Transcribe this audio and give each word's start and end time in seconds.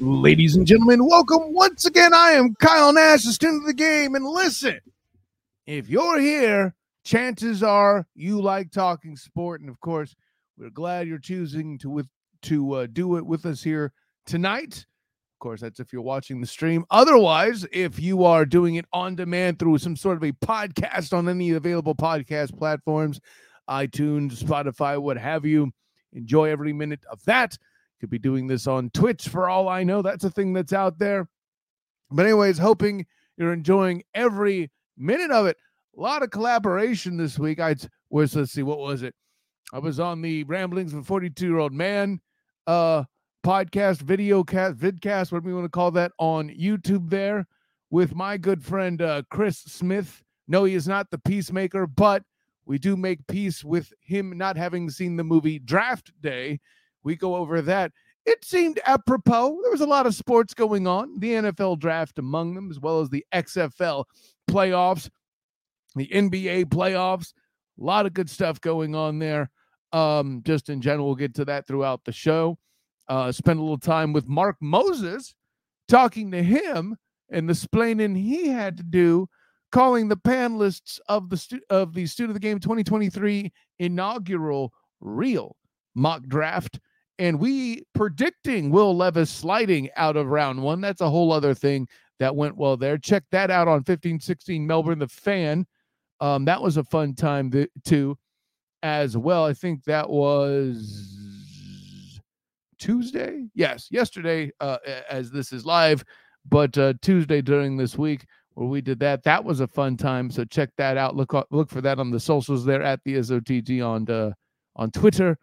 Ladies 0.00 0.54
and 0.54 0.64
gentlemen, 0.64 1.04
welcome 1.04 1.52
once 1.52 1.84
again. 1.84 2.14
I 2.14 2.30
am 2.30 2.54
Kyle 2.54 2.92
Nash, 2.92 3.24
the 3.24 3.32
student 3.32 3.64
of 3.64 3.66
the 3.66 3.74
game. 3.74 4.14
And 4.14 4.24
listen, 4.24 4.78
if 5.66 5.88
you're 5.88 6.20
here, 6.20 6.76
chances 7.04 7.64
are 7.64 8.06
you 8.14 8.40
like 8.40 8.70
talking 8.70 9.16
sport. 9.16 9.60
And 9.60 9.68
of 9.68 9.80
course, 9.80 10.14
we're 10.56 10.70
glad 10.70 11.08
you're 11.08 11.18
choosing 11.18 11.78
to 11.78 11.90
with 11.90 12.06
to 12.42 12.74
uh, 12.74 12.86
do 12.86 13.16
it 13.16 13.26
with 13.26 13.44
us 13.44 13.60
here 13.60 13.92
tonight. 14.24 14.86
Of 15.34 15.40
course, 15.40 15.62
that's 15.62 15.80
if 15.80 15.92
you're 15.92 16.02
watching 16.02 16.40
the 16.40 16.46
stream. 16.46 16.84
Otherwise, 16.92 17.66
if 17.72 17.98
you 17.98 18.22
are 18.22 18.46
doing 18.46 18.76
it 18.76 18.86
on 18.92 19.16
demand 19.16 19.58
through 19.58 19.78
some 19.78 19.96
sort 19.96 20.16
of 20.16 20.22
a 20.22 20.30
podcast 20.30 21.12
on 21.12 21.28
any 21.28 21.50
available 21.50 21.96
podcast 21.96 22.56
platforms, 22.56 23.20
iTunes, 23.68 24.40
Spotify, 24.40 24.96
what 24.96 25.18
have 25.18 25.44
you, 25.44 25.72
enjoy 26.12 26.50
every 26.50 26.72
minute 26.72 27.00
of 27.10 27.20
that. 27.24 27.58
Could 28.00 28.10
be 28.10 28.18
doing 28.18 28.46
this 28.46 28.66
on 28.66 28.90
Twitch 28.90 29.28
for 29.28 29.48
all 29.48 29.68
I 29.68 29.82
know. 29.82 30.02
That's 30.02 30.24
a 30.24 30.30
thing 30.30 30.52
that's 30.52 30.72
out 30.72 30.98
there. 30.98 31.28
But, 32.10 32.26
anyways, 32.26 32.58
hoping 32.58 33.06
you're 33.36 33.52
enjoying 33.52 34.02
every 34.14 34.70
minute 34.96 35.30
of 35.30 35.46
it. 35.46 35.56
A 35.96 36.00
lot 36.00 36.22
of 36.22 36.30
collaboration 36.30 37.16
this 37.16 37.38
week. 37.38 37.60
I 37.60 37.74
was, 38.10 38.36
let's 38.36 38.52
see, 38.52 38.62
what 38.62 38.78
was 38.78 39.02
it? 39.02 39.14
I 39.72 39.78
was 39.80 40.00
on 40.00 40.22
the 40.22 40.44
Ramblings 40.44 40.92
of 40.92 41.00
a 41.00 41.02
42 41.02 41.46
year 41.46 41.58
old 41.58 41.72
man 41.72 42.20
uh 42.66 43.04
podcast, 43.44 43.98
video 43.98 44.44
cast, 44.44 44.76
vidcast, 44.76 45.32
whatever 45.32 45.48
you 45.48 45.54
want 45.54 45.64
to 45.64 45.70
call 45.70 45.90
that, 45.92 46.12
on 46.18 46.50
YouTube 46.50 47.08
there 47.08 47.46
with 47.90 48.14
my 48.14 48.36
good 48.36 48.62
friend 48.64 49.00
uh, 49.00 49.22
Chris 49.30 49.58
Smith. 49.58 50.22
No, 50.46 50.64
he 50.64 50.74
is 50.74 50.88
not 50.88 51.10
the 51.10 51.18
peacemaker, 51.18 51.86
but 51.86 52.22
we 52.66 52.78
do 52.78 52.96
make 52.96 53.26
peace 53.26 53.64
with 53.64 53.92
him 54.00 54.36
not 54.36 54.56
having 54.56 54.90
seen 54.90 55.16
the 55.16 55.24
movie 55.24 55.58
Draft 55.58 56.12
Day 56.20 56.60
we 57.04 57.16
go 57.16 57.36
over 57.36 57.62
that. 57.62 57.92
It 58.26 58.44
seemed 58.44 58.80
apropos. 58.84 59.58
There 59.62 59.70
was 59.70 59.80
a 59.80 59.86
lot 59.86 60.06
of 60.06 60.14
sports 60.14 60.52
going 60.52 60.86
on, 60.86 61.18
the 61.18 61.32
NFL 61.32 61.78
draft 61.78 62.18
among 62.18 62.54
them, 62.54 62.70
as 62.70 62.78
well 62.78 63.00
as 63.00 63.08
the 63.08 63.24
XFL 63.32 64.04
playoffs, 64.50 65.08
the 65.96 66.08
NBA 66.08 66.66
playoffs. 66.66 67.32
A 67.80 67.84
lot 67.84 68.06
of 68.06 68.12
good 68.12 68.28
stuff 68.28 68.60
going 68.60 68.94
on 68.94 69.18
there. 69.18 69.50
Um, 69.92 70.42
just 70.44 70.68
in 70.68 70.82
general, 70.82 71.06
we'll 71.06 71.14
get 71.14 71.34
to 71.36 71.44
that 71.46 71.66
throughout 71.66 72.04
the 72.04 72.12
show. 72.12 72.58
Uh, 73.08 73.32
spend 73.32 73.58
a 73.58 73.62
little 73.62 73.78
time 73.78 74.12
with 74.12 74.28
Mark 74.28 74.56
Moses, 74.60 75.34
talking 75.88 76.30
to 76.32 76.42
him 76.42 76.96
and 77.30 77.48
the 77.48 77.54
splaining 77.54 78.16
he 78.16 78.48
had 78.48 78.76
to 78.76 78.82
do, 78.82 79.28
calling 79.72 80.08
the 80.08 80.16
panelists 80.16 80.98
of 81.08 81.30
the 81.30 81.36
stu- 81.36 81.60
of 81.70 81.94
the 81.94 82.06
Student 82.06 82.30
of 82.30 82.34
the 82.34 82.46
Game 82.46 82.58
2023 82.58 83.50
inaugural 83.78 84.72
real 85.00 85.56
mock 85.94 86.22
draft 86.26 86.78
and 87.18 87.38
we 87.38 87.82
predicting 87.94 88.70
Will 88.70 88.96
Levis 88.96 89.30
sliding 89.30 89.90
out 89.96 90.16
of 90.16 90.28
round 90.28 90.62
one. 90.62 90.80
That's 90.80 91.00
a 91.00 91.10
whole 91.10 91.32
other 91.32 91.54
thing 91.54 91.88
that 92.18 92.34
went 92.34 92.56
well 92.56 92.76
there. 92.76 92.98
Check 92.98 93.24
that 93.30 93.50
out 93.50 93.68
on 93.68 93.78
1516 93.78 94.66
Melbourne, 94.66 94.98
the 94.98 95.08
fan. 95.08 95.66
Um, 96.20 96.44
that 96.46 96.60
was 96.60 96.76
a 96.76 96.84
fun 96.84 97.14
time 97.14 97.52
too, 97.84 98.18
as 98.82 99.16
well. 99.16 99.44
I 99.44 99.54
think 99.54 99.84
that 99.84 100.08
was 100.08 102.20
Tuesday. 102.78 103.46
Yes, 103.54 103.88
yesterday, 103.90 104.50
uh, 104.60 104.78
as 105.10 105.30
this 105.30 105.52
is 105.52 105.64
live, 105.64 106.04
but 106.48 106.76
uh, 106.78 106.94
Tuesday 107.02 107.40
during 107.40 107.76
this 107.76 107.96
week 107.96 108.24
where 108.54 108.68
we 108.68 108.80
did 108.80 108.98
that. 108.98 109.22
That 109.22 109.44
was 109.44 109.60
a 109.60 109.68
fun 109.68 109.96
time. 109.96 110.30
So 110.30 110.44
check 110.44 110.70
that 110.78 110.96
out. 110.96 111.14
Look 111.14 111.32
look 111.50 111.70
for 111.70 111.80
that 111.80 112.00
on 112.00 112.10
the 112.10 112.18
socials 112.18 112.64
there 112.64 112.82
at 112.82 113.00
the 113.04 113.14
SOTG 113.14 113.86
on 113.86 114.10
uh, 114.10 114.32
on 114.74 114.90
Twitter, 114.90 115.38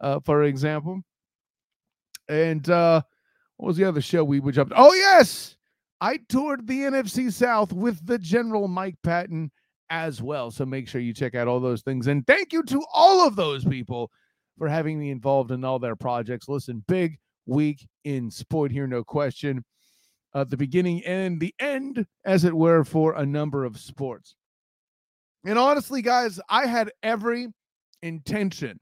uh, 0.00 0.18
for 0.20 0.44
example. 0.44 1.02
And 2.28 2.68
uh, 2.68 3.02
what 3.56 3.68
was 3.68 3.76
the 3.76 3.84
other 3.84 4.00
show 4.00 4.24
we 4.24 4.40
would 4.40 4.54
jump? 4.54 4.72
Oh, 4.76 4.92
yes. 4.92 5.56
I 6.00 6.18
toured 6.28 6.66
the 6.66 6.80
NFC 6.80 7.32
South 7.32 7.72
with 7.72 8.04
the 8.06 8.18
General 8.18 8.68
Mike 8.68 8.96
Patton 9.02 9.50
as 9.88 10.20
well. 10.20 10.50
So 10.50 10.66
make 10.66 10.88
sure 10.88 11.00
you 11.00 11.14
check 11.14 11.34
out 11.34 11.48
all 11.48 11.60
those 11.60 11.82
things. 11.82 12.06
And 12.06 12.26
thank 12.26 12.52
you 12.52 12.62
to 12.64 12.84
all 12.92 13.26
of 13.26 13.36
those 13.36 13.64
people 13.64 14.10
for 14.58 14.68
having 14.68 14.98
me 14.98 15.10
involved 15.10 15.50
in 15.50 15.64
all 15.64 15.78
their 15.78 15.96
projects. 15.96 16.48
Listen, 16.48 16.84
big 16.86 17.18
week 17.46 17.86
in 18.04 18.30
sport 18.30 18.72
here, 18.72 18.86
no 18.86 19.04
question. 19.04 19.64
Uh, 20.34 20.44
the 20.44 20.56
beginning 20.56 21.02
and 21.06 21.40
the 21.40 21.54
end, 21.60 22.04
as 22.26 22.44
it 22.44 22.54
were, 22.54 22.84
for 22.84 23.14
a 23.14 23.24
number 23.24 23.64
of 23.64 23.78
sports. 23.78 24.34
And 25.46 25.58
honestly, 25.58 26.02
guys, 26.02 26.40
I 26.50 26.66
had 26.66 26.90
every 27.02 27.48
intention 28.02 28.80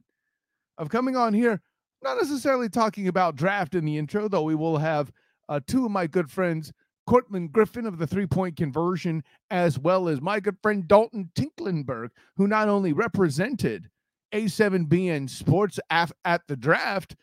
of 0.79 0.89
coming 0.89 1.15
on 1.17 1.33
here 1.33 1.61
not 2.05 2.19
necessarily 2.19 2.69
talking 2.69 3.09
about 3.09 3.35
draft 3.35 3.75
in 3.75 3.85
the 3.85 3.99
intro, 3.99 4.29
though 4.29 4.43
we 4.43 4.55
will 4.55 4.79
have 4.79 5.11
uh, 5.49 5.59
two 5.67 5.85
of 5.85 5.91
my 5.91 6.07
good 6.07 6.31
friends, 6.31 6.73
Courtlandt 7.09 7.51
Griffin 7.51 7.87
of 7.87 7.99
the 7.99 8.07
three 8.07 8.27
point 8.27 8.57
conversion, 8.57 9.23
as 9.51 9.79
well 9.79 10.09
as 10.09 10.21
my 10.21 10.39
good 10.39 10.57
friend 10.63 10.87
Dalton 10.87 11.31
Tinklenberg, 11.35 12.11
who 12.37 12.47
not 12.47 12.69
only 12.69 12.93
represented 12.93 13.89
A7BN 14.33 15.29
Sports 15.29 15.81
af- 15.91 16.13
at 16.25 16.43
the 16.47 16.57
draft, 16.57 17.17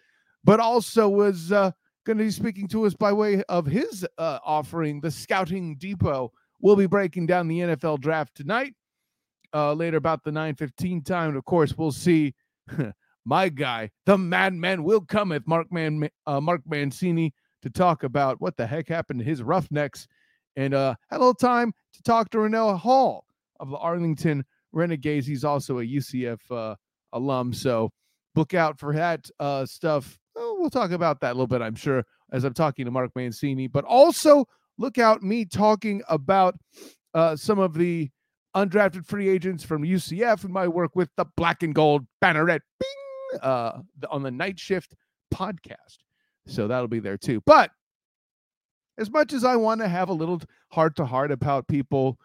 but 0.43 0.59
also 0.59 1.07
was 1.07 1.51
uh, 1.51 1.71
going 2.05 2.17
to 2.17 2.23
be 2.23 2.31
speaking 2.31 2.67
to 2.69 2.85
us 2.85 2.93
by 2.93 3.13
way 3.13 3.43
of 3.49 3.65
his 3.65 4.05
uh, 4.17 4.39
offering, 4.43 5.01
the 5.01 5.11
Scouting 5.11 5.75
Depot. 5.77 6.31
We'll 6.59 6.75
be 6.75 6.87
breaking 6.87 7.25
down 7.27 7.47
the 7.47 7.59
NFL 7.59 7.99
draft 8.01 8.35
tonight. 8.35 8.73
Uh, 9.53 9.73
later 9.73 9.97
about 9.97 10.23
the 10.23 10.31
9:15 10.31 11.05
time, 11.05 11.29
and 11.29 11.37
of 11.37 11.43
course, 11.45 11.77
we'll 11.77 11.91
see 11.91 12.33
my 13.25 13.49
guy, 13.49 13.89
the 14.05 14.17
madman 14.17 14.83
will 14.83 15.01
cometh, 15.01 15.43
Mark 15.45 15.71
Man 15.71 16.09
uh, 16.25 16.41
Mark 16.41 16.61
Mancini, 16.65 17.33
to 17.61 17.69
talk 17.69 18.03
about 18.03 18.41
what 18.41 18.57
the 18.57 18.65
heck 18.65 18.87
happened 18.87 19.19
to 19.19 19.25
his 19.25 19.43
Roughnecks, 19.43 20.07
and 20.55 20.73
uh, 20.73 20.95
had 21.09 21.17
a 21.17 21.19
little 21.19 21.33
time 21.33 21.73
to 21.93 22.03
talk 22.03 22.29
to 22.31 22.39
Rennell 22.39 22.77
Hall 22.77 23.25
of 23.59 23.69
the 23.69 23.77
Arlington 23.77 24.43
Renegades. 24.71 25.27
He's 25.27 25.43
also 25.43 25.79
a 25.79 25.85
UCF 25.85 26.39
uh, 26.49 26.75
alum, 27.13 27.53
so 27.53 27.91
look 28.35 28.53
out 28.53 28.79
for 28.79 28.93
that 28.93 29.29
uh, 29.39 29.65
stuff. 29.65 30.17
We'll 30.35 30.69
talk 30.69 30.91
about 30.91 31.19
that 31.21 31.31
a 31.31 31.33
little 31.33 31.47
bit, 31.47 31.61
I'm 31.61 31.75
sure, 31.75 32.03
as 32.31 32.43
I'm 32.43 32.53
talking 32.53 32.85
to 32.85 32.91
Mark 32.91 33.11
Mancini. 33.15 33.67
But 33.67 33.85
also 33.85 34.45
look 34.77 34.97
out 34.97 35.21
me 35.21 35.45
talking 35.45 36.01
about 36.09 36.55
uh, 37.13 37.35
some 37.35 37.59
of 37.59 37.73
the 37.73 38.09
undrafted 38.55 39.05
free 39.05 39.29
agents 39.29 39.63
from 39.63 39.83
UCF 39.83 40.43
and 40.43 40.53
my 40.53 40.67
work 40.67 40.95
with 40.95 41.09
the 41.17 41.25
Black 41.37 41.63
and 41.63 41.75
Gold 41.75 42.05
Banneret. 42.23 42.59
Bing! 42.79 43.10
Uh, 43.41 43.79
on 44.09 44.23
the 44.23 44.31
night 44.31 44.59
shift 44.59 44.95
podcast. 45.33 45.97
So 46.47 46.67
that'll 46.67 46.87
be 46.87 46.99
there 46.99 47.17
too. 47.17 47.41
But 47.45 47.71
as 48.97 49.09
much 49.09 49.33
as 49.33 49.43
I 49.43 49.55
want 49.55 49.81
to 49.81 49.87
have 49.87 50.09
a 50.09 50.13
little 50.13 50.41
heart 50.69 50.95
to 50.97 51.05
heart 51.05 51.31
about 51.31 51.67
people 51.67 52.19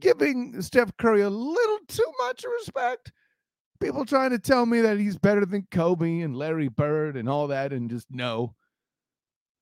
giving 0.00 0.60
Steph 0.62 0.96
Curry 0.96 1.22
a 1.22 1.30
little 1.30 1.78
too 1.88 2.12
much 2.20 2.44
respect, 2.44 3.12
people 3.80 4.04
trying 4.04 4.30
to 4.30 4.38
tell 4.38 4.66
me 4.66 4.80
that 4.80 4.98
he's 4.98 5.18
better 5.18 5.44
than 5.44 5.66
Kobe 5.70 6.20
and 6.20 6.36
Larry 6.36 6.68
Bird 6.68 7.16
and 7.16 7.28
all 7.28 7.48
that, 7.48 7.72
and 7.72 7.90
just 7.90 8.06
no. 8.10 8.54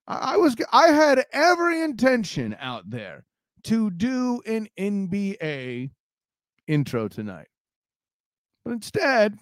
I, 0.07 0.35
I 0.35 0.37
was 0.37 0.57
I 0.73 0.89
had 0.89 1.25
every 1.33 1.81
intention 1.81 2.57
out 2.61 2.89
there 2.89 3.25
to 3.65 3.91
do 3.91 4.41
an 4.47 4.69
NBA 4.79 5.91
intro 6.67 7.09
tonight. 7.09 7.49
But 8.65 8.73
instead, 8.73 9.39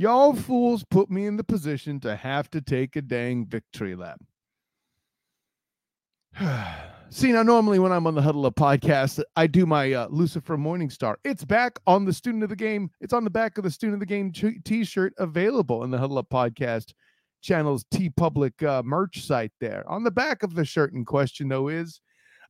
Y'all 0.00 0.32
fools 0.32 0.82
put 0.82 1.10
me 1.10 1.26
in 1.26 1.36
the 1.36 1.44
position 1.44 2.00
to 2.00 2.16
have 2.16 2.48
to 2.48 2.62
take 2.62 2.96
a 2.96 3.02
dang 3.02 3.44
victory 3.44 3.94
lap. 3.94 4.18
See, 7.10 7.32
now, 7.32 7.42
normally 7.42 7.78
when 7.78 7.92
I'm 7.92 8.06
on 8.06 8.14
the 8.14 8.22
Huddle 8.22 8.46
Up 8.46 8.54
podcast, 8.54 9.22
I 9.36 9.46
do 9.46 9.66
my 9.66 9.92
uh, 9.92 10.08
Lucifer 10.08 10.56
Morningstar. 10.56 11.16
It's 11.22 11.44
back 11.44 11.78
on 11.86 12.06
the 12.06 12.14
Student 12.14 12.44
of 12.44 12.48
the 12.48 12.56
Game. 12.56 12.90
It's 13.02 13.12
on 13.12 13.24
the 13.24 13.30
back 13.30 13.58
of 13.58 13.64
the 13.64 13.70
Student 13.70 13.96
of 13.96 14.00
the 14.00 14.06
Game 14.06 14.32
t 14.32 14.84
shirt 14.84 15.12
available 15.18 15.84
in 15.84 15.90
the 15.90 15.98
Huddle 15.98 16.16
Up 16.16 16.30
podcast 16.30 16.94
channel's 17.42 17.84
TeePublic 17.92 18.66
uh, 18.66 18.82
merch 18.82 19.26
site 19.26 19.52
there. 19.60 19.84
On 19.86 20.02
the 20.02 20.10
back 20.10 20.42
of 20.42 20.54
the 20.54 20.64
shirt 20.64 20.94
in 20.94 21.04
question, 21.04 21.50
though, 21.50 21.68
is 21.68 22.00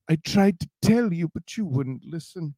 I 0.08 0.18
tried 0.24 0.60
to 0.60 0.68
tell 0.82 1.12
you, 1.12 1.28
but 1.34 1.56
you 1.56 1.66
wouldn't 1.66 2.04
listen. 2.04 2.54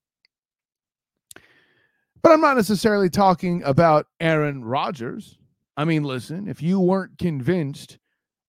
But 2.22 2.32
I'm 2.32 2.40
not 2.40 2.56
necessarily 2.56 3.10
talking 3.10 3.62
about 3.64 4.06
Aaron 4.20 4.64
Rodgers. 4.64 5.38
I 5.76 5.84
mean, 5.84 6.04
listen, 6.04 6.48
if 6.48 6.62
you 6.62 6.78
weren't 6.78 7.18
convinced 7.18 7.98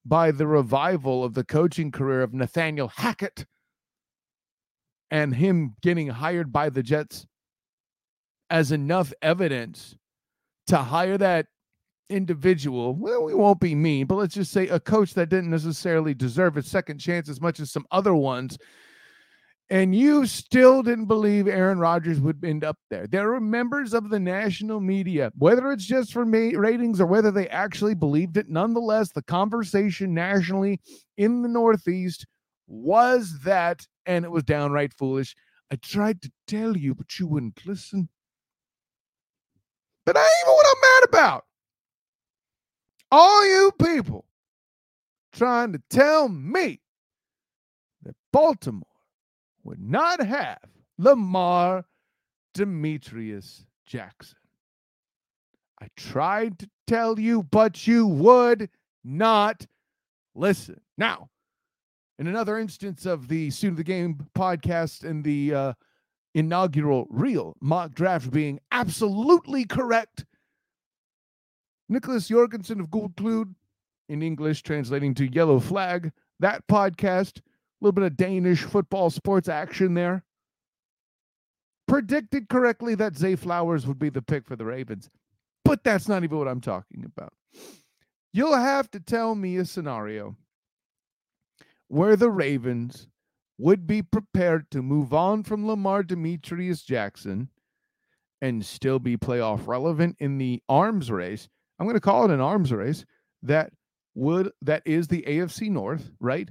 by 0.06 0.32
the 0.32 0.46
revival 0.46 1.24
of 1.24 1.34
the 1.34 1.44
coaching 1.44 1.92
career 1.92 2.22
of 2.22 2.34
Nathaniel 2.34 2.90
Hackett 2.90 3.46
and 5.10 5.34
him 5.34 5.76
getting 5.82 6.08
hired 6.08 6.52
by 6.52 6.70
the 6.70 6.84
Jets 6.84 7.26
as 8.50 8.72
enough 8.72 9.12
evidence 9.22 9.96
to 10.68 10.78
hire 10.78 11.18
that 11.18 11.48
individual, 12.10 12.94
well, 12.94 13.24
we 13.24 13.34
won't 13.34 13.60
be 13.60 13.74
mean, 13.74 14.06
but 14.06 14.16
let's 14.16 14.36
just 14.36 14.52
say 14.52 14.68
a 14.68 14.80
coach 14.80 15.14
that 15.16 15.30
didn't 15.30 15.50
necessarily 15.50 16.14
deserve 16.14 16.58
a 16.58 16.62
second 16.62 17.00
chance 17.00 17.28
as 17.28 17.42
much 17.42 17.60
as 17.60 17.72
some 17.72 17.86
other 17.90 18.14
ones 18.14 18.58
And 19.70 19.96
you 19.96 20.26
still 20.26 20.84
didn't 20.84 21.06
believe 21.06 21.48
Aaron 21.48 21.80
Rodgers 21.80 22.20
would 22.20 22.44
end 22.44 22.64
up 22.64 22.78
there. 22.90 23.08
There 23.08 23.34
are 23.34 23.40
members 23.40 23.94
of 23.94 24.10
the 24.10 24.20
national 24.20 24.80
media, 24.82 25.32
whether 25.38 25.72
it's 25.72 25.86
just 25.86 26.14
for 26.14 26.26
me 26.26 26.56
ratings 26.56 27.00
or 27.02 27.06
whether 27.06 27.32
they 27.32 27.48
actually 27.48 27.96
believed 27.96 28.38
it. 28.38 28.50
Nonetheless, 28.50 29.12
the 29.12 29.24
conversation 29.24 30.14
nationally 30.14 30.80
in 31.18 31.42
the 31.42 31.48
Northeast 31.48 32.26
was 32.68 33.40
that, 33.46 33.88
and 34.06 34.26
it 34.26 34.32
was 34.32 34.44
downright 34.44 34.94
foolish. 34.94 35.36
I 35.72 35.78
tried 35.78 36.22
to 36.22 36.32
tell 36.46 36.78
you, 36.78 36.94
but 36.94 37.18
you 37.18 37.26
wouldn't 37.26 37.66
listen. 37.66 38.10
But 40.06 40.18
I 40.18 40.22
ain't 40.22 40.30
even 40.44 40.54
what 40.54 40.66
I'm 40.68 40.82
mad 40.82 41.10
about. 41.10 41.46
All 43.12 43.48
you 43.48 43.72
people 43.82 44.26
trying 45.32 45.74
to 45.74 45.82
tell 45.90 46.30
me 46.30 46.82
that 48.04 48.16
Baltimore 48.32 48.84
would 49.64 49.82
not 49.82 50.22
have 50.26 50.60
Lamar 50.98 51.86
Demetrius 52.54 53.66
Jackson. 53.86 54.38
I 55.82 55.88
tried 55.98 56.60
to 56.60 56.70
tell 56.88 57.20
you, 57.20 57.44
but 57.44 57.86
you 57.88 58.08
would 58.08 58.70
not 59.04 59.66
listen. 60.36 60.80
Now, 60.98 61.30
in 62.20 62.28
another 62.28 62.58
instance 62.58 63.06
of 63.06 63.28
the 63.28 63.50
Student 63.50 63.74
of 63.74 63.78
the 63.78 63.84
Game 63.84 64.28
podcast 64.36 65.04
and 65.04 65.24
the 65.24 65.54
uh, 65.54 65.74
inaugural 66.36 67.08
real 67.10 67.56
mock 67.62 67.94
draft 67.94 68.32
being 68.32 68.60
absolutely 68.72 69.66
correct, 69.66 70.26
Nicholas 71.90 72.28
Jorgensen 72.28 72.80
of 72.80 72.90
Gould 72.90 73.16
Clued, 73.16 73.54
in 74.10 74.22
English, 74.22 74.64
translating 74.64 75.14
to 75.16 75.32
Yellow 75.34 75.60
Flag, 75.60 76.12
that 76.40 76.66
podcast, 76.68 77.42
little 77.84 77.94
bit 77.94 78.06
of 78.06 78.18
Danish 78.18 78.64
football 78.64 79.10
sports 79.10 79.50
action 79.50 79.94
there, 79.94 80.24
predicted 81.88 82.50
correctly 82.50 82.96
that 82.96 83.18
Zay 83.18 83.36
Flowers 83.36 83.86
would 83.86 84.00
be 84.00 84.10
the 84.10 84.22
pick 84.22 84.48
for 84.48 84.56
the 84.56 84.66
Ravens. 84.66 85.10
But 85.66 85.84
that's 85.84 86.08
not 86.08 86.24
even 86.24 86.38
what 86.38 86.48
I'm 86.48 86.62
talking 86.62 87.04
about. 87.06 87.34
You'll 88.32 88.56
have 88.56 88.90
to 88.92 89.00
tell 89.00 89.36
me 89.36 89.58
a 89.58 89.66
scenario 89.66 90.36
where 91.88 92.16
the 92.16 92.32
Ravens 92.32 93.08
would 93.58 93.86
be 93.86 94.02
prepared 94.02 94.72
to 94.72 94.82
move 94.82 95.14
on 95.14 95.44
from 95.44 95.68
Lamar 95.68 96.04
Demetrius 96.04 96.82
Jackson 96.82 97.50
and 98.42 98.66
still 98.66 99.00
be 99.00 99.16
playoff 99.16 99.68
relevant 99.68 100.16
in 100.20 100.38
the 100.38 100.62
arms 100.68 101.12
race. 101.12 101.48
I'm 101.80 101.86
going 101.86 101.96
to 101.96 102.02
call 102.02 102.26
it 102.26 102.32
an 102.32 102.42
arms 102.42 102.72
race 102.74 103.06
that 103.44 103.72
would 104.16 104.52
that 104.62 104.84
is 104.86 105.08
the 105.08 105.24
AFC 105.24 105.70
North, 105.70 106.12
right? 106.20 106.50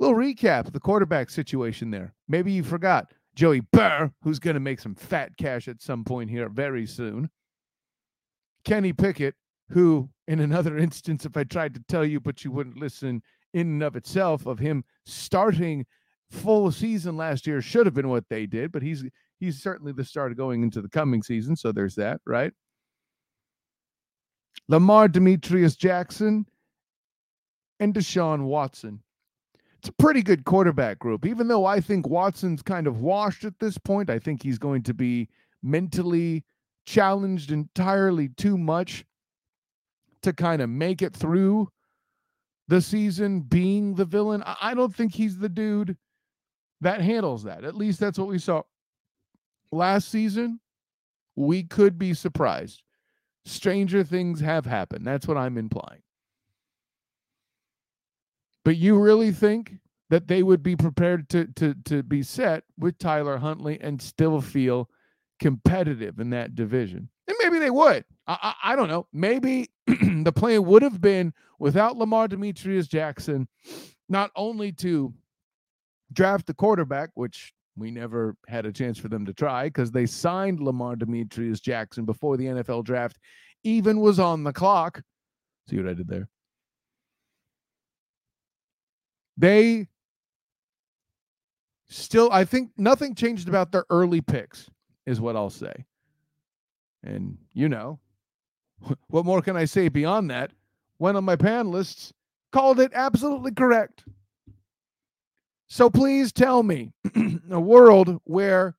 Little 0.00 0.16
recap 0.16 0.66
of 0.66 0.72
the 0.72 0.80
quarterback 0.80 1.28
situation 1.28 1.90
there. 1.90 2.14
Maybe 2.26 2.52
you 2.52 2.62
forgot 2.62 3.12
Joey 3.34 3.60
Burr, 3.60 4.10
who's 4.22 4.38
going 4.38 4.54
to 4.54 4.60
make 4.60 4.80
some 4.80 4.94
fat 4.94 5.36
cash 5.36 5.68
at 5.68 5.82
some 5.82 6.04
point 6.04 6.30
here 6.30 6.48
very 6.48 6.86
soon. 6.86 7.28
Kenny 8.64 8.94
Pickett, 8.94 9.34
who, 9.68 10.08
in 10.26 10.40
another 10.40 10.78
instance, 10.78 11.26
if 11.26 11.36
I 11.36 11.44
tried 11.44 11.74
to 11.74 11.82
tell 11.86 12.06
you, 12.06 12.18
but 12.18 12.42
you 12.42 12.50
wouldn't 12.50 12.78
listen, 12.78 13.20
in 13.52 13.66
and 13.66 13.82
of 13.82 13.94
itself 13.94 14.46
of 14.46 14.58
him 14.58 14.84
starting 15.04 15.84
full 16.30 16.72
season 16.72 17.18
last 17.18 17.46
year 17.46 17.60
should 17.60 17.84
have 17.84 17.94
been 17.94 18.08
what 18.08 18.24
they 18.30 18.46
did, 18.46 18.72
but 18.72 18.80
he's 18.80 19.04
he's 19.38 19.62
certainly 19.62 19.92
the 19.92 20.04
start 20.04 20.34
going 20.34 20.62
into 20.62 20.80
the 20.80 20.88
coming 20.88 21.22
season. 21.22 21.56
So 21.56 21.72
there's 21.72 21.96
that, 21.96 22.22
right? 22.24 22.54
Lamar 24.66 25.08
Demetrius 25.08 25.76
Jackson 25.76 26.46
and 27.78 27.92
Deshaun 27.92 28.44
Watson. 28.44 29.02
It's 29.80 29.88
a 29.88 29.92
pretty 29.92 30.22
good 30.22 30.44
quarterback 30.44 30.98
group, 30.98 31.24
even 31.24 31.48
though 31.48 31.64
I 31.64 31.80
think 31.80 32.06
Watson's 32.06 32.60
kind 32.60 32.86
of 32.86 33.00
washed 33.00 33.44
at 33.44 33.58
this 33.60 33.78
point. 33.78 34.10
I 34.10 34.18
think 34.18 34.42
he's 34.42 34.58
going 34.58 34.82
to 34.82 34.92
be 34.92 35.30
mentally 35.62 36.44
challenged 36.84 37.50
entirely 37.50 38.28
too 38.28 38.58
much 38.58 39.06
to 40.22 40.34
kind 40.34 40.60
of 40.60 40.68
make 40.68 41.00
it 41.00 41.16
through 41.16 41.70
the 42.68 42.82
season 42.82 43.40
being 43.40 43.94
the 43.94 44.04
villain. 44.04 44.42
I 44.44 44.74
don't 44.74 44.94
think 44.94 45.14
he's 45.14 45.38
the 45.38 45.48
dude 45.48 45.96
that 46.82 47.00
handles 47.00 47.44
that. 47.44 47.64
At 47.64 47.74
least 47.74 48.00
that's 48.00 48.18
what 48.18 48.28
we 48.28 48.38
saw 48.38 48.60
last 49.72 50.10
season. 50.10 50.60
We 51.36 51.62
could 51.62 51.98
be 51.98 52.12
surprised. 52.12 52.82
Stranger 53.46 54.04
things 54.04 54.40
have 54.40 54.66
happened. 54.66 55.06
That's 55.06 55.26
what 55.26 55.38
I'm 55.38 55.56
implying. 55.56 56.02
But 58.64 58.76
you 58.76 58.98
really 58.98 59.32
think 59.32 59.74
that 60.10 60.28
they 60.28 60.42
would 60.42 60.62
be 60.62 60.76
prepared 60.76 61.28
to 61.30 61.46
to 61.56 61.74
to 61.84 62.02
be 62.02 62.22
set 62.22 62.64
with 62.78 62.98
Tyler 62.98 63.38
Huntley 63.38 63.80
and 63.80 64.00
still 64.00 64.40
feel 64.40 64.88
competitive 65.38 66.18
in 66.20 66.30
that 66.30 66.54
division? 66.54 67.08
And 67.26 67.36
maybe 67.42 67.58
they 67.58 67.70
would. 67.70 68.04
I, 68.26 68.38
I, 68.42 68.72
I 68.72 68.76
don't 68.76 68.88
know. 68.88 69.06
Maybe 69.12 69.70
the 69.86 70.32
plan 70.34 70.64
would 70.64 70.82
have 70.82 71.00
been 71.00 71.32
without 71.58 71.96
Lamar 71.96 72.28
Demetrius 72.28 72.88
Jackson, 72.88 73.48
not 74.08 74.30
only 74.36 74.72
to 74.72 75.14
draft 76.12 76.46
the 76.46 76.54
quarterback, 76.54 77.10
which 77.14 77.52
we 77.76 77.90
never 77.90 78.36
had 78.48 78.66
a 78.66 78.72
chance 78.72 78.98
for 78.98 79.08
them 79.08 79.24
to 79.26 79.32
try 79.32 79.64
because 79.66 79.90
they 79.90 80.06
signed 80.06 80.60
Lamar 80.60 80.96
Demetrius 80.96 81.60
Jackson 81.60 82.04
before 82.04 82.36
the 82.36 82.46
NFL 82.46 82.84
draft 82.84 83.18
even 83.64 84.00
was 84.00 84.18
on 84.18 84.44
the 84.44 84.52
clock. 84.52 85.02
See 85.68 85.76
what 85.76 85.88
I 85.88 85.94
did 85.94 86.08
there? 86.08 86.28
They 89.36 89.88
still, 91.88 92.30
I 92.32 92.44
think 92.44 92.70
nothing 92.76 93.14
changed 93.14 93.48
about 93.48 93.72
their 93.72 93.84
early 93.90 94.20
picks, 94.20 94.68
is 95.06 95.20
what 95.20 95.36
I'll 95.36 95.50
say. 95.50 95.84
And 97.02 97.38
you 97.52 97.68
know, 97.68 97.98
what 99.08 99.24
more 99.24 99.42
can 99.42 99.56
I 99.56 99.64
say 99.64 99.88
beyond 99.88 100.30
that? 100.30 100.52
One 100.98 101.16
of 101.16 101.24
my 101.24 101.36
panelists 101.36 102.12
called 102.52 102.80
it 102.80 102.92
absolutely 102.94 103.52
correct. 103.52 104.04
So 105.68 105.88
please 105.88 106.32
tell 106.32 106.62
me 106.62 106.92
a 107.50 107.60
world 107.60 108.20
where 108.24 108.74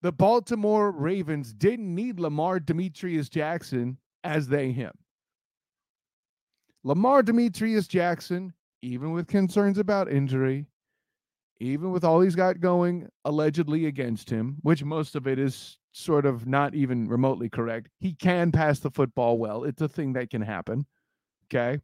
the 0.00 0.12
Baltimore 0.12 0.90
Ravens 0.92 1.52
didn't 1.52 1.92
need 1.92 2.20
Lamar 2.20 2.60
Demetrius 2.60 3.28
Jackson 3.28 3.98
as 4.22 4.46
they 4.46 4.70
him. 4.70 4.92
Lamar 6.84 7.22
Demetrius 7.22 7.88
Jackson, 7.88 8.52
even 8.84 9.12
with 9.12 9.26
concerns 9.26 9.78
about 9.78 10.12
injury, 10.12 10.66
even 11.58 11.90
with 11.90 12.04
all 12.04 12.20
he's 12.20 12.34
got 12.34 12.60
going 12.60 13.08
allegedly 13.24 13.86
against 13.86 14.28
him, 14.28 14.56
which 14.62 14.84
most 14.84 15.16
of 15.16 15.26
it 15.26 15.38
is 15.38 15.78
sort 15.92 16.26
of 16.26 16.46
not 16.46 16.74
even 16.74 17.08
remotely 17.08 17.48
correct. 17.48 17.88
He 17.98 18.12
can 18.12 18.52
pass 18.52 18.80
the 18.80 18.90
football 18.90 19.38
well. 19.38 19.64
It's 19.64 19.80
a 19.80 19.88
thing 19.88 20.12
that 20.12 20.30
can 20.30 20.42
happen. 20.42 20.86
Okay. 21.46 21.80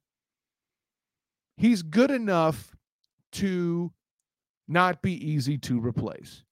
He's 1.56 1.82
good 1.82 2.10
enough 2.10 2.76
to 3.32 3.92
not 4.68 5.00
be 5.02 5.12
easy 5.12 5.58
to 5.58 5.80
replace. 5.80 6.42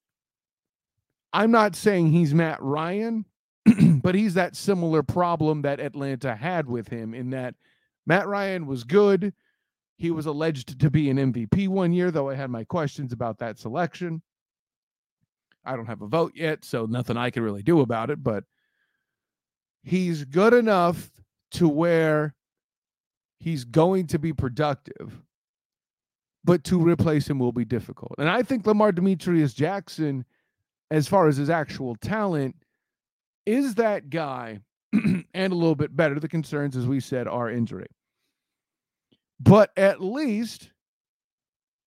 I'm 1.33 1.51
not 1.51 1.77
saying 1.77 2.13
he's 2.13 2.33
Matt 2.33 2.63
Ryan, 2.63 3.27
but 4.03 4.15
he's 4.15 4.35
that 4.35 4.57
similar 4.57 5.03
problem 5.03 5.63
that 5.63 5.81
Atlanta 5.81 6.35
had 6.35 6.67
with 6.69 6.89
him 6.89 7.13
in 7.13 7.31
that 7.31 7.55
Matt 8.07 8.27
Ryan 8.27 8.67
was 8.67 8.85
good. 8.85 9.35
He 9.99 10.13
was 10.13 10.27
alleged 10.27 10.79
to 10.79 10.91
be 10.91 11.11
an 11.11 11.17
MVP 11.17 11.69
one 11.69 11.93
year, 11.93 12.11
though 12.13 12.31
I 12.31 12.37
had 12.37 12.51
my 12.51 12.65
questions 12.65 13.13
about 13.13 13.39
that 13.39 13.59
selection. 13.59 14.23
I 15.65 15.77
don't 15.77 15.87
have 15.87 16.03
a 16.03 16.07
vote 16.07 16.33
yet, 16.35 16.65
so 16.65 16.87
nothing 16.87 17.17
I 17.17 17.31
can 17.31 17.43
really 17.43 17.65
do 17.65 17.81
about 17.81 18.09
it, 18.09 18.23
but 18.23 18.45
he's 19.83 20.25
good 20.25 20.55
enough 20.55 21.11
to 21.53 21.69
where 21.69 22.35
he's 23.41 23.65
going 23.65 24.07
to 24.09 24.19
be 24.21 24.33
productive, 24.33 25.21
but 26.45 26.63
to 26.65 26.81
replace 26.81 27.29
him 27.29 27.41
will 27.41 27.53
be 27.53 27.65
difficult. 27.65 28.15
And 28.19 28.29
I 28.29 28.43
think 28.43 28.67
Lamar 28.67 28.93
Demetrius 28.93 29.53
Jackson, 29.53 30.25
as 30.93 31.09
far 31.09 31.27
as 31.27 31.37
his 31.37 31.51
actual 31.51 31.97
talent, 31.97 32.55
is 33.47 33.75
that 33.75 34.11
guy 34.11 34.61
and 34.93 35.27
a 35.35 35.57
little 35.57 35.75
bit 35.75 35.97
better. 35.97 36.21
The 36.21 36.29
concerns, 36.29 36.77
as 36.77 36.87
we 36.87 37.01
said, 37.01 37.27
are 37.27 37.51
injury. 37.51 37.89
But 39.41 39.71
at 39.77 40.03
least 40.03 40.71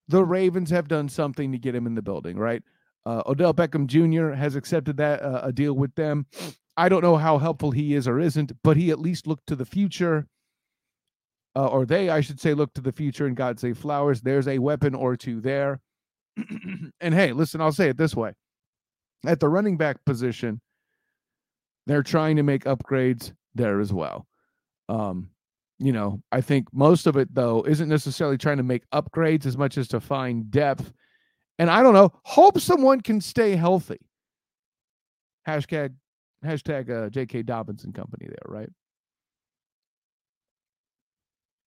the 0.07 0.23
Ravens 0.23 0.69
have 0.69 0.87
done 0.87 1.09
something 1.09 1.51
to 1.51 1.57
get 1.57 1.75
him 1.75 1.87
in 1.87 1.95
the 1.95 2.01
building, 2.01 2.37
right? 2.37 2.63
Uh, 3.05 3.23
Odell 3.25 3.53
Beckham 3.53 3.87
Jr. 3.87 4.33
has 4.33 4.55
accepted 4.55 4.97
that 4.97 5.21
uh, 5.21 5.41
a 5.43 5.51
deal 5.51 5.73
with 5.73 5.95
them. 5.95 6.27
I 6.77 6.89
don't 6.89 7.01
know 7.01 7.17
how 7.17 7.37
helpful 7.37 7.71
he 7.71 7.95
is 7.95 8.07
or 8.07 8.19
isn't, 8.19 8.51
but 8.63 8.77
he 8.77 8.91
at 8.91 8.99
least 8.99 9.27
looked 9.27 9.47
to 9.47 9.55
the 9.55 9.65
future, 9.65 10.27
uh, 11.55 11.67
or 11.67 11.85
they, 11.85 12.09
I 12.09 12.21
should 12.21 12.39
say, 12.39 12.53
look 12.53 12.73
to 12.75 12.81
the 12.81 12.91
future 12.91 13.25
and 13.25 13.35
God 13.35 13.59
save 13.59 13.77
flowers. 13.77 14.21
There's 14.21 14.47
a 14.47 14.59
weapon 14.59 14.95
or 14.95 15.17
two 15.17 15.41
there. 15.41 15.81
and 17.01 17.13
hey, 17.13 17.33
listen, 17.33 17.59
I'll 17.59 17.73
say 17.73 17.89
it 17.89 17.97
this 17.97 18.15
way: 18.15 18.33
at 19.25 19.39
the 19.39 19.49
running 19.49 19.77
back 19.77 20.03
position, 20.05 20.61
they're 21.87 22.03
trying 22.03 22.37
to 22.37 22.43
make 22.43 22.63
upgrades 22.63 23.33
there 23.53 23.79
as 23.79 23.91
well. 23.91 24.27
Um, 24.87 25.29
you 25.81 25.91
know, 25.93 26.21
I 26.31 26.41
think 26.41 26.67
most 26.73 27.07
of 27.07 27.17
it 27.17 27.33
though 27.33 27.63
isn't 27.67 27.89
necessarily 27.89 28.37
trying 28.37 28.57
to 28.57 28.63
make 28.63 28.89
upgrades 28.91 29.45
as 29.47 29.57
much 29.57 29.77
as 29.77 29.87
to 29.89 29.99
find 29.99 30.51
depth 30.51 30.93
And 31.59 31.69
I 31.69 31.83
don't 31.83 31.93
know, 31.93 32.11
hope 32.23 32.59
someone 32.59 33.01
can 33.01 33.21
stay 33.21 33.55
healthy. 33.55 33.99
Hashtag 35.47 35.93
hashtag 36.45 36.89
uh, 36.89 37.09
J.K. 37.09 37.43
Dobbins 37.43 37.83
and 37.83 37.93
company 37.95 38.27
there, 38.27 38.37
right? 38.47 38.69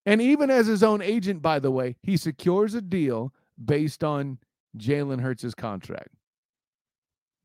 And 0.07 0.21
even 0.21 0.51
as 0.51 0.67
his 0.67 0.83
own 0.83 1.03
agent, 1.03 1.43
by 1.43 1.59
the 1.61 1.71
way, 1.71 1.97
he 2.03 2.17
secures 2.17 2.75
a 2.75 2.83
deal 2.83 3.33
based 3.65 4.05
on 4.05 4.39
Jalen 4.79 5.21
Hurts' 5.21 5.55
contract. 5.55 6.11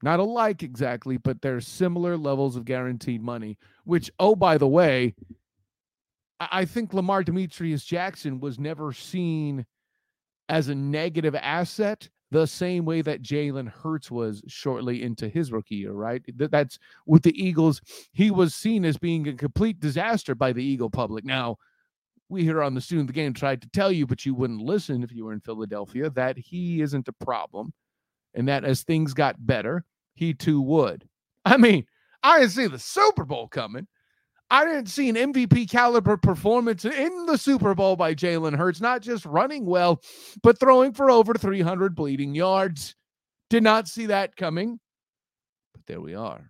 Not 0.01 0.19
alike 0.19 0.63
exactly, 0.63 1.17
but 1.17 1.41
they're 1.41 1.61
similar 1.61 2.17
levels 2.17 2.55
of 2.55 2.65
guaranteed 2.65 3.21
money, 3.21 3.57
which, 3.85 4.11
oh, 4.19 4.35
by 4.35 4.57
the 4.57 4.67
way, 4.67 5.15
I 6.39 6.65
think 6.65 6.93
Lamar 6.93 7.23
Demetrius 7.23 7.83
Jackson 7.83 8.39
was 8.39 8.59
never 8.59 8.93
seen 8.93 9.65
as 10.47 10.67
a 10.67 10.75
negative 10.75 11.35
asset 11.35 12.09
the 12.31 12.45
same 12.45 12.85
way 12.85 13.01
that 13.01 13.23
Jalen 13.23 13.69
Hurts 13.69 14.11
was 14.11 14.41
shortly 14.47 15.03
into 15.03 15.27
his 15.27 15.51
rookie 15.51 15.75
year, 15.75 15.93
right? 15.93 16.23
That's 16.35 16.77
with 17.05 17.23
the 17.23 17.43
Eagles. 17.43 17.81
He 18.11 18.29
was 18.31 18.53
seen 18.53 18.85
as 18.85 18.97
being 18.97 19.27
a 19.27 19.33
complete 19.33 19.79
disaster 19.79 20.35
by 20.35 20.53
the 20.53 20.63
Eagle 20.63 20.89
public. 20.89 21.25
Now, 21.25 21.57
we 22.29 22.43
here 22.43 22.61
on 22.61 22.75
the 22.75 22.81
student 22.81 23.09
of 23.09 23.15
the 23.15 23.19
game 23.19 23.33
tried 23.33 23.61
to 23.63 23.69
tell 23.69 23.91
you, 23.91 24.05
but 24.05 24.25
you 24.25 24.35
wouldn't 24.35 24.61
listen 24.61 25.01
if 25.01 25.11
you 25.11 25.25
were 25.25 25.33
in 25.33 25.41
Philadelphia, 25.41 26.09
that 26.11 26.37
he 26.37 26.81
isn't 26.81 27.07
a 27.07 27.13
problem. 27.13 27.73
And 28.35 28.47
that 28.47 28.63
as 28.63 28.83
things 28.83 29.15
got 29.15 29.43
better, 29.45 29.83
he 30.13 30.35
too 30.35 30.61
would. 30.61 31.07
I 31.45 31.57
mean, 31.57 31.87
I 32.21 32.39
didn't 32.39 32.51
see 32.51 32.67
the 32.67 32.77
Super 32.77 33.25
Bowl 33.25 33.47
coming. 33.47 33.87
I 34.51 34.65
didn't 34.65 34.87
see 34.87 35.09
an 35.09 35.15
MVP 35.15 35.69
caliber 35.69 36.17
performance 36.17 36.83
in 36.83 37.25
the 37.27 37.37
Super 37.37 37.75
Bowl 37.75 37.95
by 37.95 38.15
Jalen 38.15 38.57
Hurts, 38.57 38.81
not 38.81 39.01
just 39.01 39.25
running 39.25 39.65
well, 39.65 40.01
but 40.41 40.59
throwing 40.59 40.91
for 40.91 41.11
over 41.11 41.33
300 41.33 41.95
bleeding 41.95 42.33
yards. 42.33 42.95
Did 43.49 43.63
not 43.63 43.87
see 43.87 44.07
that 44.07 44.35
coming. 44.35 44.79
But 45.73 45.85
there 45.85 46.01
we 46.01 46.15
are. 46.15 46.49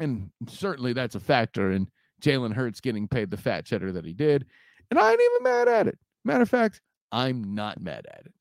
And 0.00 0.30
certainly 0.48 0.92
that's 0.92 1.14
a 1.14 1.20
factor 1.20 1.72
in 1.72 1.88
Jalen 2.22 2.52
Hurts 2.52 2.80
getting 2.80 3.06
paid 3.06 3.30
the 3.30 3.36
fat 3.36 3.64
cheddar 3.64 3.92
that 3.92 4.04
he 4.04 4.12
did. 4.12 4.46
And 4.90 4.98
I 4.98 5.10
ain't 5.10 5.20
even 5.20 5.42
mad 5.44 5.68
at 5.68 5.86
it. 5.86 5.98
Matter 6.24 6.42
of 6.42 6.50
fact, 6.50 6.80
I'm 7.12 7.54
not 7.54 7.80
mad 7.80 8.06
at 8.12 8.26
it. 8.26 8.32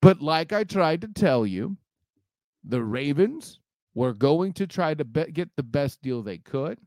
But 0.00 0.20
like 0.20 0.52
I 0.52 0.64
tried 0.64 1.02
to 1.02 1.08
tell 1.08 1.46
you, 1.46 1.76
the 2.62 2.82
Ravens 2.82 3.60
were 3.94 4.12
going 4.12 4.52
to 4.54 4.66
try 4.66 4.94
to 4.94 5.04
be- 5.04 5.30
get 5.32 5.50
the 5.56 5.62
best 5.62 6.02
deal 6.02 6.22
they 6.22 6.38
could. 6.38 6.78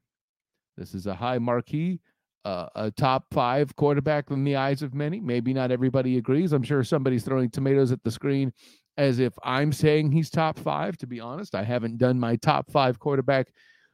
This 0.77 0.93
is 0.93 1.07
a 1.07 1.15
high 1.15 1.39
marquee, 1.39 1.99
uh, 2.45 2.67
a 2.75 2.91
top 2.91 3.25
five 3.31 3.75
quarterback 3.75 4.29
in 4.29 4.43
the 4.43 4.55
eyes 4.55 4.81
of 4.81 4.93
many. 4.93 5.19
Maybe 5.19 5.53
not 5.53 5.71
everybody 5.71 6.17
agrees. 6.17 6.53
I'm 6.53 6.63
sure 6.63 6.83
somebody's 6.83 7.23
throwing 7.23 7.49
tomatoes 7.49 7.91
at 7.91 8.03
the 8.03 8.11
screen 8.11 8.53
as 8.97 9.19
if 9.19 9.33
I'm 9.43 9.71
saying 9.71 10.11
he's 10.11 10.29
top 10.29 10.59
five. 10.59 10.97
To 10.97 11.07
be 11.07 11.19
honest, 11.19 11.55
I 11.55 11.63
haven't 11.63 11.97
done 11.97 12.19
my 12.19 12.35
top 12.35 12.71
five 12.71 12.99
quarterback 12.99 13.47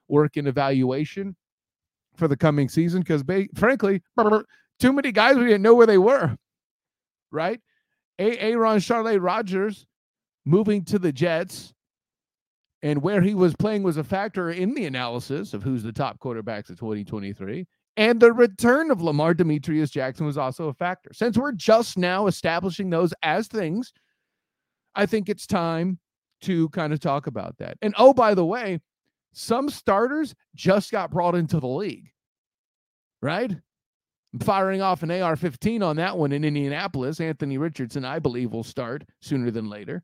work 0.07 0.37
and 0.37 0.47
evaluation 0.47 1.35
for 2.15 2.27
the 2.27 2.37
coming 2.37 2.69
season 2.69 3.01
because, 3.01 3.23
frankly, 3.55 4.01
too 4.79 4.93
many 4.93 5.11
guys 5.11 5.35
we 5.35 5.45
didn't 5.45 5.61
know 5.61 5.75
where 5.75 5.87
they 5.87 5.97
were. 5.97 6.37
Right? 7.31 7.59
Aaron 8.19 8.79
Charlotte 8.79 9.19
Rodgers 9.19 9.85
moving 10.45 10.85
to 10.85 10.99
the 10.99 11.11
Jets 11.11 11.72
and 12.83 13.01
where 13.01 13.21
he 13.21 13.33
was 13.33 13.55
playing 13.55 13.81
was 13.81 13.95
a 13.95 14.03
factor 14.03 14.51
in 14.51 14.73
the 14.73 14.85
analysis 14.85 15.53
of 15.53 15.63
who's 15.63 15.83
the 15.83 15.93
top 15.93 16.19
quarterbacks 16.19 16.69
of 16.69 16.77
2023. 16.77 17.65
And 17.95 18.19
the 18.19 18.33
return 18.33 18.91
of 18.91 19.01
Lamar 19.01 19.33
Demetrius 19.33 19.89
Jackson 19.89 20.25
was 20.25 20.37
also 20.37 20.67
a 20.67 20.73
factor. 20.73 21.11
Since 21.13 21.37
we're 21.37 21.53
just 21.53 21.97
now 21.97 22.27
establishing 22.27 22.89
those 22.89 23.13
as 23.23 23.47
things, 23.47 23.93
I 24.95 25.05
think 25.05 25.29
it's 25.29 25.47
time 25.47 25.97
to 26.41 26.67
kind 26.69 26.91
of 26.91 26.99
talk 26.99 27.27
about 27.27 27.57
that. 27.59 27.77
And 27.81 27.95
oh, 27.97 28.13
by 28.13 28.33
the 28.33 28.45
way, 28.45 28.81
some 29.31 29.69
starters 29.69 30.35
just 30.53 30.91
got 30.91 31.09
brought 31.09 31.35
into 31.35 31.61
the 31.61 31.67
league, 31.67 32.11
right? 33.21 33.51
I'm 34.33 34.39
firing 34.39 34.81
off 34.81 35.03
an 35.03 35.11
AR 35.11 35.37
15 35.37 35.81
on 35.81 35.95
that 35.95 36.17
one 36.17 36.33
in 36.33 36.43
Indianapolis. 36.43 37.21
Anthony 37.21 37.57
Richardson, 37.57 38.03
I 38.03 38.19
believe, 38.19 38.51
will 38.51 38.63
start 38.63 39.05
sooner 39.21 39.51
than 39.51 39.69
later. 39.69 40.03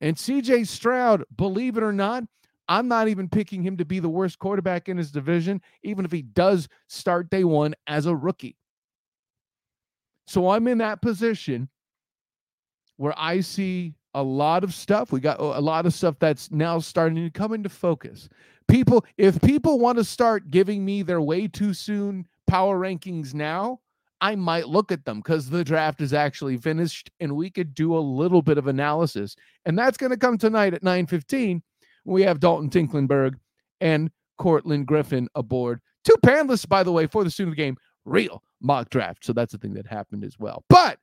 And 0.00 0.16
CJ 0.16 0.66
Stroud, 0.66 1.24
believe 1.36 1.76
it 1.76 1.82
or 1.82 1.92
not, 1.92 2.24
I'm 2.68 2.88
not 2.88 3.08
even 3.08 3.28
picking 3.28 3.62
him 3.62 3.76
to 3.76 3.84
be 3.84 4.00
the 4.00 4.08
worst 4.08 4.38
quarterback 4.38 4.88
in 4.88 4.96
his 4.96 5.10
division, 5.10 5.62
even 5.82 6.04
if 6.04 6.12
he 6.12 6.22
does 6.22 6.68
start 6.88 7.30
day 7.30 7.44
one 7.44 7.74
as 7.86 8.06
a 8.06 8.14
rookie. 8.14 8.56
So 10.26 10.50
I'm 10.50 10.66
in 10.66 10.78
that 10.78 11.00
position 11.00 11.68
where 12.96 13.14
I 13.16 13.40
see 13.40 13.94
a 14.14 14.22
lot 14.22 14.64
of 14.64 14.74
stuff. 14.74 15.12
We 15.12 15.20
got 15.20 15.38
a 15.38 15.60
lot 15.60 15.86
of 15.86 15.94
stuff 15.94 16.16
that's 16.18 16.50
now 16.50 16.78
starting 16.78 17.16
to 17.16 17.30
come 17.30 17.52
into 17.52 17.68
focus. 17.68 18.28
People, 18.66 19.04
if 19.16 19.40
people 19.42 19.78
want 19.78 19.98
to 19.98 20.04
start 20.04 20.50
giving 20.50 20.84
me 20.84 21.02
their 21.02 21.20
way 21.20 21.46
too 21.46 21.72
soon 21.72 22.26
power 22.46 22.78
rankings 22.78 23.34
now, 23.34 23.80
I 24.20 24.34
might 24.34 24.68
look 24.68 24.90
at 24.90 25.04
them 25.04 25.18
because 25.18 25.50
the 25.50 25.64
draft 25.64 26.00
is 26.00 26.12
actually 26.12 26.56
finished 26.56 27.10
and 27.20 27.36
we 27.36 27.50
could 27.50 27.74
do 27.74 27.96
a 27.96 27.98
little 27.98 28.42
bit 28.42 28.58
of 28.58 28.66
analysis. 28.66 29.36
And 29.64 29.78
that's 29.78 29.96
going 29.96 30.10
to 30.10 30.16
come 30.16 30.38
tonight 30.38 30.74
at 30.74 30.82
9:15. 30.82 31.62
We 32.04 32.22
have 32.22 32.40
Dalton 32.40 32.70
Tinklenberg 32.70 33.34
and 33.80 34.10
Courtlandt 34.40 34.86
Griffin 34.86 35.28
aboard. 35.34 35.80
Two 36.04 36.16
panelists, 36.24 36.68
by 36.68 36.82
the 36.82 36.92
way, 36.92 37.06
for 37.06 37.24
the 37.24 37.30
student 37.30 37.56
game, 37.56 37.76
real 38.04 38.42
mock 38.60 38.90
draft. 38.90 39.24
So 39.24 39.32
that's 39.32 39.52
the 39.52 39.58
thing 39.58 39.74
that 39.74 39.86
happened 39.86 40.24
as 40.24 40.38
well. 40.38 40.64
But 40.68 40.98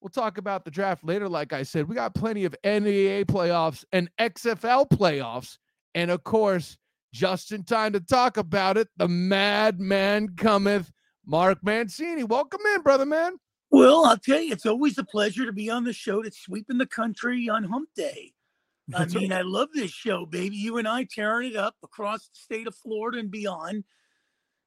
we'll 0.00 0.10
talk 0.10 0.38
about 0.38 0.64
the 0.64 0.70
draft 0.70 1.04
later. 1.04 1.28
Like 1.28 1.52
I 1.52 1.62
said, 1.62 1.88
we 1.88 1.94
got 1.94 2.14
plenty 2.14 2.44
of 2.44 2.54
NBA 2.64 3.26
playoffs 3.26 3.84
and 3.92 4.10
XFL 4.18 4.88
playoffs. 4.90 5.58
And 5.94 6.10
of 6.10 6.24
course, 6.24 6.76
just 7.12 7.52
in 7.52 7.64
time 7.64 7.92
to 7.92 8.00
talk 8.00 8.36
about 8.36 8.76
it, 8.76 8.88
the 8.96 9.08
madman 9.08 10.34
cometh 10.36 10.92
Mark 11.28 11.58
Mancini. 11.62 12.24
Welcome 12.24 12.62
in, 12.74 12.80
brother 12.80 13.04
man. 13.04 13.34
Well, 13.70 14.06
I'll 14.06 14.16
tell 14.16 14.40
you, 14.40 14.50
it's 14.50 14.64
always 14.64 14.96
a 14.96 15.04
pleasure 15.04 15.44
to 15.44 15.52
be 15.52 15.68
on 15.68 15.84
the 15.84 15.92
show 15.92 16.22
that's 16.22 16.40
sweeping 16.40 16.78
the 16.78 16.86
country 16.86 17.50
on 17.50 17.64
hump 17.64 17.90
day. 17.94 18.32
I 18.94 19.04
mean, 19.04 19.30
I 19.30 19.42
love 19.42 19.68
this 19.74 19.90
show, 19.90 20.24
baby. 20.24 20.56
You 20.56 20.78
and 20.78 20.88
I 20.88 21.04
tearing 21.04 21.50
it 21.50 21.56
up 21.56 21.76
across 21.84 22.20
the 22.28 22.38
state 22.38 22.66
of 22.66 22.74
Florida 22.74 23.18
and 23.18 23.30
beyond. 23.30 23.84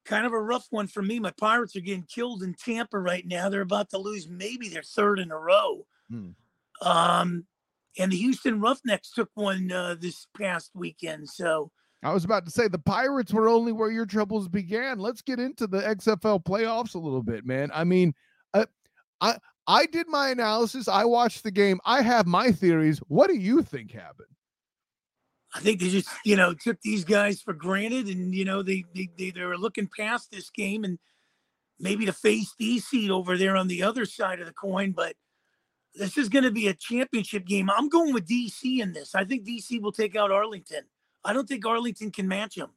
Kind 0.05 0.27
of 0.27 0.33
a 0.33 0.41
rough 0.41 0.67
one 0.69 0.85
for 0.85 1.01
me. 1.01 1.19
My 1.19 1.31
Pirates 1.31 1.75
are 1.75 1.81
getting 1.81 2.03
killed 2.03 2.43
in 2.43 2.53
Tampa 2.53 2.99
right 2.99 3.25
now. 3.25 3.49
They're 3.49 3.61
about 3.61 3.89
to 3.91 3.97
lose 3.97 4.27
maybe 4.29 4.69
their 4.69 4.83
third 4.83 5.17
in 5.17 5.31
a 5.31 5.37
row. 5.37 5.87
Hmm. 6.11 6.29
Um, 6.83 7.45
and 7.97 8.11
the 8.11 8.17
Houston 8.17 8.61
Roughnecks 8.61 9.11
took 9.11 9.31
one 9.33 9.71
uh, 9.71 9.95
this 9.99 10.27
past 10.37 10.71
weekend. 10.75 11.27
So 11.29 11.71
I 12.03 12.13
was 12.13 12.24
about 12.24 12.46
to 12.46 12.51
say 12.51 12.67
the 12.67 12.79
Pirates 12.79 13.31
were 13.31 13.48
only 13.48 13.72
where 13.72 13.91
your 13.91 14.05
troubles 14.05 14.48
began. 14.48 14.98
Let's 14.98 15.22
get 15.22 15.39
into 15.39 15.67
the 15.67 15.81
XFL 15.81 16.43
playoffs 16.43 16.96
a 16.96 17.00
little 17.00 17.22
bit, 17.22 17.46
man. 17.46 17.70
I 17.74 17.84
mean, 17.84 18.15
uh, 18.53 18.65
I 19.20 19.38
I 19.67 19.86
did 19.86 20.08
my 20.08 20.29
analysis. 20.29 20.88
I 20.88 21.05
watched 21.05 21.43
the 21.43 21.51
game. 21.51 21.79
I 21.86 22.01
have 22.01 22.25
my 22.25 22.51
theories. 22.51 23.00
What 23.08 23.27
do 23.27 23.36
you 23.36 23.62
think 23.62 23.91
happened? 23.91 24.27
I 25.53 25.60
think 25.60 25.79
they 25.79 25.89
just, 25.89 26.10
you 26.24 26.36
know, 26.36 26.53
took 26.53 26.81
these 26.81 27.03
guys 27.03 27.41
for 27.41 27.53
granted, 27.53 28.08
and 28.08 28.34
you 28.34 28.46
know, 28.46 28.63
they 28.63 28.84
they 28.96 29.10
they, 29.17 29.31
they 29.31 29.43
were 29.43 29.58
looking 29.58 29.88
past 29.96 30.31
this 30.31 30.50
game 30.50 30.84
and 30.84 30.98
maybe 31.79 32.05
to 32.05 32.13
face 32.13 32.53
DC 32.60 33.10
over 33.10 33.38
there 33.38 33.55
on 33.55 33.67
the 33.67 33.84
other 33.84 34.05
side 34.05 34.39
of 34.39 34.48
the 34.48 34.53
coin, 34.53 34.91
but 34.91 35.15
this 35.96 36.17
is 36.17 36.29
going 36.29 36.43
to 36.43 36.51
be 36.51 36.67
a 36.67 36.74
championship 36.74 37.46
game. 37.46 37.70
I'm 37.70 37.89
going 37.89 38.13
with 38.13 38.27
DC 38.27 38.79
in 38.79 38.93
this. 38.93 39.13
I 39.13 39.25
think 39.25 39.46
DC 39.46 39.81
will 39.81 39.91
take 39.91 40.15
out 40.15 40.31
Arlington. 40.31 40.84
I 41.23 41.33
don't 41.33 41.47
think 41.47 41.65
Arlington 41.65 42.11
can 42.11 42.27
match 42.27 42.55
him. 42.55 42.69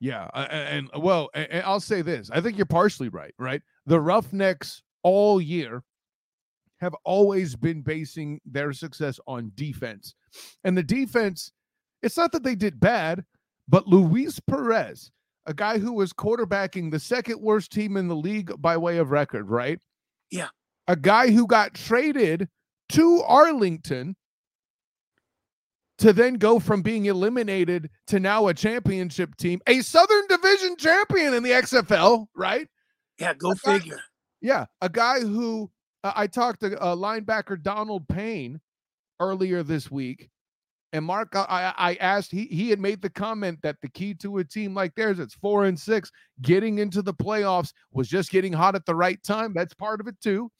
Yeah, 0.00 0.28
and, 0.34 0.88
and 0.94 1.02
well, 1.02 1.28
and 1.34 1.62
I'll 1.64 1.80
say 1.80 2.02
this: 2.02 2.30
I 2.32 2.40
think 2.40 2.56
you're 2.56 2.66
partially 2.66 3.08
right. 3.08 3.34
Right, 3.38 3.62
the 3.86 4.00
Roughnecks 4.00 4.82
all 5.02 5.40
year 5.40 5.82
have 6.80 6.94
always 7.04 7.56
been 7.56 7.82
basing 7.82 8.40
their 8.46 8.72
success 8.72 9.18
on 9.26 9.50
defense, 9.56 10.14
and 10.64 10.76
the 10.76 10.82
defense. 10.82 11.52
It's 12.00 12.16
not 12.16 12.30
that 12.30 12.44
they 12.44 12.54
did 12.54 12.78
bad, 12.78 13.24
but 13.66 13.88
Luis 13.88 14.38
Perez, 14.38 15.10
a 15.46 15.54
guy 15.54 15.78
who 15.78 15.92
was 15.92 16.12
quarterbacking 16.12 16.92
the 16.92 17.00
second 17.00 17.40
worst 17.40 17.72
team 17.72 17.96
in 17.96 18.06
the 18.06 18.14
league 18.14 18.52
by 18.58 18.76
way 18.76 18.98
of 18.98 19.10
record, 19.10 19.50
right? 19.50 19.80
Yeah, 20.30 20.48
a 20.86 20.94
guy 20.94 21.30
who 21.30 21.44
got 21.44 21.74
traded 21.74 22.48
to 22.90 23.22
Arlington 23.26 24.14
to 25.98 26.12
then 26.12 26.34
go 26.34 26.58
from 26.58 26.80
being 26.82 27.06
eliminated 27.06 27.90
to 28.06 28.20
now 28.20 28.46
a 28.46 28.54
championship 28.54 29.36
team, 29.36 29.60
a 29.66 29.80
Southern 29.80 30.26
Division 30.28 30.76
champion 30.76 31.34
in 31.34 31.42
the 31.42 31.50
XFL, 31.50 32.26
right? 32.34 32.68
Yeah, 33.18 33.34
go 33.34 33.52
a 33.52 33.56
figure. 33.56 33.96
Guy, 33.96 34.02
yeah, 34.40 34.66
a 34.80 34.88
guy 34.88 35.20
who 35.20 35.70
uh, 36.04 36.12
I 36.14 36.28
talked 36.28 36.60
to 36.60 36.80
uh, 36.80 36.94
linebacker 36.94 37.60
Donald 37.60 38.06
Payne 38.08 38.60
earlier 39.18 39.64
this 39.64 39.90
week, 39.90 40.30
and 40.92 41.04
Mark, 41.04 41.34
I, 41.34 41.74
I 41.76 41.94
asked 41.96 42.30
he 42.30 42.46
he 42.46 42.70
had 42.70 42.78
made 42.78 43.02
the 43.02 43.10
comment 43.10 43.58
that 43.62 43.76
the 43.82 43.88
key 43.88 44.14
to 44.14 44.38
a 44.38 44.44
team 44.44 44.74
like 44.74 44.94
theirs, 44.94 45.18
it's 45.18 45.34
four 45.34 45.64
and 45.64 45.78
six, 45.78 46.12
getting 46.42 46.78
into 46.78 47.02
the 47.02 47.14
playoffs 47.14 47.72
was 47.92 48.08
just 48.08 48.30
getting 48.30 48.52
hot 48.52 48.76
at 48.76 48.86
the 48.86 48.94
right 48.94 49.22
time. 49.24 49.52
That's 49.52 49.74
part 49.74 50.00
of 50.00 50.06
it 50.06 50.20
too, 50.20 50.50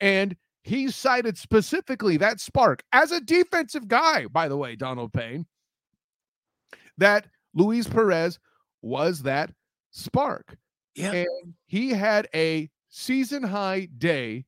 and 0.00 0.36
he 0.62 0.90
cited 0.90 1.38
specifically 1.38 2.16
that 2.18 2.40
spark 2.40 2.82
as 2.92 3.12
a 3.12 3.20
defensive 3.20 3.88
guy, 3.88 4.26
by 4.26 4.48
the 4.48 4.56
way, 4.56 4.76
Donald 4.76 5.12
Payne, 5.12 5.46
that 6.98 7.26
Luis 7.54 7.86
Perez 7.86 8.38
was 8.82 9.22
that 9.22 9.50
spark. 9.90 10.56
Yeah. 10.94 11.12
And 11.12 11.54
he 11.66 11.90
had 11.90 12.28
a 12.34 12.70
season 12.88 13.42
high 13.42 13.88
day 13.98 14.44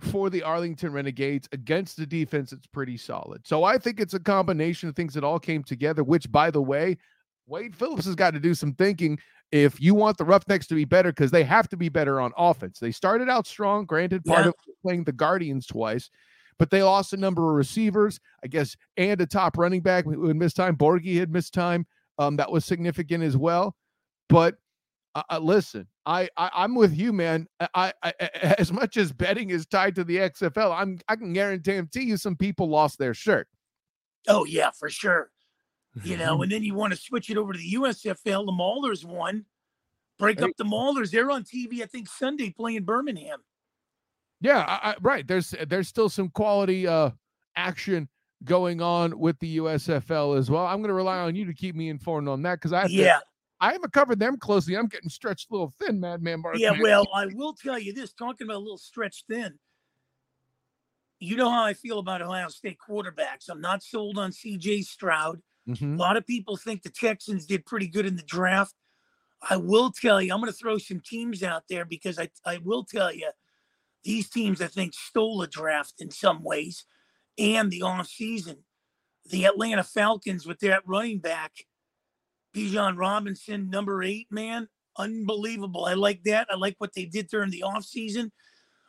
for 0.00 0.30
the 0.30 0.42
Arlington 0.42 0.92
Renegades 0.92 1.48
against 1.52 1.96
the 1.96 2.06
defense 2.06 2.50
that's 2.50 2.66
pretty 2.66 2.96
solid. 2.96 3.46
So 3.46 3.64
I 3.64 3.78
think 3.78 4.00
it's 4.00 4.14
a 4.14 4.20
combination 4.20 4.88
of 4.88 4.96
things 4.96 5.14
that 5.14 5.24
all 5.24 5.40
came 5.40 5.62
together, 5.62 6.04
which, 6.04 6.30
by 6.30 6.50
the 6.50 6.62
way, 6.62 6.98
Wade 7.46 7.74
Phillips 7.74 8.04
has 8.04 8.14
got 8.14 8.34
to 8.34 8.40
do 8.40 8.54
some 8.54 8.74
thinking 8.74 9.18
if 9.52 9.80
you 9.80 9.94
want 9.94 10.18
the 10.18 10.24
Roughnecks 10.24 10.66
to 10.68 10.74
be 10.74 10.84
better 10.84 11.10
because 11.10 11.30
they 11.30 11.44
have 11.44 11.68
to 11.70 11.76
be 11.76 11.88
better 11.88 12.20
on 12.20 12.32
offense. 12.36 12.78
They 12.78 12.92
started 12.92 13.28
out 13.28 13.46
strong, 13.46 13.86
granted, 13.86 14.24
part 14.24 14.44
Yeah. 14.44 14.48
of 14.48 14.54
playing 14.82 15.04
the 15.04 15.12
Guardians 15.12 15.66
twice, 15.66 16.10
but 16.58 16.70
they 16.70 16.82
lost 16.82 17.12
a 17.12 17.16
number 17.16 17.48
of 17.50 17.56
receivers, 17.56 18.20
I 18.44 18.48
guess, 18.48 18.76
and 18.96 19.20
a 19.20 19.26
top 19.26 19.56
running 19.56 19.80
back 19.80 20.04
who 20.04 20.26
had 20.26 20.36
missed 20.36 20.56
time. 20.56 20.76
Borghi 20.76 21.18
had 21.18 21.30
missed 21.32 21.54
time. 21.54 21.86
Um, 22.18 22.36
that 22.36 22.50
was 22.50 22.64
significant 22.64 23.22
as 23.24 23.36
well. 23.36 23.76
But 24.28 24.56
uh, 25.14 25.22
uh, 25.30 25.38
listen, 25.38 25.86
I, 26.04 26.28
I 26.36 26.50
I'm 26.52 26.74
with 26.74 26.94
you, 26.94 27.12
man. 27.12 27.46
I, 27.74 27.92
I, 28.02 28.12
I 28.20 28.28
as 28.58 28.72
much 28.72 28.96
as 28.98 29.12
betting 29.12 29.50
is 29.50 29.66
tied 29.66 29.94
to 29.94 30.04
the 30.04 30.16
XFL, 30.16 30.76
I'm 30.78 31.00
I 31.08 31.16
can 31.16 31.32
guarantee 31.32 32.02
you 32.02 32.16
some 32.18 32.36
people 32.36 32.68
lost 32.68 32.98
their 32.98 33.14
shirt. 33.14 33.48
Oh 34.26 34.44
yeah, 34.44 34.70
for 34.70 34.90
sure. 34.90 35.30
You 36.04 36.16
know, 36.16 36.42
and 36.42 36.52
then 36.52 36.62
you 36.62 36.74
want 36.74 36.92
to 36.92 36.98
switch 36.98 37.28
it 37.30 37.36
over 37.36 37.52
to 37.52 37.58
the 37.58 37.72
USFL. 37.74 38.46
The 38.46 38.52
Maulers 38.52 39.04
won. 39.04 39.44
Break 40.18 40.40
up 40.42 40.50
the 40.56 40.64
Maulers. 40.64 41.10
They're 41.10 41.30
on 41.30 41.44
TV, 41.44 41.82
I 41.82 41.86
think, 41.86 42.08
Sunday 42.08 42.50
playing 42.50 42.84
Birmingham. 42.84 43.38
Yeah, 44.40 44.58
I, 44.60 44.90
I, 44.90 44.94
right. 45.00 45.26
There's 45.26 45.54
there's 45.66 45.88
still 45.88 46.08
some 46.08 46.28
quality 46.28 46.86
uh 46.86 47.10
action 47.56 48.08
going 48.44 48.80
on 48.80 49.18
with 49.18 49.38
the 49.40 49.56
USFL 49.58 50.38
as 50.38 50.50
well. 50.50 50.64
I'm 50.66 50.78
going 50.78 50.88
to 50.88 50.94
rely 50.94 51.18
on 51.18 51.34
you 51.34 51.44
to 51.46 51.54
keep 51.54 51.74
me 51.74 51.88
informed 51.88 52.28
on 52.28 52.42
that 52.42 52.56
because 52.56 52.72
I 52.72 52.82
have 52.82 52.88
to- 52.90 52.94
Yeah, 52.94 53.18
I 53.60 53.72
haven't 53.72 53.92
covered 53.92 54.20
them 54.20 54.36
closely. 54.36 54.76
I'm 54.76 54.86
getting 54.86 55.10
stretched 55.10 55.50
a 55.50 55.54
little 55.54 55.72
thin, 55.80 55.98
Madman 55.98 56.42
Mark. 56.42 56.56
yeah. 56.58 56.70
man. 56.72 56.82
Well, 56.82 57.08
I 57.12 57.26
will 57.26 57.54
tell 57.54 57.78
you 57.78 57.92
this: 57.92 58.12
talking 58.12 58.46
about 58.46 58.56
a 58.56 58.58
little 58.58 58.78
stretched 58.78 59.24
thin. 59.28 59.58
You 61.20 61.36
know 61.36 61.50
how 61.50 61.64
I 61.64 61.74
feel 61.74 61.98
about 61.98 62.22
Ohio 62.22 62.48
State 62.48 62.78
quarterbacks. 62.78 63.48
I'm 63.48 63.60
not 63.60 63.82
sold 63.82 64.18
on 64.18 64.30
C.J. 64.30 64.82
Stroud. 64.82 65.40
A 65.68 65.72
Mhm. 65.72 65.98
lot 65.98 66.16
of 66.16 66.26
people 66.26 66.56
think 66.56 66.82
the 66.82 66.88
Texans 66.90 67.44
did 67.46 67.66
pretty 67.66 67.88
good 67.88 68.06
in 68.06 68.16
the 68.16 68.22
draft. 68.22 68.74
I 69.42 69.56
will 69.56 69.92
tell 69.92 70.20
you, 70.20 70.32
I'm 70.32 70.40
going 70.40 70.50
to 70.52 70.58
throw 70.58 70.78
some 70.78 71.00
teams 71.00 71.42
out 71.42 71.64
there 71.68 71.84
because 71.84 72.18
I, 72.18 72.30
I 72.44 72.58
will 72.58 72.84
tell 72.84 73.12
you, 73.12 73.30
these 74.02 74.30
teams, 74.30 74.62
I 74.62 74.68
think, 74.68 74.94
stole 74.94 75.42
a 75.42 75.46
draft 75.46 75.94
in 75.98 76.10
some 76.10 76.42
ways 76.42 76.86
and 77.36 77.70
the 77.70 77.80
offseason. 77.80 78.62
The 79.26 79.44
Atlanta 79.44 79.84
Falcons 79.84 80.46
with 80.46 80.60
that 80.60 80.82
running 80.86 81.18
back, 81.18 81.52
Bijan 82.54 82.96
Robinson, 82.96 83.68
number 83.68 84.02
eight, 84.02 84.28
man, 84.30 84.68
unbelievable. 84.96 85.84
I 85.84 85.94
like 85.94 86.22
that. 86.24 86.48
I 86.50 86.56
like 86.56 86.76
what 86.78 86.94
they 86.94 87.04
did 87.04 87.28
during 87.28 87.50
the 87.50 87.60
offseason. 87.66 88.30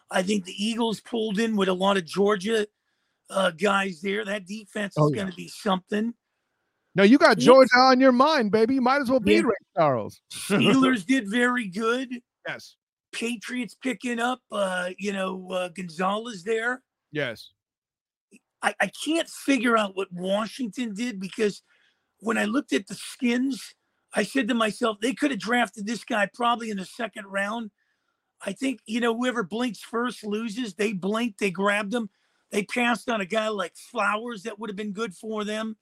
I 0.09 0.23
think 0.23 0.45
the 0.45 0.55
Eagles 0.63 1.01
pulled 1.01 1.39
in 1.39 1.55
with 1.57 1.67
a 1.67 1.73
lot 1.73 1.97
of 1.97 2.05
Georgia 2.05 2.65
uh, 3.29 3.51
guys 3.51 4.01
there. 4.01 4.23
That 4.25 4.47
defense 4.47 4.93
is 4.93 4.97
Oh, 5.03 5.09
yeah. 5.09 5.15
going 5.17 5.29
to 5.29 5.35
be 5.35 5.49
something. 5.49 6.13
No, 6.95 7.03
you 7.03 7.17
got. 7.17 7.37
Georgia 7.37 7.77
on 7.77 7.99
your 7.99 8.11
mind, 8.11 8.51
baby. 8.51 8.75
You 8.75 8.81
might 8.81 9.01
as 9.01 9.09
well 9.09 9.19
be 9.19 9.35
Yeah. 9.35 9.41
Ray 9.41 9.55
Charles. 9.77 10.21
Steelers 10.31 11.05
did 11.05 11.29
very 11.29 11.67
good. 11.67 12.21
Yes. 12.47 12.75
Patriots 13.11 13.75
picking 13.81 14.19
up, 14.19 14.41
uh, 14.51 14.89
you 14.97 15.13
know, 15.13 15.49
uh, 15.51 15.69
Gonzalez 15.69 16.43
there. 16.43 16.83
Yes. 17.11 17.51
I, 18.61 18.75
I 18.79 18.91
can't 19.05 19.29
figure 19.29 19.77
out 19.77 19.95
what 19.95 20.11
Washington 20.11 20.93
did 20.93 21.19
because 21.19 21.61
when 22.19 22.37
I 22.37 22.45
looked 22.45 22.73
at 22.73 22.87
the 22.87 22.95
skins, 22.95 23.73
I 24.13 24.23
said 24.23 24.47
to 24.47 24.53
myself, 24.53 24.97
they 24.99 25.13
could 25.13 25.31
have 25.31 25.39
drafted 25.39 25.85
this 25.85 26.03
guy 26.03 26.27
probably 26.33 26.69
in 26.69 26.77
the 26.77 26.85
second 26.85 27.25
round. 27.27 27.71
I 28.41 28.53
think, 28.53 28.79
you 28.85 28.99
know, 28.99 29.15
whoever 29.15 29.43
blinks 29.43 29.79
first 29.79 30.25
loses. 30.25 30.73
They 30.73 30.93
blinked, 30.93 31.39
they 31.39 31.51
grabbed 31.51 31.93
him. 31.93 32.09
They 32.51 32.63
passed 32.63 33.09
on 33.09 33.21
a 33.21 33.25
guy 33.25 33.49
like 33.49 33.75
Flowers 33.75 34.43
that 34.43 34.59
would 34.59 34.69
have 34.69 34.77
been 34.77 34.93
good 34.93 35.13
for 35.13 35.43
them. 35.43 35.77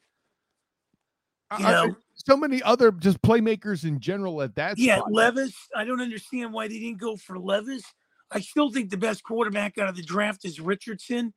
I- 1.50 1.58
You 1.58 1.64
know, 1.64 1.96
so 2.14 2.36
many 2.36 2.62
other 2.64 2.92
just 2.92 3.22
playmakers 3.22 3.86
in 3.86 4.00
general 4.00 4.42
at 4.42 4.56
that 4.56 4.78
yeah, 4.78 4.98
spot. 4.98 5.12
Levis. 5.12 5.54
I 5.76 5.86
don't 5.86 6.02
understand 6.02 6.52
why 6.52 6.68
they 6.68 6.80
didn't 6.80 7.00
go 7.00 7.16
for 7.16 7.40
Levis. 7.40 7.84
I 8.32 8.42
still 8.42 8.72
think 8.72 8.90
the 8.90 8.98
best 8.98 9.24
quarterback 9.24 9.78
out 9.78 9.88
of 9.88 9.96
the 9.96 10.04
draft 10.04 10.44
is 10.44 10.60
Richardson. 10.60 11.34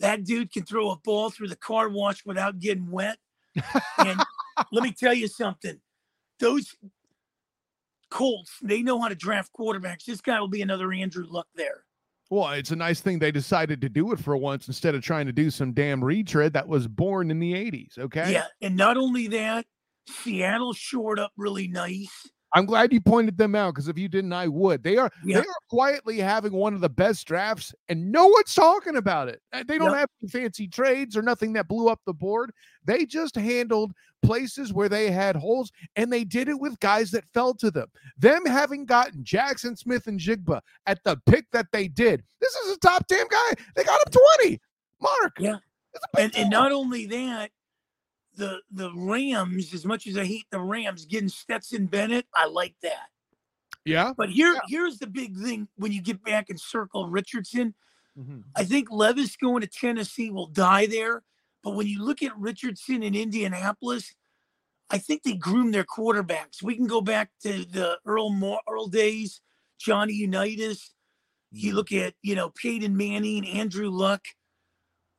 That 0.00 0.24
dude 0.24 0.52
can 0.52 0.64
throw 0.64 0.90
a 0.90 0.96
ball 0.96 1.30
through 1.30 1.48
the 1.48 1.56
car 1.56 1.88
wash 1.88 2.24
without 2.24 2.60
getting 2.60 2.90
wet. 2.90 3.18
And 3.98 4.20
let 4.72 4.84
me 4.84 4.92
tell 4.92 5.14
you 5.14 5.26
something. 5.26 5.80
Those 6.38 6.76
Colts, 8.10 8.52
they 8.62 8.82
know 8.82 9.00
how 9.00 9.08
to 9.08 9.14
draft 9.14 9.50
quarterbacks. 9.58 10.04
This 10.04 10.20
guy 10.20 10.38
will 10.40 10.48
be 10.48 10.62
another 10.62 10.92
Andrew 10.92 11.26
Luck 11.28 11.48
there. 11.56 11.84
Well, 12.30 12.50
it's 12.52 12.70
a 12.70 12.76
nice 12.76 13.00
thing 13.00 13.18
they 13.18 13.32
decided 13.32 13.80
to 13.80 13.88
do 13.88 14.12
it 14.12 14.18
for 14.18 14.36
once 14.36 14.68
instead 14.68 14.94
of 14.94 15.02
trying 15.02 15.26
to 15.26 15.32
do 15.32 15.50
some 15.50 15.72
damn 15.72 16.04
retread 16.04 16.52
that 16.52 16.68
was 16.68 16.86
born 16.86 17.30
in 17.30 17.38
the 17.38 17.54
80s. 17.54 17.98
Okay. 17.98 18.32
Yeah. 18.32 18.44
And 18.60 18.76
not 18.76 18.98
only 18.98 19.28
that, 19.28 19.64
Seattle 20.06 20.74
shored 20.74 21.18
up 21.18 21.32
really 21.36 21.68
nice. 21.68 22.28
I'm 22.54 22.64
glad 22.64 22.92
you 22.92 23.00
pointed 23.00 23.36
them 23.36 23.54
out 23.54 23.74
because 23.74 23.88
if 23.88 23.98
you 23.98 24.08
didn't, 24.08 24.32
I 24.32 24.48
would. 24.48 24.82
They 24.82 24.96
are 24.96 25.10
Yeah. 25.24 25.40
they 25.40 25.46
are 25.46 25.54
quietly 25.68 26.18
having 26.18 26.52
one 26.52 26.72
of 26.74 26.80
the 26.80 26.88
best 26.88 27.26
drafts, 27.26 27.74
and 27.88 28.10
no 28.10 28.26
one's 28.26 28.54
talking 28.54 28.96
about 28.96 29.28
it. 29.28 29.42
Uh, 29.52 29.64
They 29.66 29.76
don't 29.76 29.90
Yep. 29.90 29.98
have 29.98 30.10
any 30.22 30.30
fancy 30.30 30.66
trades 30.66 31.16
or 31.16 31.22
nothing 31.22 31.52
that 31.54 31.68
blew 31.68 31.88
up 31.88 32.00
the 32.06 32.14
board. 32.14 32.52
They 32.84 33.04
just 33.04 33.34
handled 33.34 33.92
places 34.22 34.72
where 34.72 34.88
they 34.88 35.10
had 35.10 35.36
holes, 35.36 35.70
and 35.96 36.12
they 36.12 36.24
did 36.24 36.48
it 36.48 36.58
with 36.58 36.80
guys 36.80 37.10
that 37.10 37.24
fell 37.34 37.54
to 37.54 37.70
them. 37.70 37.88
Them 38.16 38.44
having 38.46 38.86
gotten 38.86 39.22
Jaxon 39.24 39.76
Smith-Njigba 39.78 40.60
at 40.86 41.04
the 41.04 41.20
pick 41.26 41.50
that 41.52 41.66
they 41.70 41.86
did. 41.86 42.24
This 42.40 42.54
is 42.54 42.72
a 42.74 42.78
top 42.78 43.06
10 43.08 43.26
guy. 43.28 43.54
They 43.76 43.84
got 43.84 44.00
him 44.06 44.12
20. 44.40 44.60
Mark. 45.00 45.36
Yeah. 45.38 45.56
It's 45.94 46.04
a 46.04 46.16
big 46.16 46.24
And 46.24 46.36
and 46.36 46.50
not 46.50 46.72
only 46.72 47.06
that, 47.06 47.50
the 48.38 48.60
the 48.70 48.90
Rams, 48.94 49.74
as 49.74 49.84
much 49.84 50.06
as 50.06 50.16
I 50.16 50.24
hate 50.24 50.46
the 50.50 50.60
Rams, 50.60 51.04
getting 51.04 51.28
Stetson 51.28 51.86
Bennett, 51.86 52.26
I 52.34 52.46
like 52.46 52.74
that. 52.82 53.08
yeah. 53.84 54.12
But 54.16 54.30
here, 54.30 54.58
here's 54.68 54.98
the 54.98 55.06
big 55.06 55.36
thing 55.36 55.68
when 55.76 55.92
you 55.92 56.00
get 56.00 56.22
back 56.24 56.48
and 56.48 56.58
circle 56.58 57.08
Richardson. 57.08 57.74
Mhm. 58.18 58.44
I 58.56 58.64
think 58.64 58.90
Levis 58.90 59.36
going 59.36 59.60
to 59.60 59.66
Tennessee 59.66 60.30
will 60.30 60.46
die 60.48 60.86
there. 60.86 61.22
But 61.62 61.74
when 61.74 61.86
you 61.86 62.02
look 62.02 62.22
at 62.22 62.36
Richardson 62.38 63.02
in 63.02 63.14
Indianapolis, 63.14 64.14
I 64.90 64.98
think 64.98 65.22
they 65.22 65.34
groom 65.34 65.70
their 65.72 65.84
quarterbacks. 65.84 66.62
We 66.62 66.74
can 66.76 66.86
go 66.86 67.00
back 67.00 67.30
to 67.42 67.64
the 67.64 67.98
Earl 68.06 68.30
Mo- 68.30 68.60
Earl 68.68 68.86
days, 68.88 69.40
Johnny 69.78 70.14
Unitas. 70.14 70.94
You 71.50 71.74
look 71.74 71.92
at, 71.92 72.14
you 72.22 72.34
know, 72.34 72.50
Peyton 72.50 72.96
Manning, 72.96 73.46
Andrew 73.46 73.90
Luck. 73.90 74.24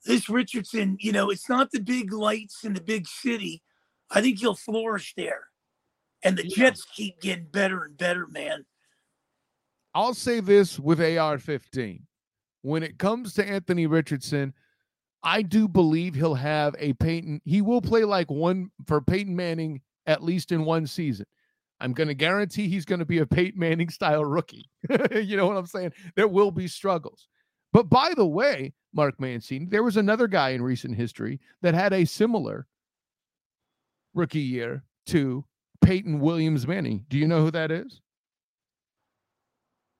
This 0.06 0.30
Richardson, 0.30 0.98
you 1.00 1.12
know, 1.12 1.30
it's 1.30 1.50
not 1.50 1.72
the 1.72 1.80
big 1.80 2.14
lights 2.14 2.64
in 2.64 2.74
the 2.74 2.82
big 2.82 3.08
city. 3.08 3.62
I 4.10 4.22
think 4.22 4.40
he'll 4.40 4.56
flourish 4.56 5.14
there. 5.16 5.48
And 6.24 6.38
the 6.38 6.48
Yeah. 6.48 6.56
Jets 6.56 6.86
keep 6.86 7.22
getting 7.22 7.46
better 7.46 7.84
and 7.84 7.98
better, 7.98 8.28
man. 8.28 8.66
I'll 9.94 10.14
say 10.14 10.40
this 10.40 10.80
with 10.80 11.02
AR 11.02 11.38
15. 11.38 12.06
When 12.62 12.84
it 12.84 12.98
comes 12.98 13.34
to 13.34 13.46
Anthony 13.48 13.88
Richardson, 13.88 14.54
I 15.24 15.42
do 15.42 15.68
believe 15.68 16.16
he'll 16.16 16.36
have 16.36 16.76
a 16.80 16.94
Peyton. 16.94 17.42
He 17.44 17.62
will 17.62 17.82
play 17.82 18.04
like 18.04 18.30
one 18.30 18.72
for 18.86 19.02
Peyton 19.02 19.36
Manning 19.36 19.82
at 20.06 20.24
least 20.24 20.52
in 20.52 20.66
one 20.66 20.88
season. 20.88 21.26
I'm 21.82 21.94
going 21.94 22.08
to 22.08 22.14
guarantee 22.14 22.68
he's 22.68 22.86
going 22.86 23.00
to 23.00 23.06
be 23.06 23.20
a 23.20 23.26
Peyton 23.26 23.60
Manning 23.60 23.90
style 23.90 24.26
rookie. 24.26 24.70
you 25.14 25.38
know 25.38 25.48
what 25.48 25.58
I'm 25.58 25.66
saying? 25.66 25.94
There 26.16 26.28
will 26.28 26.52
be 26.52 26.68
struggles. 26.68 27.28
But 27.72 27.90
by 27.90 28.14
the 28.16 28.26
way, 28.26 28.74
Mark 28.94 29.20
Mancini, 29.20 29.66
there 29.66 29.84
was 29.84 29.98
another 29.98 30.28
guy 30.28 30.50
in 30.50 30.62
recent 30.62 30.96
history 30.96 31.40
that 31.62 31.74
had 31.74 31.94
a 31.94 32.06
similar 32.06 32.68
rookie 34.14 34.40
year 34.40 34.84
to 35.08 35.46
Peyton 35.82 36.20
Williams 36.20 36.68
Manning. 36.68 37.06
Do 37.10 37.18
you 37.18 37.28
know 37.28 37.44
who 37.44 37.52
that 37.52 37.72
is? 37.72 38.02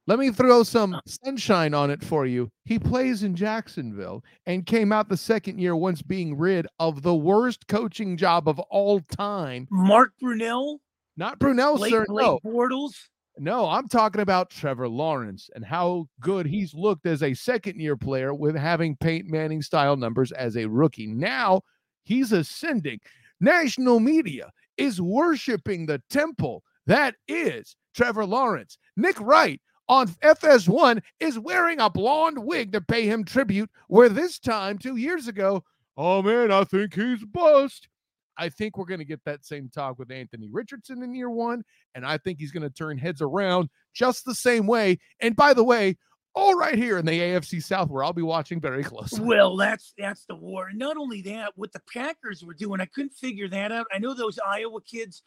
Let 0.06 0.18
me 0.18 0.30
throw 0.32 0.64
some 0.64 0.94
uh. 0.94 1.00
sunshine 1.06 1.72
on 1.72 1.90
it 1.90 2.02
for 2.02 2.26
you. 2.26 2.50
He 2.64 2.80
plays 2.80 3.22
in 3.22 3.36
Jacksonville 3.36 4.24
and 4.46 4.66
came 4.66 4.92
out 4.92 5.08
the 5.08 5.16
second 5.16 5.60
year 5.60 5.76
once 5.76 6.02
being 6.02 6.36
rid 6.36 6.66
of 6.80 7.02
the 7.02 7.14
worst 7.14 7.68
coaching 7.68 8.16
job 8.16 8.48
of 8.48 8.58
all 8.58 9.00
time. 9.00 9.68
Mark 9.70 10.10
Brunell, 10.20 10.78
Not 11.16 11.38
Brunel, 11.38 11.76
Blake, 11.76 11.92
sir. 11.92 12.04
Blake 12.08 12.26
No, 12.26 12.40
Bortles. 12.44 12.94
No, 13.40 13.66
I'm 13.66 13.88
talking 13.88 14.20
about 14.20 14.50
Trevor 14.50 14.86
Lawrence 14.86 15.48
and 15.54 15.64
how 15.64 16.06
good 16.20 16.44
he's 16.44 16.74
looked 16.74 17.06
as 17.06 17.22
a 17.22 17.32
second 17.32 17.80
year 17.80 17.96
player 17.96 18.34
with 18.34 18.54
having 18.54 18.96
Peyton 18.96 19.30
Manning 19.30 19.62
style 19.62 19.96
numbers 19.96 20.30
as 20.32 20.58
a 20.58 20.66
rookie. 20.66 21.06
Now 21.06 21.62
he's 22.04 22.32
ascending. 22.32 23.00
National 23.40 23.98
media 23.98 24.50
is 24.76 25.00
worshiping 25.00 25.86
the 25.86 26.02
temple 26.10 26.62
that 26.86 27.14
is 27.28 27.76
Trevor 27.94 28.26
Lawrence. 28.26 28.76
Nick 28.98 29.18
Wright 29.18 29.58
on 29.88 30.08
FS1 30.22 31.00
is 31.18 31.38
wearing 31.38 31.80
a 31.80 31.88
blonde 31.88 32.38
wig 32.38 32.72
to 32.72 32.82
pay 32.82 33.06
him 33.06 33.24
tribute, 33.24 33.70
where 33.88 34.10
this 34.10 34.38
time, 34.38 34.76
two 34.76 34.96
years 34.96 35.28
ago, 35.28 35.64
oh 35.96 36.20
man, 36.20 36.52
I 36.52 36.64
think 36.64 36.94
he's 36.94 37.24
bust. 37.24 37.88
I 38.36 38.48
think 38.48 38.76
we're 38.76 38.86
going 38.86 39.00
to 39.00 39.04
get 39.04 39.24
that 39.24 39.44
same 39.44 39.68
talk 39.68 39.98
with 39.98 40.10
Anthony 40.10 40.48
Richardson 40.50 41.02
in 41.02 41.14
year 41.14 41.30
one. 41.30 41.62
And 41.94 42.06
I 42.06 42.18
think 42.18 42.38
he's 42.38 42.52
going 42.52 42.62
to 42.62 42.70
turn 42.70 42.98
heads 42.98 43.20
around 43.20 43.68
just 43.94 44.24
the 44.24 44.34
same 44.34 44.66
way. 44.66 44.98
And 45.20 45.36
by 45.36 45.52
the 45.52 45.64
way, 45.64 45.96
all 46.34 46.54
right 46.54 46.78
here 46.78 46.96
in 46.96 47.04
the 47.04 47.18
AFC 47.18 47.62
South, 47.62 47.90
where 47.90 48.04
I'll 48.04 48.12
be 48.12 48.22
watching 48.22 48.60
very 48.60 48.84
closely. 48.84 49.24
Well, 49.24 49.56
that's 49.56 49.92
that's 49.98 50.24
the 50.26 50.36
war. 50.36 50.68
And 50.68 50.78
not 50.78 50.96
only 50.96 51.22
that, 51.22 51.52
what 51.56 51.72
the 51.72 51.82
Packers 51.92 52.44
were 52.44 52.54
doing, 52.54 52.80
I 52.80 52.86
couldn't 52.86 53.14
figure 53.14 53.48
that 53.48 53.72
out. 53.72 53.86
I 53.92 53.98
know 53.98 54.14
those 54.14 54.38
Iowa 54.38 54.80
kids 54.80 55.22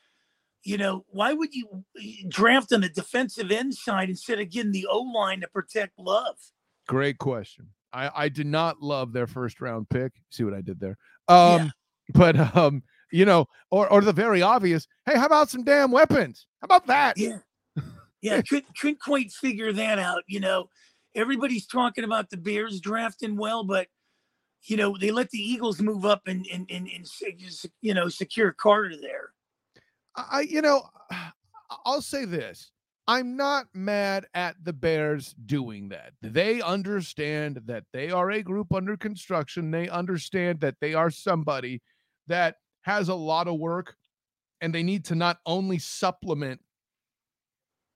you 0.63 0.77
know, 0.77 1.05
why 1.09 1.33
would 1.33 1.53
you 1.53 1.83
draft 2.29 2.71
on 2.73 2.81
the 2.81 2.89
defensive 2.89 3.51
end 3.51 3.75
side 3.75 4.09
instead 4.09 4.39
of 4.39 4.49
getting 4.49 4.71
the 4.71 4.87
O 4.89 4.99
line 4.99 5.41
to 5.41 5.47
protect 5.47 5.99
Love? 5.99 6.37
Great 6.87 7.17
question. 7.17 7.67
I, 7.91 8.09
I 8.15 8.29
did 8.29 8.47
not 8.47 8.81
love 8.81 9.13
their 9.13 9.27
first 9.27 9.61
round 9.61 9.89
pick. 9.89 10.13
See 10.29 10.43
what 10.43 10.53
I 10.53 10.61
did 10.61 10.79
there? 10.79 10.97
Um, 11.27 11.65
yeah. 11.65 11.69
but 12.13 12.55
um, 12.55 12.83
you 13.13 13.25
know, 13.25 13.47
or 13.69 13.87
or 13.89 14.01
the 14.01 14.11
very 14.11 14.41
obvious. 14.41 14.87
Hey, 15.05 15.17
how 15.17 15.27
about 15.27 15.49
some 15.49 15.63
damn 15.63 15.91
weapons? 15.91 16.47
How 16.61 16.65
about 16.65 16.87
that? 16.87 17.17
Yeah, 17.17 17.37
yeah. 18.21 18.41
couldn't 18.49 18.77
couldn't 18.77 18.99
quite 18.99 19.31
figure 19.31 19.71
that 19.71 19.99
out. 19.99 20.23
You 20.27 20.39
know, 20.39 20.67
everybody's 21.15 21.67
talking 21.67 22.03
about 22.03 22.31
the 22.31 22.37
Bears 22.37 22.81
drafting 22.81 23.37
well, 23.37 23.63
but 23.63 23.87
you 24.63 24.77
know 24.77 24.97
they 24.99 25.11
let 25.11 25.29
the 25.29 25.37
Eagles 25.37 25.79
move 25.79 26.05
up 26.05 26.23
and 26.25 26.45
and 26.51 26.65
and, 26.71 26.89
and 26.89 27.07
you 27.81 27.93
know 27.93 28.09
secure 28.09 28.51
Carter 28.51 28.95
there. 28.99 29.29
I, 30.15 30.41
you 30.41 30.61
know, 30.61 30.83
I'll 31.85 32.01
say 32.01 32.25
this. 32.25 32.71
I'm 33.07 33.35
not 33.35 33.65
mad 33.73 34.25
at 34.33 34.55
the 34.63 34.73
Bears 34.73 35.35
doing 35.45 35.89
that. 35.89 36.13
They 36.21 36.61
understand 36.61 37.61
that 37.65 37.83
they 37.91 38.11
are 38.11 38.31
a 38.31 38.41
group 38.41 38.73
under 38.73 38.95
construction. 38.95 39.71
They 39.71 39.89
understand 39.89 40.61
that 40.61 40.75
they 40.79 40.93
are 40.93 41.11
somebody 41.11 41.81
that 42.27 42.55
has 42.83 43.09
a 43.09 43.15
lot 43.15 43.47
of 43.47 43.59
work 43.59 43.95
and 44.61 44.73
they 44.73 44.83
need 44.83 45.03
to 45.05 45.15
not 45.15 45.39
only 45.45 45.77
supplement 45.79 46.61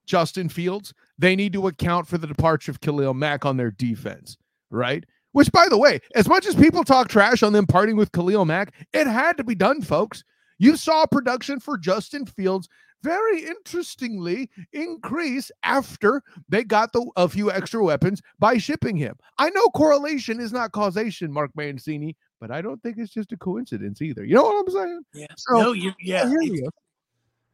Justin 0.06 0.48
Fields, 0.48 0.92
they 1.18 1.36
need 1.36 1.52
to 1.52 1.66
account 1.66 2.06
for 2.06 2.18
the 2.18 2.26
departure 2.26 2.70
of 2.70 2.80
Khalil 2.80 3.14
Mack 3.14 3.44
on 3.46 3.56
their 3.56 3.70
defense, 3.70 4.36
right? 4.70 5.04
Which, 5.32 5.52
by 5.52 5.68
the 5.68 5.78
way, 5.78 6.00
as 6.14 6.28
much 6.28 6.46
as 6.46 6.54
people 6.54 6.82
talk 6.82 7.08
trash 7.08 7.42
on 7.42 7.52
them 7.52 7.66
parting 7.66 7.96
with 7.96 8.12
Khalil 8.12 8.44
Mack, 8.44 8.74
it 8.92 9.06
had 9.06 9.36
to 9.36 9.44
be 9.44 9.54
done, 9.54 9.82
folks. 9.82 10.24
You 10.58 10.76
saw 10.76 11.06
production 11.06 11.60
for 11.60 11.78
Justin 11.78 12.26
Fields 12.26 12.68
very 13.02 13.44
interestingly 13.44 14.50
increase 14.72 15.52
after 15.62 16.22
they 16.48 16.64
got 16.64 16.92
the, 16.92 17.08
a 17.16 17.28
few 17.28 17.50
extra 17.50 17.84
weapons 17.84 18.20
by 18.38 18.58
shipping 18.58 18.96
him. 18.96 19.16
I 19.38 19.50
know 19.50 19.68
correlation 19.68 20.40
is 20.40 20.52
not 20.52 20.72
causation, 20.72 21.32
Mark 21.32 21.52
Mancini, 21.54 22.16
but 22.40 22.50
I 22.50 22.62
don't 22.62 22.82
think 22.82 22.98
it's 22.98 23.12
just 23.12 23.32
a 23.32 23.36
coincidence 23.36 24.00
either. 24.00 24.24
You 24.24 24.34
know 24.36 24.44
what 24.44 24.66
I'm 24.66 24.72
saying? 24.72 25.02
Yeah. 25.14 25.26
So, 25.36 25.60
no, 25.60 25.72
you, 25.72 25.92
yeah. 26.00 26.30
You. 26.30 26.70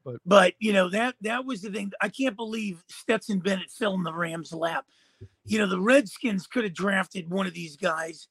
But, 0.05 0.17
but 0.27 0.55
you 0.59 0.73
know 0.73 0.91
that 0.91 1.15
that 1.23 1.45
was 1.47 1.63
the 1.63 1.71
thing. 1.71 1.93
I 2.01 2.09
can't 2.09 2.37
believe 2.37 2.85
Stetson 2.89 3.39
Bennett 3.39 3.71
fell 3.71 3.95
in 3.95 4.03
the 4.03 4.13
Rams' 4.13 4.53
lap. 4.53 4.85
You 5.47 5.59
know 5.59 5.67
the 5.67 5.81
Redskins 5.81 6.47
could 6.47 6.65
have 6.65 6.75
drafted 6.75 7.31
one 7.31 7.47
of 7.47 7.55
these 7.55 7.77
guys. 7.77 8.29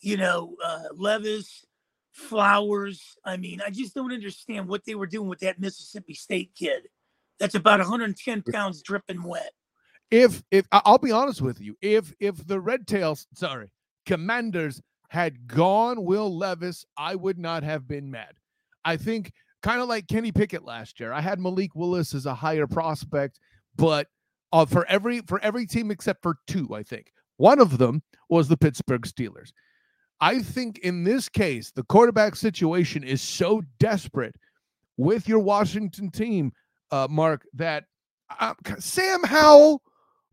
You 0.00 0.16
know 0.16 0.56
uh, 0.64 0.84
Levis, 0.94 1.64
Flowers. 2.12 3.16
I 3.24 3.36
mean, 3.36 3.60
I 3.64 3.70
just 3.70 3.94
don't 3.94 4.12
understand 4.12 4.66
what 4.66 4.84
they 4.84 4.96
were 4.96 5.06
doing 5.06 5.28
with 5.28 5.40
that 5.40 5.60
Mississippi 5.60 6.14
State 6.14 6.50
kid. 6.58 6.88
That's 7.38 7.54
about 7.54 7.78
110 7.78 8.42
pounds 8.50 8.82
dripping 8.82 9.22
wet. 9.22 9.52
If 10.10 10.42
if 10.50 10.66
I'll 10.72 10.98
be 10.98 11.12
honest 11.12 11.40
with 11.40 11.60
you, 11.60 11.76
if 11.80 12.12
if 12.18 12.44
the 12.46 12.58
Red 12.58 12.88
Tails, 12.88 13.28
sorry, 13.34 13.70
Commanders 14.06 14.82
had 15.08 15.46
gone 15.46 16.04
Will 16.04 16.34
Levis, 16.36 16.84
I 16.96 17.14
would 17.14 17.38
not 17.38 17.62
have 17.62 17.86
been 17.86 18.10
mad. 18.10 18.34
I 18.84 18.96
think 18.96 19.32
kind 19.62 19.80
of 19.80 19.88
like 19.88 20.06
Kenny 20.06 20.32
Pickett 20.32 20.64
last 20.64 21.00
year. 21.00 21.12
I 21.12 21.20
had 21.20 21.40
Malik 21.40 21.74
Willis 21.74 22.14
as 22.14 22.26
a 22.26 22.34
higher 22.34 22.66
prospect, 22.66 23.40
but 23.76 24.06
uh, 24.52 24.64
for 24.64 24.86
every 24.86 25.20
for 25.20 25.40
every 25.40 25.66
team 25.66 25.90
except 25.90 26.22
for 26.22 26.36
two, 26.46 26.74
I 26.74 26.82
think 26.82 27.12
one 27.36 27.60
of 27.60 27.78
them 27.78 28.02
was 28.28 28.48
the 28.48 28.56
Pittsburgh 28.56 29.02
Steelers. 29.02 29.50
I 30.20 30.40
think 30.40 30.78
in 30.78 31.04
this 31.04 31.28
case, 31.28 31.70
the 31.72 31.82
quarterback 31.82 32.36
situation 32.36 33.04
is 33.04 33.20
so 33.20 33.62
desperate 33.78 34.34
with 34.96 35.28
your 35.28 35.40
Washington 35.40 36.10
team, 36.10 36.52
uh, 36.90 37.06
Mark, 37.10 37.46
that 37.54 37.84
uh, 38.40 38.54
Sam 38.78 39.22
Howell, 39.24 39.82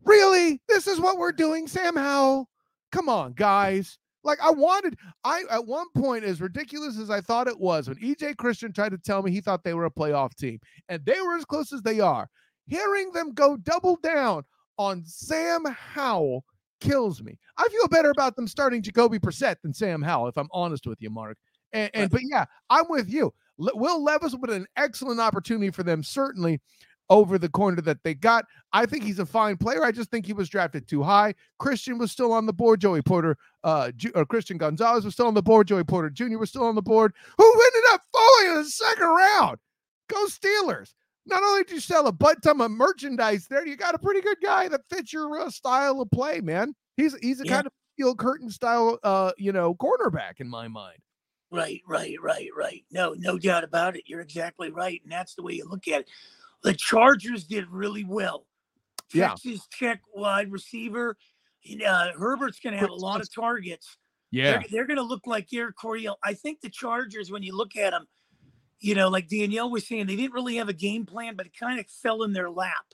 really? 0.04 0.60
This 0.68 0.86
is 0.86 1.00
what 1.00 1.18
we're 1.18 1.32
doing, 1.32 1.66
Sam 1.66 1.96
Howell? 1.96 2.48
Come 2.92 3.08
on, 3.08 3.32
guys. 3.34 3.98
Like 4.24 4.40
I 4.42 4.50
wanted, 4.50 4.98
I 5.22 5.44
at 5.50 5.66
one 5.66 5.86
point, 5.94 6.24
as 6.24 6.40
ridiculous 6.40 6.98
as 6.98 7.10
I 7.10 7.20
thought 7.20 7.46
it 7.46 7.60
was, 7.60 7.88
when 7.88 7.98
EJ 7.98 8.36
Christian 8.38 8.72
tried 8.72 8.90
to 8.90 8.98
tell 8.98 9.22
me 9.22 9.30
he 9.30 9.40
thought 9.40 9.62
they 9.62 9.74
were 9.74 9.84
a 9.84 9.90
playoff 9.90 10.34
team, 10.34 10.58
and 10.88 11.04
they 11.04 11.20
were 11.20 11.36
as 11.36 11.44
close 11.44 11.72
as 11.72 11.82
they 11.82 12.00
are, 12.00 12.28
hearing 12.66 13.12
them 13.12 13.32
go 13.32 13.56
double 13.56 13.96
down 13.96 14.44
on 14.78 15.04
Sam 15.04 15.64
Howell 15.66 16.44
kills 16.80 17.22
me. 17.22 17.38
I 17.58 17.68
feel 17.68 17.88
better 17.88 18.10
about 18.10 18.36
them 18.36 18.48
starting 18.48 18.82
Jacoby 18.82 19.18
Brissett 19.18 19.56
than 19.62 19.72
Sam 19.72 20.02
Howell, 20.02 20.28
if 20.28 20.36
I'm 20.36 20.48
honest 20.52 20.86
with 20.86 21.00
you, 21.00 21.10
Mark. 21.10 21.36
And, 21.72 21.90
and 21.94 22.10
but 22.10 22.22
yeah, 22.24 22.44
I'm 22.70 22.86
with 22.88 23.08
you. 23.08 23.32
Will 23.58 24.02
Levis 24.02 24.34
would 24.34 24.50
an 24.50 24.66
excellent 24.76 25.20
opportunity 25.20 25.70
for 25.70 25.82
them, 25.82 26.02
certainly 26.02 26.60
over 27.10 27.38
the 27.38 27.48
corner 27.48 27.80
that 27.82 28.02
they 28.02 28.14
got. 28.14 28.44
I 28.72 28.86
think 28.86 29.04
he's 29.04 29.18
a 29.18 29.26
fine 29.26 29.56
player. 29.56 29.84
I 29.84 29.92
just 29.92 30.10
think 30.10 30.26
he 30.26 30.32
was 30.32 30.48
drafted 30.48 30.88
too 30.88 31.02
high. 31.02 31.34
Christian 31.58 31.98
was 31.98 32.10
still 32.10 32.32
on 32.32 32.46
the 32.46 32.52
board. 32.52 32.80
Joey 32.80 33.02
Porter, 33.02 33.36
uh, 33.62 33.90
or 34.14 34.24
Christian 34.24 34.58
Gonzalez 34.58 35.04
was 35.04 35.14
still 35.14 35.26
on 35.26 35.34
the 35.34 35.42
board. 35.42 35.68
Joey 35.68 35.84
Porter 35.84 36.10
Jr. 36.10 36.38
was 36.38 36.50
still 36.50 36.64
on 36.64 36.74
the 36.74 36.82
board. 36.82 37.12
Who 37.38 37.52
ended 37.52 37.90
up 37.92 38.02
falling 38.12 38.48
in 38.48 38.62
the 38.62 38.70
second 38.70 39.08
round? 39.08 39.58
Go 40.08 40.26
Steelers 40.26 40.92
not 41.26 41.42
only 41.42 41.64
do 41.64 41.74
you 41.74 41.80
sell 41.80 42.06
a 42.06 42.12
butt 42.12 42.42
ton 42.42 42.60
of 42.60 42.70
merchandise 42.70 43.46
there, 43.48 43.66
you 43.66 43.76
got 43.76 43.94
a 43.94 43.98
pretty 43.98 44.20
good 44.20 44.38
guy 44.42 44.68
that 44.68 44.82
fits 44.90 45.12
your 45.12 45.40
uh, 45.40 45.50
style 45.50 46.00
of 46.00 46.10
play, 46.10 46.40
man. 46.40 46.74
He's 46.96 47.16
he's 47.20 47.40
a 47.40 47.46
yeah. 47.46 47.54
kind 47.54 47.66
of 47.66 47.72
steel 47.94 48.14
curtain 48.14 48.50
style, 48.50 48.98
uh, 49.02 49.32
you 49.38 49.52
know, 49.52 49.74
cornerback 49.74 50.40
in 50.40 50.48
my 50.48 50.68
mind. 50.68 50.98
Right, 51.50 51.82
right, 51.86 52.16
right, 52.20 52.48
right. 52.56 52.84
No, 52.90 53.14
no 53.16 53.38
doubt 53.38 53.64
about 53.64 53.96
it. 53.96 54.04
You're 54.06 54.20
exactly 54.20 54.70
right, 54.70 55.00
and 55.02 55.12
that's 55.12 55.34
the 55.34 55.42
way 55.42 55.54
you 55.54 55.68
look 55.68 55.86
at 55.88 56.00
it. 56.02 56.08
The 56.64 56.74
Chargers 56.74 57.44
did 57.44 57.68
really 57.70 58.04
well. 58.04 58.46
Texas 59.12 59.68
yeah. 59.80 59.88
Tech 59.88 60.00
wide 60.12 60.50
receiver. 60.50 61.16
Uh, 61.86 62.08
Herbert's 62.18 62.58
going 62.58 62.72
to 62.72 62.80
have 62.80 62.90
a 62.90 62.94
lot 62.94 63.20
of 63.20 63.32
targets. 63.32 63.96
Yeah, 64.30 64.52
they're, 64.52 64.64
they're 64.70 64.86
going 64.86 64.96
to 64.96 65.02
look 65.04 65.26
like 65.26 65.52
Air 65.52 65.72
Coryell. 65.72 66.16
I 66.24 66.34
think 66.34 66.60
the 66.60 66.68
Chargers, 66.68 67.30
when 67.30 67.42
you 67.42 67.56
look 67.56 67.76
at 67.76 67.90
them, 67.90 68.06
you 68.80 68.94
know, 68.94 69.08
like 69.08 69.28
Danielle 69.28 69.70
was 69.70 69.86
saying, 69.86 70.06
they 70.06 70.16
didn't 70.16 70.32
really 70.32 70.56
have 70.56 70.68
a 70.68 70.74
game 70.74 71.06
plan, 71.06 71.36
but 71.36 71.46
it 71.46 71.52
kind 71.58 71.78
of 71.78 71.86
fell 72.02 72.22
in 72.24 72.32
their 72.32 72.50
lap. 72.50 72.84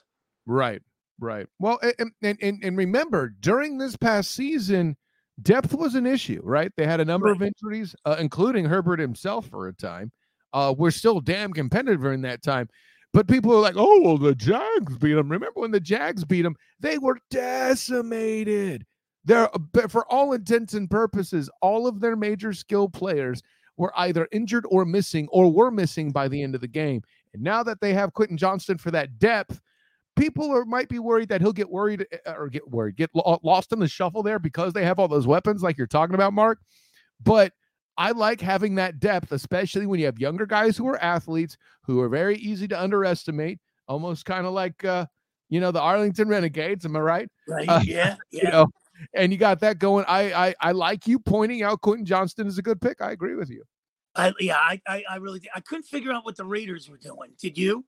Right, 0.45 0.81
right. 1.19 1.47
Well, 1.59 1.79
and, 1.99 2.11
and, 2.21 2.59
and 2.63 2.77
remember, 2.77 3.33
during 3.39 3.77
this 3.77 3.97
past 3.97 4.31
season, 4.31 4.95
depth 5.41 5.73
was 5.73 5.95
an 5.95 6.05
issue, 6.05 6.41
right? 6.43 6.71
They 6.77 6.85
had 6.85 6.99
a 6.99 7.05
number 7.05 7.27
right. 7.27 7.35
of 7.35 7.41
injuries, 7.41 7.95
uh, 8.05 8.17
including 8.19 8.65
Herbert 8.65 8.99
himself 8.99 9.47
for 9.47 9.67
a 9.67 9.73
time. 9.73 10.11
Uh, 10.53 10.73
we're 10.77 10.91
still 10.91 11.19
damn 11.21 11.53
competitive 11.53 12.01
during 12.01 12.21
that 12.21 12.43
time. 12.43 12.69
But 13.13 13.27
people 13.27 13.53
are 13.53 13.59
like, 13.59 13.75
oh, 13.77 14.01
well, 14.01 14.17
the 14.17 14.35
Jags 14.35 14.97
beat 14.97 15.13
them. 15.13 15.29
Remember 15.29 15.59
when 15.59 15.71
the 15.71 15.79
Jags 15.79 16.23
beat 16.23 16.43
them? 16.43 16.55
They 16.79 16.97
were 16.97 17.17
decimated. 17.29 18.85
They're, 19.25 19.49
for 19.89 20.05
all 20.11 20.33
intents 20.33 20.73
and 20.73 20.89
purposes, 20.89 21.49
all 21.61 21.87
of 21.87 21.99
their 21.99 22.15
major 22.15 22.53
skill 22.53 22.87
players 22.87 23.41
were 23.77 23.91
either 23.97 24.27
injured 24.31 24.65
or 24.69 24.85
missing 24.85 25.27
or 25.31 25.51
were 25.51 25.71
missing 25.71 26.11
by 26.11 26.27
the 26.27 26.41
end 26.41 26.55
of 26.55 26.61
the 26.61 26.67
game. 26.67 27.01
And 27.33 27.43
now 27.43 27.63
that 27.63 27.81
they 27.81 27.93
have 27.93 28.13
Quentin 28.13 28.37
Johnston 28.37 28.77
for 28.77 28.91
that 28.91 29.19
depth, 29.19 29.59
people 30.15 30.51
are 30.51 30.65
might 30.65 30.89
be 30.89 30.99
worried 30.99 31.29
that 31.29 31.41
he'll 31.41 31.53
get 31.53 31.69
worried 31.69 32.05
uh, 32.25 32.33
or 32.37 32.49
get 32.49 32.69
worried, 32.69 32.95
get 32.95 33.09
lost 33.13 33.71
in 33.71 33.79
the 33.79 33.87
shuffle 33.87 34.23
there 34.23 34.39
because 34.39 34.73
they 34.73 34.85
have 34.85 34.99
all 34.99 35.07
those 35.07 35.27
weapons 35.27 35.61
like 35.61 35.77
you're 35.77 35.87
talking 35.87 36.15
about, 36.15 36.33
Mark. 36.33 36.59
But 37.23 37.53
I 38.01 38.11
like 38.13 38.41
having 38.41 38.73
that 38.75 38.99
depth, 38.99 39.31
especially 39.31 39.85
when 39.85 39.99
you 39.99 40.07
have 40.07 40.17
younger 40.17 40.47
guys 40.47 40.75
who 40.75 40.87
are 40.87 40.97
athletes 41.03 41.55
who 41.83 41.99
are 41.99 42.09
very 42.09 42.35
easy 42.37 42.67
to 42.69 42.81
underestimate, 42.81 43.59
almost 43.87 44.25
kind 44.25 44.47
of 44.47 44.53
like 44.53 44.83
uh, 44.83 45.05
you 45.49 45.59
know, 45.59 45.69
the 45.69 45.81
Arlington 45.81 46.27
Renegades. 46.27 46.83
Am 46.83 46.95
I 46.95 46.99
right? 46.99 47.29
Right. 47.47 47.69
Uh, 47.69 47.81
yeah. 47.83 48.15
Yeah. 48.31 48.45
You 48.45 48.49
know, 48.49 48.67
and 49.13 49.31
you 49.31 49.37
got 49.37 49.59
that 49.59 49.77
going. 49.77 50.05
I 50.07 50.47
I, 50.47 50.55
I 50.61 50.71
like 50.71 51.05
you 51.05 51.19
pointing 51.19 51.61
out 51.61 51.81
Quentin 51.81 52.07
Johnston 52.07 52.47
is 52.47 52.57
a 52.57 52.63
good 52.63 52.81
pick. 52.81 53.01
I 53.01 53.11
agree 53.11 53.35
with 53.35 53.51
you. 53.51 53.63
I 54.15 54.33
yeah, 54.39 54.57
I 54.57 54.81
I, 54.87 55.03
I 55.07 55.15
really 55.17 55.41
I 55.53 55.59
couldn't 55.59 55.83
figure 55.83 56.11
out 56.11 56.25
what 56.25 56.37
the 56.37 56.45
Raiders 56.45 56.89
were 56.89 56.97
doing. 56.97 57.33
Did 57.39 57.55
you? 57.55 57.85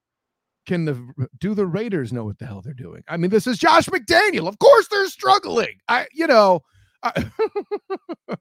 Can 0.67 0.85
the 0.85 1.27
do 1.39 1.55
the 1.55 1.65
Raiders 1.65 2.13
know 2.13 2.25
what 2.25 2.37
the 2.37 2.45
hell 2.45 2.61
they're 2.61 2.75
doing? 2.75 3.03
I 3.07 3.17
mean, 3.17 3.31
this 3.31 3.47
is 3.47 3.57
Josh 3.57 3.87
McDaniel. 3.87 4.47
Of 4.47 4.59
course 4.59 4.87
they're 4.89 5.07
struggling. 5.07 5.79
I 5.87 6.05
you 6.13 6.27
know. 6.27 6.61
I, 7.03 7.29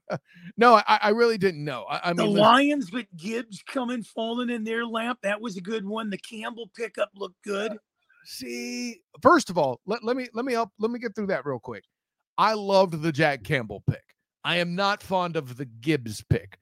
no, 0.57 0.75
I, 0.75 0.99
I 1.03 1.09
really 1.09 1.37
didn't 1.37 1.63
know. 1.63 1.85
I, 1.89 2.09
I 2.09 2.13
mean, 2.13 2.33
the 2.33 2.41
Lions 2.41 2.91
with 2.91 3.07
Gibbs 3.17 3.61
coming 3.67 4.03
falling 4.03 4.49
in 4.49 4.63
their 4.63 4.85
lap. 4.85 5.17
That 5.23 5.41
was 5.41 5.57
a 5.57 5.61
good 5.61 5.85
one. 5.85 6.09
The 6.09 6.17
Campbell 6.17 6.69
pickup 6.75 7.09
looked 7.15 7.41
good. 7.43 7.77
See, 8.25 9.01
first 9.21 9.49
of 9.49 9.57
all, 9.57 9.81
let, 9.85 10.03
let 10.03 10.15
me 10.15 10.27
let 10.33 10.45
me 10.45 10.53
help 10.53 10.69
let 10.79 10.91
me 10.91 10.99
get 10.99 11.15
through 11.15 11.27
that 11.27 11.45
real 11.45 11.59
quick. 11.59 11.83
I 12.37 12.53
loved 12.53 13.01
the 13.01 13.11
Jack 13.11 13.43
Campbell 13.43 13.83
pick. 13.89 14.03
I 14.43 14.57
am 14.57 14.75
not 14.75 15.03
fond 15.03 15.35
of 15.35 15.57
the 15.57 15.65
Gibbs 15.65 16.23
pick. 16.29 16.57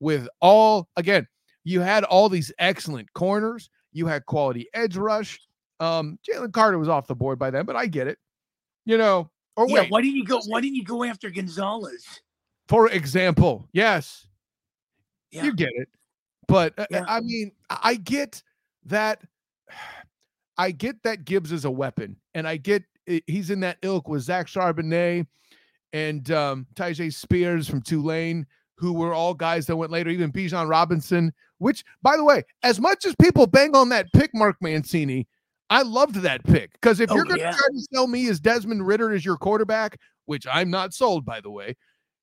With 0.00 0.28
all 0.40 0.88
again, 0.96 1.26
you 1.62 1.80
had 1.80 2.04
all 2.04 2.28
these 2.28 2.52
excellent 2.58 3.12
corners, 3.14 3.70
you 3.92 4.06
had 4.06 4.26
quality 4.26 4.68
edge 4.74 4.96
rush. 4.96 5.40
Um, 5.80 6.18
Jalen 6.28 6.52
Carter 6.52 6.78
was 6.78 6.88
off 6.88 7.06
the 7.06 7.14
board 7.14 7.38
by 7.38 7.50
then, 7.50 7.64
but 7.64 7.76
I 7.76 7.86
get 7.86 8.06
it. 8.06 8.18
You 8.84 8.98
know, 8.98 9.30
or 9.56 9.68
yeah, 9.68 9.82
wait, 9.82 9.90
why 9.90 10.00
didn't 10.02 10.16
you 10.16 10.24
go? 10.24 10.40
Why 10.46 10.60
didn't 10.60 10.76
you 10.76 10.84
go 10.84 11.04
after 11.04 11.30
Gonzalez? 11.30 12.04
for 12.68 12.88
example, 12.88 13.68
yes, 13.72 14.26
Yeah. 15.30 15.44
you 15.44 15.54
get 15.54 15.70
it. 15.74 15.88
But 16.48 16.78
uh, 16.78 16.86
Yeah. 16.90 17.04
I 17.06 17.20
mean, 17.20 17.52
I 17.70 17.78
I 17.82 17.94
get 17.96 18.42
that. 18.86 19.22
I 20.56 20.70
get 20.70 21.02
that 21.02 21.24
Gibbs 21.24 21.52
is 21.52 21.64
a 21.64 21.70
weapon, 21.70 22.16
and 22.34 22.46
I 22.48 22.56
get 22.56 22.84
he's 23.26 23.50
in 23.50 23.60
that 23.60 23.78
ilk 23.82 24.08
with 24.08 24.22
Zach 24.22 24.46
Charbonnet 24.46 25.26
and 25.92 26.30
um, 26.30 26.66
Tyjae 26.74 27.12
Spears 27.12 27.68
from 27.68 27.82
Tulane, 27.82 28.46
who 28.76 28.92
were 28.92 29.12
all 29.14 29.34
guys 29.34 29.66
that 29.66 29.76
went 29.76 29.92
later. 29.92 30.10
Even 30.10 30.32
Bijan 30.32 30.68
Robinson, 30.68 31.32
which, 31.58 31.84
by 32.02 32.16
the 32.16 32.24
way, 32.24 32.42
as 32.62 32.80
much 32.80 33.04
as 33.04 33.14
people 33.20 33.46
bang 33.46 33.74
on 33.76 33.88
that 33.90 34.12
pick, 34.12 34.30
Mark 34.34 34.56
Mancini, 34.60 35.26
I 35.70 35.82
loved 35.82 36.16
that 36.16 36.44
pick 36.44 36.72
because 36.72 37.00
if 37.00 37.10
Oh, 37.10 37.14
you're 37.16 37.24
going 37.24 37.36
to 37.38 37.42
yeah. 37.42 37.50
try 37.52 37.68
to 37.72 37.86
sell 37.92 38.06
me 38.06 38.28
as 38.28 38.40
Desmond 38.40 38.86
Ridder 38.86 39.12
as 39.12 39.24
your 39.24 39.36
quarterback, 39.36 39.98
which 40.26 40.46
I'm 40.50 40.70
not 40.70 40.92
sold, 40.94 41.24
by 41.24 41.40
the 41.40 41.50
way, 41.50 41.76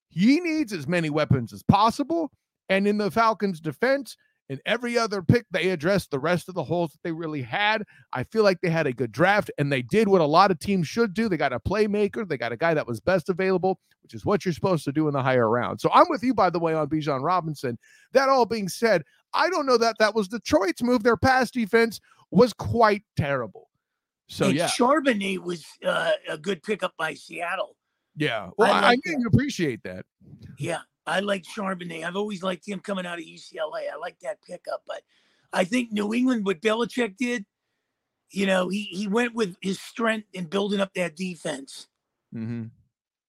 he 0.10 0.40
needs 0.40 0.74
as 0.74 0.88
many 0.88 1.10
weapons 1.10 1.54
as 1.54 1.64
possible. 1.64 2.32
And 2.70 2.88
in 2.88 2.98
the 2.98 3.12
Falcons' 3.12 3.60
defense 3.60 4.16
and 4.50 4.62
every 4.66 4.98
other 4.98 5.22
pick, 5.22 5.46
they 5.52 5.70
addressed 5.70 6.12
the 6.12 6.20
rest 6.20 6.50
of 6.50 6.56
the 6.56 6.64
holes 6.64 6.92
that 6.92 7.00
they 7.04 7.12
really 7.12 7.42
had. 7.42 7.84
I 8.14 8.24
feel 8.24 8.44
like 8.44 8.62
they 8.62 8.70
had 8.70 8.88
a 8.88 8.94
good 8.94 9.12
draft 9.12 9.50
and 9.58 9.72
they 9.72 9.82
did 9.82 10.08
what 10.08 10.22
a 10.22 10.26
lot 10.26 10.52
of 10.52 10.60
teams 10.60 10.88
should 10.88 11.14
do. 11.14 11.28
They 11.28 11.38
got 11.38 11.54
a 11.54 11.60
playmaker, 11.60 12.28
they 12.28 12.38
got 12.38 12.52
a 12.52 12.58
guy 12.58 12.74
that 12.74 12.88
was 12.88 13.00
best 13.00 13.30
available, 13.30 13.80
which 14.04 14.14
is 14.14 14.26
what 14.26 14.46
you're 14.46 14.54
supposed 14.54 14.86
to 14.86 14.92
do 14.92 15.08
in 15.08 15.14
the 15.14 15.24
higher 15.24 15.50
round. 15.50 15.82
So 15.82 15.90
I'm 15.94 16.08
with 16.10 16.24
you, 16.24 16.34
by 16.34 16.50
the 16.50 16.60
way, 16.60 16.74
on 16.74 16.88
Bijan 16.88 17.24
Robinson. 17.24 17.78
That 18.14 18.30
all 18.30 18.46
being 18.46 18.70
said, 18.70 19.04
I 19.34 19.50
don't 19.50 19.66
know 19.66 19.78
that 19.78 19.98
that 20.00 20.14
was 20.16 20.28
Detroit's 20.28 20.84
move. 20.84 21.04
Their 21.04 21.18
pass 21.18 21.52
defense 21.52 22.00
was 22.32 22.54
quite 22.54 23.04
terrible. 23.18 23.70
So 24.28 24.46
and 24.46 24.56
yeah, 24.56 24.68
Charbonnet 24.68 25.40
was 25.40 25.66
uh, 25.86 26.12
a 26.30 26.38
good 26.38 26.64
pickup 26.64 26.94
by 26.98 27.14
Seattle. 27.14 27.76
yeah. 28.16 28.50
Well, 28.58 28.72
I 28.72 28.76
I, 28.76 28.82
I 28.82 28.90
like 28.90 29.00
knew 29.06 29.28
appreciate 29.28 29.84
that. 29.84 30.06
Yeah, 30.58 30.80
I 31.06 31.20
like 31.20 31.44
Charbonnet. 31.44 32.06
I've 32.06 32.16
always 32.16 32.42
liked 32.42 32.68
him 32.68 32.80
coming 32.80 33.06
out 33.06 33.20
of 33.20 33.26
UCLA. 33.26 33.92
I 33.92 33.98
like 34.00 34.18
that 34.22 34.42
pickup, 34.42 34.84
but 34.88 35.02
I 35.52 35.66
think 35.66 35.92
New 35.92 36.14
England, 36.14 36.46
what 36.46 36.62
Belichick 36.62 37.18
did, 37.18 37.46
you 38.30 38.46
know, 38.46 38.70
he 38.70 38.84
he 38.84 39.08
went 39.08 39.36
with 39.36 39.56
his 39.62 39.80
strength 39.80 40.28
in 40.34 40.46
building 40.46 40.80
up 40.80 40.94
that 40.96 41.16
defense. 41.16 41.88
Mm-hmm. 42.34 42.68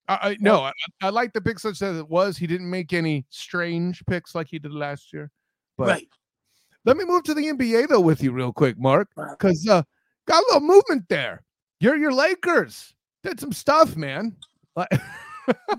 I, 0.09 0.19
I 0.23 0.37
no, 0.41 0.61
I, 0.61 0.73
I 1.01 1.11
like 1.11 1.33
the 1.33 1.41
pick 1.41 1.59
such 1.59 1.83
as 1.83 1.99
it 1.99 2.09
was. 2.09 2.37
He 2.37 2.47
didn't 2.47 2.71
make 2.71 2.93
any 2.93 3.27
strange 3.31 4.05
picks 4.07 4.35
like 4.35 4.49
he 4.49 4.59
did 4.59 4.73
last 4.73 5.13
year. 5.13 5.31
But 5.77 5.89
right. 5.89 6.09
Let 6.85 6.97
me 6.97 7.05
move 7.05 7.23
to 7.25 7.35
the 7.35 7.47
NBA 7.47 7.89
though 7.89 8.01
with 8.01 8.23
you 8.23 8.33
real 8.33 8.53
quick, 8.53 8.79
Mark, 8.79 9.09
because 9.17 9.67
uh, 9.69 9.83
got 10.27 10.43
a 10.43 10.47
little 10.47 10.69
movement 10.69 11.09
there. 11.09 11.43
You're 11.81 11.97
your 11.97 12.13
Lakers 12.13 12.95
did 13.23 13.41
some 13.41 13.53
stuff, 13.53 13.97
man. 13.97 14.37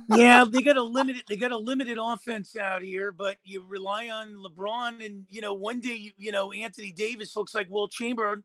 Yeah, 0.09 0.43
they 0.47 0.61
got 0.61 0.75
a 0.75 0.83
limited 0.83 1.23
they 1.29 1.37
got 1.37 1.53
a 1.53 1.57
limited 1.57 1.97
offense 1.99 2.57
out 2.57 2.81
here, 2.81 3.13
but 3.13 3.37
you 3.45 3.63
rely 3.65 4.09
on 4.09 4.35
LeBron 4.35 5.03
and 5.03 5.25
you 5.29 5.39
know, 5.39 5.53
one 5.53 5.79
day 5.79 5.95
you, 5.95 6.11
you 6.17 6.31
know, 6.33 6.51
Anthony 6.51 6.91
Davis 6.91 7.35
looks 7.35 7.55
like 7.55 7.69
Wilt 7.69 7.91
Chamberlain. 7.91 8.43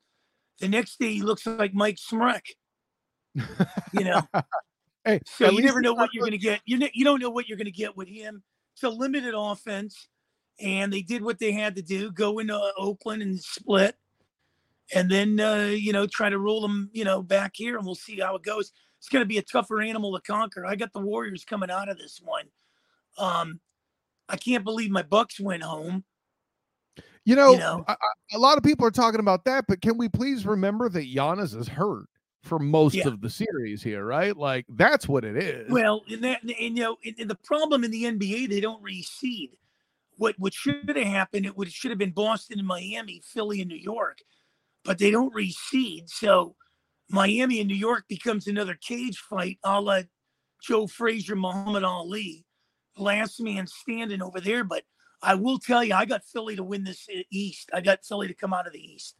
The 0.61 0.69
next 0.69 1.01
day 1.01 1.13
he 1.13 1.23
looks 1.23 1.45
like 1.45 1.75
Mike 1.75 1.97
Smrek. 1.97 2.43
You 3.35 4.05
know, 4.05 4.23
hey, 5.05 5.21
so 5.27 5.51
you 5.51 5.63
never 5.63 5.81
know 5.81 5.93
what 5.93 6.15
you're 6.15 6.23
going 6.23 6.33
to 6.33 6.39
get. 6.39 6.61
You 6.67 6.79
ne- 6.79 6.93
you 6.95 7.05
don't 7.05 7.21
know 7.21 7.31
what 7.31 7.49
you're 7.49 7.59
going 7.59 7.67
to 7.67 7.73
get 7.73 7.97
with 7.97 8.09
him. 8.09 8.43
It's 8.75 8.85
a 8.85 8.89
limited 8.89 9.35
offense, 9.37 10.09
and 10.61 10.93
they 10.93 11.03
did 11.03 11.23
what 11.23 11.39
they 11.39 11.53
had 11.53 11.77
to 11.77 11.83
do: 11.83 12.11
go 12.13 12.39
into 12.39 12.57
uh, 12.57 12.71
Oakland 12.77 13.23
and 13.23 13.41
split, 13.41 13.97
and 14.95 15.11
then 15.11 15.39
uh, 15.41 15.73
you 15.75 15.93
know 15.93 16.07
try 16.07 16.29
to 16.29 16.39
roll 16.39 16.61
them 16.61 16.91
you 16.93 17.05
know 17.05 17.23
back 17.23 17.53
here, 17.55 17.77
and 17.77 17.87
we'll 17.87 17.95
see 17.95 18.19
how 18.21 18.37
it 18.37 18.43
goes. 18.43 18.73
It's 18.99 19.09
going 19.09 19.23
to 19.23 19.27
be 19.29 19.39
a 19.39 19.43
tougher 19.43 19.81
animal 19.81 20.15
to 20.17 20.21
conquer. 20.21 20.67
I 20.67 20.75
got 20.75 20.93
the 20.93 21.01
Warriors 21.01 21.45
coming 21.45 21.71
out 21.71 21.89
of 21.89 21.99
this 21.99 22.21
one. 22.23 22.47
Um, 23.17 23.61
I 24.29 24.37
can't 24.37 24.65
believe 24.65 24.91
my 24.91 25.03
Bucks 25.03 25.39
went 25.39 25.63
home. 25.63 26.05
You 27.25 27.37
know, 27.37 27.55
know. 27.55 27.85
I- 27.87 27.93
I- 27.93 28.37
a 28.37 28.39
lot 28.39 28.59
of 28.59 28.65
people 28.65 28.87
are 28.87 28.91
talking 28.91 29.21
about 29.21 29.45
that, 29.45 29.67
but 29.69 29.81
can 29.83 29.99
we 29.99 30.09
please 30.09 30.47
remember 30.47 30.89
that 30.89 31.05
Giannis 31.05 31.55
is 31.55 31.69
hurt 31.69 32.07
for 32.43 32.59
most 32.59 32.95
Yeah. 32.95 33.09
of 33.09 33.21
the 33.21 33.31
series 33.31 33.83
here, 33.83 34.05
right? 34.05 34.37
Like 34.37 34.65
that's 34.69 35.07
what 35.07 35.25
it 35.25 35.37
is. 35.37 35.71
Well, 35.71 36.03
and 36.09 36.25
that 36.25 36.43
and, 36.43 36.53
you 36.59 36.71
know, 36.71 36.97
and, 37.05 37.15
and 37.19 37.31
the 37.31 37.35
problem 37.37 37.85
in 37.85 37.91
the 37.91 38.05
NBA, 38.05 38.49
they 38.49 38.61
don't 38.61 38.83
reseed. 38.83 39.51
What 40.19 40.35
what 40.39 40.53
should 40.53 40.89
have 40.89 40.97
happened? 41.07 41.47
It 41.47 41.57
would 41.57 41.73
should 41.73 41.91
have 41.91 41.99
been 41.99 42.11
Boston 42.11 42.59
and 42.59 42.69
Miami, 42.69 43.23
Philly 43.25 43.61
and 43.61 43.69
New 43.71 43.77
York, 43.77 44.19
but 44.85 44.99
they 44.99 45.11
don't 45.11 45.33
reseed. 45.33 46.09
So 46.09 46.57
Miami 47.09 47.61
and 47.61 47.69
New 47.69 47.77
York 47.77 48.05
becomes 48.09 48.47
another 48.47 48.75
cage 48.75 49.19
fight, 49.19 49.59
a 49.65 49.81
la 49.81 50.03
Joe 50.63 50.89
Frazier, 50.89 51.37
Muhammad 51.37 51.85
Ali, 51.85 52.45
last 52.97 53.41
man 53.41 53.67
standing 53.69 54.21
over 54.21 54.41
there. 54.41 54.65
But 54.65 54.83
I 55.23 55.37
will 55.37 55.59
tell 55.59 55.85
you, 55.85 55.95
I 55.95 56.05
got 56.05 56.25
Philly 56.25 56.57
to 56.57 56.65
win 56.65 56.83
this 56.83 57.07
uh, 57.09 57.23
East. 57.31 57.71
I 57.73 57.81
got 57.81 58.05
Philly 58.05 58.27
to 58.27 58.35
come 58.35 58.53
out 58.53 58.67
of 58.67 58.73
the 58.73 58.85
East. 58.85 59.15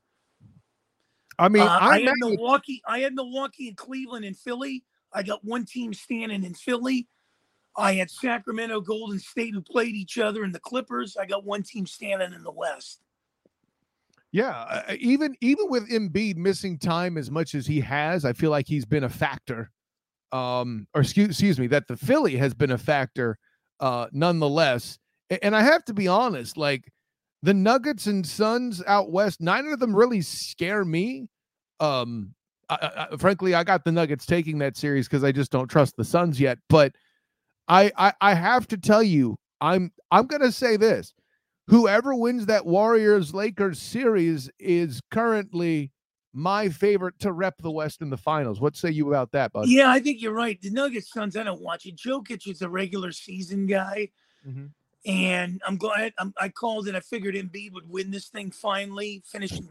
I 1.39 1.49
mean, 1.49 1.63
Uh, 1.63 1.67
I 1.67 1.97
I'm 1.97 2.05
had 2.05 2.15
Milwaukee. 2.19 2.83
I 2.87 2.99
had 3.01 3.15
Milwaukee 3.15 3.69
and 3.69 3.77
Cleveland 3.77 4.25
and 4.25 4.37
Philly. 4.37 4.85
I 5.13 5.23
got 5.23 5.45
one 5.45 5.65
team 5.65 5.95
standing 5.95 6.43
in 6.45 6.55
Philly. 6.55 7.09
I 7.79 7.95
had 7.95 8.11
Sacramento, 8.11 8.81
Golden 8.81 9.19
State, 9.19 9.55
who 9.55 9.63
played 9.63 9.95
each 9.95 10.19
other, 10.19 10.43
and 10.43 10.55
the 10.55 10.61
Clippers. 10.61 11.17
I 11.17 11.25
got 11.27 11.45
one 11.45 11.63
team 11.63 11.87
standing 11.87 12.33
in 12.35 12.43
the 12.43 12.51
West. 12.51 13.01
Yeah, 14.31 14.83
even 14.99 15.35
even 15.41 15.71
with 15.71 15.89
Embiid 15.89 16.37
missing 16.37 16.79
time 16.79 17.17
as 17.17 17.31
much 17.31 17.55
as 17.55 17.67
he 17.67 17.81
has, 17.81 18.27
I 18.27 18.35
feel 18.35 18.51
like 18.51 18.67
he's 18.69 18.85
been 18.85 19.05
a 19.05 19.09
factor. 19.09 19.71
Um, 20.33 20.87
or 20.95 21.01
excuse, 21.01 21.31
excuse 21.31 21.59
me, 21.59 21.67
that 21.69 21.89
the 21.89 21.97
Philly 21.97 22.37
has 22.37 22.53
been 22.53 22.73
a 22.73 22.77
factor, 22.79 23.39
uh, 23.81 24.09
nonetheless. 24.13 24.99
And 25.43 25.57
I 25.57 25.63
have 25.63 25.83
to 25.87 25.95
be 25.95 26.09
honest, 26.09 26.59
like 26.59 26.93
the 27.43 27.55
Nuggets 27.55 28.07
and 28.07 28.27
Suns 28.27 28.83
out 28.87 29.11
west, 29.11 29.41
neither 29.41 29.73
of 29.73 29.79
them 29.79 29.97
really 29.97 30.21
scare 30.21 30.85
me. 30.85 31.29
Um, 31.81 32.35
I, 32.69 33.07
I- 33.11 33.17
frankly, 33.17 33.55
I 33.55 33.65
got 33.65 33.85
the 33.85 33.93
Nuggets 33.93 34.27
taking 34.27 34.59
that 34.59 34.77
series 34.77 35.09
because 35.09 35.25
I 35.25 35.33
just 35.33 35.51
don't 35.51 35.69
trust 35.69 35.97
the 35.97 36.05
Suns 36.05 36.39
yet. 36.39 36.59
But 36.69 36.93
I, 37.69 37.93
I, 37.97 38.13
I 38.21 38.35
have 38.35 38.67
to 38.69 38.77
tell 38.77 39.03
you, 39.03 39.37
I'm, 39.61 39.93
I'm 40.11 40.27
gonna 40.27 40.53
say 40.53 40.77
this: 40.77 41.13
whoever 41.67 42.15
wins 42.15 42.47
that 42.47 42.65
Warriors 42.67 43.35
Lakers 43.35 43.79
series 43.79 44.51
is 44.59 45.01
currently 45.11 45.91
my 46.33 46.69
favorite 46.69 47.19
to 47.21 47.33
rep 47.33 47.57
the 47.61 47.71
West 47.71 48.01
in 48.01 48.11
the 48.11 48.17
finals. 48.17 48.61
What 48.61 48.77
say 48.77 48.91
you 48.91 49.09
about 49.09 49.33
that, 49.33 49.53
bud? 49.53 49.69
Yeah, 49.69 49.91
I 49.91 49.99
think 49.99 50.21
you're 50.23 50.33
right. 50.33 50.61
The 50.61 50.71
Nuggets, 50.71 51.13
Suns, 51.13 51.37
I 51.37 51.43
don't 51.43 51.61
watch 51.63 51.87
it. 51.87 51.97
Jokic 51.97 52.47
is 52.47 52.63
a 52.63 52.69
regular 52.69 53.13
season 53.13 53.67
guy, 53.67 54.11
Mhm. 54.47 54.71
and 55.07 55.61
I'm 55.67 55.77
glad 55.77 56.13
I'm, 56.19 56.33
I 56.41 56.49
called 56.51 56.87
and 56.89 56.97
I 56.97 57.01
figured 57.01 57.35
Embiid 57.35 57.73
would 57.73 57.89
win 57.89 58.11
this 58.11 58.29
thing 58.29 58.51
finally, 58.51 59.23
finishing 59.27 59.69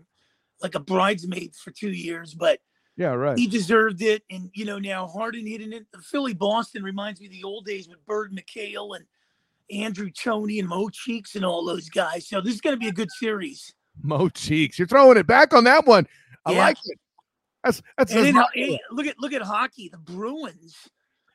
like 0.62 0.76
a 0.76 0.80
bridesmaid 0.80 1.56
for 1.56 1.72
two 1.72 1.92
years, 1.92 2.34
but 2.34 2.60
Yeah, 2.98 3.14
right. 3.14 3.38
he 3.38 3.48
deserved 3.48 4.02
it. 4.02 4.24
And 4.30 4.50
you 4.54 4.66
know, 4.66 4.80
now 4.80 5.08
Harden 5.08 5.46
hitting 5.46 5.72
it. 5.72 5.86
Philly 6.02 6.34
Boston 6.34 6.84
reminds 6.84 7.20
me 7.20 7.28
of 7.28 7.32
the 7.32 7.44
old 7.44 7.66
days 7.66 7.88
with 7.88 8.04
Bird 8.06 8.32
McHale 8.34 8.96
and 8.96 9.06
Andrew 9.72 10.10
Toney 10.10 10.60
and 10.60 10.68
Mo 10.68 10.90
Cheeks 10.90 11.36
and 11.36 11.46
all 11.46 11.66
those 11.66 11.90
guys. 11.90 12.28
So 12.28 12.42
this 12.42 12.56
is 12.56 12.62
going 12.62 12.76
to 12.76 12.80
be 12.80 12.88
a 12.88 12.94
good 12.94 13.12
series. 13.12 13.74
Mo 14.02 14.30
Cheeks, 14.30 14.80
you're 14.80 14.88
throwing 14.88 15.18
it 15.18 15.28
back 15.28 15.54
on 15.54 15.64
that 15.66 15.86
one. 15.86 16.08
I 16.46 16.54
Yeah. 16.54 16.58
like 16.60 16.78
it. 16.86 17.00
That's 17.64 17.82
that's 17.98 18.14
And 18.14 18.26
then, 18.26 18.38
uh, 18.38 18.46
hey, 18.54 18.80
look 18.92 19.06
at 19.08 19.20
look 19.20 19.34
at 19.34 19.42
hockey, 19.42 19.90
the 19.90 19.98
Bruins. 19.98 20.76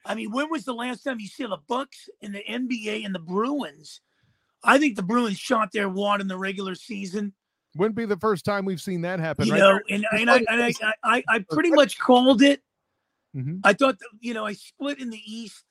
I 0.04 0.14
mean, 0.14 0.32
when 0.32 0.50
was 0.50 0.64
the 0.64 0.74
last 0.74 1.04
time 1.04 1.20
you 1.20 1.28
see 1.28 1.44
the 1.44 1.58
Bucks 1.68 2.08
in 2.20 2.32
the 2.32 2.42
NBA 2.48 3.04
and 3.04 3.14
the 3.14 3.20
Bruins? 3.20 4.00
I 4.64 4.78
think 4.78 4.96
the 4.96 5.02
Bruins 5.02 5.38
shot 5.38 5.70
their 5.72 5.88
wad 5.88 6.20
in 6.20 6.28
the 6.28 6.38
regular 6.38 6.74
season. 6.74 7.34
Wouldn't 7.76 7.96
be 7.96 8.04
the 8.04 8.16
first 8.18 8.44
time 8.44 8.64
we've 8.64 8.80
seen 8.80 9.00
that 9.02 9.20
happen. 9.20 9.46
You 9.46 9.52
right 9.52 9.58
know, 9.60 9.80
and, 9.90 10.06
and 10.12 10.30
I 10.30 10.44
and 10.48 10.62
I, 10.82 10.92
I 11.02 11.24
I 11.28 11.44
pretty 11.50 11.70
much 11.70 11.98
called 11.98 12.42
it. 12.42 12.62
Mhm. 13.34 13.60
I 13.64 13.72
thought, 13.72 13.98
that, 13.98 14.08
you 14.20 14.34
know, 14.34 14.44
I 14.44 14.52
split 14.52 14.98
in 14.98 15.08
the 15.08 15.22
East, 15.24 15.64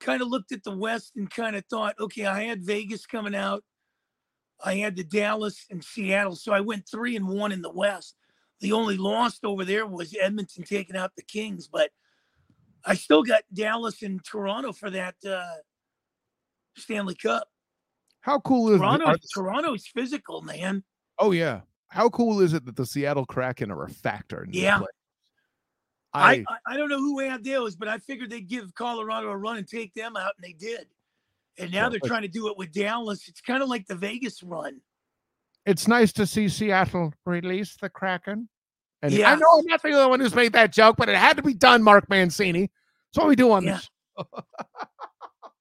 kind 0.00 0.20
of 0.20 0.26
looked 0.28 0.50
at 0.50 0.64
the 0.64 0.76
West 0.76 1.12
and 1.16 1.30
kind 1.30 1.54
of 1.54 1.64
thought, 1.66 1.94
okay, 2.00 2.26
I 2.26 2.42
had 2.42 2.64
Vegas 2.64 3.06
coming 3.06 3.34
out. 3.36 3.62
I 4.64 4.74
had 4.76 4.96
the 4.96 5.04
Dallas 5.04 5.66
and 5.70 5.84
Seattle. 5.84 6.34
So 6.34 6.52
I 6.52 6.60
went 6.60 6.88
three 6.88 7.14
and 7.14 7.28
one 7.28 7.52
in 7.52 7.62
the 7.62 7.70
West. 7.70 8.16
The 8.60 8.72
only 8.72 8.96
lost 8.96 9.44
over 9.44 9.64
there 9.64 9.86
was 9.86 10.16
Edmonton 10.20 10.64
taking 10.64 10.96
out 10.96 11.12
the 11.14 11.22
Kings, 11.22 11.68
but 11.68 11.90
I 12.84 12.94
still 12.94 13.22
got 13.22 13.42
Dallas 13.52 14.02
and 14.02 14.24
Toronto 14.24 14.72
for 14.72 14.90
that 14.90 15.14
uh, 15.28 15.54
Stanley 16.76 17.14
Cup. 17.14 17.48
How 18.22 18.40
cool 18.40 18.70
is 18.72 18.78
Toronto, 18.80 19.12
the- 19.12 19.28
Toronto's 19.32 19.86
physical, 19.86 20.40
man. 20.42 20.82
Oh 21.18 21.32
yeah, 21.32 21.60
how 21.88 22.08
cool 22.10 22.40
is 22.40 22.52
it 22.52 22.64
that 22.66 22.76
the 22.76 22.86
Seattle 22.86 23.26
Kraken 23.26 23.70
are 23.70 23.84
a 23.84 23.88
factor? 23.90 24.46
Yeah. 24.50 24.80
I, 26.14 26.44
I, 26.48 26.74
I 26.74 26.76
don't 26.78 26.88
know 26.88 26.98
who 26.98 27.18
had 27.20 27.44
those, 27.44 27.76
but 27.76 27.88
I 27.88 27.98
figured 27.98 28.30
they'd 28.30 28.48
give 28.48 28.74
Colorado 28.74 29.28
a 29.28 29.36
run 29.36 29.58
and 29.58 29.68
take 29.68 29.92
them 29.92 30.16
out, 30.16 30.32
and 30.36 30.44
they 30.44 30.52
did. 30.54 30.86
And 31.58 31.70
now 31.70 31.84
Yeah, 31.84 31.88
they're 31.90 31.98
but- 32.00 32.08
trying 32.08 32.22
to 32.22 32.28
do 32.28 32.48
it 32.48 32.56
with 32.56 32.72
Dallas. 32.72 33.28
It's 33.28 33.40
kind 33.42 33.62
of 33.62 33.68
like 33.68 33.86
the 33.86 33.96
Vegas 33.96 34.42
run. 34.42 34.80
it's 35.66 35.86
nice 35.88 36.12
to 36.14 36.26
see 36.26 36.48
Seattle 36.48 37.12
release 37.26 37.76
the 37.80 37.90
Kraken. 37.90 38.48
And 39.02 39.12
yeah. 39.12 39.32
I 39.32 39.34
know 39.34 39.46
I'm 39.58 39.66
not 39.66 39.82
the 39.82 39.90
only 39.92 40.08
one 40.08 40.20
who's 40.20 40.34
made 40.34 40.54
that 40.54 40.72
joke, 40.72 40.96
but 40.96 41.08
it 41.10 41.16
had 41.16 41.36
to 41.36 41.42
be 41.42 41.52
done, 41.54 41.82
Mark 41.82 42.08
Mancini. 42.08 42.70
That's 43.12 43.18
what 43.22 43.28
we 43.28 43.36
do 43.36 43.52
on 43.52 43.64
Yeah. 43.64 43.78
this. 44.16 44.26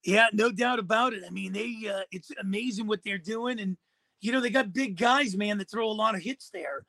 Yeah, 0.06 0.28
no 0.34 0.52
doubt 0.52 0.78
about 0.78 1.13
it. 1.13 1.24
I 1.26 1.32
mean, 1.32 1.52
they 1.52 1.89
uh, 1.91 2.02
it's 2.12 2.30
amazing 2.39 2.86
what 2.86 3.00
they're 3.04 3.18
doing, 3.18 3.60
and 3.60 3.76
you 4.21 4.32
know 4.32 4.39
they 4.41 4.49
got 4.49 4.73
big 4.73 4.97
guys, 4.97 5.36
man, 5.36 5.58
that 5.58 5.69
throw 5.69 5.89
a 5.89 5.91
lot 5.91 6.15
of 6.15 6.21
hits 6.21 6.49
there. 6.51 6.86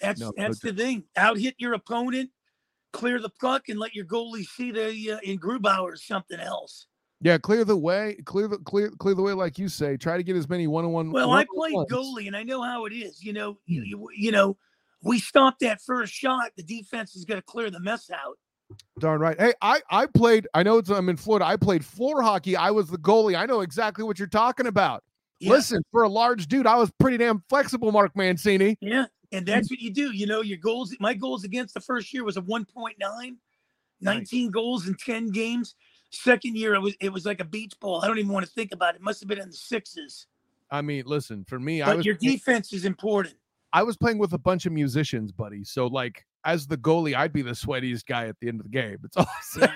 That's 0.00 0.20
No, 0.20 0.26
no 0.26 0.32
that's 0.36 0.60
the 0.60 0.72
thing. 0.72 1.04
Out 1.16 1.38
hit 1.38 1.54
your 1.58 1.74
opponent, 1.74 2.30
clear 2.92 3.20
the 3.20 3.30
puck, 3.40 3.68
and 3.68 3.78
let 3.78 3.94
your 3.94 4.04
goalie 4.04 4.44
see 4.44 4.70
the 4.70 5.12
uh, 5.12 5.18
in 5.22 5.38
Grubauer 5.38 5.92
or 5.92 5.96
something 5.96 6.40
else. 6.40 6.86
Yeah, 7.22 7.38
clear 7.38 7.64
the 7.64 7.76
way, 7.76 8.18
clear 8.26 8.46
the 8.46 8.58
clear 8.58 8.90
clear 8.90 9.14
the 9.14 9.22
way, 9.22 9.32
like 9.32 9.58
you 9.58 9.68
say. 9.68 9.96
Try 9.96 10.18
to 10.18 10.22
get 10.22 10.36
as 10.36 10.48
many 10.48 10.66
one 10.66 10.84
on 10.84 10.92
one. 10.92 11.10
Well, 11.10 11.32
I 11.32 11.46
played 11.54 11.74
goalie, 11.90 12.26
and 12.26 12.36
I 12.36 12.42
know 12.42 12.62
how 12.62 12.84
it 12.84 12.92
is. 12.92 13.24
You 13.24 13.32
know, 13.32 13.58
you, 13.64 13.80
Hmm. 13.80 13.86
you, 13.86 14.08
you 14.14 14.32
know, 14.32 14.58
we 15.02 15.18
stop 15.18 15.58
that 15.60 15.80
first 15.80 16.12
shot. 16.12 16.50
The 16.56 16.62
defense 16.62 17.16
is 17.16 17.24
going 17.24 17.40
to 17.40 17.44
clear 17.46 17.70
the 17.70 17.80
mess 17.80 18.10
out. 18.10 18.38
Darn 18.98 19.20
right. 19.20 19.40
Hey, 19.40 19.54
I 19.62 19.80
I 19.90 20.06
played. 20.06 20.46
I 20.52 20.62
know 20.62 20.76
it's 20.76 20.90
I'm 20.90 21.08
in 21.08 21.16
Florida. 21.16 21.46
I 21.46 21.56
played 21.56 21.84
floor 21.84 22.20
hockey. 22.20 22.54
I 22.54 22.70
was 22.70 22.88
the 22.88 22.98
goalie. 22.98 23.38
I 23.38 23.46
know 23.46 23.60
exactly 23.62 24.04
what 24.04 24.18
you're 24.18 24.28
talking 24.28 24.66
about. 24.66 25.02
Yeah, 25.38 25.50
Listen, 25.50 25.82
for 25.90 26.02
a 26.02 26.08
large 26.08 26.46
dude, 26.46 26.66
I 26.66 26.76
was 26.76 26.90
pretty 26.98 27.18
damn 27.18 27.42
flexible, 27.48 27.92
Mark 27.92 28.16
Mancini. 28.16 28.78
yeah, 28.80 29.06
and 29.32 29.44
that's 29.44 29.70
what 29.70 29.80
you 29.80 29.90
do. 29.92 30.12
You 30.12 30.26
know, 30.26 30.40
your 30.40 30.56
goals. 30.56 30.96
My 30.98 31.12
goals 31.14 31.44
against 31.44 31.74
the 31.74 31.80
first 31.80 32.12
year 32.14 32.24
was 32.24 32.36
a 32.36 32.42
1.9, 32.42 33.36
19 34.00 34.50
goals 34.50 34.88
in 34.88 34.94
10 34.94 35.30
games. 35.30 35.74
Second 36.10 36.56
year, 36.56 36.74
it 36.74 36.80
was 36.80 36.94
it 37.00 37.12
was 37.12 37.26
like 37.26 37.40
a 37.40 37.44
beach 37.44 37.74
ball. 37.80 38.02
I 38.02 38.06
don't 38.06 38.18
even 38.18 38.32
want 38.32 38.46
to 38.46 38.52
think 38.52 38.72
about 38.72 38.94
it. 38.94 38.98
It 38.98 39.02
must 39.02 39.20
have 39.20 39.28
been 39.28 39.40
in 39.40 39.48
the 39.48 39.56
sixes. 39.56 40.26
I 40.70 40.80
mean, 40.80 41.04
listen, 41.06 41.44
for 41.44 41.58
me, 41.58 41.82
I 41.82 41.86
But 41.86 41.96
was 41.98 42.06
your 42.06 42.14
defense 42.14 42.72
is 42.72 42.84
important. 42.84 43.34
I 43.72 43.82
was 43.82 43.96
playing 43.96 44.18
with 44.18 44.32
a 44.32 44.38
bunch 44.38 44.64
of 44.64 44.72
musicians, 44.72 45.32
buddy. 45.32 45.64
So 45.64 45.86
like 45.86 46.24
as 46.44 46.66
the 46.66 46.76
goalie, 46.76 47.14
I'd 47.14 47.32
be 47.32 47.42
the 47.42 47.50
sweatiest 47.50 48.06
guy 48.06 48.26
at 48.26 48.36
the 48.40 48.48
end 48.48 48.60
of 48.60 48.64
the 48.64 48.70
game. 48.70 48.98
It's 49.04 49.16
all 49.16 49.26
saying. 49.42 49.68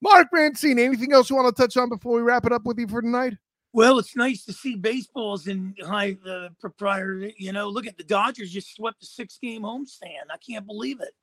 Mark 0.00 0.28
Mancini, 0.32 0.82
anything 0.82 1.12
else 1.12 1.30
you 1.30 1.36
want 1.36 1.54
to 1.54 1.62
touch 1.62 1.76
on 1.76 1.88
before 1.88 2.16
we 2.16 2.22
wrap 2.22 2.46
it 2.46 2.52
up 2.52 2.64
with 2.64 2.78
you 2.78 2.86
for 2.88 3.02
tonight? 3.02 3.34
Well, 3.72 3.98
it's 3.98 4.16
nice 4.16 4.44
to 4.46 4.52
see 4.52 4.74
baseballs 4.74 5.46
in 5.46 5.74
high 5.82 6.16
uh, 6.28 6.48
propriety. 6.60 7.34
You 7.38 7.52
know, 7.52 7.68
look 7.68 7.86
at 7.86 7.96
the 7.96 8.04
Dodgers 8.04 8.50
just 8.50 8.74
swept 8.74 9.02
a 9.02 9.06
six 9.06 9.38
game 9.38 9.62
homestand. 9.62 10.26
I 10.30 10.36
can't 10.38 10.66
believe 10.66 11.00
it. 11.00 11.14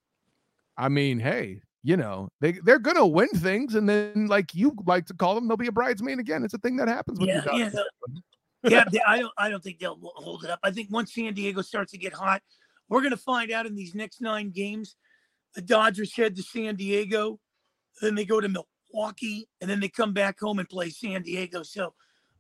I 0.78 0.88
mean, 0.90 1.20
hey, 1.20 1.60
you 1.84 1.98
know, 1.98 2.30
they 2.40 2.54
they're 2.64 2.80
gonna 2.80 3.06
win 3.06 3.28
things, 3.30 3.76
and 3.76 3.88
then 3.88 4.28
like 4.28 4.54
you 4.54 4.74
like 4.86 5.06
to 5.08 5.14
call 5.14 5.36
them, 5.36 5.48
they'll 5.48 5.58
be 5.58 5.68
a 5.68 5.72
bridesmaid 5.72 6.20
again. 6.20 6.44
It's 6.44 6.54
a 6.54 6.58
thing 6.60 6.78
that 6.78 6.88
happens 6.88 7.20
with 7.20 7.28
Yeah, 7.30 7.42
the 7.42 7.58
yeah, 7.58 8.70
yeah, 8.70 8.84
they- 8.92 9.02
I 9.06 9.20
don't. 9.20 9.34
I 9.38 9.50
don't 9.50 9.64
think 9.64 9.80
they'll 9.80 10.00
hold 10.02 10.44
it 10.46 10.50
up. 10.50 10.60
I 10.64 10.72
think 10.72 10.90
once 10.92 11.14
San 11.14 11.34
Diego 11.34 11.62
starts 11.62 11.92
to 11.92 11.98
get 11.98 12.14
hot, 12.14 12.42
we're 12.88 13.02
going 13.02 13.12
to 13.12 13.18
find 13.18 13.52
out 13.52 13.66
in 13.66 13.76
these 13.76 13.94
next 13.94 14.22
nine 14.22 14.52
games. 14.52 14.96
The 15.54 15.62
Dodgers 15.62 16.16
head 16.16 16.36
to 16.38 16.44
San 16.44 16.76
Diego, 16.76 17.40
then 18.02 18.16
they 18.16 18.26
go 18.26 18.40
to 18.42 18.50
Milwaukee, 18.50 19.48
and 19.62 19.70
then 19.70 19.80
they 19.80 19.90
come 19.90 20.14
back 20.14 20.40
home 20.40 20.60
and 20.60 20.70
play 20.70 20.90
San 20.90 21.22
Diego. 21.24 21.64
So 21.64 21.94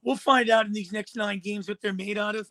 we'll 0.03 0.15
find 0.15 0.49
out 0.49 0.65
in 0.65 0.73
these 0.73 0.91
next 0.91 1.15
nine 1.15 1.39
games 1.39 1.67
what 1.67 1.81
they're 1.81 1.93
made 1.93 2.17
out 2.17 2.35
of. 2.35 2.49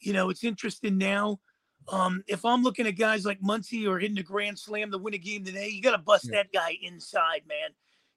You 0.00 0.12
know, 0.12 0.30
it's 0.30 0.44
interesting 0.44 0.96
now. 0.98 1.40
Um, 1.88 2.22
if 2.26 2.44
I'm 2.44 2.62
looking 2.62 2.86
at 2.86 2.96
guys 2.96 3.24
like 3.24 3.40
Muncy 3.40 3.88
or 3.88 3.98
hitting 3.98 4.18
a 4.18 4.22
grand 4.22 4.58
slam 4.58 4.90
to 4.92 4.98
win 4.98 5.14
a 5.14 5.18
game 5.18 5.44
today, 5.44 5.68
you 5.68 5.82
got 5.82 5.92
to 5.92 5.98
bust 5.98 6.26
Yeah. 6.30 6.36
that 6.42 6.52
guy 6.52 6.76
inside, 6.82 7.42
man. 7.48 7.70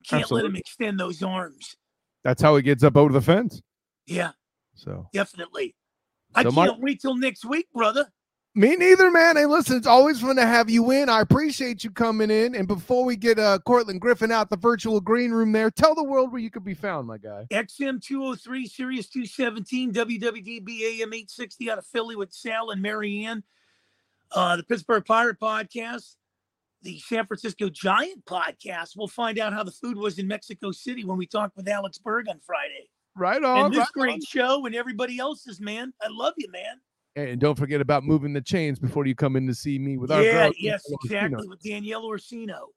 Can't 0.08 0.30
let 0.32 0.46
him 0.46 0.56
extend 0.56 1.00
those 1.00 1.24
arms. 1.24 1.76
That's 2.24 2.42
how 2.42 2.56
he 2.56 2.62
gets 2.62 2.84
up 2.84 2.98
over 2.98 3.12
the 3.12 3.22
fence. 3.22 3.62
Yeah, 4.06 4.32
So 4.76 5.10
definitely. 5.14 5.76
I 6.36 6.44
can't 6.44 6.80
wait 6.80 7.02
till 7.02 7.16
next 7.16 7.46
week, 7.46 7.68
brother. 7.74 8.12
Me 8.56 8.76
neither, 8.76 9.10
man. 9.10 9.36
Hey, 9.36 9.48
listen, 9.48 9.78
it's 9.78 9.88
always 9.88 10.22
fun 10.22 10.36
to 10.36 10.46
have 10.46 10.70
you 10.70 10.92
in. 10.92 11.10
I 11.10 11.22
appreciate 11.22 11.84
you 11.84 11.90
coming 11.90 12.30
in. 12.30 12.54
And 12.54 12.68
before 12.68 13.04
we 13.04 13.16
get 13.16 13.40
uh 13.40 13.58
Courtlandt 13.68 14.00
Griffin 14.00 14.32
out 14.32 14.52
the 14.52 14.58
virtual 14.58 15.02
green 15.02 15.32
room 15.32 15.52
there, 15.52 15.72
tell 15.72 15.96
the 15.96 16.04
world 16.04 16.32
where 16.32 16.42
you 16.42 16.52
could 16.52 16.64
be 16.64 16.76
found, 16.76 17.08
my 17.08 17.18
guy. 17.18 17.48
XM 17.50 18.00
203, 18.00 18.68
Sirius 18.68 19.10
217, 19.10 19.92
WWDB 19.94 20.82
AM 20.82 21.14
860 21.14 21.72
out 21.72 21.80
of 21.80 21.86
Philly 21.88 22.16
with 22.16 22.32
Sal 22.32 22.70
and 22.70 22.80
Marianne. 22.80 23.44
Uh, 24.32 24.56
the 24.56 24.64
Pittsburgh 24.64 25.04
Pirate 25.04 25.40
Podcast, 25.40 26.16
the 26.84 27.00
San 27.00 27.26
Francisco 27.26 27.70
Giant 27.70 28.24
Podcast. 28.26 28.96
We'll 28.96 29.08
find 29.08 29.40
out 29.40 29.54
how 29.54 29.64
the 29.64 29.72
food 29.72 29.98
was 29.98 30.20
in 30.20 30.28
Mexico 30.28 30.72
City 30.72 31.04
when 31.04 31.18
we 31.18 31.26
talk 31.26 31.52
with 31.56 31.68
Alex 31.68 31.98
Berg 31.98 32.30
on 32.30 32.40
Friday. 32.46 32.90
Right 33.16 33.44
on. 33.44 33.66
and 33.66 33.74
this 33.74 33.80
right 33.80 33.94
great 33.94 34.14
on. 34.14 34.22
show 34.22 34.66
and 34.68 34.76
everybody 34.76 35.18
else's, 35.18 35.60
man. 35.60 35.94
I 36.00 36.08
love 36.10 36.34
you, 36.38 36.52
man. 36.52 36.80
And 37.16 37.40
don't 37.40 37.58
forget 37.58 37.80
about 37.80 38.04
moving 38.04 38.34
the 38.34 38.42
chains 38.42 38.80
before 38.80 39.06
you 39.06 39.14
come 39.14 39.36
in 39.36 39.46
to 39.48 39.54
see 39.54 39.78
me 39.78 39.98
with 39.98 40.12
our 40.12 40.24
yeah, 40.24 40.46
girl. 40.46 40.54
yes, 40.58 40.84
Danielle 40.84 41.00
exactly. 41.04 41.36
Orsino. 41.36 41.50
With 41.50 41.62
Danielle 41.62 42.06
Orsino. 42.06 42.68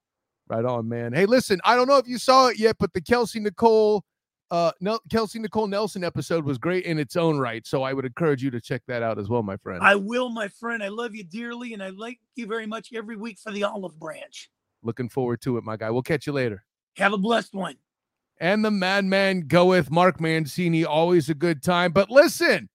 Right 0.49 0.65
on, 0.65 0.89
man. 0.89 1.13
Hey, 1.15 1.25
listen, 1.27 1.59
I 1.65 1.75
don't 1.75 1.89
know 1.89 1.97
if 1.97 2.07
you 2.07 2.19
saw 2.19 2.49
it 2.49 2.59
yet, 2.59 2.77
but 2.79 2.93
the 2.93 3.01
Kelsey 3.01 3.41
Nicole, 3.41 4.05
uh, 4.51 4.73
Nel- 4.81 5.01
Kelsey 5.11 5.39
Nicole 5.39 5.67
Nelson 5.67 6.05
episode 6.05 6.45
was 6.45 6.59
great 6.59 6.85
in 6.85 6.99
its 6.99 7.17
own 7.17 7.39
right. 7.39 7.67
So 7.67 7.83
I 7.83 7.95
would 7.95 8.05
encourage 8.05 8.43
you 8.43 8.51
to 8.51 8.61
check 8.61 8.83
that 8.89 9.03
out 9.03 9.19
as 9.19 9.29
well, 9.29 9.43
my 9.43 9.57
friend. 9.57 9.83
I 9.83 9.95
will, 9.97 10.29
my 10.29 10.49
friend. 10.49 10.83
I 10.83 10.89
love 10.89 11.15
you 11.15 11.25
dearly, 11.25 11.73
and 11.73 11.83
I 11.83 11.89
like 11.89 12.21
you 12.35 12.47
very 12.47 12.67
much 12.67 12.91
every 12.95 13.17
week 13.17 13.39
for 13.39 13.51
the 13.53 13.65
olive 13.65 13.99
branch. 13.99 14.51
Looking 14.83 15.09
forward 15.09 15.41
to 15.41 15.57
it, 15.57 15.65
my 15.65 15.77
guy. 15.77 15.91
We'll 15.91 16.03
catch 16.03 16.27
you 16.27 16.33
later. 16.35 16.63
Have 16.99 17.13
a 17.15 17.19
blessed 17.19 17.55
one. 17.55 17.77
and 18.39 18.63
the 18.65 18.71
madman 18.71 19.41
goeth 19.49 19.91
Mark 19.91 20.21
Mancini. 20.21 20.85
Always 20.85 21.31
a 21.31 21.35
good 21.35 21.63
time. 21.63 21.91
But 21.93 22.11
listen, 22.11 22.69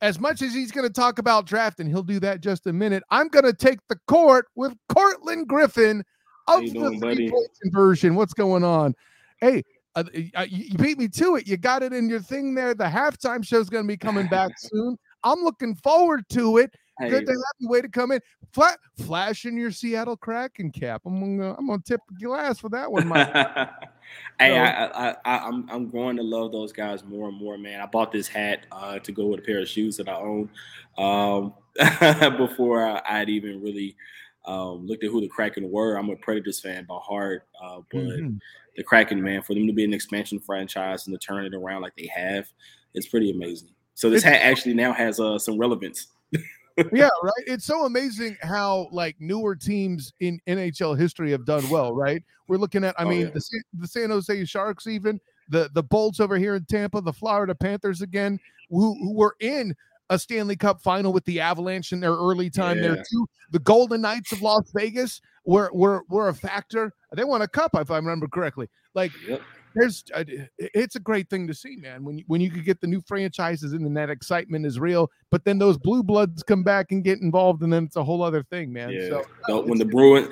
as 0.00 0.20
much 0.20 0.42
as 0.42 0.54
he's 0.54 0.70
going 0.70 0.86
to 0.86 0.92
talk 0.92 1.18
about 1.18 1.46
draft, 1.46 1.80
and 1.80 1.88
he'll 1.88 2.02
do 2.02 2.20
that 2.20 2.40
just 2.40 2.66
a 2.66 2.72
minute, 2.72 3.02
I'm 3.10 3.28
going 3.28 3.44
to 3.44 3.52
take 3.52 3.78
the 3.88 3.98
court 4.06 4.46
with 4.54 4.74
Courtlandt 4.90 5.46
Griffin 5.46 6.04
of 6.46 6.60
the 6.60 6.70
doing, 6.70 7.00
three-point 7.00 7.48
conversion. 7.62 8.14
What's 8.14 8.34
going 8.34 8.64
on? 8.64 8.94
Hey, 9.40 9.62
uh, 9.94 10.04
uh, 10.36 10.46
you 10.48 10.76
beat 10.78 10.98
me 10.98 11.08
to 11.08 11.36
it. 11.36 11.48
You 11.48 11.56
got 11.56 11.82
it 11.82 11.92
in 11.92 12.08
your 12.08 12.20
thing 12.20 12.54
there. 12.54 12.74
The 12.74 12.84
halftime 12.84 13.44
show's 13.44 13.68
going 13.68 13.84
to 13.84 13.88
be 13.88 13.96
coming 13.96 14.28
back 14.28 14.52
soon. 14.58 14.96
I'm 15.24 15.40
looking 15.40 15.74
forward 15.74 16.24
to 16.30 16.58
it. 16.58 16.72
Hey, 16.98 17.10
Good 17.10 17.26
to 17.26 17.32
have 17.32 17.40
you. 17.58 17.68
Way 17.68 17.80
to 17.82 17.88
come 17.88 18.12
in. 18.12 18.20
Fla- 18.52 18.76
flash 18.96 19.44
in 19.44 19.56
your 19.56 19.70
Seattle 19.70 20.16
Kraken 20.16 20.70
cap. 20.72 21.02
I'm 21.06 21.20
gonna, 21.38 21.54
I'm 21.58 21.66
gonna 21.68 21.82
tip 21.84 22.00
the 22.08 22.24
glass 22.26 22.58
for 22.58 22.68
that 22.70 22.90
one, 22.90 23.06
my 23.06 23.24
hey, 24.40 24.50
So- 24.50 24.56
I, 24.56 25.10
I, 25.10 25.16
I, 25.24 25.38
I'm 25.48 25.68
I'm 25.70 25.88
growing 25.88 26.16
to 26.16 26.22
love 26.22 26.50
those 26.52 26.72
guys 26.72 27.04
more 27.04 27.28
and 27.28 27.36
more, 27.38 27.56
man. 27.58 27.80
I 27.80 27.86
bought 27.86 28.10
this 28.12 28.26
hat 28.28 28.66
uh, 28.72 28.98
to 29.00 29.12
go 29.12 29.26
with 29.26 29.40
a 29.40 29.42
pair 29.42 29.60
of 29.60 29.68
shoes 29.68 29.96
that 29.98 30.08
I 30.08 30.16
own 30.16 30.50
um, 30.96 31.54
before 32.36 32.84
I, 32.86 33.00
I'd 33.08 33.28
even 33.28 33.62
really 33.62 33.96
um, 34.46 34.86
looked 34.86 35.04
at 35.04 35.10
who 35.10 35.20
the 35.20 35.28
Kraken 35.28 35.70
were. 35.70 35.96
I'm 35.96 36.08
a 36.10 36.16
Predators 36.16 36.58
fan 36.60 36.84
by 36.88 36.96
heart, 37.02 37.46
uh, 37.62 37.80
but 37.92 38.00
Mhm. 38.00 38.40
the 38.76 38.82
Kraken, 38.82 39.22
man, 39.22 39.42
for 39.42 39.54
them 39.54 39.66
to 39.66 39.72
be 39.72 39.84
an 39.84 39.92
expansion 39.92 40.40
franchise 40.40 41.06
and 41.06 41.18
to 41.20 41.24
turn 41.24 41.44
it 41.44 41.54
around 41.54 41.82
like 41.82 41.94
they 41.96 42.06
have, 42.06 42.46
it's 42.94 43.06
pretty 43.08 43.30
amazing. 43.30 43.68
So 43.94 44.08
this 44.08 44.22
It's- 44.24 44.40
hat 44.40 44.46
actually 44.50 44.74
now 44.74 44.92
has 44.94 45.20
uh, 45.20 45.38
some 45.38 45.58
relevance. 45.58 46.08
yeah, 46.92 47.08
right. 47.22 47.44
It's 47.46 47.64
so 47.64 47.84
amazing 47.84 48.36
how 48.42 48.88
like 48.92 49.16
newer 49.20 49.54
teams 49.56 50.12
in 50.20 50.40
NHL 50.46 50.98
history 50.98 51.30
have 51.32 51.44
done 51.44 51.68
well, 51.70 51.92
right? 51.94 52.22
We're 52.46 52.56
looking 52.58 52.84
at, 52.84 52.94
I 52.98 53.04
Oh, 53.04 53.08
mean, 53.08 53.26
yeah. 53.26 53.30
the, 53.34 53.62
the 53.80 53.86
San 53.86 54.10
Jose 54.10 54.44
Sharks, 54.44 54.86
even 54.86 55.20
the 55.48 55.70
the 55.74 55.82
Bolts 55.82 56.20
over 56.20 56.36
here 56.36 56.54
in 56.54 56.64
Tampa, 56.64 57.00
the 57.00 57.12
Florida 57.12 57.54
Panthers 57.54 58.02
again, 58.02 58.38
who, 58.70 58.94
who 59.02 59.12
were 59.14 59.34
in 59.40 59.74
a 60.10 60.18
Stanley 60.18 60.56
Cup 60.56 60.80
final 60.80 61.12
with 61.12 61.24
the 61.26 61.40
Avalanche 61.40 61.92
in 61.92 62.00
their 62.00 62.14
early 62.14 62.48
time 62.48 62.80
there 62.80 62.96
too. 63.10 63.26
The 63.50 63.58
Golden 63.58 64.00
Knights 64.00 64.32
of 64.32 64.40
Las 64.42 64.70
Vegas 64.74 65.20
were 65.44 65.70
were 65.72 66.04
were 66.08 66.28
a 66.28 66.34
factor. 66.34 66.94
They 67.12 67.24
won 67.24 67.42
a 67.42 67.48
cup, 67.48 67.72
if 67.74 67.90
I 67.90 67.96
remember 67.96 68.26
correctly. 68.28 68.68
Like 68.94 69.12
Yep. 69.26 69.42
There's 69.78 70.04
uh, 70.14 70.24
it's 70.58 70.96
a 70.96 71.00
great 71.00 71.28
thing 71.30 71.46
to 71.46 71.54
see 71.54 71.76
man 71.76 72.04
when 72.04 72.18
you, 72.18 72.24
when 72.26 72.40
you 72.40 72.50
could 72.50 72.64
get 72.64 72.80
the 72.80 72.86
new 72.86 73.00
franchises 73.06 73.72
in 73.72 73.84
and 73.84 73.96
that 73.96 74.10
excitement 74.10 74.66
is 74.66 74.78
real 74.78 75.10
but 75.30 75.44
then 75.44 75.58
those 75.58 75.78
blue 75.78 76.02
bloods 76.02 76.42
come 76.42 76.62
back 76.62 76.86
and 76.90 77.04
get 77.04 77.20
involved 77.20 77.62
and 77.62 77.72
then 77.72 77.84
it's 77.84 77.96
a 77.96 78.04
whole 78.04 78.22
other 78.22 78.42
thing 78.44 78.72
man 78.72 78.92
Yeah. 78.92 79.08
so 79.08 79.24
The- 79.46 79.60
when 79.62 79.78
the 79.78 79.84
Bruins, 79.84 80.28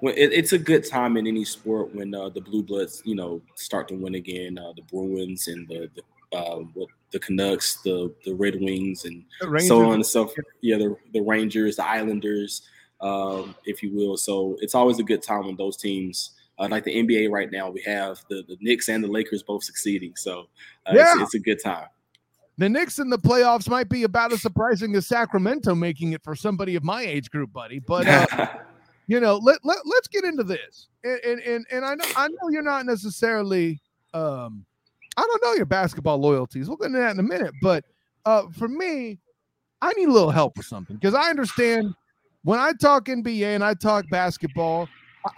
when 0.00 0.14
it, 0.16 0.32
it's 0.32 0.52
a 0.52 0.58
good 0.58 0.88
time 0.88 1.16
in 1.16 1.26
any 1.26 1.44
sport 1.44 1.94
when 1.94 2.14
uh, 2.14 2.30
the 2.30 2.40
Blue 2.40 2.62
Bloods, 2.62 3.02
you 3.04 3.14
know, 3.14 3.42
start 3.54 3.86
to 3.88 3.94
win 3.94 4.14
again. 4.14 4.58
Uh, 4.58 4.72
the 4.74 4.82
Bruins 4.82 5.48
and 5.48 5.68
the 5.68 5.90
the, 5.94 6.36
uh, 6.38 6.56
what, 6.74 6.88
the 7.12 7.18
Canucks, 7.18 7.82
the 7.82 8.12
the 8.24 8.32
Red 8.34 8.54
Wings, 8.60 9.04
and 9.04 9.24
so 9.68 9.84
on 9.88 9.94
and 9.96 10.06
so 10.06 10.24
forth. 10.26 10.46
Yeah, 10.62 10.78
the 10.78 10.96
the 11.12 11.20
Rangers, 11.20 11.76
the 11.76 11.86
Islanders, 11.86 12.62
um, 13.02 13.54
if 13.66 13.82
you 13.82 13.94
will. 13.94 14.16
So 14.16 14.56
it's 14.60 14.74
always 14.74 14.98
a 15.00 15.02
good 15.02 15.22
time 15.22 15.46
when 15.46 15.56
those 15.56 15.76
teams. 15.76 16.30
Uh, 16.60 16.68
like 16.70 16.84
the 16.84 16.94
NBA 16.94 17.30
right 17.30 17.50
now, 17.50 17.70
we 17.70 17.80
have 17.82 18.22
the, 18.28 18.44
the 18.46 18.56
Knicks 18.60 18.88
and 18.88 19.02
the 19.02 19.08
Lakers 19.08 19.42
both 19.42 19.64
succeeding. 19.64 20.12
So 20.14 20.42
uh, 20.86 20.92
Yeah. 20.94 21.12
it's, 21.14 21.22
it's 21.22 21.34
a 21.34 21.38
good 21.38 21.58
time. 21.62 21.86
the 22.58 22.68
Knicks 22.68 22.98
in 22.98 23.08
the 23.08 23.18
playoffs 23.18 23.68
might 23.68 23.88
be 23.88 24.02
about 24.04 24.32
as 24.32 24.42
surprising 24.42 24.94
as 24.94 25.06
Sacramento 25.06 25.74
making 25.74 26.12
it 26.12 26.22
for 26.22 26.36
somebody 26.36 26.76
of 26.76 26.84
my 26.84 27.02
age 27.02 27.30
group, 27.30 27.50
buddy. 27.52 27.78
But 27.78 28.06
uh, 28.06 28.26
you 29.06 29.18
know, 29.20 29.36
let, 29.38 29.58
let 29.64 29.78
let's 29.86 30.06
get 30.08 30.24
into 30.24 30.44
this. 30.44 30.88
And 31.02 31.18
and 31.24 31.40
and, 31.40 31.66
and 31.72 31.84
I 31.84 31.94
know 31.94 32.04
I 32.14 32.28
know 32.28 32.48
you're 32.50 32.62
not 32.62 32.84
necessarily 32.84 33.80
um 34.12 34.66
I 35.16 35.22
don't 35.26 35.42
know 35.42 35.54
your 35.54 35.64
basketball 35.66 36.18
loyalties. 36.18 36.68
We'll 36.68 36.76
get 36.76 36.86
into 36.88 36.98
that 36.98 37.12
in 37.12 37.20
a 37.20 37.22
minute. 37.22 37.54
But 37.62 37.84
uh 38.26 38.42
for 38.58 38.68
me, 38.68 39.18
I 39.80 39.92
need 39.94 40.08
a 40.08 40.12
little 40.12 40.30
help 40.30 40.58
with 40.58 40.66
something 40.66 40.96
because 40.96 41.14
I 41.14 41.30
understand 41.30 41.94
when 42.44 42.58
I 42.58 42.72
talk 42.74 43.06
NBA 43.06 43.54
and 43.54 43.64
I 43.64 43.72
talk 43.74 44.04
basketball, 44.10 44.88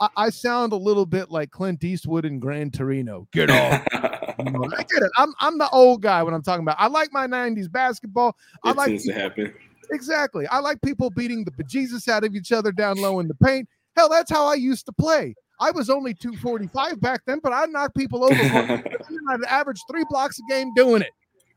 I, 0.00 0.08
I, 0.16 0.30
sound 0.30 0.72
a 0.72 0.76
little 0.76 1.06
bit 1.06 1.30
like 1.30 1.50
Clint 1.50 1.82
Eastwood 1.82 2.24
in 2.24 2.38
Gran 2.38 2.70
Torino. 2.70 3.26
Get 3.32 3.50
off. 3.50 3.84
you 4.38 4.50
know, 4.50 4.64
I 4.76 4.82
get 4.82 5.02
it. 5.02 5.10
I'm 5.16 5.32
I'm 5.40 5.58
the 5.58 5.68
old 5.70 6.02
guy 6.02 6.22
when 6.22 6.34
I'm 6.34 6.42
talking 6.42 6.62
about. 6.62 6.76
I 6.78 6.86
like 6.86 7.12
my 7.12 7.26
'90s 7.26 7.70
basketball. 7.70 8.36
I 8.64 8.70
it 8.70 8.76
like 8.76 8.88
seems 8.88 9.06
to 9.06 9.12
happen. 9.12 9.52
Exactly. 9.90 10.46
I 10.46 10.58
like 10.60 10.80
people 10.82 11.10
beating 11.10 11.44
the 11.44 11.50
bejesus 11.50 12.08
out 12.08 12.24
of 12.24 12.34
each 12.34 12.52
other 12.52 12.72
down 12.72 12.96
low 12.98 13.20
in 13.20 13.28
the 13.28 13.34
paint. 13.34 13.68
Hell, 13.96 14.08
that's 14.08 14.30
how 14.30 14.46
I 14.46 14.54
used 14.54 14.86
to 14.86 14.92
play. 14.92 15.34
I 15.60 15.70
was 15.70 15.90
only 15.90 16.14
245 16.14 17.00
back 17.00 17.22
then, 17.26 17.40
but 17.42 17.52
I 17.52 17.66
knocked 17.66 17.96
people 17.96 18.24
over. 18.24 18.34
I'd 19.30 19.44
average 19.48 19.80
three 19.90 20.04
blocks 20.08 20.38
a 20.38 20.52
game 20.52 20.72
doing 20.74 21.02
it. 21.02 21.12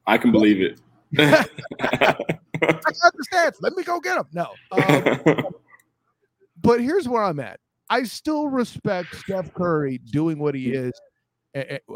I 0.06 0.18
can 0.18 0.32
believe 0.32 0.62
it. 0.62 0.80
I 1.18 1.46
got 1.82 2.18
the 2.62 3.26
stats. 3.32 3.56
Let 3.62 3.74
me 3.74 3.84
go 3.84 4.00
get 4.00 4.16
them. 4.16 4.28
No. 4.34 4.52
Um, 4.72 5.46
but 6.62 6.82
here's 6.82 7.08
where 7.08 7.24
I'm 7.24 7.40
at. 7.40 7.60
I 7.90 8.04
still 8.04 8.48
respect 8.48 9.16
Steph 9.16 9.54
Curry 9.54 10.00
doing 10.12 10.40
what 10.40 10.56
he 10.56 10.74
is, 10.74 10.94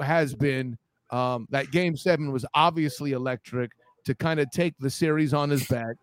has 0.01 0.35
been. 0.35 0.77
Um, 1.11 1.47
that 1.49 1.71
game 1.71 1.97
seven 1.97 2.31
was 2.31 2.45
obviously 2.53 3.13
electric 3.13 3.71
to 4.05 4.13
kind 4.13 4.39
of 4.39 4.49
take 4.51 4.75
the 4.79 4.89
series 4.89 5.33
on 5.33 5.49
his 5.49 5.65
back, 5.67 5.95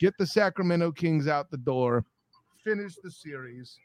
get 0.00 0.14
the 0.18 0.26
Sacramento 0.26 0.92
Kings 0.92 1.28
out 1.28 1.50
the 1.50 1.58
door, 1.58 2.04
finish 2.64 2.94
the 3.02 3.10
series, 3.10 3.78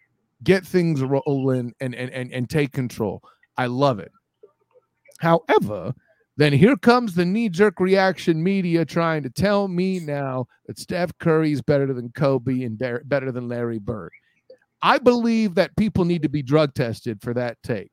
get 0.43 0.65
things 0.65 1.01
rolling, 1.01 1.73
and 1.81 1.93
and 1.93 2.09
and, 2.11 2.31
and 2.31 2.49
take 2.49 2.71
control. 2.71 3.21
I 3.57 3.65
love 3.65 3.99
it. 3.99 4.11
However, 5.19 5.93
then 6.37 6.53
here 6.53 6.77
comes 6.77 7.13
the 7.13 7.25
knee 7.25 7.49
jerk 7.49 7.79
reaction 7.79 8.41
media 8.41 8.85
trying 8.85 9.23
to 9.23 9.29
tell 9.29 9.67
me 9.67 9.99
now 9.99 10.47
that 10.67 10.79
Steph 10.79 11.11
Curry 11.19 11.51
is 11.51 11.61
better 11.61 11.93
than 11.93 12.09
Kobe 12.11 12.63
and 12.63 12.81
better 13.05 13.31
than 13.31 13.47
Larry 13.47 13.79
Bird. 13.79 14.11
I 14.84 14.97
believe 14.97 15.55
that 15.55 15.75
people 15.77 16.03
need 16.03 16.23
to 16.23 16.29
be 16.29 16.43
drug 16.43 16.73
tested 16.73 17.21
for 17.21 17.34
that 17.34 17.57
take. 17.63 17.91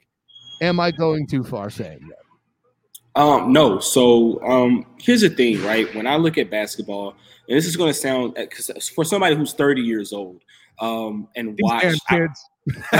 Am 0.60 0.80
I 0.80 0.90
going 0.90 1.26
too 1.28 1.44
far 1.44 1.70
saying 1.70 2.00
that? 2.08 3.20
Um, 3.20 3.52
no. 3.52 3.78
So 3.78 4.42
um, 4.42 4.84
here's 4.98 5.20
the 5.20 5.30
thing, 5.30 5.62
right? 5.62 5.92
When 5.94 6.06
I 6.06 6.16
look 6.16 6.36
at 6.36 6.50
basketball, 6.50 7.14
and 7.48 7.56
this 7.56 7.66
is 7.66 7.76
going 7.76 7.92
to 7.92 7.98
sound 7.98 8.34
because 8.34 8.70
uh, 8.70 8.80
for 8.94 9.04
somebody 9.04 9.36
who's 9.36 9.52
30 9.54 9.82
years 9.82 10.12
old 10.12 10.42
um, 10.80 11.28
and 11.36 11.58
watch 11.62 11.98
kids. 12.08 12.44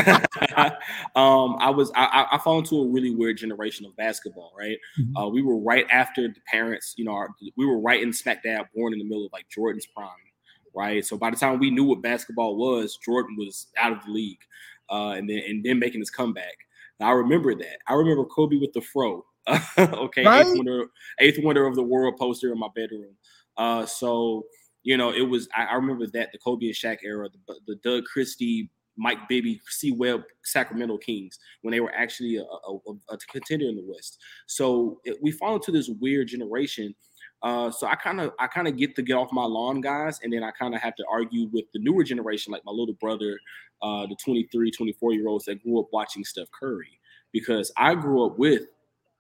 um, 1.15 1.57
I 1.61 1.71
was 1.71 1.93
I, 1.95 2.27
I 2.33 2.39
fall 2.39 2.59
into 2.59 2.81
a 2.81 2.89
really 2.89 3.15
weird 3.15 3.37
generation 3.37 3.87
of 3.87 3.97
basketball, 3.97 4.53
right? 4.59 4.79
Mm-hmm. 4.99 5.17
Uh, 5.17 5.29
we 5.29 5.43
were 5.43 5.59
right 5.59 5.87
after 5.91 6.29
the 6.29 6.41
parents, 6.47 6.95
you 6.97 7.05
know, 7.05 7.13
our, 7.13 7.29
we 7.57 7.67
were 7.67 7.79
right 7.79 8.03
in 8.03 8.13
smack 8.13 8.43
dab, 8.43 8.67
born 8.75 8.93
in 8.93 8.99
the 8.99 9.05
middle 9.05 9.27
of 9.27 9.33
like 9.33 9.49
Jordan's 9.49 9.87
prime, 9.87 10.09
right? 10.75 11.05
So 11.05 11.17
by 11.17 11.31
the 11.31 11.37
time 11.37 11.59
we 11.59 11.71
knew 11.71 11.85
what 11.85 12.03
basketball 12.03 12.57
was, 12.57 12.99
Jordan 13.05 13.37
was 13.39 13.69
out 13.79 13.93
of 13.93 14.05
the 14.05 14.11
league, 14.11 14.41
uh, 14.91 15.11
and 15.11 15.29
then 15.29 15.43
and 15.47 15.65
then 15.65 15.79
making 15.79 16.01
his 16.01 16.11
comeback. 16.11 16.57
Now, 16.99 17.09
I 17.09 17.13
remember 17.13 17.55
that. 17.55 17.79
I 17.87 17.95
remember 17.95 18.25
Kobe 18.25 18.57
with 18.57 18.73
the 18.73 18.83
fro. 18.83 19.25
okay, 19.79 20.25
right? 20.25 20.47
eighth 20.47 20.57
wonder, 20.57 20.87
eighth 21.19 21.39
wonder 21.43 21.67
of 21.67 21.75
the 21.75 21.83
world 21.83 22.17
poster 22.19 22.53
in 22.53 22.59
my 22.59 22.69
bedroom. 22.75 23.15
Uh, 23.57 23.87
so 23.87 24.45
you 24.83 24.97
know, 24.97 25.13
it 25.13 25.23
was. 25.23 25.49
I, 25.57 25.65
I, 25.65 25.75
remember 25.75 26.07
that 26.09 26.33
the 26.33 26.39
Kobe 26.39 26.67
and 26.67 26.75
Shaq 26.75 26.99
era, 27.05 27.29
the, 27.47 27.55
the 27.67 27.77
Doug 27.77 28.05
Christie, 28.05 28.71
Mike 28.97 29.29
Bibby, 29.29 29.61
C. 29.69 29.93
Webb, 29.93 30.23
Sacramento 30.45 30.99
Kings, 30.99 31.39
when 31.63 31.73
they 31.73 31.81
were 31.81 31.93
actually 31.95 32.37
a, 32.37 32.43
a, 32.43 33.15
a 33.15 33.19
contender 33.31 33.67
in 33.67 33.77
the 33.77 33.85
West. 33.87 34.19
So 34.47 35.01
it, 35.05 35.17
we 35.23 35.33
fall 35.33 35.57
into 35.57 35.73
this 35.73 35.91
weird 36.01 36.29
generation 36.29 36.95
uh, 37.43 37.71
so 37.71 37.87
I 37.87 37.95
kind 37.95 38.21
of 38.21 38.33
I 38.39 38.47
kind 38.47 38.69
of 38.69 38.77
get 38.77 38.95
to 38.97 39.03
get 39.03 39.15
off 39.15 39.33
my 39.33 39.45
lawn, 39.45 39.81
guys, 39.81 40.21
and 40.23 40.33
then 40.33 40.43
I 40.43 40.51
kind 40.51 40.75
of 40.75 40.81
have 40.83 40.95
to 40.97 41.05
argue 41.11 41.49
with 41.53 41.65
the 41.73 41.79
newer 41.79 42.05
generation, 42.05 42.53
like 42.53 42.65
my 42.65 42.73
little 42.73 42.95
brother, 43.01 43.39
uh, 43.83 44.07
the 44.07 44.17
23, 44.23 44.71
24 44.71 45.13
year 45.13 45.29
olds 45.29 45.47
that 45.47 45.63
grew 45.63 45.81
up 45.81 45.87
watching 45.93 46.25
Steph 46.25 46.49
Curry, 46.59 47.01
because 47.33 47.73
I 47.77 47.95
grew 47.95 48.27
up 48.27 48.39
with 48.39 48.65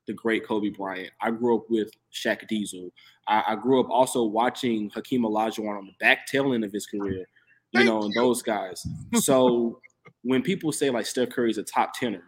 the 0.06 0.12
great 0.12 0.46
Kobe 0.46 0.70
Bryant. 0.70 1.12
I 1.20 1.30
grew 1.30 1.56
up 1.56 1.64
with 1.70 1.90
Shaq 2.12 2.46
Diesel. 2.48 2.90
I, 3.26 3.42
I 3.48 3.54
grew 3.54 3.80
up 3.80 3.88
also 3.90 4.24
watching 4.24 4.90
Hakeem 4.90 5.22
Olajuwon 5.22 5.78
on 5.78 5.86
the 5.86 5.94
back 6.00 6.26
tail 6.26 6.52
end 6.52 6.64
of 6.64 6.72
his 6.72 6.86
career, 6.86 7.26
you 7.72 7.84
know, 7.84 8.02
and 8.02 8.12
those 8.14 8.42
guys. 8.42 8.84
So 9.14 9.80
when 10.22 10.42
people 10.42 10.72
say 10.72 10.90
like 10.90 11.06
Steph 11.06 11.30
Curry's 11.30 11.58
a 11.58 11.62
top 11.62 11.94
tenor, 11.94 12.24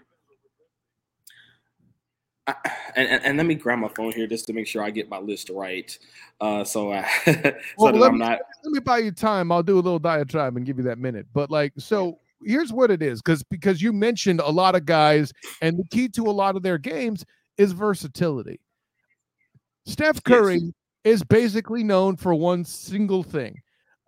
I, 2.47 2.55
and, 2.97 3.25
and, 3.25 3.37
let 3.37 3.47
me 3.47 3.55
grab 3.55 3.79
my 3.79 3.89
phone 3.89 4.13
here 4.13 4.27
just 4.27 4.47
to 4.47 4.53
make 4.53 4.67
sure 4.67 4.83
I 4.83 4.91
get 4.91 5.09
my 5.09 5.19
list 5.19 5.49
right. 5.49 5.97
Uh, 6.41 6.65
so, 6.65 6.93
I, 6.93 7.09
so 7.25 7.55
well, 7.79 7.93
that 7.93 8.03
I'm 8.03 8.15
me, 8.15 8.19
not. 8.19 8.41
Let 8.65 8.73
me 8.73 8.81
buy 8.81 8.99
you 8.99 9.13
time. 9.13 9.53
I'll 9.53 9.63
do 9.63 9.75
a 9.75 9.81
little 9.81 9.99
diatribe 9.99 10.57
and 10.57 10.67
give 10.67 10.79
you 10.79 10.85
that 10.85 10.99
minute. 10.99 11.27
But 11.33 11.51
like, 11.51 11.73
so 11.79 12.19
here's 12.45 12.73
what 12.73 12.91
it 12.91 13.01
is, 13.01 13.23
because 13.23 13.43
because 13.45 13.81
you 13.81 13.93
mentioned 13.93 14.41
a 14.41 14.51
lot 14.51 14.75
of 14.75 14.85
guys, 14.85 15.33
and 15.61 15.79
the 15.79 15.85
key 15.91 16.09
to 16.11 16.25
a 16.25 16.33
lot 16.33 16.57
of 16.57 16.63
their 16.63 16.79
games 16.79 17.25
is 17.59 17.73
versatility. 17.73 18.61
Steph 19.87 20.23
Curry 20.25 20.61
yes. 20.61 20.73
is 21.05 21.23
basically 21.23 21.85
known 21.85 22.17
for 22.17 22.35
one 22.35 22.65
single 22.65 23.23
thing. 23.23 23.61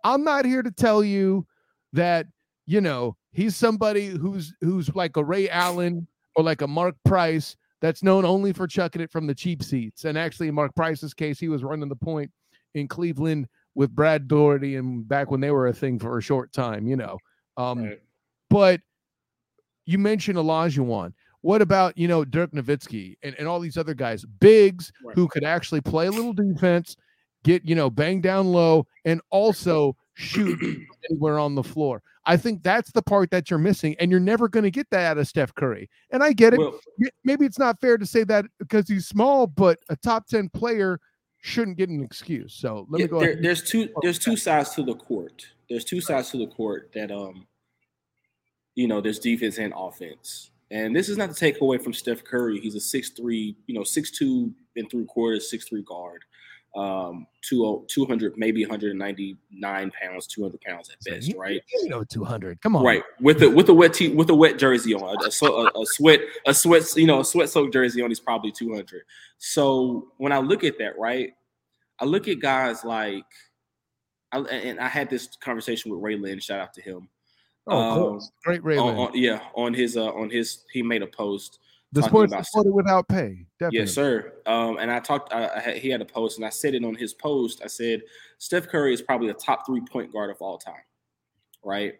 I'm 0.03 0.23
not 0.23 0.45
here 0.45 0.61
to 0.61 0.71
tell 0.71 1.03
you 1.03 1.47
that 1.93 2.27
you 2.65 2.81
know 2.81 3.15
he's 3.31 3.55
somebody 3.55 4.07
who's 4.07 4.53
who's 4.59 4.93
like 4.93 5.15
a 5.15 5.23
Ray 5.23 5.49
Allen 5.49 6.07
or 6.35 6.43
like 6.43 6.61
a 6.61 6.67
Mark 6.67 6.95
Price 7.05 7.55
that's 7.85 8.01
known 8.01 8.25
only 8.25 8.51
for 8.51 8.65
chucking 8.65 9.01
it 9.01 9.11
from 9.11 9.27
the 9.27 9.35
cheap 9.35 9.61
seats. 9.61 10.05
And 10.05 10.17
actually, 10.17 10.47
in 10.47 10.55
Mark 10.55 10.73
Price's 10.75 11.13
case, 11.13 11.39
he 11.39 11.49
was 11.49 11.63
running 11.63 11.87
the 11.87 11.95
point 11.95 12.31
in 12.73 12.87
Cleveland 12.87 13.47
with 13.75 13.95
Brad 13.95 14.27
Daugherty 14.27 14.77
and 14.77 15.07
back 15.07 15.29
when 15.29 15.39
they 15.39 15.51
were 15.51 15.67
a 15.67 15.73
thing 15.73 15.99
for 15.99 16.17
a 16.17 16.21
short 16.21 16.51
time, 16.51 16.87
you 16.87 16.95
know. 16.95 17.19
Um, 17.57 17.83
right. 17.83 18.01
But 18.49 18.81
you 19.85 19.99
mentioned 19.99 20.37
Olajuwon. 20.39 21.13
What 21.41 21.61
about, 21.61 21.95
you 21.95 22.07
know, 22.07 22.25
Dirk 22.25 22.53
Nowitzki 22.53 23.17
and, 23.21 23.35
and 23.37 23.47
all 23.47 23.59
these 23.59 23.77
other 23.77 23.93
guys, 23.93 24.25
bigs 24.25 24.91
right. 25.03 25.15
who 25.15 25.27
could 25.27 25.43
actually 25.43 25.81
play 25.81 26.07
a 26.07 26.11
little 26.11 26.33
defense, 26.33 26.97
get, 27.43 27.63
you 27.65 27.75
know, 27.75 27.91
bang 27.91 28.19
down 28.19 28.47
low, 28.47 28.87
and 29.05 29.21
also 29.29 29.95
shoot 30.15 30.59
anywhere 31.09 31.37
on 31.37 31.55
the 31.55 31.63
floor. 31.63 32.01
I 32.25 32.37
think 32.37 32.63
that's 32.63 32.91
the 32.91 33.03
part 33.03 33.29
that 33.31 33.49
you're 33.49 33.59
missing, 33.59 33.95
and 33.99 34.09
you're 34.09 34.19
never 34.19 34.49
going 34.49 34.63
to 34.63 34.71
get 34.71 34.89
that 34.89 35.05
out 35.05 35.17
of 35.19 35.27
Steph 35.27 35.53
Curry. 35.53 35.89
And 36.09 36.23
I 36.23 36.33
get 36.33 36.53
it. 36.53 36.59
Well, 36.59 36.79
Maybe 37.23 37.45
it's 37.45 37.59
not 37.59 37.79
fair 37.79 37.97
to 37.97 38.05
say 38.05 38.23
that 38.23 38.45
because 38.57 38.87
he's 38.87 39.07
small, 39.07 39.45
but 39.45 39.79
a 39.89 39.95
top 39.95 40.25
ten 40.27 40.49
player 40.49 40.99
shouldn't 41.41 41.77
get 41.77 41.89
an 41.89 42.03
excuse. 42.03 42.53
So 42.53 42.87
let 42.89 42.99
yeah, 42.99 43.05
me 43.05 43.09
go. 43.09 43.19
There, 43.19 43.35
there's 43.39 43.61
two. 43.61 43.89
There's 44.01 44.17
two 44.17 44.37
sides 44.37 44.71
to 44.75 44.83
the 44.83 44.95
court. 44.95 45.45
There's 45.69 45.85
two 45.85 46.01
sides 46.01 46.31
to 46.31 46.37
the 46.37 46.47
court 46.47 46.91
that 46.95 47.11
um, 47.11 47.45
you 48.73 48.87
know, 48.87 49.01
there's 49.01 49.19
defense 49.19 49.57
and 49.57 49.73
offense. 49.75 50.51
And 50.71 50.95
this 50.95 51.09
is 51.09 51.17
not 51.17 51.29
to 51.29 51.35
take 51.35 51.61
away 51.61 51.77
from 51.77 51.93
Steph 51.93 52.23
Curry. 52.23 52.59
He's 52.59 52.75
a 52.75 52.79
six 52.79 53.09
three, 53.09 53.55
you 53.67 53.75
know, 53.75 53.83
six 53.83 54.09
two 54.09 54.51
and 54.75 54.89
three 54.89 55.05
quarters, 55.05 55.49
six 55.49 55.67
three 55.67 55.83
guard 55.83 56.23
um, 56.75 57.25
two, 57.41 57.85
200, 57.87 58.33
maybe 58.37 58.63
199 58.63 59.91
pounds, 59.91 60.27
200 60.27 60.61
pounds 60.61 60.89
at 60.89 60.99
best, 61.03 61.33
right? 61.37 61.61
You 61.81 61.89
know, 61.89 62.03
200. 62.03 62.61
Come 62.61 62.75
on, 62.75 62.83
right? 62.83 63.03
With 63.21 63.41
a 63.43 63.49
with 63.49 63.69
a 63.69 63.73
wet 63.73 63.99
with 64.13 64.29
a 64.29 64.35
wet 64.35 64.59
jersey 64.59 64.93
on, 64.93 65.03
a, 65.03 65.45
a, 65.45 65.81
a 65.81 65.85
sweat 65.85 66.19
a 66.45 66.53
sweat 66.53 66.83
you 66.95 67.07
know 67.07 67.21
a 67.21 67.25
sweat 67.25 67.49
soaked 67.49 67.73
jersey 67.73 68.01
on. 68.01 68.09
He's 68.09 68.19
probably 68.19 68.51
200. 68.51 69.03
So 69.37 70.09
when 70.17 70.31
I 70.31 70.39
look 70.39 70.63
at 70.63 70.77
that, 70.79 70.97
right, 70.99 71.33
I 71.99 72.05
look 72.05 72.27
at 72.27 72.39
guys 72.39 72.83
like, 72.83 73.23
I, 74.31 74.39
and 74.39 74.79
I 74.79 74.87
had 74.87 75.09
this 75.09 75.29
conversation 75.39 75.91
with 75.91 76.01
Ray 76.01 76.17
Lynn. 76.17 76.39
Shout 76.39 76.59
out 76.59 76.73
to 76.73 76.81
him. 76.81 77.07
Oh, 77.67 78.15
um, 78.15 78.21
great 78.43 78.63
Ray 78.63 78.77
Lynn. 78.77 78.95
On, 78.95 79.07
on, 79.07 79.11
yeah, 79.13 79.39
on 79.55 79.73
his 79.73 79.95
uh, 79.95 80.11
on 80.11 80.29
his 80.29 80.65
he 80.73 80.83
made 80.83 81.03
a 81.03 81.07
post 81.07 81.59
the 81.91 82.03
sports 82.03 82.33
without 82.65 83.07
pay. 83.07 83.45
Definitely. 83.59 83.79
Yes, 83.79 83.93
sir. 83.93 84.33
Um, 84.45 84.77
and 84.79 84.91
I 84.91 84.99
talked. 84.99 85.33
I, 85.33 85.47
I 85.47 85.71
he 85.77 85.89
had 85.89 86.01
a 86.01 86.05
post, 86.05 86.37
and 86.37 86.45
I 86.45 86.49
said 86.49 86.75
it 86.75 86.83
on 86.83 86.95
his 86.95 87.13
post. 87.13 87.61
I 87.63 87.67
said 87.67 88.01
Steph 88.37 88.67
Curry 88.67 88.93
is 88.93 89.01
probably 89.01 89.29
a 89.29 89.33
top 89.33 89.65
three 89.65 89.81
point 89.81 90.11
guard 90.11 90.29
of 90.29 90.37
all 90.41 90.57
time, 90.57 90.83
right? 91.63 91.95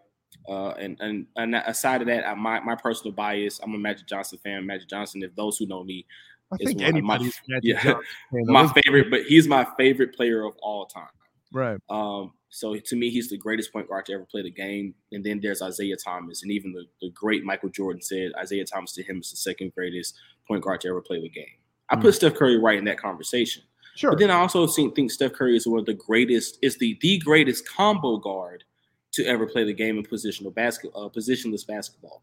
Uh, 0.48 0.70
and 0.72 0.96
and 1.00 1.26
and 1.36 1.54
aside 1.54 2.02
of 2.02 2.08
that, 2.08 2.28
I, 2.28 2.34
my 2.34 2.60
my 2.60 2.74
personal 2.74 3.12
bias, 3.12 3.58
I'm 3.62 3.74
a 3.74 3.78
Magic 3.78 4.06
Johnson 4.06 4.38
fan. 4.44 4.66
Magic 4.66 4.88
Johnson, 4.88 5.22
if 5.22 5.34
those 5.34 5.56
who 5.56 5.66
know 5.66 5.82
me, 5.82 6.06
I 6.52 6.56
think 6.56 6.82
anybody's 6.82 7.40
my, 7.48 7.60
yeah, 7.62 7.94
my 8.32 8.68
favorite. 8.68 9.10
But 9.10 9.22
he's 9.22 9.48
my 9.48 9.66
favorite 9.76 10.14
player 10.14 10.44
of 10.44 10.54
all 10.62 10.86
time. 10.86 11.08
Right. 11.52 11.78
Um, 11.88 12.32
so 12.48 12.76
to 12.76 12.96
me, 12.96 13.10
he's 13.10 13.28
the 13.28 13.36
greatest 13.36 13.72
point 13.72 13.88
guard 13.88 14.06
to 14.06 14.14
ever 14.14 14.24
play 14.24 14.42
the 14.42 14.50
game. 14.50 14.94
And 15.12 15.24
then 15.24 15.40
there's 15.40 15.62
Isiah 15.62 15.96
Thomas. 15.96 16.42
And 16.42 16.50
even 16.50 16.72
the, 16.72 16.84
the 17.00 17.10
great 17.10 17.44
Michael 17.44 17.68
Jordan 17.68 18.02
said 18.02 18.32
Isiah 18.42 18.64
Thomas 18.64 18.92
to 18.94 19.02
him 19.02 19.20
is 19.20 19.30
the 19.30 19.36
second 19.36 19.74
greatest 19.74 20.14
point 20.46 20.62
guard 20.62 20.80
to 20.82 20.88
ever 20.88 21.00
play 21.00 21.20
the 21.20 21.28
game. 21.28 21.44
I 21.88 21.94
mm-hmm. 21.94 22.02
put 22.02 22.14
Steph 22.14 22.34
Curry 22.34 22.58
right 22.58 22.78
in 22.78 22.84
that 22.84 22.98
conversation. 22.98 23.62
Sure. 23.94 24.10
But 24.10 24.18
then 24.18 24.30
I 24.30 24.34
also 24.34 24.66
think, 24.66 24.94
think 24.94 25.10
Steph 25.10 25.32
Curry 25.32 25.56
is 25.56 25.66
one 25.66 25.80
of 25.80 25.86
the 25.86 25.94
greatest, 25.94 26.58
is 26.60 26.76
the 26.76 26.98
the 27.00 27.18
greatest 27.18 27.66
combo 27.66 28.18
guard 28.18 28.64
to 29.12 29.24
ever 29.24 29.46
play 29.46 29.64
the 29.64 29.72
game 29.72 29.96
of 29.96 30.06
positional 30.06 30.54
basketball, 30.54 31.06
uh, 31.06 31.08
positionless 31.08 31.66
basketball. 31.66 32.22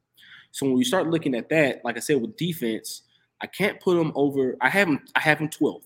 So 0.51 0.67
when 0.67 0.75
we 0.75 0.83
start 0.83 1.07
looking 1.07 1.33
at 1.33 1.49
that, 1.49 1.81
like 1.83 1.97
I 1.97 1.99
said, 1.99 2.21
with 2.21 2.37
defense, 2.37 3.01
I 3.41 3.47
can't 3.47 3.79
put 3.81 3.99
him 3.99 4.11
over. 4.13 4.55
I 4.61 4.69
have 4.69 4.87
him. 4.87 4.99
I 5.15 5.19
have 5.19 5.39
him 5.39 5.49
12th 5.49 5.81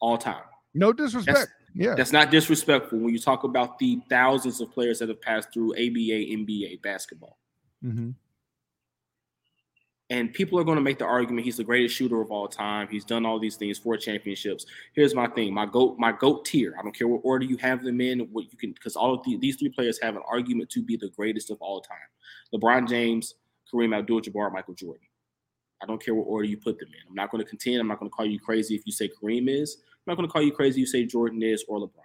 all 0.00 0.16
time. 0.16 0.44
No 0.74 0.92
disrespect. 0.92 1.38
That's, 1.38 1.50
yeah, 1.78 1.94
that's 1.94 2.12
not 2.12 2.32
disrespectful 2.32 2.98
when 2.98 3.12
you 3.12 3.20
talk 3.20 3.44
about 3.44 3.78
the 3.78 4.00
thousands 4.10 4.60
of 4.60 4.72
players 4.72 4.98
that 4.98 5.08
have 5.08 5.20
passed 5.20 5.52
through 5.52 5.72
ABA, 5.74 6.26
NBA 6.34 6.82
basketball. 6.82 7.38
Mm-hmm. 7.84 8.10
And 10.10 10.32
people 10.32 10.58
are 10.58 10.64
going 10.64 10.76
to 10.76 10.82
make 10.82 10.98
the 10.98 11.04
argument 11.04 11.44
he's 11.44 11.58
the 11.58 11.64
greatest 11.64 11.94
shooter 11.94 12.20
of 12.20 12.32
all 12.32 12.48
time. 12.48 12.88
He's 12.90 13.04
done 13.04 13.24
all 13.24 13.38
these 13.38 13.54
things, 13.54 13.78
four 13.78 13.96
championships. 13.96 14.66
Here's 14.94 15.14
my 15.14 15.28
thing: 15.28 15.54
my 15.54 15.66
goat, 15.66 15.96
my 15.98 16.10
goat 16.10 16.46
tier. 16.46 16.74
I 16.76 16.82
don't 16.82 16.96
care 16.96 17.06
what 17.06 17.20
order 17.22 17.44
you 17.44 17.56
have 17.58 17.84
them 17.84 18.00
in, 18.00 18.20
what 18.32 18.50
you 18.50 18.58
can, 18.58 18.72
because 18.72 18.96
all 18.96 19.14
of 19.14 19.22
the, 19.24 19.36
these 19.36 19.56
three 19.56 19.68
players 19.68 20.00
have 20.02 20.16
an 20.16 20.22
argument 20.28 20.70
to 20.70 20.82
be 20.82 20.96
the 20.96 21.10
greatest 21.10 21.50
of 21.50 21.58
all 21.60 21.80
time: 21.80 21.98
LeBron 22.52 22.88
James, 22.88 23.34
Kareem 23.72 23.96
Abdul-Jabbar, 23.96 24.52
Michael 24.52 24.74
Jordan. 24.74 25.06
I 25.80 25.86
don't 25.86 26.02
care 26.04 26.14
what 26.14 26.24
order 26.24 26.48
you 26.48 26.56
put 26.56 26.80
them 26.80 26.88
in. 26.88 27.08
I'm 27.08 27.14
not 27.14 27.30
going 27.30 27.44
to 27.44 27.48
contend. 27.48 27.78
I'm 27.80 27.86
not 27.86 28.00
going 28.00 28.10
to 28.10 28.14
call 28.14 28.26
you 28.26 28.40
crazy 28.40 28.74
if 28.74 28.84
you 28.84 28.92
say 28.92 29.08
Kareem 29.08 29.48
is. 29.48 29.76
I'm 30.08 30.12
not 30.12 30.16
going 30.16 30.28
to 30.28 30.32
call 30.32 30.40
you 30.40 30.52
crazy 30.52 30.80
you 30.80 30.86
say 30.86 31.04
Jordan 31.04 31.42
is 31.42 31.66
or 31.68 31.80
LeBron. 31.80 32.00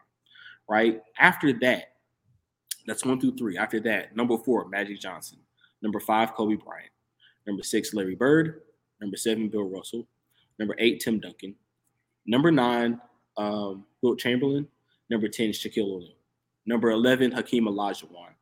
Right 0.68 1.02
after 1.18 1.54
that, 1.62 1.94
that's 2.86 3.06
one 3.06 3.18
through 3.18 3.38
three. 3.38 3.58
After 3.58 3.80
that, 3.82 4.14
number 4.14 4.38
four, 4.38 4.68
Magic 4.68 5.00
Johnson. 5.00 5.38
Number 5.82 6.02
five, 6.02 6.34
Kobe 6.34 6.56
Bryant. 6.56 6.92
Number 7.48 7.64
six, 7.64 7.94
Larry 7.94 8.16
Bird. 8.16 8.64
Number 9.00 9.16
seven, 9.16 9.48
Bill 9.48 9.70
Russell. 9.70 10.06
Number 10.60 10.76
eight, 10.80 11.00
Tim 11.00 11.22
Duncan. 11.22 11.56
Number 12.26 12.52
nine, 12.52 13.00
um, 13.38 13.86
Chamberlain. 14.18 14.68
Number 15.10 15.30
10, 15.30 15.52
Shaquille 15.52 15.96
O'Neal. 15.96 16.16
Number 16.66 16.92
11, 16.92 17.32
Hakeem 17.32 17.66
Olajuwon. 17.66 18.33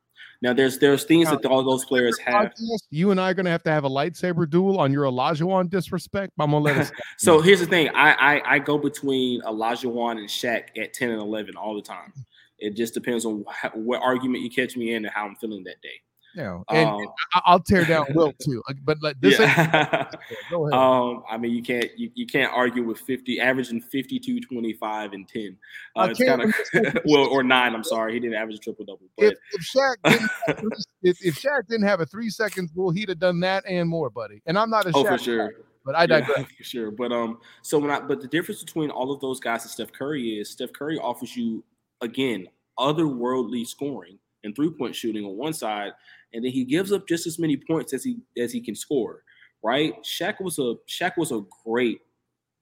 Now, 0.42 0.52
there's 0.52 0.78
there's 0.78 1.04
things 1.04 1.30
that 1.30 1.46
all 1.46 1.62
those 1.62 1.84
players 1.84 2.18
have. 2.18 2.52
You 2.90 3.12
and 3.12 3.20
I 3.20 3.30
are 3.30 3.34
going 3.34 3.44
to 3.44 3.50
have 3.52 3.62
to 3.62 3.70
have 3.70 3.84
a 3.84 3.88
lightsaber 3.88 4.50
duel 4.50 4.80
on 4.80 4.92
your 4.92 5.04
Olajuwon 5.04 5.70
disrespect. 5.70 6.32
I'm 6.38 6.50
to 6.50 6.58
let 6.58 6.76
us. 6.76 6.90
so 7.16 7.40
here's 7.40 7.60
the 7.60 7.66
thing. 7.66 7.88
I, 7.90 8.12
I 8.12 8.54
I 8.54 8.58
go 8.58 8.76
between 8.76 9.40
Olajuwon 9.42 10.18
and 10.18 10.28
Shaq 10.28 10.76
at 10.76 10.92
10 10.94 11.10
and 11.10 11.20
11 11.20 11.56
all 11.56 11.76
the 11.76 11.82
time. 11.82 12.12
It 12.58 12.76
just 12.76 12.92
depends 12.92 13.24
on 13.24 13.44
what 13.74 14.02
argument 14.02 14.42
you 14.42 14.50
catch 14.50 14.76
me 14.76 14.94
in 14.94 15.04
and 15.04 15.14
how 15.14 15.26
I'm 15.26 15.36
feeling 15.36 15.62
that 15.64 15.80
day. 15.80 16.00
Yeah, 16.34 16.60
and, 16.70 16.88
um, 16.88 17.06
I'll 17.34 17.60
tear 17.60 17.84
down 17.84 18.06
Wilt 18.14 18.36
too. 18.42 18.62
But 18.84 19.02
like 19.02 19.20
this, 19.20 19.38
yeah. 19.38 20.10
go 20.50 20.66
ahead. 20.66 20.78
Um, 20.78 21.24
I 21.28 21.36
mean, 21.36 21.52
you 21.52 21.62
can't 21.62 21.90
you, 21.98 22.10
you 22.14 22.26
can't 22.26 22.52
argue 22.52 22.84
with 22.84 22.98
fifty, 23.00 23.38
averaging 23.38 23.80
52, 23.80 24.40
25, 24.40 25.12
and 25.12 25.28
ten. 25.28 25.56
Uh, 25.94 26.08
it's 26.10 26.22
kind 26.22 26.42
of 26.42 27.02
well, 27.04 27.26
or 27.26 27.42
nine. 27.42 27.74
I'm 27.74 27.84
sorry, 27.84 28.14
he 28.14 28.20
didn't 28.20 28.36
average 28.36 28.56
a 28.56 28.60
triple 28.60 28.86
double. 28.86 29.02
If, 29.18 29.34
if 29.52 29.62
Shaq 29.62 29.96
didn't, 30.04 30.72
if, 31.02 31.24
if 31.24 31.34
Shaq 31.38 31.66
didn't 31.68 31.86
have 31.86 32.00
a 32.00 32.06
three 32.06 32.30
seconds 32.30 32.70
rule, 32.74 32.90
he'd 32.90 33.10
have 33.10 33.18
done 33.18 33.40
that 33.40 33.64
and 33.68 33.88
more, 33.88 34.08
buddy. 34.08 34.40
And 34.46 34.58
I'm 34.58 34.70
not 34.70 34.86
a 34.86 34.92
oh 34.94 35.04
Shaq 35.04 35.08
for 35.08 35.18
sure. 35.18 35.48
Guy, 35.48 35.54
but 35.84 35.94
I 35.94 36.06
digress. 36.06 36.38
Yeah, 36.38 36.44
for 36.56 36.64
sure. 36.64 36.90
But 36.90 37.12
um, 37.12 37.38
so 37.60 37.78
when 37.78 37.90
I 37.90 38.00
but 38.00 38.22
the 38.22 38.28
difference 38.28 38.62
between 38.62 38.90
all 38.90 39.12
of 39.12 39.20
those 39.20 39.38
guys 39.38 39.62
and 39.62 39.70
Steph 39.70 39.92
Curry 39.92 40.38
is 40.38 40.48
Steph 40.48 40.72
Curry 40.72 40.98
offers 40.98 41.36
you 41.36 41.62
again 42.00 42.46
otherworldly 42.78 43.66
scoring 43.66 44.18
and 44.44 44.54
three 44.54 44.70
point 44.70 44.94
shooting 44.94 45.24
on 45.24 45.36
one 45.36 45.52
side, 45.52 45.92
and 46.32 46.44
then 46.44 46.52
he 46.52 46.64
gives 46.64 46.92
up 46.92 47.06
just 47.08 47.26
as 47.26 47.38
many 47.38 47.56
points 47.56 47.92
as 47.92 48.04
he 48.04 48.18
as 48.38 48.52
he 48.52 48.60
can 48.60 48.74
score. 48.74 49.22
Right? 49.62 49.94
Shaq 50.02 50.40
was 50.40 50.58
a 50.58 50.74
Shaq 50.88 51.16
was 51.16 51.32
a 51.32 51.42
great 51.64 52.00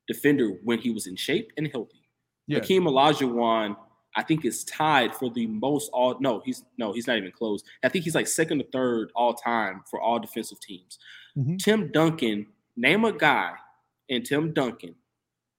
defender 0.06 0.58
when 0.64 0.78
he 0.78 0.90
was 0.90 1.06
in 1.06 1.16
shape 1.16 1.52
and 1.56 1.68
healthy. 1.72 2.08
Yeah. 2.46 2.58
Hakeem 2.58 2.84
Olajuwon, 2.84 3.76
I 4.16 4.22
think, 4.22 4.44
is 4.44 4.64
tied 4.64 5.14
for 5.14 5.30
the 5.30 5.46
most 5.46 5.90
all. 5.92 6.18
No, 6.20 6.42
he's 6.44 6.64
no, 6.78 6.92
he's 6.92 7.06
not 7.06 7.16
even 7.16 7.32
close. 7.32 7.62
I 7.84 7.88
think 7.88 8.04
he's 8.04 8.14
like 8.14 8.26
second 8.26 8.60
or 8.60 8.64
third 8.72 9.12
all 9.14 9.34
time 9.34 9.82
for 9.90 10.00
all 10.00 10.18
defensive 10.18 10.60
teams. 10.60 10.98
Mm-hmm. 11.38 11.56
Tim 11.56 11.92
Duncan, 11.92 12.46
name 12.76 13.04
a 13.04 13.12
guy 13.12 13.52
and 14.10 14.24
Tim 14.24 14.52
Duncan 14.52 14.94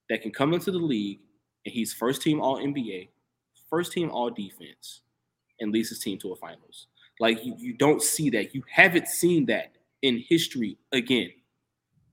that 0.09 0.22
can 0.22 0.32
come 0.32 0.53
into 0.53 0.72
the 0.72 0.78
league 0.78 1.20
and 1.66 1.74
he's 1.74 1.93
first 1.93 2.22
team 2.22 2.41
All 2.41 2.57
NBA, 2.57 3.09
first 3.70 3.93
team 3.93 4.09
All 4.09 4.30
Defense, 4.30 5.01
and 5.59 5.72
leads 5.72 5.89
his 5.89 5.99
team 5.99 6.18
to 6.20 6.34
a 6.34 6.36
finals. 6.36 6.88
Like 7.22 7.46
you, 7.46 7.56
you 7.60 7.74
don't 7.74 8.02
see 8.02 8.32
that. 8.32 8.56
You 8.56 8.64
haven't 8.68 9.08
seen 9.08 9.46
that 9.46 9.74
in 10.02 10.24
history 10.28 10.80
again. 10.92 11.30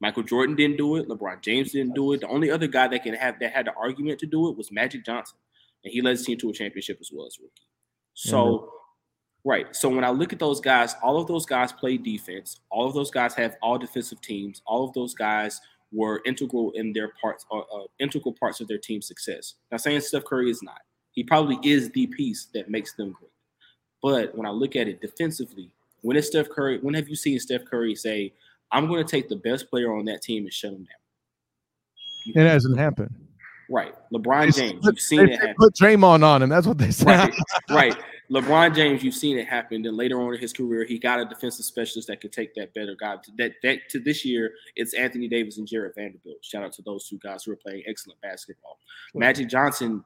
Michael 0.01 0.23
Jordan 0.23 0.55
didn't 0.55 0.77
do 0.77 0.97
it. 0.97 1.09
LeBron 1.09 1.41
James 1.41 1.73
didn't 1.73 1.95
do 1.95 2.13
it. 2.13 2.21
The 2.21 2.29
only 2.29 2.51
other 2.51 2.67
guy 2.67 2.89
that 2.89 3.03
can 3.03 3.15
have 3.15 3.41
that 3.41 3.51
had 3.51 3.67
the 3.67 3.73
argument 3.73 4.21
to 4.21 4.27
do 4.27 4.51
it 4.51 4.57
was 4.59 4.71
Magic 4.71 5.07
Johnson, 5.07 5.39
and 5.83 5.91
he 5.91 6.03
led 6.03 6.11
his 6.11 6.27
team 6.27 6.37
to 6.39 6.51
a 6.51 6.53
championship 6.53 6.99
as 7.01 7.11
well 7.11 7.27
as 7.27 7.39
rookie. 7.39 7.67
So, 8.13 8.45
mm-hmm. 8.45 9.49
right. 9.49 9.75
So 9.75 9.89
when 9.89 10.05
I 10.05 10.11
look 10.11 10.35
at 10.35 10.39
those 10.39 10.61
guys, 10.61 10.95
all 11.03 11.19
of 11.19 11.27
those 11.27 11.47
guys 11.47 11.73
play 11.73 11.97
defense. 11.97 12.61
All 12.69 12.87
of 12.87 12.93
those 12.93 13.11
guys 13.11 13.33
have 13.35 13.57
all 13.63 13.79
defensive 13.79 14.21
teams. 14.21 14.61
All 14.67 14.85
of 14.85 14.93
those 14.93 15.15
guys 15.15 15.59
were 15.91 16.21
integral 16.27 16.73
in 16.73 16.93
their 16.93 17.13
parts, 17.19 17.47
uh, 17.51 17.61
uh, 17.61 17.87
integral 17.99 18.35
parts 18.39 18.61
of 18.61 18.69
their 18.69 18.77
team's 18.77 19.09
success. 19.09 19.55
Now, 19.73 19.79
saying 19.79 20.03
Steph 20.03 20.25
Curry 20.25 20.51
is 20.51 20.63
not. 20.63 20.83
He 21.13 21.25
probably 21.25 21.59
is 21.65 21.91
the 21.93 22.09
piece 22.09 22.49
that 22.53 22.69
makes 22.69 22.93
them 22.93 23.13
great. 23.13 23.28
But 24.03 24.37
when 24.37 24.47
I 24.47 24.51
look 24.51 24.77
at 24.77 24.89
it 24.89 25.01
defensively, 25.01 25.71
when 26.03 26.17
is 26.17 26.27
Steph 26.27 26.49
Curry? 26.49 26.79
When 26.79 26.95
have 26.95 27.09
you 27.09 27.17
seen 27.17 27.39
Steph 27.41 27.65
Curry 27.65 27.95
say, 27.95 28.33
"I'm 28.71 28.87
going 28.87 29.05
to 29.05 29.11
take 29.11 29.29
the 29.29 29.37
best 29.37 29.69
player 29.69 29.95
on 29.95 30.05
that 30.07 30.23
team 30.23 30.45
and 30.45 30.53
shut 30.53 30.73
him 30.73 30.85
down"? 30.85 32.37
It 32.45 32.49
hasn't 32.49 32.79
happened. 32.79 33.15
Right, 33.71 33.95
LeBron 34.13 34.55
James. 34.57 34.85
You've 34.85 35.01
seen 35.01 35.29
it 35.29 35.39
happen. 35.41 35.55
Put 35.59 35.75
Draymond 35.75 36.25
on 36.25 36.43
him. 36.43 36.49
That's 36.49 36.67
what 36.67 36.79
they 36.79 36.91
said. 36.91 37.07
Right, 37.07 37.35
right. 37.69 37.97
LeBron 38.31 38.75
James. 38.75 39.03
You've 39.03 39.15
seen 39.15 39.39
it 39.39 39.47
happen. 39.47 39.83
Then 39.83 39.97
later 39.97 40.21
on 40.21 40.35
in 40.35 40.41
his 40.41 40.53
career, 40.53 40.85
he 40.85 40.99
got 40.99 41.19
a 41.21 41.25
defensive 41.25 41.65
specialist 41.65 42.09
that 42.09 42.21
could 42.21 42.33
take 42.33 42.55
that 42.55 42.75
better 42.75 42.95
guy. 42.95 43.17
That 43.37 43.53
that 43.63 43.89
to 43.91 44.01
this 44.01 44.25
year, 44.25 44.53
it's 44.77 44.95
Anthony 44.95 45.29
Davis 45.29 45.59
and 45.59 45.67
Jarred 45.67 45.95
Vanderbilt. 45.95 46.37
Shout 46.43 46.63
out 46.63 46.73
to 46.75 46.83
those 46.83 47.09
two 47.09 47.19
guys 47.19 47.45
who 47.45 47.53
are 47.53 47.57
playing 47.57 47.83
excellent 47.87 48.21
basketball. 48.21 48.79
Magic 49.15 49.49
Johnson 49.49 50.05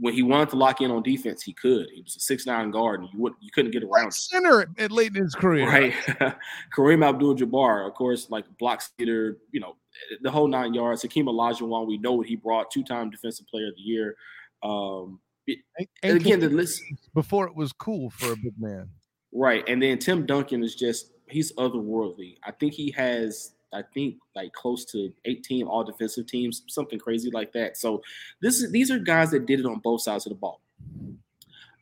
when 0.00 0.14
he 0.14 0.22
wanted 0.22 0.50
to 0.50 0.56
lock 0.56 0.80
in 0.80 0.90
on 0.90 1.02
defense, 1.02 1.42
he 1.42 1.52
could. 1.52 1.88
He 1.92 2.02
was 2.02 2.16
a 2.16 2.20
six 2.20 2.46
nine 2.46 2.70
guard, 2.70 3.00
and 3.00 3.08
you 3.12 3.20
would 3.20 3.34
you 3.40 3.50
couldn't 3.50 3.72
get 3.72 3.82
around. 3.82 4.12
Center 4.12 4.68
at 4.78 4.92
late 4.92 5.14
in 5.16 5.22
his 5.22 5.34
career, 5.34 5.66
right? 5.66 5.92
Kareem 6.76 7.06
Abdul-Jabbar, 7.06 7.86
of 7.86 7.94
course, 7.94 8.30
like 8.30 8.44
block 8.58 8.80
skater, 8.80 9.38
you 9.52 9.60
know, 9.60 9.76
the 10.22 10.30
whole 10.30 10.48
nine 10.48 10.74
yards. 10.74 11.02
Hakeem 11.02 11.26
Olajuwon, 11.26 11.86
we 11.86 11.98
know 11.98 12.12
what 12.12 12.26
he 12.26 12.36
brought, 12.36 12.70
two 12.70 12.84
time 12.84 13.10
defensive 13.10 13.46
player 13.46 13.68
of 13.68 13.74
the 13.76 13.82
year. 13.82 14.16
Um, 14.62 15.20
and, 15.46 15.88
and 16.02 16.16
again, 16.16 16.40
the 16.40 16.48
list 16.48 16.82
before 17.14 17.46
it 17.46 17.54
was 17.54 17.72
cool 17.72 18.10
for 18.10 18.32
a 18.32 18.36
big 18.36 18.54
man, 18.58 18.88
right? 19.32 19.66
And 19.68 19.82
then 19.82 19.98
Tim 19.98 20.26
Duncan 20.26 20.62
is 20.62 20.74
just 20.74 21.12
he's 21.28 21.52
otherworldly. 21.54 22.36
I 22.44 22.52
think 22.52 22.74
he 22.74 22.90
has 22.92 23.52
I 23.72 23.82
think 23.94 24.16
like 24.34 24.52
close 24.52 24.84
to 24.86 25.12
18 25.24 25.66
all 25.66 25.84
defensive 25.84 26.26
teams, 26.26 26.62
something 26.68 26.98
crazy 26.98 27.30
like 27.30 27.52
that. 27.52 27.76
So 27.76 28.02
this 28.40 28.60
is 28.60 28.70
these 28.72 28.90
are 28.90 28.98
guys 28.98 29.30
that 29.30 29.46
did 29.46 29.60
it 29.60 29.66
on 29.66 29.78
both 29.80 30.02
sides 30.02 30.26
of 30.26 30.30
the 30.30 30.36
ball. 30.36 30.60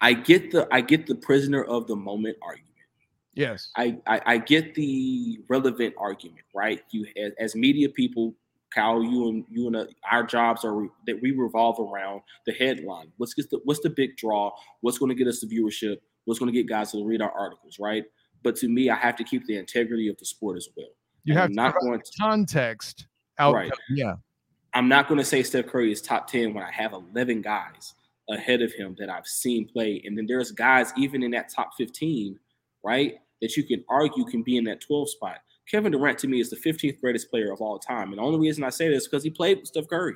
I 0.01 0.12
get 0.12 0.51
the 0.51 0.68
I 0.70 0.80
get 0.80 1.07
the 1.07 1.14
prisoner 1.14 1.64
of 1.64 1.87
the 1.87 1.97
moment 1.97 2.37
argument. 2.43 2.72
Yes. 3.34 3.70
I 3.76 3.99
I, 4.07 4.20
I 4.26 4.39
get 4.39 4.74
the 4.74 5.41
relevant 5.49 5.95
argument, 5.99 6.45
right? 6.55 6.82
You 6.91 7.07
as, 7.16 7.32
as, 7.39 7.55
media 7.55 7.89
people, 7.89 8.34
Kyle, 8.74 9.03
you 9.03 9.28
and 9.28 9.45
you 9.49 9.68
and 9.68 9.76
uh, 9.76 9.87
our 10.11 10.24
jobs 10.24 10.64
are 10.64 10.87
that 11.07 11.20
we 11.22 11.30
revolve 11.30 11.78
around 11.78 12.22
the 12.47 12.53
headline. 12.53 13.12
What's 13.16 13.34
the 13.34 13.61
what's 13.64 13.80
the 13.80 13.91
big 13.91 14.16
draw? 14.16 14.51
What's 14.80 14.99
going 14.99 15.11
to 15.11 15.14
get 15.14 15.28
us 15.28 15.41
the 15.41 15.47
viewership? 15.47 15.99
What's 16.24 16.41
going 16.41 16.53
to 16.53 16.59
get 16.59 16.68
guys 16.68 16.93
to 16.93 17.05
read 17.05 17.22
our 17.22 17.30
articles, 17.30 17.78
right? 17.78 18.05
But 18.43 18.57
to 18.57 18.68
me, 18.68 18.91
I 18.91 18.97
have 18.97 19.16
to 19.16 19.24
keep 19.24 19.47
the 19.47 19.57
integrity 19.57 20.09
of 20.09 20.16
the 20.18 20.24
sport 20.24 20.57
as 20.57 20.68
well. 20.76 20.89
You 21.26 21.34
have 21.34 21.50
not 21.50 21.74
going 21.80 22.00
to, 22.00 22.12
context 22.18 23.06
out. 23.38 23.54
Right. 23.54 23.72
Yeah. 23.90 24.14
I'm 24.74 24.88
not 24.88 25.08
going 25.08 25.18
to 25.18 25.24
say 25.24 25.42
Steph 25.42 25.66
Curry 25.66 25.90
is 25.90 26.00
top 26.00 26.28
10 26.28 26.54
when 26.54 26.62
I 26.62 26.70
have 26.70 26.92
11 26.92 27.42
guys 27.42 27.94
ahead 28.30 28.62
of 28.62 28.72
him 28.72 28.94
that 28.98 29.08
I've 29.08 29.26
seen 29.26 29.66
play. 29.66 30.02
And 30.04 30.16
then 30.16 30.26
there's 30.26 30.52
guys 30.52 30.92
even 30.96 31.22
in 31.22 31.32
that 31.32 31.52
top 31.52 31.70
15, 31.76 32.38
right, 32.84 33.14
that 33.42 33.56
you 33.56 33.64
can 33.64 33.84
argue 33.88 34.24
can 34.24 34.42
be 34.42 34.56
in 34.56 34.64
that 34.64 34.80
12 34.80 35.10
spot. 35.10 35.38
Kevin 35.68 35.92
Durant 35.92 36.18
to 36.20 36.28
me 36.28 36.40
is 36.40 36.50
the 36.50 36.56
15th 36.56 37.00
greatest 37.00 37.28
player 37.28 37.52
of 37.52 37.60
all 37.60 37.78
time. 37.78 38.10
And 38.10 38.18
the 38.18 38.22
only 38.22 38.38
reason 38.38 38.62
I 38.62 38.70
say 38.70 38.88
this 38.88 39.02
is 39.02 39.08
because 39.08 39.24
he 39.24 39.30
played 39.30 39.58
with 39.58 39.66
Steph 39.66 39.88
Curry 39.88 40.14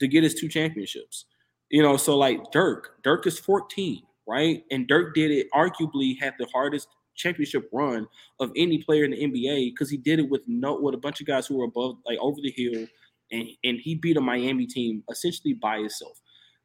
to 0.00 0.06
get 0.06 0.22
his 0.22 0.34
two 0.34 0.48
championships. 0.48 1.24
You 1.70 1.82
know, 1.82 1.96
so 1.96 2.16
like 2.16 2.52
Dirk, 2.52 3.02
Dirk 3.02 3.26
is 3.26 3.38
14, 3.38 4.02
right? 4.28 4.62
And 4.70 4.86
Dirk 4.86 5.14
did 5.14 5.32
it 5.32 5.48
arguably 5.52 6.20
had 6.20 6.34
the 6.38 6.46
hardest 6.52 6.88
championship 7.14 7.68
run 7.72 8.06
of 8.40 8.50
any 8.56 8.78
player 8.82 9.04
in 9.04 9.12
the 9.12 9.18
NBA 9.18 9.72
because 9.72 9.90
he 9.90 9.96
did 9.96 10.18
it 10.18 10.28
with 10.28 10.42
no 10.46 10.78
with 10.80 10.94
a 10.94 10.98
bunch 10.98 11.20
of 11.20 11.26
guys 11.26 11.46
who 11.46 11.58
were 11.58 11.64
above 11.64 11.96
like 12.06 12.18
over 12.20 12.38
the 12.42 12.50
hill, 12.50 12.86
and 13.32 13.48
and 13.64 13.78
he 13.80 13.94
beat 13.94 14.16
a 14.16 14.20
Miami 14.20 14.66
team 14.66 15.02
essentially 15.10 15.54
by 15.54 15.78
himself. 15.78 16.20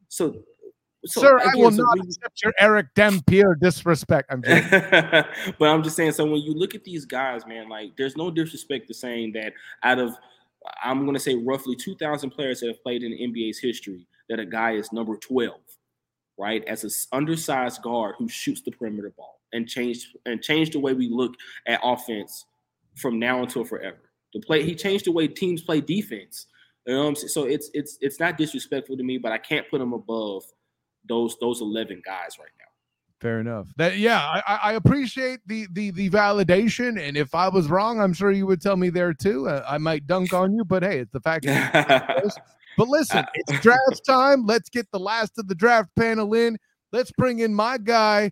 So. 0.07 0.43
So, 1.05 1.21
Sir, 1.21 1.37
again, 1.37 1.51
I 1.53 1.55
will 1.55 1.71
so 1.71 1.83
not 1.83 1.97
accept 1.99 2.43
your 2.43 2.53
Erick 2.59 2.87
Dampier 2.93 3.55
disrespect. 3.55 4.29
I'm 4.29 4.41
but 5.57 5.69
I'm 5.69 5.81
just 5.81 5.95
saying. 5.95 6.11
So 6.11 6.25
when 6.25 6.41
you 6.41 6.53
look 6.53 6.75
at 6.75 6.83
these 6.83 7.05
guys, 7.05 7.45
man, 7.47 7.69
like 7.69 7.95
there's 7.95 8.17
no 8.17 8.29
disrespect 8.29 8.89
to 8.89 8.93
saying 8.93 9.31
that 9.31 9.53
out 9.81 9.99
of 9.99 10.17
I'm 10.81 11.03
going 11.03 11.13
to 11.13 11.19
say 11.19 11.35
roughly 11.35 11.75
2,000 11.75 12.29
players 12.31 12.59
that 12.59 12.67
have 12.67 12.83
played 12.83 13.03
in 13.03 13.11
the 13.11 13.17
NBA's 13.17 13.59
history 13.59 14.07
that 14.29 14.39
a 14.39 14.45
guy 14.45 14.73
is 14.73 14.91
number 14.91 15.15
12, 15.15 15.57
right, 16.37 16.63
as 16.65 16.83
an 16.83 16.91
undersized 17.17 17.81
guard 17.81 18.15
who 18.17 18.27
shoots 18.27 18.61
the 18.61 18.71
perimeter 18.71 19.13
ball 19.15 19.38
and 19.53 19.67
changed 19.67 20.17
and 20.25 20.41
changed 20.41 20.73
the 20.73 20.79
way 20.79 20.93
we 20.93 21.09
look 21.09 21.33
at 21.67 21.79
offense 21.83 22.45
from 22.95 23.19
now 23.19 23.41
until 23.41 23.63
forever. 23.63 24.11
The 24.33 24.41
play 24.41 24.63
he 24.63 24.75
changed 24.75 25.05
the 25.05 25.11
way 25.11 25.27
teams 25.27 25.61
play 25.61 25.81
defense. 25.81 26.47
You 26.85 26.95
know 26.95 27.13
so 27.13 27.43
it's 27.45 27.69
it's 27.73 27.97
it's 28.01 28.19
not 28.19 28.37
disrespectful 28.37 28.97
to 28.97 29.03
me, 29.03 29.17
but 29.17 29.31
I 29.31 29.37
can't 29.37 29.69
put 29.69 29.81
him 29.81 29.93
above 29.93 30.43
those 31.07 31.37
those 31.39 31.61
11 31.61 32.01
guys 32.05 32.37
right 32.39 32.49
now. 32.59 32.65
Fair 33.21 33.41
enough. 33.41 33.67
That 33.75 33.97
yeah, 33.97 34.21
I, 34.21 34.59
I 34.63 34.73
appreciate 34.73 35.41
the 35.45 35.67
the 35.73 35.91
the 35.91 36.09
validation, 36.09 36.97
and 36.97 37.17
if 37.17 37.35
I 37.35 37.49
was 37.49 37.67
wrong, 37.67 37.99
I'm 37.99 38.13
sure 38.13 38.31
you 38.31 38.47
would 38.47 38.61
tell 38.61 38.77
me 38.77 38.89
there 38.89 39.13
too. 39.13 39.49
Uh, 39.49 39.65
I 39.67 39.77
might 39.77 40.07
dunk 40.07 40.33
on 40.33 40.53
you, 40.53 40.63
but 40.63 40.83
hey, 40.83 40.99
it's 40.99 41.11
the 41.11 41.19
fact. 41.19 41.45
but 42.77 42.87
listen, 42.87 43.25
it's 43.33 43.59
draft 43.59 44.05
time. 44.05 44.45
Let's 44.45 44.69
get 44.69 44.89
the 44.91 45.01
last 45.01 45.37
of 45.37 45.49
the 45.49 45.55
draft 45.55 45.89
panel 45.97 46.33
in. 46.33 46.57
Let's 46.93 47.11
bring 47.11 47.39
in 47.39 47.53
my 47.53 47.77
guy, 47.77 48.31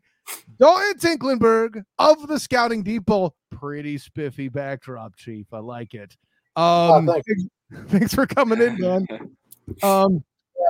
Dalton 0.60 0.98
Tinklenberg 0.98 1.84
of 2.00 2.28
the 2.28 2.40
Scouting 2.40 2.84
Depot. 2.84 3.34
Pretty 3.52 3.98
spiffy 3.98 4.50
backdrop, 4.50 5.16
Chief. 5.16 5.48
I 5.54 5.60
like 5.60 5.94
it. 5.94 6.16
Oh, 6.56 6.96
um, 6.96 7.10
oh, 7.10 7.14
thanks. 7.14 7.92
thanks 7.92 8.14
for 8.14 8.26
coming 8.26 8.62
in, 8.62 8.78
man. 8.80 9.08
Um, 9.84 10.24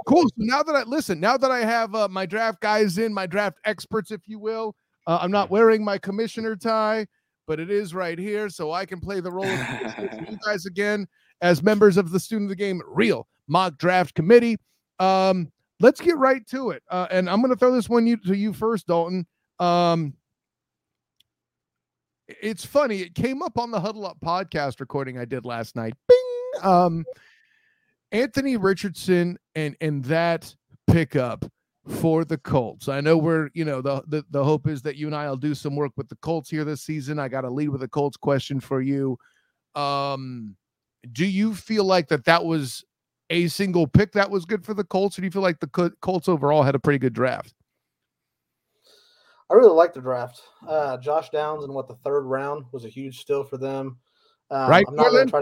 Cool. 0.08 0.24
So 0.24 0.36
now 0.38 0.64
that 0.64 0.76
I 0.76 0.84
listen, 0.84 1.20
now 1.20 1.38
that 1.38 1.51
I 1.51 1.60
have 1.60 1.93
uh, 1.93 2.08
my 2.08 2.26
draft 2.26 2.62
guys 2.62 2.97
in, 2.97 3.14
my 3.14 3.26
draft 3.26 3.58
experts, 3.66 4.10
if 4.10 4.22
you 4.26 4.39
will, 4.39 4.74
uh, 5.05 5.20
I'm 5.22 5.32
not 5.32 5.49
wearing 5.49 5.84
my 5.84 5.97
commissioner 5.97 6.55
tie, 6.55 7.08
but 7.45 7.60
it 7.60 7.70
is 7.70 7.93
right 7.93 8.18
here, 8.18 8.49
so 8.49 8.72
I 8.72 8.86
can 8.86 9.01
play 9.01 9.20
the 9.20 9.32
role 9.32 9.45
of 9.45 10.30
you 10.30 10.38
guys 10.45 10.66
again 10.66 11.08
as 11.41 11.62
members 11.62 11.97
of 11.97 12.12
the 12.12 12.20
Student 12.22 12.47
of 12.47 12.58
the 12.58 12.64
Game 12.64 12.82
Real 12.88 13.28
Mock 13.49 13.78
Draft 13.78 14.16
Committee. 14.16 14.58
Um, 14.99 15.51
let's 15.82 15.99
get 15.99 16.18
right 16.18 16.45
to 16.47 16.72
it, 16.72 16.84
uh, 16.89 17.08
and 17.12 17.30
I'm 17.30 17.41
going 17.41 17.51
to 17.51 17.60
throw 17.60 17.74
this 17.74 17.89
one 17.89 18.08
you, 18.08 18.16
to 18.18 18.36
you 18.36 18.53
first, 18.53 18.88
Dalton. 18.88 19.28
Um, 19.60 20.14
it's 22.28 22.66
funny. 22.66 23.01
It 23.01 23.16
came 23.16 23.41
up 23.41 23.58
on 23.58 23.72
the 23.72 23.80
Huddle 23.80 24.05
Up 24.05 24.18
podcast 24.24 24.80
recording 24.80 25.18
I 25.18 25.26
did 25.26 25.45
last 25.45 25.76
night. 25.76 25.93
Bing. 26.08 26.64
Um, 26.64 27.05
Anthony 28.12 28.58
Richardson 28.58 29.38
and 29.55 29.76
and 29.82 30.03
that 30.05 30.53
pickup 30.88 31.45
for 31.88 32.26
the 32.26 32.38
Colts. 32.38 32.89
I 32.89 33.01
know 33.01 33.18
we're, 33.18 33.49
you 33.53 33.66
know, 33.66 33.82
the, 33.82 34.03
the 34.08 34.24
the 34.30 34.43
hope 34.43 34.68
is 34.68 34.82
that 34.84 34.97
you 34.97 35.08
and 35.08 35.16
I 35.16 35.30
will 35.30 35.38
do 35.38 35.55
some 35.55 35.76
work 35.76 35.91
with 35.95 36.10
the 36.10 36.18
Colts 36.18 36.49
here 36.49 36.66
this 36.66 36.82
season. 36.82 37.20
I 37.20 37.28
got 37.28 37.41
to 37.41 37.49
lead 37.49 37.70
with 37.70 37.84
a 37.84 37.88
Colts 37.88 38.18
question 38.18 38.60
for 38.60 38.82
you. 38.82 39.18
Um 39.76 40.55
do 41.12 41.26
you 41.26 41.53
feel 41.53 41.86
like 41.86 42.10
that 42.10 42.26
that 42.26 42.43
was 42.43 42.84
a 43.30 43.47
single 43.47 43.88
pick 43.88 44.12
that 44.14 44.30
was 44.30 44.45
good 44.45 44.66
for 44.66 44.74
the 44.74 44.84
Colts 44.84 45.18
or 45.18 45.22
do 45.22 45.28
you 45.28 45.32
feel 45.32 45.41
like 45.41 45.60
the 45.60 45.93
Colts 46.01 46.28
overall 46.28 46.64
had 46.64 46.76
a 46.76 46.80
pretty 46.80 46.99
good 46.99 47.14
draft? 47.14 47.53
I 49.50 49.54
really 49.54 49.74
like 49.74 49.93
the 49.93 50.02
draft. 50.02 50.41
Uh, 50.68 50.98
Josh 50.98 51.30
Downs 51.30 51.64
in 51.64 51.74
what 51.74 51.88
the 51.88 51.95
third 51.95 52.22
round 52.22 52.66
was 52.72 52.86
a 52.86 52.89
huge 52.89 53.20
steal 53.20 53.43
for 53.43 53.58
them. 53.58 53.98
Um, 54.50 54.70
right, 54.70 54.86
I'm 54.88 54.95
not 54.95 55.12
going 55.12 55.26
to 55.28 55.32
try 55.32 55.41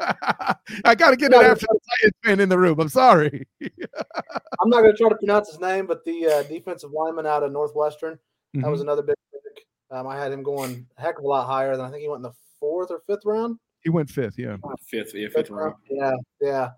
I 0.84 0.94
got 0.94 1.10
to 1.10 1.16
get 1.16 1.32
it 1.32 1.42
after 1.42 1.66
the 1.68 1.80
Titans 1.90 2.14
fan 2.24 2.40
in 2.40 2.48
the 2.48 2.58
room. 2.58 2.80
I'm 2.80 2.88
sorry. 2.88 3.46
I'm 3.60 4.68
not 4.68 4.80
going 4.80 4.92
to 4.92 4.96
try 4.96 5.08
to 5.08 5.16
pronounce 5.16 5.48
his 5.48 5.60
name, 5.60 5.86
but 5.86 6.04
the 6.04 6.26
uh, 6.26 6.42
defensive 6.44 6.90
lineman 6.92 7.26
out 7.26 7.42
of 7.42 7.52
Northwestern, 7.52 8.14
mm-hmm. 8.14 8.62
that 8.62 8.70
was 8.70 8.80
mm-hmm. 8.80 8.88
another 8.88 9.02
big 9.02 9.16
pick. 9.32 9.64
Um, 9.90 10.06
I 10.06 10.16
had 10.16 10.32
him 10.32 10.42
going 10.42 10.86
a 10.98 11.00
heck 11.00 11.18
of 11.18 11.24
a 11.24 11.28
lot 11.28 11.46
higher 11.46 11.76
than 11.76 11.86
I 11.86 11.90
think 11.90 12.02
he 12.02 12.08
went 12.08 12.18
in 12.18 12.22
the 12.24 12.34
fourth 12.60 12.90
or 12.90 13.00
fifth 13.06 13.24
round. 13.24 13.58
He 13.82 13.90
went 13.90 14.10
fifth, 14.10 14.38
yeah. 14.38 14.56
Fifth, 14.86 15.14
yeah, 15.14 15.26
fifth, 15.26 15.34
fifth 15.34 15.50
round. 15.50 15.74
round. 15.90 16.20
Yeah, 16.40 16.70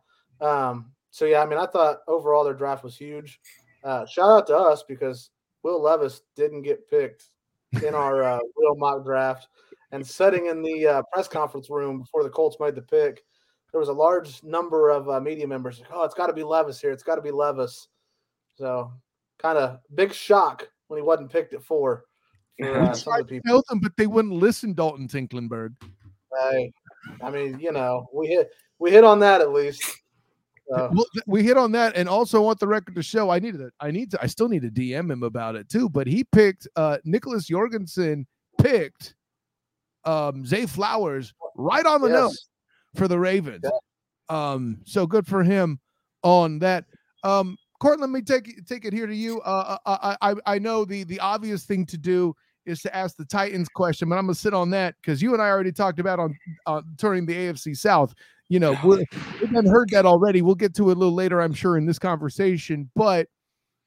yeah. 0.42 0.46
Um, 0.46 0.92
so 1.10 1.24
yeah, 1.24 1.42
I 1.42 1.46
mean, 1.46 1.58
I 1.58 1.66
thought 1.66 2.00
overall 2.06 2.44
their 2.44 2.54
draft 2.54 2.84
was 2.84 2.96
huge. 2.96 3.40
Uh, 3.82 4.06
shout 4.06 4.30
out 4.30 4.46
to 4.48 4.56
us 4.56 4.84
because 4.86 5.30
Will 5.62 5.82
Levis 5.82 6.22
didn't 6.36 6.62
get 6.62 6.88
picked 6.88 7.24
in 7.84 7.94
our 7.94 8.22
uh, 8.22 8.38
real 8.56 8.76
mock 8.76 9.04
draft 9.04 9.48
and 9.92 10.06
sitting 10.06 10.46
in 10.46 10.62
the 10.62 10.86
uh, 10.86 11.02
press 11.12 11.28
conference 11.28 11.68
room 11.70 12.00
before 12.00 12.22
the 12.22 12.30
Colts 12.30 12.56
made 12.60 12.74
the 12.74 12.82
pick, 12.82 13.22
there 13.72 13.80
was 13.80 13.88
a 13.88 13.92
large 13.92 14.42
number 14.42 14.90
of 14.90 15.08
uh, 15.08 15.20
media 15.20 15.46
members. 15.46 15.80
Like, 15.80 15.88
oh, 15.92 16.04
it's 16.04 16.14
got 16.14 16.26
to 16.26 16.32
be 16.32 16.42
Levis 16.42 16.80
here. 16.80 16.90
It's 16.90 17.02
got 17.02 17.16
to 17.16 17.22
be 17.22 17.30
Levis. 17.30 17.88
So, 18.56 18.92
kind 19.38 19.58
of 19.58 19.78
big 19.94 20.12
shock 20.12 20.68
when 20.88 20.98
he 20.98 21.02
wasn't 21.02 21.30
picked 21.30 21.54
at 21.54 21.62
four. 21.62 22.04
For, 22.58 22.78
uh, 22.78 22.94
some 22.94 23.12
of 23.14 23.18
the 23.20 23.24
people. 23.24 23.48
Tell 23.48 23.62
them, 23.68 23.80
but 23.80 23.96
they 23.96 24.06
wouldn't 24.06 24.34
listen. 24.34 24.74
Dalton 24.74 25.08
Tinklenberg. 25.08 25.74
Hey, 26.40 26.72
I 27.22 27.30
mean, 27.30 27.58
you 27.58 27.72
know, 27.72 28.08
we 28.12 28.28
hit 28.28 28.50
we 28.78 28.90
hit 28.90 29.04
on 29.04 29.18
that 29.20 29.40
at 29.40 29.52
least. 29.52 29.82
Well, 30.70 31.06
we 31.26 31.42
hit 31.42 31.56
on 31.56 31.72
that, 31.72 31.96
and 31.96 32.08
also 32.08 32.40
want 32.42 32.60
the 32.60 32.68
record 32.68 32.94
to 32.94 33.02
show. 33.02 33.30
I 33.30 33.38
needed 33.38 33.60
it. 33.60 33.72
I 33.80 33.90
need 33.90 34.10
to. 34.12 34.22
I 34.22 34.26
still 34.26 34.48
need 34.48 34.62
to 34.62 34.70
DM 34.70 35.10
him 35.10 35.22
about 35.22 35.56
it 35.56 35.68
too. 35.68 35.88
But 35.88 36.06
he 36.06 36.24
picked 36.24 36.68
uh 36.76 36.98
Nicholas 37.04 37.46
Jorgensen 37.46 38.26
picked 38.60 39.14
um, 40.04 40.46
Zay 40.46 40.66
Flowers 40.66 41.34
right 41.56 41.84
on 41.84 42.00
the 42.00 42.08
yes. 42.08 42.16
nose 42.16 42.48
for 42.96 43.08
the 43.08 43.18
Ravens. 43.18 43.64
Yeah. 43.64 43.70
Um, 44.28 44.78
so 44.84 45.06
good 45.06 45.26
for 45.26 45.42
him 45.42 45.80
on 46.22 46.58
that. 46.60 46.84
Um, 47.24 47.56
Court, 47.80 47.98
let 47.98 48.10
me 48.10 48.20
take 48.20 48.66
take 48.66 48.84
it 48.84 48.92
here 48.92 49.06
to 49.06 49.14
you. 49.14 49.40
Uh, 49.40 49.78
uh, 49.86 49.90
uh, 49.90 50.16
I, 50.20 50.30
I 50.30 50.34
I 50.54 50.58
know 50.58 50.84
the 50.84 51.04
the 51.04 51.18
obvious 51.20 51.64
thing 51.64 51.86
to 51.86 51.96
do 51.96 52.34
is 52.66 52.82
to 52.82 52.94
ask 52.94 53.16
the 53.16 53.24
Titans 53.24 53.68
question, 53.70 54.08
but 54.08 54.16
I'm 54.16 54.26
gonna 54.26 54.34
sit 54.34 54.52
on 54.52 54.68
that 54.70 54.96
because 55.00 55.22
you 55.22 55.32
and 55.32 55.42
I 55.42 55.48
already 55.48 55.72
talked 55.72 55.98
about 55.98 56.18
on 56.18 56.36
uh, 56.66 56.82
turning 56.98 57.24
the 57.24 57.34
AFC 57.34 57.76
South. 57.76 58.14
You 58.50 58.58
know, 58.58 58.76
we 58.82 59.06
have 59.54 59.64
heard 59.64 59.90
that 59.90 60.04
already. 60.04 60.42
We'll 60.42 60.56
get 60.56 60.74
to 60.74 60.90
it 60.90 60.96
a 60.96 60.98
little 60.98 61.14
later, 61.14 61.40
I'm 61.40 61.54
sure, 61.54 61.78
in 61.78 61.86
this 61.86 62.00
conversation. 62.00 62.90
But 62.96 63.28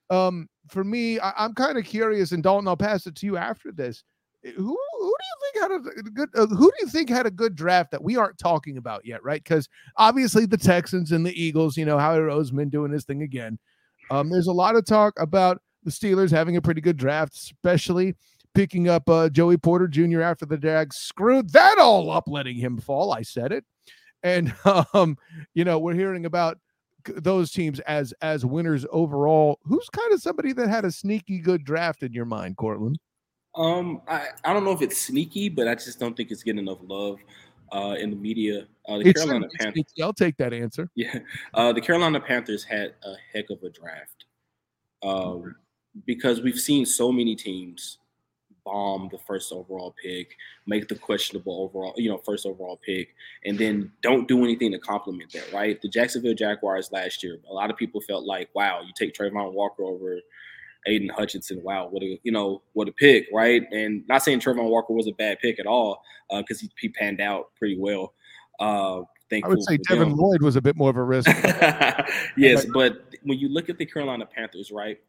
um, 0.10 0.48
for 0.70 0.86
me, 0.86 1.20
I, 1.20 1.46
am 1.46 1.54
kind 1.54 1.78
of 1.78 1.84
curious, 1.84 2.32
and 2.32 2.42
Dalton, 2.42 2.70
I'll 2.70 2.78
pass 2.78 3.06
it 3.06 3.14
to 3.16 3.26
you 3.26 3.36
after 3.36 3.74
this. 3.74 4.04
Who 4.42 4.54
who 4.54 5.16
do 5.20 5.26
you 5.26 5.52
think 5.52 5.62
had 5.62 5.72
a 5.72 6.10
good 6.10 6.30
uh, 6.34 6.48
who 6.48 6.72
do 6.72 6.78
you 6.80 6.88
think 6.88 7.10
had 7.10 7.26
a 7.26 7.32
good 7.32 7.56
draft 7.56 7.92
that 7.92 8.02
we 8.02 8.16
aren't 8.16 8.38
talking 8.38 8.78
about 8.78 9.06
yet, 9.06 9.22
right? 9.22 9.44
Because 9.44 9.68
obviously 9.98 10.46
the 10.46 10.58
Texans 10.58 11.12
and 11.12 11.26
the 11.26 11.42
Eagles, 11.42 11.76
you 11.78 11.86
know, 11.86 11.98
Howie 11.98 12.20
Roseman 12.20 12.70
doing 12.70 12.92
his 12.92 13.04
thing 13.04 13.22
again. 13.22 13.60
Um, 14.12 14.30
there's 14.30 14.48
a 14.48 14.54
lot 14.54 14.78
of 14.78 14.86
talk 14.86 15.14
about 15.20 15.62
the 15.84 15.92
Steelers 15.92 16.32
having 16.32 16.56
a 16.56 16.62
pretty 16.62 16.82
good 16.82 16.98
draft, 16.98 17.36
especially 17.36 18.16
picking 18.54 18.88
up 18.88 19.10
uh, 19.10 19.30
Joey 19.30 19.58
Porter 19.58 19.88
Jr. 19.88 20.22
after 20.22 20.46
the 20.46 20.58
Jags 20.58 20.98
screwed 20.98 21.52
that 21.52 21.78
all 21.80 22.10
up, 22.12 22.26
letting 22.28 22.58
him 22.58 22.78
fall. 22.78 23.12
I 23.12 23.24
said 23.24 23.52
it, 23.52 23.66
and 24.24 24.54
um, 24.94 25.18
you 25.54 25.64
know 25.64 25.80
we're 25.80 25.94
hearing 25.94 26.26
about 26.26 26.58
those 27.06 27.52
teams 27.52 27.80
as 27.82 28.14
as 28.22 28.46
winners 28.46 28.86
overall. 28.92 29.60
Who's 29.64 29.90
kind 29.90 30.12
of 30.14 30.22
somebody 30.22 30.54
that 30.54 30.70
had 30.70 30.86
a 30.86 30.92
sneaky 30.92 31.40
good 31.40 31.64
draft 31.64 32.04
in 32.04 32.14
your 32.14 32.26
mind, 32.26 32.58
Courtlandt? 32.58 32.96
Um, 33.56 34.02
I, 34.08 34.30
I 34.44 34.54
don't 34.54 34.64
know 34.64 34.72
if 34.72 34.82
it's 34.82 34.98
sneaky, 34.98 35.50
but 35.50 35.68
I 35.68 35.76
just 35.76 36.00
don't 36.00 36.18
think 36.18 36.32
it's 36.32 36.42
getting 36.42 36.60
enough 36.60 36.80
love 36.82 37.20
uh, 37.72 37.96
in 38.00 38.10
the 38.10 38.16
media. 38.16 38.66
Uh, 38.88 38.98
the 38.98 39.10
it's 39.10 39.22
Carolina 39.22 39.48
Panthers. 39.60 39.86
I'll 40.02 40.14
take 40.14 40.38
that 40.38 40.54
answer. 40.54 40.90
Yeah, 40.96 41.20
uh, 41.54 41.72
the 41.74 41.82
Carolina 41.82 42.20
Panthers 42.20 42.64
had 42.64 42.94
a 43.04 43.14
heck 43.34 43.50
of 43.50 43.62
a 43.64 43.70
draft 43.70 44.26
um, 45.04 45.56
because 46.06 46.42
we've 46.42 46.60
seen 46.60 46.86
so 46.86 47.12
many 47.12 47.36
teams 47.36 48.00
bomb 48.66 49.10
the 49.12 49.18
first 49.18 49.52
overall 49.52 49.96
pick, 50.02 50.36
make 50.66 50.88
the 50.88 50.96
questionable 50.96 51.64
overall, 51.64 51.94
you 51.98 52.10
know, 52.10 52.18
first 52.18 52.46
overall 52.46 52.80
pick, 52.86 53.14
and 53.46 53.58
then 53.58 53.92
don't 54.02 54.28
do 54.28 54.44
anything 54.44 54.72
to 54.72 54.80
complement 54.80 55.32
that. 55.34 55.52
Right? 55.54 55.82
The 55.82 55.90
Jacksonville 55.90 56.34
Jaguars 56.34 56.92
last 56.92 57.24
year, 57.24 57.38
a 57.50 57.54
lot 57.54 57.70
of 57.70 57.78
people 57.78 58.02
felt 58.02 58.26
like, 58.26 58.50
wow, 58.54 58.82
you 58.82 58.92
take 58.98 59.14
Travon 59.14 59.54
Walker 59.54 59.84
over 59.84 60.20
Aidan 60.86 61.10
Hutchinson. 61.10 61.62
Wow, 61.64 61.88
what 61.88 62.04
a 62.04 62.20
you 62.24 62.32
know 62.32 62.62
what 62.74 62.88
a 62.88 62.92
pick, 62.92 63.28
right? 63.34 63.64
And 63.72 64.08
not 64.08 64.24
saying 64.24 64.40
Travon 64.40 64.70
Walker 64.70 64.94
was 64.94 65.08
a 65.08 65.14
bad 65.14 65.40
pick 65.40 65.60
at 65.60 65.66
all, 65.66 66.02
because 66.30 66.58
uh, 66.58 66.62
he, 66.62 66.72
he 66.80 66.90
panned 66.90 67.22
out 67.22 67.52
pretty 67.58 67.78
well. 67.78 68.14
Uh, 68.60 69.02
I 69.44 69.48
would 69.48 69.64
say 69.64 69.78
Devin 69.78 70.10
him. 70.10 70.16
Lloyd 70.16 70.42
was 70.42 70.56
a 70.56 70.62
bit 70.62 70.76
more 70.76 70.90
of 70.90 70.98
a 70.98 71.04
risk. 71.04 71.28
yes, 72.38 72.66
but 72.72 73.06
when 73.24 73.40
you 73.40 73.50
look 73.50 73.70
at 73.70 73.78
the 73.78 73.86
Carolina 73.86 74.26
Panthers, 74.26 74.72
right? 74.72 75.00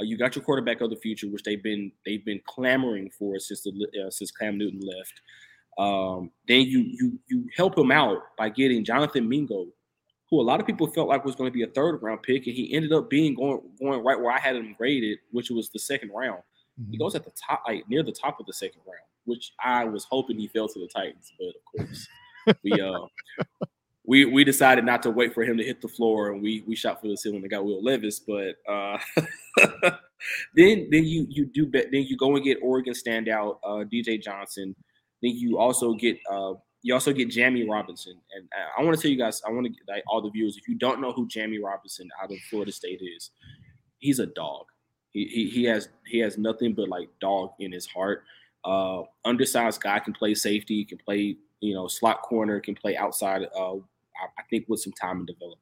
Uh, 0.00 0.04
you 0.04 0.16
got 0.16 0.34
your 0.34 0.44
quarterback 0.44 0.80
of 0.80 0.90
the 0.90 0.96
future, 0.96 1.28
which 1.28 1.42
they've 1.42 1.62
been 1.62 1.92
they've 2.06 2.24
been 2.24 2.40
clamoring 2.46 3.10
for 3.10 3.38
since 3.38 3.62
the 3.62 4.04
uh, 4.06 4.10
since 4.10 4.30
Cam 4.30 4.56
Newton 4.56 4.80
left. 4.80 5.20
Um, 5.78 6.30
then 6.48 6.62
you 6.62 6.80
you 6.80 7.18
you 7.28 7.48
help 7.56 7.76
him 7.76 7.90
out 7.90 8.18
by 8.38 8.48
getting 8.48 8.84
Jonathan 8.84 9.28
Mingo, 9.28 9.66
who 10.30 10.40
a 10.40 10.42
lot 10.42 10.60
of 10.60 10.66
people 10.66 10.86
felt 10.86 11.08
like 11.08 11.24
was 11.24 11.34
going 11.34 11.48
to 11.48 11.54
be 11.54 11.62
a 11.62 11.68
third 11.68 12.02
round 12.02 12.22
pick, 12.22 12.46
and 12.46 12.56
he 12.56 12.72
ended 12.72 12.92
up 12.92 13.10
being 13.10 13.34
going 13.34 13.60
going 13.80 14.02
right 14.02 14.18
where 14.18 14.32
I 14.32 14.38
had 14.38 14.56
him 14.56 14.74
graded, 14.76 15.18
which 15.30 15.50
was 15.50 15.70
the 15.70 15.78
second 15.78 16.10
round. 16.14 16.42
Mm-hmm. 16.80 16.92
He 16.92 16.98
goes 16.98 17.14
at 17.14 17.24
the 17.24 17.32
top, 17.46 17.62
like 17.66 17.88
near 17.88 18.02
the 18.02 18.12
top 18.12 18.40
of 18.40 18.46
the 18.46 18.52
second 18.52 18.80
round, 18.86 19.04
which 19.24 19.52
I 19.62 19.84
was 19.84 20.06
hoping 20.08 20.38
he 20.38 20.48
fell 20.48 20.68
to 20.68 20.78
the 20.78 20.88
Titans, 20.88 21.32
but 21.38 21.48
of 21.48 21.86
course 21.86 22.08
we 22.64 22.72
uh 22.72 23.06
we 24.06 24.24
we 24.24 24.44
decided 24.44 24.84
not 24.84 25.02
to 25.02 25.10
wait 25.10 25.34
for 25.34 25.42
him 25.42 25.56
to 25.58 25.64
hit 25.64 25.80
the 25.80 25.88
floor, 25.88 26.32
and 26.32 26.42
we 26.42 26.62
we 26.66 26.74
shot 26.74 27.00
for 27.00 27.08
the 27.08 27.16
ceiling 27.16 27.42
and 27.42 27.50
got 27.50 27.64
Will 27.64 27.82
Levis. 27.82 28.20
But 28.20 28.56
uh, 28.68 28.98
then 30.54 30.88
then 30.90 31.04
you 31.04 31.26
you 31.28 31.46
do 31.46 31.66
bet 31.66 31.88
then 31.92 32.04
you 32.04 32.16
go 32.16 32.34
and 32.34 32.44
get 32.44 32.58
Oregon 32.62 32.94
standout 32.94 33.58
uh, 33.64 33.84
DJ 33.84 34.22
Johnson. 34.22 34.74
Then 35.22 35.32
you 35.36 35.58
also 35.58 35.94
get 35.94 36.18
uh, 36.30 36.54
you 36.82 36.94
also 36.94 37.12
get 37.12 37.28
Jammie 37.28 37.68
Robinson, 37.68 38.14
and 38.34 38.48
I 38.76 38.82
want 38.82 38.96
to 38.96 39.02
tell 39.02 39.10
you 39.10 39.18
guys, 39.18 39.42
I 39.46 39.50
want 39.50 39.66
to 39.66 39.72
like 39.86 40.02
all 40.08 40.22
the 40.22 40.30
viewers, 40.30 40.56
if 40.56 40.66
you 40.66 40.76
don't 40.76 41.00
know 41.00 41.12
who 41.12 41.28
Jammie 41.28 41.62
Robinson 41.62 42.08
out 42.22 42.32
of 42.32 42.38
Florida 42.48 42.72
State 42.72 43.02
is, 43.02 43.30
he's 43.98 44.18
a 44.18 44.26
dog. 44.26 44.64
He, 45.10 45.26
he, 45.26 45.48
he 45.50 45.64
has 45.64 45.88
he 46.06 46.18
has 46.20 46.38
nothing 46.38 46.72
but 46.72 46.88
like 46.88 47.10
dog 47.20 47.50
in 47.58 47.70
his 47.70 47.86
heart. 47.86 48.24
Uh, 48.64 49.02
undersized 49.24 49.82
guy 49.82 49.98
can 49.98 50.12
play 50.12 50.34
safety, 50.34 50.84
can 50.84 50.98
play 50.98 51.36
you 51.60 51.74
know 51.74 51.86
slot 51.86 52.22
corner, 52.22 52.60
can 52.60 52.74
play 52.74 52.96
outside. 52.96 53.46
Uh, 53.56 53.76
I 53.76 54.42
think 54.50 54.66
with 54.68 54.80
some 54.80 54.92
time 54.92 55.18
and 55.18 55.26
development. 55.26 55.60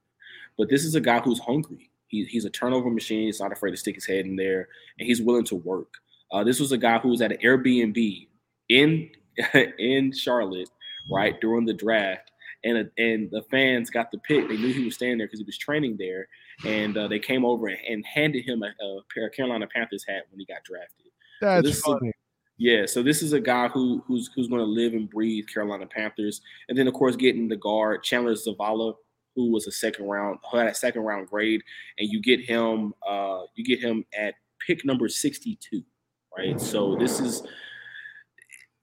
But 0.56 0.68
this 0.68 0.84
is 0.84 0.94
a 0.94 1.00
guy 1.00 1.20
who's 1.20 1.38
hungry. 1.38 1.90
He, 2.08 2.24
he's 2.24 2.44
a 2.44 2.50
turnover 2.50 2.90
machine. 2.90 3.26
He's 3.26 3.40
not 3.40 3.52
afraid 3.52 3.70
to 3.70 3.76
stick 3.76 3.94
his 3.94 4.06
head 4.06 4.24
in 4.24 4.36
there, 4.36 4.68
and 4.98 5.06
he's 5.06 5.22
willing 5.22 5.44
to 5.44 5.56
work. 5.56 5.94
Uh, 6.32 6.44
this 6.44 6.60
was 6.60 6.72
a 6.72 6.78
guy 6.78 6.98
who 6.98 7.08
was 7.08 7.22
at 7.22 7.32
an 7.32 7.38
Airbnb 7.38 8.28
in 8.68 9.10
in 9.78 10.12
Charlotte, 10.12 10.70
right 11.10 11.40
during 11.40 11.64
the 11.64 11.74
draft, 11.74 12.30
and 12.64 12.90
and 12.98 13.30
the 13.30 13.42
fans 13.50 13.90
got 13.90 14.10
the 14.10 14.18
pick. 14.18 14.48
They 14.48 14.56
knew 14.56 14.72
he 14.72 14.84
was 14.84 14.94
staying 14.94 15.18
there 15.18 15.26
because 15.26 15.40
he 15.40 15.46
was 15.46 15.58
training 15.58 15.96
there, 15.98 16.28
and 16.64 16.96
uh, 16.96 17.08
they 17.08 17.18
came 17.18 17.44
over 17.44 17.68
and, 17.68 17.78
and 17.88 18.04
handed 18.06 18.44
him 18.44 18.62
a, 18.62 18.66
a, 18.84 19.00
pair 19.14 19.26
of 19.28 19.32
Carolina 19.32 19.66
Panthers 19.72 20.04
hat 20.06 20.24
when 20.30 20.40
he 20.40 20.46
got 20.46 20.64
drafted. 20.64 21.06
That's 21.40 21.82
so 21.82 21.98
funny. 21.98 22.12
Yeah, 22.58 22.86
so 22.86 23.04
this 23.04 23.22
is 23.22 23.32
a 23.32 23.40
guy 23.40 23.68
who 23.68 24.02
who's 24.06 24.30
who's 24.34 24.48
going 24.48 24.60
to 24.60 24.66
live 24.66 24.92
and 24.92 25.08
breathe 25.08 25.46
Carolina 25.46 25.86
Panthers, 25.86 26.40
and 26.68 26.76
then 26.76 26.88
of 26.88 26.94
course 26.94 27.14
getting 27.14 27.46
the 27.46 27.56
guard 27.56 28.02
Chandler 28.02 28.34
Zavala, 28.34 28.94
who 29.36 29.52
was 29.52 29.68
a 29.68 29.72
second 29.72 30.06
round, 30.06 30.40
who 30.50 30.58
had 30.58 30.66
a 30.66 30.74
second 30.74 31.02
round 31.02 31.28
grade, 31.28 31.62
and 31.98 32.08
you 32.10 32.20
get 32.20 32.40
him, 32.40 32.92
uh, 33.08 33.42
you 33.54 33.64
get 33.64 33.80
him 33.80 34.04
at 34.18 34.34
pick 34.66 34.84
number 34.84 35.08
sixty 35.08 35.56
two, 35.60 35.84
right? 36.36 36.60
So 36.60 36.96
this 36.96 37.20
is 37.20 37.44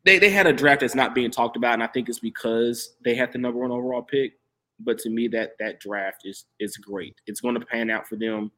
they 0.06 0.20
they 0.20 0.30
had 0.30 0.48
a 0.48 0.54
draft 0.54 0.80
that's 0.80 0.96
not 0.96 1.14
being 1.14 1.30
talked 1.30 1.58
about, 1.58 1.74
and 1.74 1.84
I 1.84 1.88
think 1.88 2.08
it's 2.08 2.20
because 2.20 2.96
they 3.04 3.14
had 3.14 3.34
the 3.34 3.40
number 3.40 3.60
one 3.60 3.72
overall 3.72 4.04
pick. 4.04 4.34
But 4.80 5.00
to 5.00 5.10
me, 5.10 5.28
that 5.30 5.58
that 5.60 5.82
draft 5.82 6.22
is 6.24 6.46
is 6.62 6.78
great. 6.78 7.16
It's 7.28 7.42
going 7.42 7.60
to 7.60 7.66
pan 7.66 7.90
out 7.90 8.08
for 8.08 8.16
them. 8.16 8.52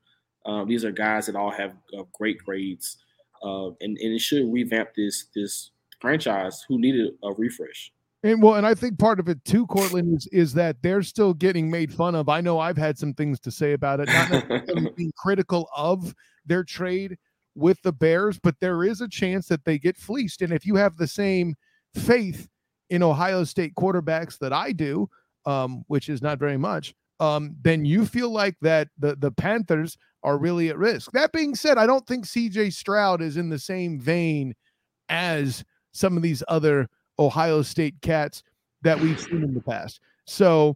Um, 0.45 0.68
these 0.68 0.86
are 0.86 0.91
guys 0.91 1.26
that 1.26 1.36
all 1.36 1.51
have 1.51 1.74
uh, 1.97 2.03
great 2.13 2.38
grades, 2.43 2.97
uh, 3.43 3.67
and 3.81 3.97
and 3.97 4.13
it 4.13 4.21
should 4.21 4.51
revamp 4.51 4.89
this 4.95 5.25
this 5.35 5.71
franchise 5.99 6.65
who 6.67 6.79
needed 6.79 7.13
a 7.23 7.31
refresh. 7.33 7.91
And 8.23 8.41
well, 8.41 8.55
and 8.55 8.65
I 8.65 8.73
think 8.73 8.97
part 8.97 9.19
of 9.19 9.29
it 9.29 9.43
too, 9.45 9.67
Courtlandt, 9.67 10.15
is 10.17 10.27
is 10.31 10.53
that 10.55 10.77
they're 10.81 11.03
still 11.03 11.33
getting 11.33 11.69
made 11.69 11.93
fun 11.93 12.15
of. 12.15 12.29
I 12.29 12.41
know 12.41 12.59
I've 12.59 12.77
had 12.77 12.97
some 12.97 13.13
things 13.13 13.39
to 13.41 13.51
say 13.51 13.73
about 13.73 13.99
it, 13.99 14.07
not 14.07 14.29
necessarily 14.31 14.91
being 14.97 15.11
critical 15.17 15.69
of 15.75 16.13
their 16.45 16.63
trade, 16.63 17.17
with 17.57 17.81
the 17.81 17.91
Bears, 17.91 18.39
but 18.39 18.55
there 18.61 18.83
is 18.83 19.01
a 19.01 19.09
chance 19.09 19.47
that 19.47 19.65
they 19.65 19.79
get 19.79 19.97
fleeced. 19.97 20.41
And 20.41 20.53
if 20.53 20.65
you 20.65 20.75
have 20.75 20.95
the 20.95 21.07
same 21.07 21.55
faith 21.95 22.47
in 22.89 23.01
Ohio 23.01 23.43
State 23.43 23.73
quarterbacks 23.75 24.38
that 24.39 24.53
I 24.53 24.71
do, 24.71 25.09
um, 25.45 25.83
which 25.88 26.07
is 26.07 26.21
not 26.21 26.38
very 26.38 26.57
much, 26.57 26.93
um, 27.19 27.55
then 27.61 27.83
you 27.83 28.05
feel 28.05 28.29
like 28.29 28.55
that 28.61 28.89
the 28.99 29.15
the 29.15 29.31
Panthers 29.31 29.97
are 30.28 30.38
really 30.38 30.67
at 30.67 30.78
risk. 30.78 31.11
That 31.13 31.32
being 31.32 31.55
said, 31.55 31.78
I 31.78 31.88
don't 31.88 32.05
think 32.05 32.25
CJ 32.25 32.73
Stroud 32.73 33.21
is 33.21 33.38
in 33.38 33.47
the 33.47 33.57
same 33.57 33.97
vein 33.97 34.53
as 35.07 35.63
some 35.93 36.17
of 36.17 36.21
these 36.21 36.43
other 36.49 36.89
Ohio 37.17 37.61
State 37.61 37.95
cats 38.01 38.43
that 38.82 38.99
we've 38.99 39.19
seen 39.19 39.41
in 39.41 39.53
the 39.53 39.61
past. 39.61 40.01
So 40.25 40.75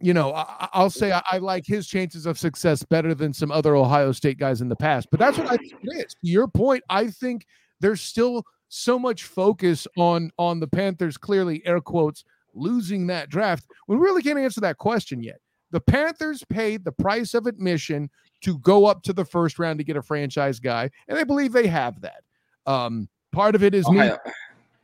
you 0.00 0.14
know, 0.14 0.32
I, 0.32 0.68
will 0.76 0.90
say 0.90 1.10
I, 1.10 1.22
I, 1.32 1.38
like 1.38 1.66
his 1.66 1.88
chances 1.88 2.24
of 2.24 2.38
success 2.38 2.84
better 2.84 3.14
than 3.14 3.32
some 3.32 3.50
other 3.50 3.74
Ohio 3.74 4.12
State 4.12 4.38
guys 4.38 4.60
in 4.60 4.68
the 4.68 4.76
past. 4.76 5.08
But 5.10 5.18
that's 5.18 5.36
what 5.36 5.48
I 5.48 5.56
think 5.56 5.74
it 5.82 6.06
is. 6.06 6.14
To 6.14 6.30
your 6.30 6.46
point, 6.46 6.84
I 6.88 7.08
think 7.08 7.46
there's 7.80 8.00
still 8.00 8.44
so 8.68 8.96
much 8.98 9.24
focus 9.24 9.88
on 9.96 10.30
on 10.38 10.60
the 10.60 10.68
Panthers. 10.68 11.16
Clearly, 11.16 11.64
air 11.64 11.80
quotes, 11.80 12.24
losing 12.54 13.06
that 13.08 13.28
draft 13.28 13.66
we 13.88 13.96
really 13.96 14.22
can't 14.22 14.38
answer 14.38 14.60
that 14.60 14.78
question 14.78 15.22
yet. 15.22 15.40
The 15.70 15.80
Panthers 15.80 16.44
paid 16.48 16.84
the 16.84 16.92
price 16.92 17.34
of 17.34 17.46
admission 17.46 18.10
to 18.42 18.58
go 18.58 18.86
up 18.86 19.02
to 19.02 19.12
the 19.12 19.24
first 19.24 19.58
round 19.58 19.78
to 19.78 19.84
get 19.84 19.96
a 19.96 20.02
franchise 20.02 20.60
guy, 20.60 20.90
and 21.08 21.18
I 21.18 21.24
believe 21.24 21.52
they 21.52 21.66
have 21.66 22.00
that. 22.02 22.22
Um, 22.66 23.08
part 23.32 23.54
of 23.54 23.62
it 23.62 23.74
is 23.74 23.86
Ohio. 23.86 24.18
me. 24.24 24.32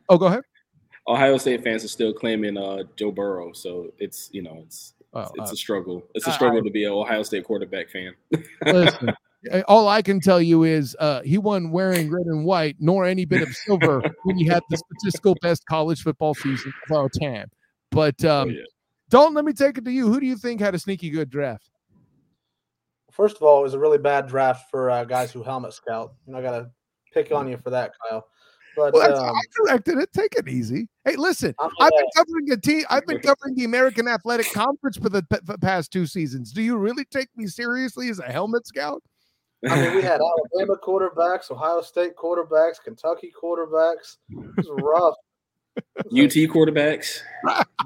Oh, 0.09 0.19
go 0.19 0.27
ahead. 0.27 0.43
Ohio 1.07 1.37
State 1.39 1.63
fans 1.63 1.85
are 1.85 1.89
still 1.89 2.13
claiming 2.13 2.57
uh, 2.57 2.85
Joe 2.97 3.13
Burrow, 3.13 3.53
so 3.53 3.93
it's 3.99 4.31
you 4.33 4.43
know 4.43 4.63
it's 4.67 4.95
it's, 5.15 5.31
it's 5.37 5.51
uh, 5.51 5.53
a 5.53 5.57
struggle. 5.57 6.03
It's 6.15 6.27
a 6.27 6.33
struggle 6.33 6.63
to 6.63 6.71
be 6.71 6.85
an 6.85 6.93
Ohio 6.93 7.23
State 7.23 7.45
quarterback 7.45 7.91
fan. 7.91 8.15
listen, 8.65 9.11
all 9.69 9.89
I 9.89 10.03
can 10.03 10.21
tell 10.21 10.41
you 10.41 10.65
is 10.65 10.97
uh, 10.99 11.23
he 11.23 11.39
won 11.39 11.71
wearing 11.71 12.11
red 12.11 12.27
and 12.27 12.45
white, 12.45 12.77
nor 12.81 13.05
any 13.05 13.25
bit 13.25 13.43
of 13.43 13.55
silver 13.55 14.03
when 14.25 14.37
he 14.37 14.47
had 14.47 14.63
the 14.71 14.77
statistical 15.01 15.37
best 15.43 15.65
college 15.67 16.03
football 16.03 16.35
season 16.35 16.73
of 16.89 16.97
our 16.97 17.09
time. 17.09 17.49
But 17.91 18.25
oh, 18.25 18.43
um, 18.43 18.49
oh, 18.49 18.53
yeah. 18.53 18.63
Dalton, 19.11 19.35
let 19.35 19.45
me 19.45 19.53
take 19.53 19.79
it 19.79 19.85
to 19.85 19.93
you. 19.93 20.11
Who 20.11 20.21
do 20.21 20.27
you 20.27 20.37
think 20.37 20.61
had 20.61 20.75
a 20.75 20.79
sneaky 20.79 21.11
good 21.11 21.31
draft? 21.31 21.71
First 23.11 23.37
of 23.37 23.43
all, 23.43 23.61
it 23.61 23.63
was 23.63 23.75
a 23.75 23.79
really 23.79 23.99
bad 23.99 24.27
draft 24.27 24.71
for 24.71 24.91
uh, 24.91 25.05
guys 25.05 25.31
who 25.31 25.43
helmet 25.43 25.73
scout. 25.73 26.15
You 26.27 26.33
know, 26.33 26.39
I 26.41 26.43
got 26.43 26.59
to 26.59 26.71
pick 27.13 27.31
on 27.31 27.47
you 27.49 27.57
for 27.57 27.71
that, 27.71 27.93
Kyle. 28.03 28.27
But 28.77 28.93
well, 28.93 29.17
um, 29.17 29.37
I 29.37 29.41
corrected 29.57 29.99
it. 29.99 30.13
Take 30.13 30.35
it 30.35 30.49
easy. 30.49 30.89
Hey, 31.05 31.15
listen, 31.17 31.55
I've 31.61 31.71
been 31.71 32.09
covering 32.17 32.51
a 32.51 32.57
team. 32.57 32.85
I've 32.91 33.07
been 33.07 33.21
covering 33.23 33.55
the 33.55 33.65
American 33.65 34.09
Athletic 34.09 34.53
Conference 34.53 34.97
for 34.97 35.09
the, 35.09 35.25
for 35.31 35.53
the 35.53 35.59
past 35.59 35.93
two 35.93 36.07
seasons. 36.07 36.53
Do 36.53 36.61
you 36.61 36.77
really 36.77 37.05
take 37.05 37.29
me 37.37 37.47
seriously 37.47 38.09
as 38.09 38.19
a 38.19 38.25
helmet 38.25 38.67
scout? 38.67 39.03
I 39.69 39.81
mean, 39.81 39.95
we 39.95 40.03
had 40.03 40.21
Alabama 40.21 40.77
quarterbacks, 40.83 41.51
Ohio 41.51 41.81
State 41.81 42.17
quarterbacks, 42.17 42.83
Kentucky 42.83 43.33
quarterbacks. 43.33 44.17
It 44.29 44.57
was 44.57 44.69
rough. 44.83 45.15
UT 45.99 46.35
quarterbacks. 46.53 47.21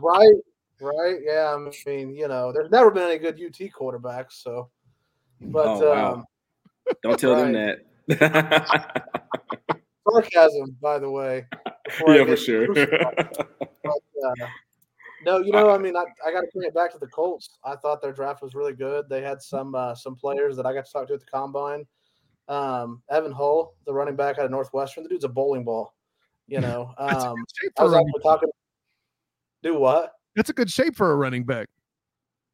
Right, 0.01 0.35
right. 0.81 1.19
Yeah, 1.23 1.55
I 1.57 1.71
mean, 1.87 2.15
you 2.15 2.29
know, 2.29 2.53
there's 2.53 2.71
never 2.71 2.91
been 2.91 3.05
any 3.05 3.19
good 3.19 3.35
UT 3.35 3.59
quarterbacks. 3.73 4.43
So, 4.43 4.71
but 5.41 5.67
oh, 5.67 5.91
wow. 5.91 6.15
um, 6.15 6.25
don't 7.03 7.19
tell 7.19 7.35
right. 7.35 7.53
them 7.53 7.77
that 8.09 9.81
sarcasm, 10.11 10.77
by 10.81 10.99
the 10.99 11.11
way. 11.11 11.47
Yeah, 12.07 12.25
for 12.25 12.37
sure. 12.37 12.73
but, 12.75 13.45
uh, 13.85 14.47
no, 15.25 15.39
you 15.39 15.53
know, 15.53 15.71
I 15.71 15.79
mean, 15.79 15.97
I, 15.97 16.05
I 16.27 16.33
got 16.33 16.41
to 16.41 16.49
bring 16.55 16.69
it 16.69 16.75
back 16.75 16.93
to 16.93 16.99
the 16.99 17.07
Colts. 17.07 17.59
I 17.65 17.77
thought 17.77 18.01
their 18.01 18.13
draft 18.13 18.43
was 18.43 18.55
really 18.55 18.73
good. 18.73 19.09
They 19.09 19.23
had 19.23 19.43
some 19.43 19.75
uh, 19.75 19.95
some 19.95 20.15
players 20.15 20.57
that 20.57 20.67
I 20.67 20.73
got 20.73 20.87
to 20.87 20.93
talk 20.93 21.09
to 21.09 21.15
at 21.15 21.21
the 21.21 21.27
combine. 21.27 21.87
Um, 22.49 23.03
Evan 23.11 23.33
Hull, 23.33 23.75
the 23.85 23.93
running 23.93 24.17
back 24.17 24.39
out 24.39 24.47
of 24.47 24.51
Northwestern, 24.51 25.03
the 25.03 25.11
dude's 25.11 25.25
a 25.25 25.29
bowling 25.29 25.65
ball. 25.65 25.95
You 26.47 26.61
know, 26.61 26.95
um, 26.99 27.45
I 27.79 27.83
was 27.83 27.95
actually 27.95 28.23
talking. 28.23 28.49
Do 29.63 29.79
what? 29.79 30.13
That's 30.39 30.51
a 30.51 30.53
good 30.53 30.71
shape 30.71 30.95
for 30.95 31.11
a 31.11 31.17
running 31.17 31.43
back. 31.43 31.67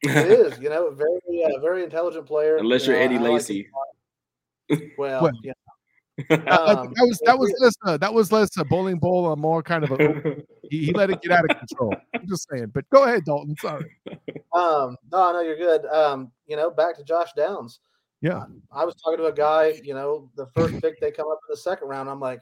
It 0.00 0.10
is, 0.10 0.58
you 0.58 0.70
know, 0.70 0.90
very 0.90 1.44
uh, 1.44 1.60
very 1.60 1.84
intelligent 1.84 2.24
player. 2.24 2.56
Unless 2.56 2.86
you 2.86 2.94
are 2.94 2.96
Eddie 2.96 3.18
Lacy. 3.18 3.68
Like 4.70 4.94
well, 4.96 5.24
well, 5.24 5.32
yeah, 5.42 5.52
um, 6.30 6.94
that 6.94 7.04
was 7.06 7.20
that 7.26 7.38
was 7.38 7.52
less 7.60 7.74
uh, 7.84 7.98
that 7.98 8.14
was 8.14 8.32
less 8.32 8.56
a 8.56 8.64
bowling 8.64 8.98
ball, 8.98 9.30
a 9.32 9.36
more 9.36 9.62
kind 9.62 9.84
of 9.84 9.90
a 9.92 10.42
he, 10.70 10.86
he, 10.86 10.92
let 10.92 11.10
it 11.10 11.20
get 11.20 11.32
out 11.32 11.44
of 11.50 11.58
control. 11.58 11.94
I'm 12.14 12.26
just 12.26 12.48
saying, 12.50 12.68
but 12.72 12.88
go 12.88 13.04
ahead, 13.04 13.26
Dalton. 13.26 13.54
Sorry. 13.60 13.84
Um, 14.54 14.96
no, 15.12 15.32
no, 15.34 15.40
you're 15.40 15.58
good. 15.58 15.84
Um, 15.84 16.32
you 16.46 16.56
know, 16.56 16.70
back 16.70 16.96
to 16.96 17.04
Josh 17.04 17.32
Downs. 17.36 17.80
Yeah, 18.22 18.44
I 18.72 18.86
was 18.86 18.94
talking 18.94 19.18
to 19.18 19.26
a 19.26 19.32
guy. 19.32 19.74
You 19.84 19.92
know, 19.92 20.30
the 20.36 20.46
first 20.54 20.80
pick 20.80 21.00
they 21.00 21.10
come 21.10 21.26
up 21.30 21.40
in 21.46 21.52
the 21.52 21.58
second 21.58 21.88
round. 21.88 22.08
I'm 22.08 22.20
like, 22.20 22.40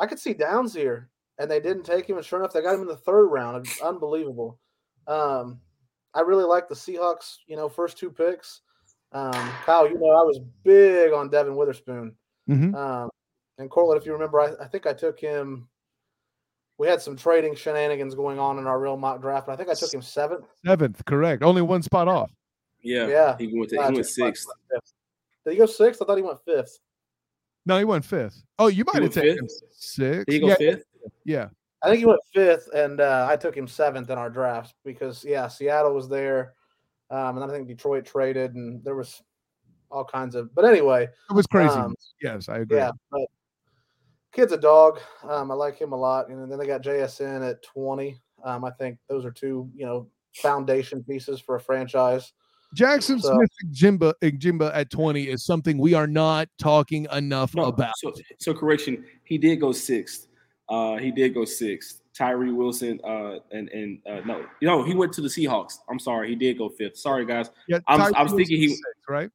I 0.00 0.06
could 0.06 0.18
see 0.18 0.34
Downs 0.34 0.74
here, 0.74 1.10
and 1.38 1.50
they 1.50 1.60
didn't 1.60 1.84
take 1.84 2.08
him. 2.08 2.16
And 2.16 2.26
sure 2.26 2.38
enough, 2.38 2.52
they 2.52 2.62
got 2.62 2.74
him 2.74 2.82
in 2.82 2.88
the 2.88 2.96
third 2.96 3.26
round. 3.26 3.66
It's 3.66 3.80
unbelievable. 3.80 4.58
Um, 5.06 5.60
I 6.14 6.20
really 6.20 6.44
like 6.44 6.68
the 6.68 6.74
Seahawks. 6.74 7.36
You 7.46 7.56
know, 7.56 7.68
first 7.68 7.98
two 7.98 8.10
picks. 8.10 8.60
Um, 9.12 9.32
Kyle, 9.64 9.88
you 9.88 9.98
know, 9.98 10.10
I 10.10 10.22
was 10.22 10.40
big 10.64 11.12
on 11.12 11.30
Devon 11.30 11.56
Witherspoon. 11.56 12.14
Mm-hmm. 12.48 12.74
Um, 12.74 13.08
and 13.58 13.70
Courtlandt, 13.70 13.98
if 13.98 14.06
you 14.06 14.12
remember, 14.12 14.40
I, 14.40 14.52
I, 14.62 14.66
think 14.66 14.86
I 14.86 14.92
took 14.92 15.18
him. 15.18 15.68
We 16.76 16.86
had 16.86 17.00
some 17.00 17.16
trading 17.16 17.54
shenanigans 17.56 18.14
going 18.14 18.38
on 18.38 18.58
in 18.58 18.66
our 18.66 18.78
real 18.78 18.96
mock 18.96 19.20
draft, 19.20 19.48
and 19.48 19.54
I 19.54 19.56
think 19.56 19.68
I 19.68 19.74
took 19.74 19.92
him 19.92 20.02
seventh. 20.02 20.46
Seventh, 20.64 21.04
correct. 21.06 21.42
Only 21.42 21.62
one 21.62 21.82
spot 21.82 22.06
off. 22.06 22.30
Yeah, 22.82 23.08
yeah. 23.08 23.36
He 23.36 23.46
went, 23.52 23.70
to, 23.70 23.76
he 23.76 23.92
went 23.94 24.06
sixth. 24.06 24.46
Did 25.44 25.52
he 25.52 25.56
go 25.56 25.66
sixth? 25.66 26.00
I 26.00 26.04
thought 26.04 26.16
he 26.16 26.22
went 26.22 26.38
fifth. 26.44 26.78
No, 27.66 27.78
he 27.78 27.84
went 27.84 28.04
fifth. 28.04 28.44
Oh, 28.58 28.68
you 28.68 28.84
might 28.86 29.02
have 29.02 29.12
taken 29.12 29.48
sixth. 29.72 30.26
Did 30.26 30.32
he 30.32 30.38
go 30.38 30.48
yeah. 30.48 30.54
fifth? 30.54 30.84
Yeah. 31.24 31.48
I 31.82 31.88
think 31.88 32.00
he 32.00 32.06
went 32.06 32.20
fifth, 32.34 32.68
and 32.74 33.00
uh, 33.00 33.26
I 33.30 33.36
took 33.36 33.56
him 33.56 33.68
seventh 33.68 34.10
in 34.10 34.18
our 34.18 34.30
draft 34.30 34.74
because 34.84 35.24
yeah, 35.24 35.46
Seattle 35.46 35.94
was 35.94 36.08
there, 36.08 36.54
um, 37.10 37.36
and 37.36 37.44
I 37.44 37.54
think 37.54 37.68
Detroit 37.68 38.04
traded, 38.04 38.54
and 38.54 38.82
there 38.82 38.96
was 38.96 39.22
all 39.90 40.04
kinds 40.04 40.34
of. 40.34 40.52
But 40.54 40.64
anyway, 40.64 41.04
it 41.04 41.32
was 41.32 41.46
crazy. 41.46 41.74
Um, 41.74 41.94
yes, 42.20 42.48
I 42.48 42.58
agree. 42.58 42.78
Yeah, 42.78 42.90
but 43.12 43.22
kid's 44.32 44.52
a 44.52 44.58
dog. 44.58 45.00
Um, 45.22 45.50
I 45.50 45.54
like 45.54 45.78
him 45.78 45.92
a 45.92 45.96
lot. 45.96 46.28
And 46.28 46.50
then 46.50 46.58
they 46.58 46.66
got 46.66 46.82
JSN 46.82 47.48
at 47.48 47.62
twenty. 47.62 48.18
Um, 48.44 48.64
I 48.64 48.70
think 48.70 48.98
those 49.08 49.24
are 49.24 49.32
two, 49.32 49.70
you 49.74 49.84
know, 49.86 50.08
foundation 50.34 51.02
pieces 51.02 51.40
for 51.40 51.56
a 51.56 51.60
franchise. 51.60 52.32
Jaxon 52.76 53.20
so, 53.20 53.34
Smith-Njigba 53.34 54.12
Jimba 54.22 54.70
at 54.74 54.90
20 54.90 55.22
is 55.24 55.46
something 55.46 55.78
we 55.78 55.94
are 55.94 56.06
not 56.06 56.48
talking 56.58 57.06
enough 57.12 57.54
no, 57.54 57.64
about. 57.64 57.94
So, 57.96 58.12
so 58.38 58.52
correction, 58.52 59.06
he 59.24 59.38
did 59.38 59.56
go 59.56 59.72
sixth. 59.72 60.27
Uh, 60.68 60.96
he 60.96 61.10
did 61.10 61.34
go 61.34 61.44
sixth 61.44 62.02
Tyree 62.14 62.52
Wilson, 62.52 63.00
uh, 63.04 63.38
and 63.52 63.68
and 63.70 64.00
uh, 64.06 64.20
no, 64.26 64.44
you 64.60 64.68
know, 64.68 64.82
he 64.82 64.94
went 64.94 65.12
to 65.14 65.20
the 65.20 65.28
Seahawks. 65.28 65.78
I'm 65.88 65.98
sorry, 65.98 66.28
he 66.28 66.34
did 66.34 66.58
go 66.58 66.68
fifth. 66.68 66.98
Sorry, 66.98 67.24
guys. 67.24 67.50
Yeah, 67.68 67.78
I 67.86 67.96
was, 67.96 68.12
I 68.14 68.22
was 68.22 68.32
thinking 68.32 68.58
he. 68.58 68.66
Wilson 68.68 68.82
six, 68.94 69.08
right. 69.08 69.30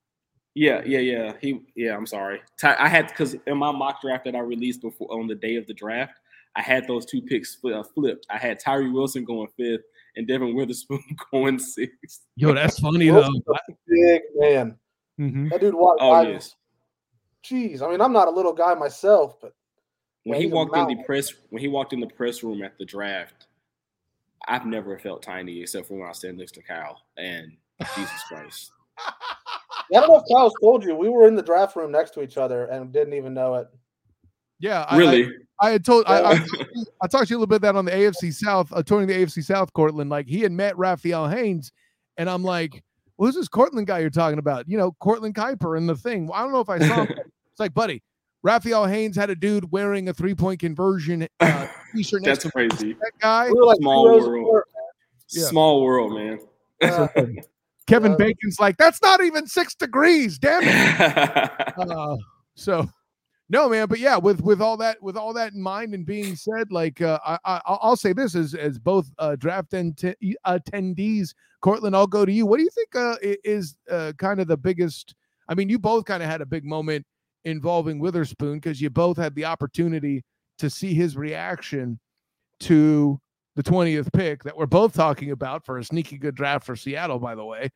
Yeah, 0.56 0.84
yeah, 0.86 1.00
yeah. 1.00 1.34
He, 1.42 1.62
yeah. 1.76 1.96
I'm 1.96 2.06
sorry. 2.06 2.42
Ty, 2.60 2.76
I 2.78 2.88
had 2.88 3.08
because 3.08 3.36
in 3.48 3.58
my 3.58 3.72
mock 3.72 4.02
draft 4.02 4.26
that 4.26 4.36
I 4.36 4.40
released 4.40 4.82
before 4.82 5.08
on 5.12 5.28
the 5.28 5.34
day 5.34 5.56
of 5.56 5.66
the 5.66 5.74
draft, 5.74 6.14
I 6.56 6.62
had 6.62 6.88
those 6.88 7.06
two 7.08 7.22
picks 7.22 7.54
split, 7.54 7.74
uh, 7.74 7.82
flipped. 7.82 8.28
I 8.30 8.38
had 8.38 8.60
Tyree 8.60 8.92
Wilson 8.92 9.24
going 9.26 9.48
fifth 9.58 9.82
and 10.16 10.28
Devon 10.28 10.54
Witherspoon 10.54 11.02
going 11.32 11.58
sixth. 11.58 12.22
Yo, 12.36 12.54
that's 12.54 12.80
funny 12.80 13.08
though. 13.10 13.16
Wilson's 13.16 13.42
a 13.48 13.74
big 13.88 14.22
man. 14.36 14.78
Mhm. 15.20 15.50
That 15.50 15.62
dude 15.62 15.74
walked 15.74 16.02
Oh 16.02 16.12
by. 16.12 16.30
yes. 16.30 16.56
Jeez, 17.44 17.82
I 17.82 17.90
mean, 17.90 18.00
I'm 18.02 18.14
not 18.14 18.28
a 18.28 18.32
little 18.32 18.54
guy 18.54 18.74
myself, 18.76 19.40
but 19.42 19.54
When 20.26 20.40
he 20.40 20.48
walked 20.48 20.76
in 20.78 20.88
the 20.88 21.04
press, 21.04 21.34
when 21.50 21.62
he 21.62 21.68
walked 21.68 21.94
in 21.94 22.00
the 22.00 22.08
press 22.08 22.44
room 22.44 22.64
at 22.64 22.78
the 22.78 22.86
draft, 22.86 23.48
I've 24.48 24.66
never 24.66 24.98
felt 24.98 25.22
tiny 25.22 25.62
except 25.62 25.88
for 25.88 26.00
when 26.00 26.10
I 26.10 26.14
stand 26.14 26.38
next 26.38 26.54
to 26.54 26.62
Kyle. 26.62 27.02
And 27.18 27.52
Jesus 27.96 28.24
Christ. 28.28 28.72
I 28.98 30.00
don't 30.00 30.08
know 30.08 30.18
if 30.18 30.24
Kyle's 30.32 30.54
told 30.62 30.84
you 30.84 30.96
we 30.96 31.10
were 31.10 31.28
in 31.28 31.36
the 31.36 31.42
draft 31.44 31.76
room 31.76 31.92
next 31.92 32.12
to 32.12 32.24
each 32.24 32.38
other 32.38 32.66
and 32.66 32.92
didn't 32.92 33.14
even 33.14 33.34
know 33.34 33.56
it. 33.56 33.68
Yeah, 34.60 34.86
I- 34.88 34.96
I, 34.96 34.98
Really? 34.98 35.30
I, 35.60 35.72
had 35.72 35.86
told 35.86 36.06
I, 36.08 36.22
I, 36.22 36.46
I 37.02 37.08
talked 37.08 37.28
to 37.28 37.34
you 37.34 37.38
a 37.38 37.40
little 37.40 37.48
bit 37.48 37.62
that 37.62 37.76
on 37.76 37.86
the 37.86 37.92
AFC 37.92 38.34
South, 38.34 38.72
uh, 38.74 38.82
touring 38.82 39.08
the 39.08 39.14
AFC 39.14 39.44
South, 39.44 39.72
Courtlandt. 39.74 40.10
Like 40.10 40.28
he 40.28 40.40
had 40.40 40.52
met 40.52 40.78
Raphael 40.78 41.28
Haynes, 41.28 41.72
and 42.18 42.30
I'm 42.30 42.44
like, 42.44 42.84
well, 43.18 43.28
who's 43.28 43.36
this 43.36 43.50
Courtlandt 43.50 43.86
guy 43.86 44.00
you're 44.00 44.10
talking 44.10 44.40
about? 44.40 44.68
You 44.68 44.78
know, 44.78 44.94
Cortland 45.00 45.36
Kuiper 45.36 45.78
and 45.78 45.88
the 45.88 45.96
thing. 45.96 46.28
Well, 46.28 46.40
I 46.40 46.44
don't 46.44 46.52
know 46.52 46.60
if 46.62 46.70
I 46.70 46.80
saw 46.80 47.06
him. 47.06 47.12
it's 47.18 47.60
like, 47.60 47.74
buddy, 47.74 48.02
Raphael 48.44 48.86
Haynes 48.86 49.16
had 49.16 49.30
a 49.30 49.36
dude 49.36 49.72
wearing 49.72 50.10
a 50.10 50.14
three 50.14 50.36
point 50.36 50.60
conversion 50.60 51.28
uh, 51.40 51.68
t-shirt 51.96 52.22
next 52.24 52.44
That's 52.44 52.44
to 52.44 52.52
crazy. 52.52 52.94
that 52.94 53.12
guy. 53.20 53.50
We 53.50 53.60
like 53.62 53.78
Small 53.78 54.04
world. 54.06 54.48
apart. 54.48 54.68
Yeah. 55.32 55.46
Small 55.46 55.82
world, 55.84 56.14
man. 56.14 56.40
Uh, 56.82 57.08
Kevin 57.88 58.12
Uh, 58.14 58.18
Bacon's 58.18 58.60
like, 58.60 58.78
that's 58.78 59.02
not 59.02 59.24
even 59.24 59.48
six 59.48 59.74
degrees. 59.76 60.38
Damn 60.38 60.64
it. 60.66 61.52
Uh, 61.90 62.16
so 62.56 62.88
no 63.50 63.68
man 63.68 63.88
but 63.88 64.00
yeah 64.00 64.16
with 64.16 64.40
with 64.42 64.62
all 64.62 64.78
that 64.78 65.02
with 65.02 65.18
all 65.18 65.34
that 65.34 65.54
in 65.54 65.62
mind 65.62 65.94
and 65.94 66.06
being 66.06 66.36
said 66.36 66.72
like 66.72 67.02
uh, 67.02 67.20
I, 67.26 67.38
I 67.44 67.62
i'll 67.66 67.80
I'll 67.82 67.96
say 67.98 68.14
this 68.14 68.36
as 68.36 68.54
as 68.54 68.78
both 68.80 69.10
uh 69.18 69.36
draft 69.36 69.74
and 69.74 69.96
attendees 70.46 71.34
courtlandt 71.64 71.96
i'll 71.96 72.08
go 72.08 72.26
to 72.26 72.32
you 72.32 72.46
what 72.46 72.58
do 72.58 72.64
you 72.64 72.70
think 72.70 72.96
uh 72.96 73.16
is 73.44 73.76
uh 73.92 74.14
kind 74.18 74.40
of 74.40 74.48
the 74.48 74.56
biggest 74.56 75.16
i 75.50 75.56
mean 75.56 75.68
you 75.68 75.78
both 75.80 76.06
kind 76.06 76.22
of 76.24 76.30
had 76.30 76.42
a 76.42 76.46
big 76.46 76.64
moment 76.64 77.06
involving 77.46 78.00
witherspoon 78.00 78.56
because 78.56 78.82
you 78.82 78.90
both 78.90 79.18
had 79.18 79.36
the 79.36 79.46
opportunity 79.46 80.24
to 80.58 80.70
see 80.70 80.94
his 80.94 81.18
reaction 81.18 82.00
to 82.60 83.20
the 83.56 83.64
20th 83.64 84.12
pick 84.14 84.44
that 84.44 84.58
we're 84.58 84.66
both 84.66 84.94
talking 84.94 85.32
about 85.32 85.66
for 85.66 85.78
a 85.78 85.84
sneaky 85.84 86.18
good 86.18 86.36
draft 86.36 86.66
for 86.66 86.76
seattle 86.76 87.20
by 87.20 87.36
the 87.36 87.44
way 87.44 87.70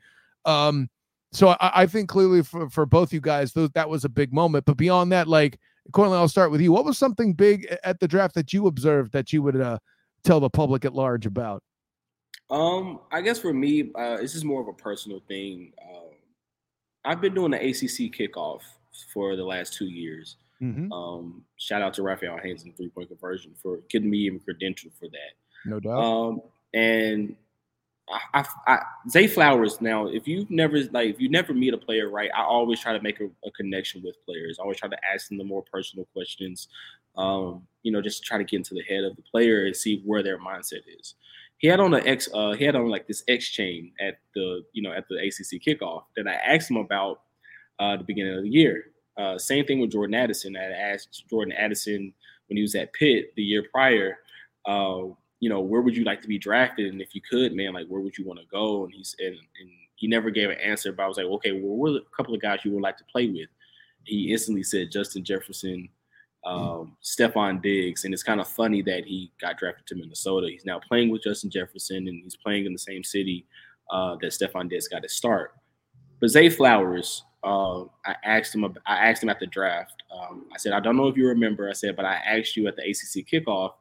um 0.46 0.90
so 1.32 1.50
I, 1.50 1.58
I 1.82 1.86
think 1.86 2.10
clearly 2.10 2.44
for, 2.44 2.70
for 2.70 2.86
both 2.86 3.12
you 3.12 3.22
guys, 3.22 3.54
those, 3.54 3.70
that 3.72 3.90
was 3.90 4.06
a 4.06 4.10
big 4.10 4.34
moment. 4.34 4.66
But 4.66 4.78
beyond 4.78 5.12
that, 5.12 5.28
like 5.28 5.60
Courtlandt, 5.92 6.18
I'll 6.18 6.28
start 6.28 6.52
with 6.52 6.62
you. 6.62 6.72
What 6.72 6.86
was 6.86 6.98
something 6.98 7.34
big 7.34 7.68
at 7.84 8.00
the 8.00 8.08
draft 8.08 8.36
that 8.36 8.54
you 8.54 8.68
observed 8.68 9.12
that 9.14 9.34
you 9.34 9.42
would 9.42 9.60
uh, 9.60 9.80
tell 10.24 10.40
the 10.40 10.50
public 10.50 10.86
at 10.86 10.94
large 10.94 11.26
about? 11.26 11.64
Um, 12.50 13.02
I 13.12 13.22
guess 13.22 13.40
for 13.40 13.54
me, 13.54 13.92
uh, 13.96 14.18
this 14.18 14.36
is 14.36 14.46
more 14.46 14.62
of 14.62 14.68
a 14.68 14.74
personal 14.74 15.22
thing. 15.28 15.74
Um, 15.84 16.12
I've 17.04 17.22
been 17.22 17.34
doing 17.34 17.52
the 17.52 17.58
ACC 17.58 18.14
kickoff 18.14 18.62
for 19.14 19.36
the 19.36 19.44
last 19.44 19.74
two 19.74 19.88
years. 19.88 20.38
Mm-hmm. 20.62 20.92
Um, 20.92 21.44
shout 21.58 21.82
out 21.82 21.94
to 21.96 22.04
Raphael 22.04 22.38
Haynes 22.42 22.64
and 22.64 22.76
three 22.76 22.90
point 22.90 23.10
conversion 23.10 23.54
for 23.62 23.80
getting 23.90 24.10
me 24.10 24.20
even 24.20 24.40
credentialed 24.40 24.94
for 25.00 25.08
that. 25.10 25.36
No 25.66 25.80
doubt. 25.80 26.00
Um, 26.00 26.42
and 26.74 27.36
I, 28.10 28.20
I, 28.34 28.46
I, 28.68 28.80
Zay 29.10 29.28
Flowers. 29.28 29.82
Now, 29.82 30.08
if 30.08 30.28
you've 30.28 30.50
never 30.50 30.84
like, 30.92 31.10
if 31.10 31.20
you 31.20 31.30
never 31.30 31.54
meet 31.54 31.74
a 31.74 31.78
player, 31.78 32.10
right? 32.10 32.32
I 32.36 32.44
always 32.44 32.80
try 32.80 32.94
to 32.94 33.02
make 33.02 33.20
a, 33.20 33.26
a 33.46 33.52
connection 33.52 34.02
with 34.04 34.16
players. 34.26 34.58
I 34.60 34.64
always 34.64 34.78
try 34.78 34.90
to 34.90 34.98
ask 35.14 35.28
them 35.28 35.38
the 35.38 35.44
more 35.44 35.64
personal 35.72 36.06
questions. 36.14 36.70
Um, 37.16 37.68
you 37.84 37.92
know, 37.92 38.02
just 38.02 38.24
try 38.24 38.38
to 38.38 38.44
get 38.44 38.58
into 38.58 38.76
the 38.76 38.84
head 38.84 39.04
of 39.04 39.16
the 39.16 39.24
player 39.24 39.66
and 39.66 39.76
see 39.76 40.02
where 40.06 40.24
their 40.24 40.40
mindset 40.40 40.82
is. 41.00 41.16
He 41.58 41.68
had 41.68 41.80
on 41.80 41.92
the 41.92 42.08
X, 42.08 42.30
uh, 42.34 42.54
he 42.54 42.64
had 42.66 42.76
on 42.76 42.90
like 42.90 43.08
this 43.08 43.24
X 43.28 43.50
chain 43.50 43.92
at 44.00 44.20
the, 44.36 44.64
you 44.74 44.84
know, 44.84 44.92
at 44.92 45.08
the 45.08 45.16
ACC 45.16 45.62
kickoff 45.62 46.04
that 46.16 46.28
I 46.28 46.34
asked 46.34 46.70
him 46.70 46.78
about 46.78 47.22
uh, 47.80 47.98
the 47.98 48.04
beginning 48.04 48.38
of 48.38 48.44
the 48.44 48.50
year. 48.50 48.92
Uh, 49.18 49.38
same 49.38 49.66
thing 49.66 49.80
with 49.80 49.92
Jordan 49.92 50.16
Addison. 50.16 50.56
I 50.56 50.66
asked 50.66 51.26
Jordan 51.30 51.54
Addison 51.54 52.14
when 52.48 52.58
he 52.58 52.62
was 52.62 52.76
at 52.76 52.94
Pitt 52.94 53.34
the 53.36 53.44
year 53.44 53.66
prior. 53.72 54.20
Uh, 54.66 55.08
you 55.40 55.50
know, 55.50 55.60
where 55.60 55.82
would 55.82 55.96
you 55.96 56.04
like 56.04 56.22
to 56.22 56.28
be 56.28 56.38
drafted? 56.38 56.92
And 56.92 57.02
if 57.02 57.14
you 57.14 57.22
could, 57.22 57.54
man, 57.54 57.74
like 57.74 57.88
where 57.88 58.02
would 58.02 58.18
you 58.18 58.26
want 58.26 58.40
to 58.40 58.46
go? 58.52 58.84
And 58.86 58.94
he's 58.94 59.16
and, 59.20 59.36
and 59.36 59.70
he 59.96 60.08
never 60.08 60.30
gave 60.30 60.50
an 60.50 60.60
answer, 60.60 60.92
but 60.92 61.04
I 61.04 61.08
was 61.08 61.18
like, 61.18 61.26
okay, 61.26 61.52
well, 61.54 61.76
what 61.76 61.92
are 61.92 61.98
a 61.98 62.16
couple 62.16 62.34
of 62.34 62.42
guys 62.42 62.60
you 62.64 62.72
would 62.72 62.84
like 62.84 62.98
to 62.98 63.04
play 63.06 63.28
with? 63.28 63.50
He 64.04 64.32
instantly 64.32 64.64
said 64.64 64.92
Justin 64.92 65.24
Jefferson, 65.24 65.90
um, 66.46 66.96
Stefon 67.04 67.62
Diggs, 67.62 68.06
and 68.06 68.14
it's 68.14 68.24
kind 68.24 68.40
of 68.40 68.48
funny 68.48 68.82
that 68.84 69.06
he 69.06 69.32
got 69.42 69.58
drafted 69.58 69.88
to 69.88 69.96
Minnesota. 69.96 70.50
He's 70.50 70.66
now 70.66 70.80
playing 70.80 71.10
with 71.10 71.24
Justin 71.24 71.50
Jefferson, 71.50 72.08
and 72.08 72.24
he's 72.24 72.36
playing 72.36 72.66
in 72.66 72.74
the 72.74 72.80
same 72.80 73.04
city 73.04 73.46
uh, 73.92 74.16
that 74.22 74.32
Stefon 74.32 74.70
Diggs 74.70 74.88
got 74.88 75.02
to 75.02 75.10
start. 75.10 75.56
But 76.22 76.30
Zay 76.30 76.50
Flowers, 76.50 77.24
uh, 77.48 77.86
I 78.06 78.16
asked 78.24 78.54
him. 78.54 78.66
I 78.86 79.10
asked 79.10 79.24
him 79.24 79.30
at 79.30 79.40
the 79.40 79.48
draft. 79.48 80.04
Um, 80.12 80.46
I 80.54 80.58
said, 80.58 80.74
I 80.74 80.80
don't 80.80 80.98
know 80.98 81.08
if 81.08 81.16
you 81.16 81.28
remember. 81.28 81.70
I 81.70 81.74
said, 81.74 81.96
but 81.96 82.06
I 82.06 82.16
asked 82.16 82.58
you 82.58 82.68
at 82.68 82.76
the 82.76 82.84
ACC 82.84 83.26
kickoff 83.26 83.74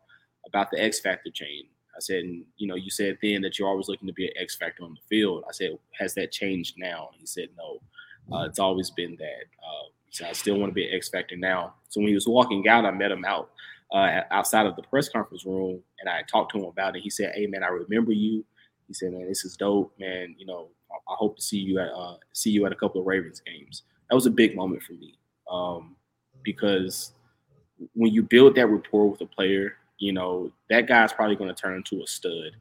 about 0.47 0.71
the 0.71 0.81
X 0.81 1.01
Factor 1.01 1.31
chain. 1.31 1.65
I 1.97 2.01
said, 2.01 2.25
and, 2.25 2.45
you 2.59 2.67
know, 2.67 2.75
you 2.75 2.91
said 2.91 3.19
then 3.23 3.41
that 3.43 3.59
you're 3.59 3.69
always 3.69 3.89
looking 3.89 4.07
to 4.07 4.13
be 4.13 4.27
an 4.27 4.35
X 4.37 4.57
Factor 4.57 4.85
on 4.85 4.95
the 4.95 5.01
field. 5.09 5.45
I 5.49 5.53
said, 5.53 5.79
has 5.99 6.15
that 6.15 6.31
changed 6.31 6.75
now? 6.77 7.11
He 7.19 7.27
said, 7.27 7.49
no. 7.57 7.81
Uh, 8.31 8.45
it's 8.45 8.59
always 8.59 8.91
been 8.91 9.17
that. 9.17 9.45
Uh, 9.63 9.89
said, 10.11 10.29
I 10.29 10.33
still 10.33 10.59
want 10.59 10.71
to 10.71 10.75
be 10.75 10.89
an 10.89 10.95
X 10.95 11.09
Factor 11.09 11.37
now. 11.37 11.75
So 11.89 12.01
when 12.01 12.09
he 12.09 12.15
was 12.15 12.27
walking 12.27 12.67
out, 12.69 12.85
I 12.85 12.91
met 12.91 13.11
him 13.11 13.25
out 13.25 13.51
uh, 13.93 14.21
outside 14.31 14.67
of 14.67 14.77
the 14.77 14.83
press 14.83 15.09
conference 15.09 15.45
room, 15.45 15.81
and 16.01 16.09
I 16.09 16.23
talked 16.23 16.53
to 16.53 16.59
him 16.59 16.65
about 16.65 16.97
it. 16.97 17.03
He 17.03 17.11
said, 17.11 17.33
"Hey, 17.35 17.47
man, 17.47 17.63
I 17.63 17.69
remember 17.69 18.13
you." 18.13 18.45
He 18.89 18.95
said, 18.95 19.13
"Man, 19.13 19.29
this 19.29 19.45
is 19.45 19.57
dope, 19.57 19.93
man. 19.99 20.35
You 20.39 20.47
know, 20.47 20.69
I, 20.91 21.13
I 21.13 21.17
hope 21.17 21.37
to 21.37 21.43
see 21.43 21.59
you 21.59 21.79
at 21.79 21.89
uh, 21.89 22.17
see 22.33 22.51
you 22.51 22.67
at 22.67 22.73
a 22.73 22.77
couple 22.77 23.01
of 23.01 23.07
Ravens 23.07 23.43
games." 23.45 23.83
That 24.09 24.15
was 24.15 24.27
a 24.27 24.31
big 24.31 24.55
moment 24.55 24.83
for 24.83 24.93
me 24.93 25.19
um, 25.51 25.97
because 26.43 27.13
when 27.95 28.13
you 28.13 28.23
build 28.23 28.55
that 28.55 28.69
rapport 28.69 29.11
with 29.11 29.21
a 29.21 29.27
player, 29.27 29.75
you 29.99 30.13
know 30.13 30.53
that 30.71 30.87
guy's 30.87 31.13
probably 31.13 31.37
going 31.37 31.55
to 31.55 31.61
turn 31.61 31.77
into 31.77 32.03
a 32.03 32.07
stud. 32.07 32.53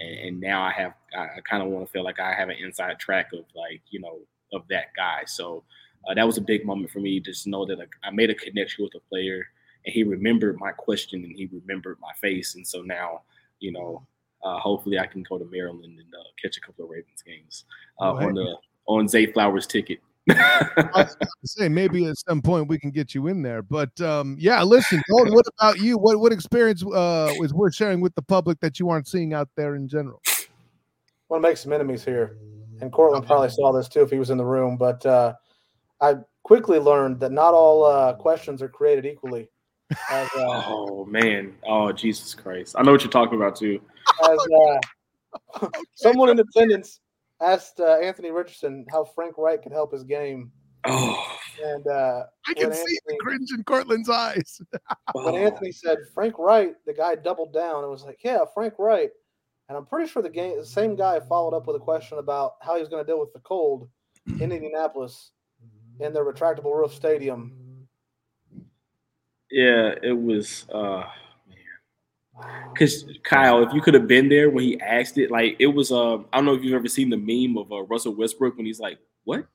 And, 0.00 0.18
and 0.18 0.40
now 0.40 0.62
I 0.62 0.72
have, 0.72 0.94
I, 1.16 1.24
I 1.24 1.40
kind 1.48 1.62
of 1.62 1.68
want 1.68 1.86
to 1.86 1.92
feel 1.92 2.04
like 2.04 2.18
I 2.18 2.32
have 2.32 2.48
an 2.48 2.56
inside 2.58 2.98
track 2.98 3.32
of 3.32 3.44
like, 3.54 3.82
you 3.90 4.00
know, 4.00 4.18
of 4.52 4.62
that 4.68 4.86
guy. 4.96 5.22
So 5.26 5.64
uh, 6.08 6.14
that 6.14 6.26
was 6.26 6.38
a 6.38 6.42
big 6.42 6.64
moment 6.64 6.90
for 6.90 7.00
me. 7.00 7.20
Just 7.20 7.44
to 7.44 7.50
know 7.50 7.66
that 7.66 7.78
like, 7.78 7.94
I 8.02 8.10
made 8.10 8.30
a 8.30 8.34
connection 8.34 8.84
with 8.84 8.94
a 8.94 9.00
player, 9.08 9.46
and 9.84 9.92
he 9.92 10.02
remembered 10.02 10.58
my 10.58 10.72
question 10.72 11.24
and 11.24 11.36
he 11.36 11.48
remembered 11.52 11.98
my 12.00 12.12
face. 12.20 12.54
And 12.54 12.66
so 12.66 12.82
now, 12.82 13.22
you 13.60 13.72
know, 13.72 14.06
uh, 14.44 14.58
hopefully 14.58 14.98
I 14.98 15.06
can 15.06 15.22
go 15.22 15.38
to 15.38 15.44
Maryland 15.44 15.98
and 15.98 16.14
uh, 16.14 16.24
catch 16.40 16.56
a 16.56 16.60
couple 16.60 16.84
of 16.84 16.90
Ravens 16.90 17.22
games 17.26 17.64
uh, 18.00 18.12
Oh, 18.12 18.26
on 18.26 18.34
the 18.34 18.56
on 18.86 19.08
Zay 19.08 19.26
Flowers 19.26 19.66
ticket. 19.66 20.00
I 20.30 20.88
was 20.94 21.16
say 21.44 21.68
maybe 21.68 22.04
at 22.06 22.16
some 22.18 22.42
point 22.42 22.68
we 22.68 22.78
can 22.78 22.90
get 22.90 23.14
you 23.14 23.28
in 23.28 23.42
there. 23.42 23.62
But 23.62 24.00
um, 24.00 24.36
yeah, 24.38 24.62
listen, 24.62 25.00
Dalton, 25.08 25.34
what 25.34 25.46
about 25.58 25.78
you? 25.78 25.98
What 25.98 26.18
what 26.18 26.32
experience 26.32 26.84
uh, 26.84 27.32
was 27.38 27.54
worth 27.54 27.74
sharing 27.74 28.00
with 28.00 28.14
the 28.14 28.22
public 28.22 28.58
that 28.60 28.80
you 28.80 28.88
aren't 28.90 29.06
seeing 29.06 29.34
out 29.34 29.48
there 29.56 29.76
in 29.76 29.88
general? 29.88 30.20
want 31.28 31.42
to 31.42 31.48
make 31.48 31.56
some 31.56 31.72
enemies 31.72 32.04
here. 32.04 32.36
And 32.80 32.92
Courtlandt 32.92 33.26
probably 33.26 33.48
saw 33.48 33.72
this 33.72 33.88
too 33.88 34.02
if 34.02 34.10
he 34.10 34.18
was 34.18 34.30
in 34.30 34.38
the 34.38 34.44
room. 34.44 34.76
But 34.76 35.04
uh, 35.06 35.34
I 36.00 36.16
quickly 36.42 36.78
learned 36.78 37.20
that 37.20 37.32
not 37.32 37.54
all 37.54 37.84
uh, 37.84 38.12
questions 38.14 38.62
are 38.62 38.68
created 38.68 39.06
equally. 39.06 39.48
As, 40.10 40.28
uh, 40.36 40.62
oh 40.66 41.04
man, 41.04 41.54
oh 41.64 41.92
Jesus 41.92 42.34
Christ! 42.34 42.74
I 42.78 42.82
know 42.82 42.92
what 42.92 43.02
you're 43.02 43.10
talking 43.10 43.36
about 43.36 43.56
too. 43.56 43.80
as 44.28 44.38
uh, 45.60 45.68
someone 45.94 46.30
in 46.30 46.40
attendance 46.40 47.00
asked 47.40 47.80
uh, 47.80 47.98
Anthony 47.98 48.30
Richardson 48.30 48.86
how 48.90 49.04
Frank 49.04 49.38
Wright 49.38 49.62
could 49.62 49.72
help 49.72 49.92
his 49.92 50.02
game, 50.04 50.50
Oh, 50.88 51.38
and 51.64 51.86
uh, 51.86 52.22
I 52.46 52.54
can 52.54 52.68
when 52.68 52.76
see 52.76 52.98
the 53.06 53.16
cringe 53.20 53.50
in 53.50 53.64
Courtlandt's 53.64 54.08
eyes. 54.08 54.60
when 55.12 55.34
oh. 55.34 55.36
Anthony 55.36 55.72
said 55.72 55.98
Frank 56.14 56.38
Wright, 56.38 56.74
the 56.86 56.94
guy 56.94 57.16
doubled 57.16 57.52
down 57.52 57.82
and 57.82 57.90
was 57.90 58.04
like, 58.04 58.20
"Yeah, 58.22 58.44
Frank 58.54 58.74
Wright." 58.78 59.10
And 59.68 59.76
I'm 59.76 59.86
pretty 59.86 60.08
sure 60.08 60.22
the 60.22 60.30
game, 60.30 60.56
the 60.58 60.64
same 60.64 60.94
guy 60.94 61.18
followed 61.18 61.56
up 61.56 61.66
with 61.66 61.74
a 61.74 61.80
question 61.80 62.18
about 62.18 62.52
how 62.62 62.74
he 62.74 62.80
was 62.80 62.88
going 62.88 63.04
to 63.04 63.06
deal 63.06 63.18
with 63.18 63.32
the 63.32 63.40
cold 63.40 63.88
in 64.40 64.52
Indianapolis 64.52 65.32
in 65.98 66.12
their 66.12 66.24
retractable 66.24 66.76
roof 66.76 66.94
stadium. 66.94 67.52
Yeah, 69.50 69.94
it 70.02 70.16
was 70.18 70.66
uh 70.72 71.04
because 72.72 73.06
Kyle, 73.24 73.62
if 73.62 73.72
you 73.72 73.80
could 73.80 73.94
have 73.94 74.06
been 74.06 74.28
there 74.28 74.50
when 74.50 74.64
he 74.64 74.78
asked 74.80 75.16
it, 75.18 75.30
like 75.30 75.56
it 75.58 75.68
was 75.68 75.90
uh 75.90 76.16
I 76.16 76.36
don't 76.36 76.44
know 76.44 76.54
if 76.54 76.62
you've 76.62 76.74
ever 76.74 76.88
seen 76.88 77.08
the 77.10 77.16
meme 77.16 77.56
of 77.56 77.72
uh, 77.72 77.82
Russell 77.82 78.14
Westbrook 78.14 78.56
when 78.56 78.66
he's 78.66 78.80
like, 78.80 78.98
What? 79.24 79.46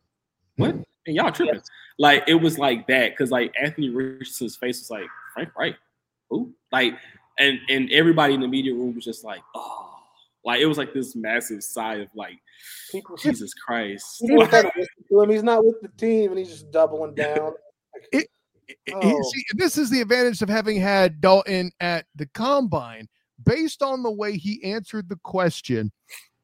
What? 0.57 0.75
And 1.05 1.15
y'all 1.15 1.31
tripping. 1.31 1.55
Yes. 1.55 1.67
Like 1.99 2.23
it 2.27 2.35
was 2.35 2.57
like 2.57 2.87
that, 2.87 3.11
because 3.11 3.31
like 3.31 3.53
Anthony 3.61 3.89
Richardson's 3.89 4.55
face 4.55 4.79
was 4.79 4.89
like, 4.89 5.07
Frank 5.33 5.49
Wright, 5.57 5.75
who? 6.29 6.53
Like 6.71 6.95
and 7.39 7.59
and 7.69 7.91
everybody 7.91 8.33
in 8.33 8.39
the 8.41 8.47
media 8.47 8.73
room 8.73 8.95
was 8.95 9.05
just 9.05 9.23
like, 9.23 9.41
oh, 9.55 9.93
like 10.43 10.59
it 10.61 10.65
was 10.65 10.77
like 10.77 10.93
this 10.93 11.15
massive 11.15 11.63
sigh 11.63 11.95
of 11.95 12.07
like, 12.15 12.39
People, 12.91 13.15
Jesus 13.17 13.53
Christ. 13.53 14.21
people 14.21 14.45
kind 14.47 14.69
to 15.09 15.21
him. 15.21 15.29
He's 15.29 15.43
not 15.43 15.63
with 15.63 15.81
the 15.81 15.87
team, 15.89 16.31
and 16.31 16.39
he's 16.39 16.49
just 16.49 16.71
doubling 16.71 17.13
down. 17.15 17.53
It- 18.11 18.21
He- 18.21 18.27
Oh. 18.93 19.31
see, 19.31 19.43
this 19.53 19.77
is 19.77 19.89
the 19.89 20.01
advantage 20.01 20.41
of 20.41 20.49
having 20.49 20.79
had 20.79 21.21
Dalton 21.21 21.71
at 21.79 22.05
the 22.15 22.27
combine. 22.33 23.07
Based 23.43 23.81
on 23.81 24.03
the 24.03 24.11
way 24.11 24.37
he 24.37 24.63
answered 24.63 25.09
the 25.09 25.19
question 25.23 25.91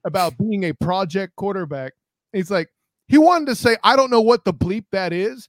about 0.03 0.37
being 0.37 0.63
a 0.63 0.73
project 0.73 1.35
quarterback, 1.35 1.93
he's 2.33 2.49
like, 2.49 2.69
he 3.07 3.17
wanted 3.17 3.45
to 3.47 3.55
say, 3.55 3.77
I 3.83 3.95
don't 3.95 4.09
know 4.09 4.21
what 4.21 4.45
the 4.45 4.53
bleep 4.53 4.85
that 4.91 5.13
is, 5.13 5.47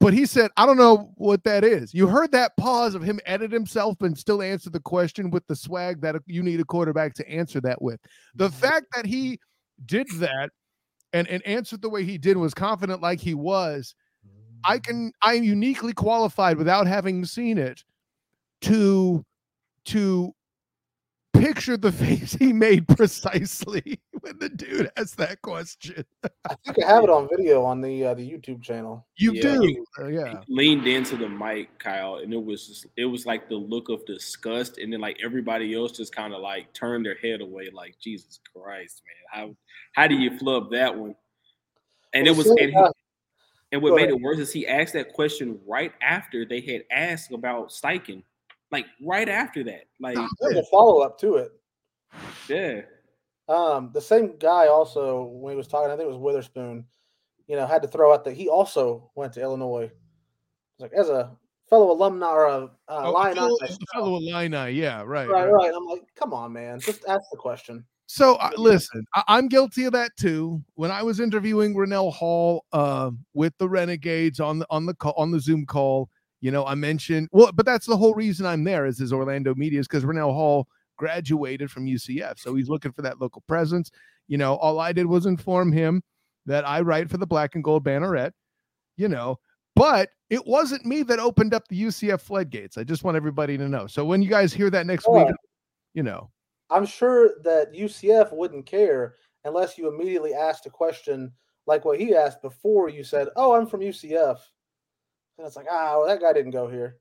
but 0.00 0.12
he 0.12 0.26
said, 0.26 0.50
I 0.56 0.66
don't 0.66 0.76
know 0.76 1.12
what 1.16 1.42
that 1.44 1.64
is. 1.64 1.92
You 1.92 2.06
heard 2.06 2.32
that 2.32 2.56
pause 2.56 2.94
of 2.94 3.02
him 3.02 3.18
edit 3.26 3.50
himself 3.50 4.00
and 4.00 4.16
still 4.16 4.42
answer 4.42 4.70
the 4.70 4.80
question 4.80 5.30
with 5.30 5.46
the 5.46 5.56
swag 5.56 6.00
that 6.02 6.16
you 6.26 6.42
need 6.42 6.60
a 6.60 6.64
quarterback 6.64 7.14
to 7.14 7.28
answer 7.28 7.60
that 7.62 7.80
with. 7.82 8.00
The 8.34 8.48
mm-hmm. 8.48 8.58
fact 8.58 8.86
that 8.94 9.06
he 9.06 9.40
did 9.86 10.08
that 10.14 10.50
and, 11.12 11.26
and 11.28 11.44
answered 11.46 11.82
the 11.82 11.88
way 11.88 12.04
he 12.04 12.18
did 12.18 12.36
was 12.36 12.54
confident 12.54 13.02
like 13.02 13.20
he 13.20 13.34
was 13.34 13.94
I 14.64 14.78
can 14.78 15.12
I'm 15.22 15.42
uniquely 15.44 15.92
qualified 15.92 16.56
without 16.58 16.86
having 16.86 17.24
seen 17.24 17.58
it 17.58 17.82
to 18.62 19.24
to 19.86 20.34
picture 21.34 21.76
the 21.76 21.92
face 22.04 22.32
he 22.34 22.52
made 22.52 22.86
precisely 22.88 24.00
when 24.20 24.38
the 24.38 24.48
dude 24.48 24.90
asked 24.96 25.16
that 25.18 25.40
question. 25.42 26.04
I 26.48 26.54
think 26.64 26.82
I 26.84 26.88
have 26.88 27.04
it 27.04 27.10
on 27.10 27.28
video 27.30 27.62
on 27.64 27.80
the 27.80 28.06
uh, 28.06 28.14
the 28.14 28.28
YouTube 28.28 28.62
channel. 28.62 29.06
You 29.16 29.32
Yeah, 29.34 29.42
do. 29.42 29.60
he- 29.62 29.78
Uh, 30.00 30.06
yeah. 30.08 30.40
leaned 30.48 30.86
into 30.86 31.16
the 31.16 31.28
mic, 31.28 31.76
Kyle, 31.78 32.16
and 32.16 32.32
it 32.32 32.42
was 32.42 32.66
just 32.66 32.86
it 32.96 33.04
was 33.04 33.26
like 33.26 33.48
the 33.48 33.56
look 33.56 33.88
of 33.88 34.04
disgust, 34.06 34.78
and 34.78 34.92
then 34.92 35.00
like 35.00 35.18
everybody 35.24 35.74
else 35.74 35.92
just 35.92 36.14
kind 36.14 36.34
of 36.34 36.40
like 36.40 36.72
turned 36.72 37.04
their 37.06 37.16
head 37.22 37.40
away, 37.40 37.68
like 37.72 37.96
Jesus 38.00 38.40
Christ, 38.54 39.02
man, 39.06 39.40
how 39.46 39.56
how 40.00 40.06
do 40.08 40.14
you 40.14 40.36
flub 40.38 40.70
that 40.72 40.96
one? 40.96 41.14
And 42.14 42.24
Well, 42.24 42.34
it 42.34 42.36
was 42.38 42.46
same 42.46 42.56
and, 42.58 42.68
he, 42.70 42.74
guy- 42.74 42.90
and 43.72 43.82
what 43.82 43.90
Go 43.90 43.96
made 43.96 44.02
ahead. 44.08 44.14
it 44.14 44.20
worse 44.22 44.38
is 44.38 44.52
he 44.52 44.66
asked 44.66 44.94
that 44.94 45.12
question 45.12 45.58
right 45.66 45.92
after 46.00 46.44
they 46.44 46.60
had 46.60 46.82
asked 46.90 47.32
about 47.32 47.68
Steichen, 47.70 48.22
like 48.70 48.86
right 49.02 49.28
after 49.28 49.62
that, 49.64 49.84
like 50.00 50.16
There's 50.40 50.56
a 50.56 50.62
follow 50.70 51.00
up 51.02 51.18
to 51.20 51.36
it. 51.36 51.52
yeah, 52.48 52.80
Um, 53.48 53.90
the 53.92 54.00
same 54.00 54.36
guy 54.38 54.66
also 54.68 55.24
when 55.24 55.52
he 55.52 55.56
was 55.56 55.68
talking, 55.68 55.90
I 55.90 55.96
think 55.96 56.06
it 56.06 56.12
was 56.12 56.16
Witherspoon. 56.18 56.84
You 57.46 57.56
know, 57.56 57.66
had 57.66 57.80
to 57.82 57.88
throw 57.88 58.12
out 58.12 58.24
that 58.24 58.34
he 58.34 58.48
also 58.48 59.10
went 59.14 59.32
to 59.34 59.40
Illinois. 59.40 59.90
Like 60.78 60.92
as 60.92 61.08
a 61.08 61.34
fellow 61.70 61.90
alumni 61.90 62.26
or 62.26 62.44
a 62.46 62.56
uh, 62.64 62.68
Oh, 62.88 63.10
Illini 63.16 63.34
fellow, 63.34 63.56
myself, 63.60 63.78
fellow 63.94 64.16
Illini, 64.16 64.72
yeah, 64.72 64.98
right. 65.02 65.28
right, 65.28 65.44
right. 65.44 65.50
right. 65.50 65.72
I'm 65.74 65.86
like, 65.86 66.02
come 66.14 66.32
on, 66.34 66.52
man, 66.52 66.78
just 66.80 67.04
ask 67.08 67.22
the 67.30 67.36
question. 67.38 67.84
So 68.10 68.36
uh, 68.36 68.50
listen, 68.56 69.04
I- 69.14 69.24
I'm 69.28 69.48
guilty 69.48 69.84
of 69.84 69.92
that 69.92 70.12
too. 70.16 70.62
When 70.76 70.90
I 70.90 71.02
was 71.02 71.20
interviewing 71.20 71.76
Rennell 71.76 72.10
Hall 72.10 72.64
uh, 72.72 73.10
with 73.34 73.52
the 73.58 73.68
Renegades 73.68 74.40
on 74.40 74.58
the 74.60 74.66
on 74.70 74.86
the 74.86 74.94
call, 74.94 75.12
on 75.18 75.30
the 75.30 75.38
Zoom 75.38 75.66
call, 75.66 76.08
you 76.40 76.50
know, 76.50 76.64
I 76.64 76.74
mentioned 76.74 77.28
well, 77.32 77.52
but 77.52 77.66
that's 77.66 77.84
the 77.86 77.96
whole 77.98 78.14
reason 78.14 78.46
I'm 78.46 78.64
there 78.64 78.86
is 78.86 78.98
his 78.98 79.12
Orlando 79.12 79.54
media 79.54 79.78
is 79.80 79.86
because 79.86 80.06
Rennell 80.06 80.32
Hall 80.32 80.66
graduated 80.96 81.70
from 81.70 81.84
UCF, 81.84 82.38
so 82.38 82.54
he's 82.54 82.70
looking 82.70 82.92
for 82.92 83.02
that 83.02 83.20
local 83.20 83.42
presence. 83.46 83.90
You 84.26 84.38
know, 84.38 84.56
all 84.56 84.80
I 84.80 84.92
did 84.92 85.04
was 85.06 85.26
inform 85.26 85.70
him 85.70 86.02
that 86.46 86.66
I 86.66 86.80
write 86.80 87.10
for 87.10 87.18
the 87.18 87.26
Black 87.26 87.56
and 87.56 87.62
Gold 87.64 87.84
Banneret. 87.84 88.32
You 88.96 89.08
know, 89.08 89.38
but 89.76 90.08
it 90.30 90.46
wasn't 90.46 90.86
me 90.86 91.02
that 91.02 91.18
opened 91.18 91.52
up 91.52 91.68
the 91.68 91.82
UCF 91.82 92.22
floodgates. 92.22 92.78
I 92.78 92.84
just 92.84 93.04
want 93.04 93.18
everybody 93.18 93.58
to 93.58 93.68
know. 93.68 93.86
So 93.86 94.02
when 94.06 94.22
you 94.22 94.30
guys 94.30 94.54
hear 94.54 94.70
that 94.70 94.86
next 94.86 95.06
week, 95.26 95.28
you 95.92 96.02
know. 96.02 96.30
I'm 96.70 96.86
sure 96.86 97.30
that 97.44 97.72
UCF 97.74 98.32
wouldn't 98.32 98.66
care 98.66 99.16
unless 99.44 99.78
you 99.78 99.88
immediately 99.88 100.34
asked 100.34 100.66
a 100.66 100.70
question 100.70 101.32
like 101.66 101.84
what 101.84 101.98
he 102.00 102.14
asked 102.14 102.42
before 102.42 102.88
you 102.88 103.04
said, 103.04 103.28
"Oh, 103.36 103.54
I'm 103.54 103.66
from 103.66 103.80
UCF," 103.82 104.38
and 105.38 105.46
it's 105.46 105.56
like, 105.56 105.66
ah, 105.70 105.98
well, 105.98 106.06
that 106.06 106.20
guy 106.20 106.32
didn't 106.32 106.52
go 106.52 106.66
here. 106.68 106.96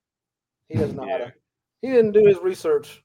He 0.70 0.76
doesn't 0.78 0.96
know 0.96 1.04
how 1.04 1.10
Yeah. 1.18 1.26
to. 1.26 1.34
He 1.82 1.88
didn't 1.90 2.12
do 2.12 2.26
his 2.26 2.40
research. 2.40 3.04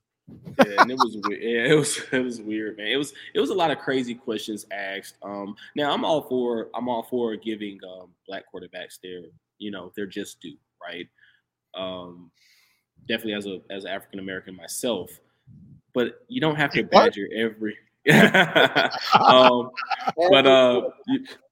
yeah, 0.59 0.81
and 0.81 0.91
it 0.91 0.99
was 0.99 1.17
weird. 1.23 1.43
Yeah, 1.43 1.73
it 1.73 1.75
was 1.77 2.01
it 2.13 2.19
was 2.25 2.41
weird, 2.41 2.77
man. 2.79 2.87
It 2.89 2.97
was 2.97 3.13
it 3.35 3.41
was 3.41 3.51
a 3.51 3.55
lot 3.55 3.71
of 3.71 3.79
crazy 3.79 4.15
questions 4.15 4.67
asked. 4.73 5.17
Um, 5.23 5.57
now 5.77 5.93
I'm 5.93 6.05
all 6.05 6.23
for 6.23 6.69
I'm 6.75 6.89
all 6.89 7.03
for 7.03 7.37
giving 7.37 7.79
um 7.85 8.15
black 8.27 8.45
quarterbacks 8.53 8.99
their 9.03 9.23
you 9.59 9.71
know 9.71 9.93
they're 9.95 10.07
just 10.07 10.41
due, 10.41 10.57
right? 10.83 11.07
Um, 11.75 12.31
definitely 13.09 13.35
as 13.35 13.47
a 13.47 13.61
as 13.71 13.85
African 13.85 14.19
American 14.21 14.57
myself, 14.57 15.11
but 15.95 16.21
you 16.29 16.41
don't 16.41 16.57
have 16.57 16.73
to 16.73 16.83
badger 16.85 17.29
every. 17.37 17.77
um, 18.13 19.71
but 20.17 20.45
uh, 20.45 20.83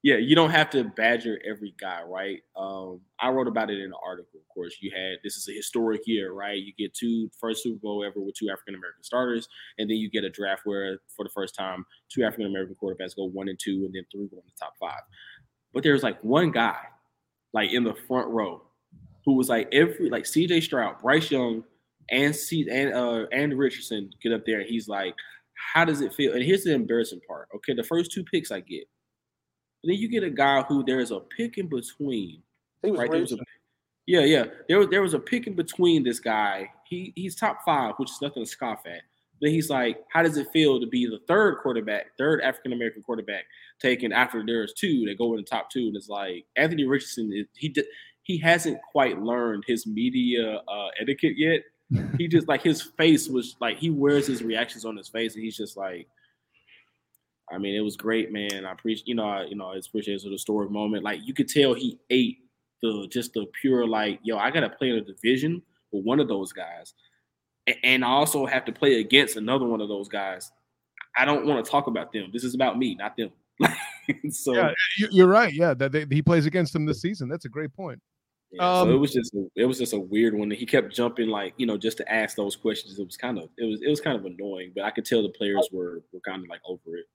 yeah, 0.03 0.17
you 0.17 0.35
don't 0.35 0.51
have 0.51 0.69
to 0.71 0.83
badger 0.83 1.41
every 1.49 1.73
guy, 1.81 2.03
right? 2.03 2.41
Um, 2.57 3.01
I 3.21 3.29
wrote 3.31 3.47
about 3.47 3.71
it 3.71 3.79
in 3.79 3.85
an 3.85 3.93
article. 4.05 4.41
Of 4.41 4.49
course, 4.53 4.79
you 4.81 4.91
had 4.91 5.19
this 5.23 5.37
is 5.37 5.49
a 5.49 5.53
historic 5.53 6.01
year, 6.07 6.33
right? 6.33 6.59
You 6.59 6.73
get 6.77 6.93
two 6.93 7.31
first 7.41 7.63
Super 7.63 7.79
Bowl 7.79 8.05
ever 8.05 8.21
with 8.21 8.35
two 8.35 8.51
African 8.51 8.75
American 8.75 9.05
starters, 9.05 9.49
and 9.79 9.89
then 9.89 9.99
you 9.99 10.11
get 10.11 10.25
a 10.25 10.31
draft 10.31 10.63
where, 10.65 10.99
for 11.17 11.25
the 11.25 11.31
first 11.31 11.55
time, 11.55 11.87
two 12.09 12.25
African 12.25 12.47
American 12.47 12.75
quarterbacks 12.83 13.15
go 13.15 13.27
one 13.27 13.49
and 13.49 13.59
two, 13.59 13.85
and 13.85 13.95
then 13.95 14.05
three 14.11 14.27
go 14.27 14.39
in 14.39 14.43
the 14.45 14.53
top 14.59 14.75
five. 14.81 15.03
But 15.73 15.85
there's 15.85 16.03
like 16.03 16.23
one 16.25 16.51
guy, 16.51 16.79
like 17.53 17.71
in 17.71 17.85
the 17.85 17.95
front 17.95 18.27
row, 18.27 18.63
who 19.25 19.35
was 19.35 19.49
like 19.49 19.69
every 19.73 20.11
like 20.11 20.27
C.J. 20.27 20.63
Stroud, 20.63 21.01
Bryce 21.01 21.31
Young, 21.31 21.63
and 22.11 22.35
C 22.35 22.67
and 22.71 22.93
uh 22.95 23.27
and 23.33 23.57
Richardson 23.57 24.11
get 24.23 24.33
up 24.33 24.45
there, 24.47 24.61
and 24.61 24.69
he's 24.69 24.89
like, 24.89 25.15
"How 25.73 25.85
does 25.85 26.01
it 26.01 26.15
feel?" 26.15 26.35
And 26.35 26.43
here's 26.43 26.65
the 26.65 26.75
embarrassing 26.75 27.21
part. 27.27 27.49
Okay, 27.55 27.75
the 27.75 27.83
first 27.83 28.13
two 28.13 28.25
picks 28.25 28.51
I 28.51 28.61
get. 28.61 28.85
Then 29.85 29.97
you 29.97 30.09
get 30.09 30.25
a 30.25 30.31
guy 30.31 30.63
who 30.63 30.85
there's 30.85 31.11
a 31.11 31.21
pick 31.21 31.57
in 31.57 31.69
between. 31.69 32.43
he 32.83 32.91
was 32.91 33.01
Right, 33.01 33.11
there 33.11 33.21
was 33.21 33.33
a, 33.33 33.39
yeah, 34.07 34.21
yeah. 34.21 34.45
There 34.69 34.79
was 34.79 34.89
there 34.89 35.03
was 35.03 35.15
a 35.15 35.19
pick 35.19 35.47
in 35.47 35.55
between 35.55 36.03
this 36.03 36.21
guy. 36.21 36.71
He 36.89 37.13
he's 37.17 37.37
top 37.37 37.59
five, 37.65 37.95
which 37.97 38.11
is 38.11 38.21
nothing 38.21 38.45
to 38.45 38.51
scoff 38.51 38.81
at. 38.87 39.03
Then 39.41 39.53
he's 39.53 39.71
like, 39.71 39.99
how 40.13 40.23
does 40.23 40.37
it 40.37 40.49
feel 40.53 40.81
to 40.81 40.87
be 40.87 41.07
the 41.07 41.21
third 41.27 41.59
quarterback, 41.63 42.09
third 42.19 42.43
African 42.43 42.75
American 42.75 43.03
quarterback 43.03 43.45
taken 43.81 44.13
after 44.13 44.45
there's 44.45 44.75
two 44.75 45.07
that 45.07 45.17
go 45.17 45.33
in 45.33 45.39
the 45.39 45.43
top 45.45 45.71
two? 45.71 45.87
And 45.87 45.97
it's 45.97 46.11
like 46.11 46.45
Anthony 46.57 46.85
Richardson, 46.85 47.47
he 47.55 47.69
did 47.71 47.87
he 48.23 48.39
hasn't 48.39 48.81
quite 48.93 49.21
learned 49.21 49.65
his 49.67 49.87
media 49.87 50.61
uh, 50.69 50.89
etiquette 51.01 51.35
yet. 51.37 51.63
He 52.19 52.29
just 52.29 52.47
like 52.49 52.63
his 52.63 52.81
face 52.83 53.29
was 53.29 53.57
like 53.61 53.79
he 53.79 53.91
wears 53.91 54.27
his 54.27 54.43
reactions 54.43 54.85
on 54.85 54.97
his 54.97 55.09
face, 55.09 55.35
and 55.35 55.43
he's 55.43 55.57
just 55.57 55.77
like, 55.77 56.07
I 57.53 57.59
mean, 57.59 57.75
it 57.75 57.81
was 57.81 57.97
great, 57.97 58.33
man. 58.33 58.65
I 58.65 58.73
appreciate, 58.73 59.09
you 59.09 59.15
know, 59.17 59.25
I, 59.29 59.45
you 59.45 59.57
know, 59.57 59.73
it's 59.73 59.89
appreciate 59.89 60.15
it 60.15 60.17
was 60.19 60.27
a 60.27 60.31
historic 60.31 60.71
moment. 60.71 61.03
Like 61.03 61.21
you 61.25 61.35
could 61.35 61.49
tell 61.49 61.75
he 61.75 61.99
ate 62.11 62.39
the 62.83 63.09
just 63.11 63.33
the 63.35 63.47
pure 63.61 63.87
like, 63.87 64.21
yo, 64.23 64.39
I 64.39 64.51
gotta 64.51 64.71
play 64.71 64.91
in 64.91 64.97
a 64.97 65.01
division 65.01 65.63
with 65.93 66.05
one 66.05 66.21
of 66.21 66.29
those 66.29 66.53
guys, 66.53 66.95
A- 67.69 67.85
and 67.85 68.05
I 68.05 68.09
also 68.09 68.47
have 68.47 68.65
to 68.67 68.73
play 68.73 69.01
against 69.01 69.37
another 69.37 69.67
one 69.67 69.81
of 69.81 69.89
those 69.89 70.09
guys. 70.09 70.53
I 71.19 71.25
don't 71.25 71.45
want 71.45 71.65
to 71.65 71.69
talk 71.69 71.89
about 71.89 72.13
them. 72.13 72.31
This 72.33 72.45
is 72.45 72.55
about 72.55 72.79
me, 72.79 72.95
not 72.95 73.17
them. 73.17 73.31
so, 74.31 74.55
Yeah, 74.55 74.61
yeah, 74.69 74.73
you- 74.99 75.09
You're 75.11 75.27
right. 75.27 75.53
Yeah, 75.53 75.75
that 75.75 75.91
they, 75.91 76.07
he 76.09 76.23
plays 76.23 76.47
against 76.47 76.73
them 76.73 76.87
this 76.87 77.01
season. 77.01 77.29
That's 77.29 77.47
a 77.47 77.49
great 77.49 77.73
point. 77.75 78.01
So 78.57 78.65
Um, 78.65 78.91
it 78.91 78.95
was 78.97 79.13
just 79.13 79.35
it 79.57 79.65
was 79.65 79.79
just 79.79 79.93
a 79.93 79.99
weird 79.99 80.35
one. 80.35 80.51
He 80.51 80.67
kept 80.67 80.95
jumping 80.95 81.29
like 81.29 81.55
you 81.57 81.67
know 81.67 81.77
just 81.77 81.97
to 81.99 82.13
ask 82.13 82.37
those 82.37 82.57
questions. 82.57 82.99
It 82.99 83.05
was 83.05 83.17
kind 83.17 83.39
of 83.39 83.49
it 83.59 83.65
was 83.65 83.83
it 83.83 83.89
was 83.89 84.01
kind 84.01 84.19
of 84.19 84.25
annoying, 84.25 84.73
but 84.75 84.85
I 84.85 84.91
could 84.91 85.05
tell 85.05 85.23
the 85.23 85.29
players 85.31 85.69
were 85.73 86.03
were 86.13 86.21
kind 86.21 86.43
of 86.43 86.49
like 86.49 86.61
over 86.65 86.97
it. 86.97 87.07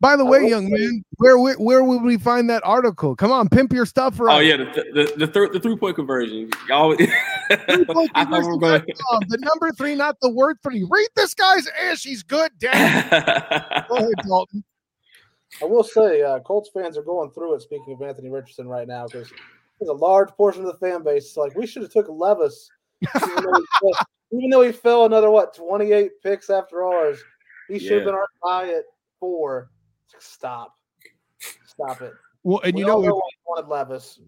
By 0.00 0.16
the 0.16 0.24
way, 0.24 0.48
young 0.48 0.66
say- 0.66 0.72
man, 0.72 1.04
where, 1.16 1.38
where 1.38 1.54
where 1.56 1.84
would 1.84 2.02
we 2.02 2.18
find 2.18 2.50
that 2.50 2.62
article? 2.64 3.16
Come 3.16 3.32
on, 3.32 3.48
pimp 3.48 3.72
your 3.72 3.86
stuff 3.86 4.16
for 4.16 4.28
us. 4.28 4.34
Oh 4.34 4.38
us. 4.38 4.44
yeah, 4.44 4.56
the 4.56 4.64
the 4.92 5.12
the, 5.16 5.26
third, 5.26 5.52
the 5.52 5.60
three 5.60 5.76
point 5.76 5.96
conversion. 5.96 6.50
Y'all, 6.68 6.94
I 7.50 7.56
thought 7.56 8.42
we 8.42 8.48
were 8.48 8.58
going. 8.58 8.82
Um, 9.12 9.20
the 9.28 9.38
number 9.40 9.72
three, 9.72 9.94
not 9.94 10.16
the 10.20 10.30
word 10.30 10.58
three. 10.62 10.86
Read 10.88 11.08
this 11.16 11.32
guy's 11.32 11.66
ass. 11.80 12.02
He's 12.02 12.22
good. 12.22 12.50
Damn. 12.58 13.08
Go 13.88 13.96
ahead, 13.96 14.12
Dalton. 14.26 14.64
I 15.62 15.66
will 15.66 15.84
say, 15.84 16.20
uh, 16.22 16.40
Colts 16.40 16.70
fans 16.74 16.98
are 16.98 17.02
going 17.02 17.30
through 17.30 17.54
it. 17.54 17.62
Speaking 17.62 17.94
of 17.94 18.02
Anthony 18.02 18.28
Richardson 18.28 18.66
right 18.66 18.88
now, 18.88 19.06
because 19.06 19.32
there's 19.84 19.90
a 19.98 20.02
large 20.04 20.30
portion 20.30 20.64
of 20.64 20.68
the 20.68 20.86
fan 20.86 21.02
base 21.02 21.24
it's 21.26 21.36
like 21.36 21.54
we 21.56 21.66
should 21.66 21.82
have 21.82 21.92
took 21.92 22.08
Levis, 22.08 22.68
even 23.02 23.44
though, 23.44 23.52
he 23.52 23.66
fell, 23.80 24.06
even 24.32 24.50
though 24.50 24.62
he 24.62 24.72
fell 24.72 25.04
another 25.04 25.30
what 25.30 25.54
28 25.54 26.10
picks 26.22 26.48
after 26.50 26.84
ours. 26.84 27.22
He 27.68 27.78
should 27.78 27.92
have 27.92 28.00
Yeah. 28.00 28.04
been 28.06 28.14
our 28.14 28.26
guy 28.42 28.72
at 28.72 28.84
four. 29.20 29.70
Stop, 30.18 30.74
stop 31.66 32.00
it. 32.02 32.12
Well, 32.42 32.60
and 32.64 32.74
we 32.74 32.82
you 32.82 32.90
all 32.90 33.00
know, 33.00 33.02
if, 33.02 33.08
know 33.08 33.14
we 33.16 33.22
wanted 33.46 33.68
Levis. 33.68 34.20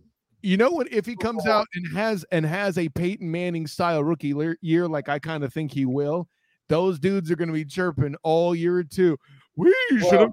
you 0.42 0.56
know 0.56 0.70
what? 0.70 0.90
If 0.92 1.06
he 1.06 1.16
comes 1.16 1.46
out 1.46 1.66
and 1.74 1.96
has 1.96 2.24
and 2.32 2.44
has 2.44 2.76
a 2.78 2.88
Peyton 2.88 3.30
Manning 3.30 3.66
style 3.66 4.02
rookie 4.02 4.34
lear- 4.34 4.58
year, 4.62 4.88
like 4.88 5.08
I 5.08 5.18
kind 5.18 5.44
of 5.44 5.52
think 5.52 5.72
he 5.72 5.84
will, 5.86 6.28
those 6.68 6.98
dudes 6.98 7.30
are 7.30 7.36
going 7.36 7.48
to 7.48 7.54
be 7.54 7.64
chirping 7.64 8.16
all 8.22 8.54
year 8.54 8.82
too. 8.82 9.18
We 9.56 9.72
should 9.90 10.02
have 10.02 10.12
Well, 10.12 10.32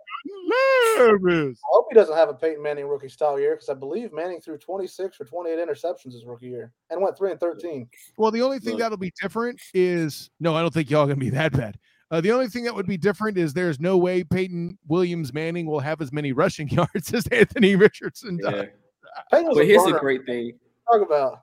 gotten 0.98 1.22
Levis. 1.24 1.58
I 1.64 1.68
hope 1.72 1.86
he 1.90 1.96
doesn't 1.96 2.16
have 2.16 2.30
a 2.30 2.34
Peyton 2.34 2.62
Manning 2.62 2.88
rookie 2.88 3.08
style 3.10 3.40
year 3.40 3.56
because 3.56 3.70
I 3.70 3.74
believe 3.74 4.12
Manning 4.14 4.42
threw 4.42 4.58
26 4.58 5.20
or 5.22 5.26
28 5.26 5.58
interceptions 5.58 6.14
his 6.14 6.26
rookie 6.26 6.48
year 6.48 6.74
and 6.90 7.02
went 7.02 7.18
3 7.18 7.32
and 7.32 7.40
13. 7.40 7.88
Well, 8.18 8.32
the 8.32 8.42
only 8.42 8.60
thing 8.60 8.74
Look. 8.74 8.82
that'll 8.82 8.98
be 8.98 9.14
different 9.22 9.60
is 9.74 10.30
no, 10.40 10.56
I 10.56 10.62
don't 10.62 10.74
think 10.74 10.90
y'all 10.90 11.06
gonna 11.06 11.16
be 11.16 11.30
that 11.32 11.54
bad. 11.54 11.78
Uh, 12.12 12.22
the 12.22 12.32
only 12.32 12.48
thing 12.48 12.64
that 12.66 12.76
would 12.76 12.86
be 12.86 12.98
different 12.98 13.38
is 13.38 13.54
there's 13.54 13.80
no 13.80 13.98
way 13.98 14.24
Peyton 14.24 14.78
Williams 14.88 15.34
Manning 15.34 15.66
will 15.66 15.80
have 15.80 16.00
as 16.02 16.12
many 16.12 16.32
rushing 16.32 16.68
yards 16.70 17.14
as 17.14 17.26
Anthony 17.28 17.76
Richardson 17.76 18.38
does. 18.38 18.54
Yeah. 18.54 18.66
Peyton 19.32 19.48
was 19.48 19.58
But 19.58 19.64
a 19.64 19.66
here's 19.66 19.84
the 19.84 19.90
burner. 19.92 20.00
great 20.00 20.26
thing. 20.26 20.60
Talk 20.92 21.02
about 21.02 21.40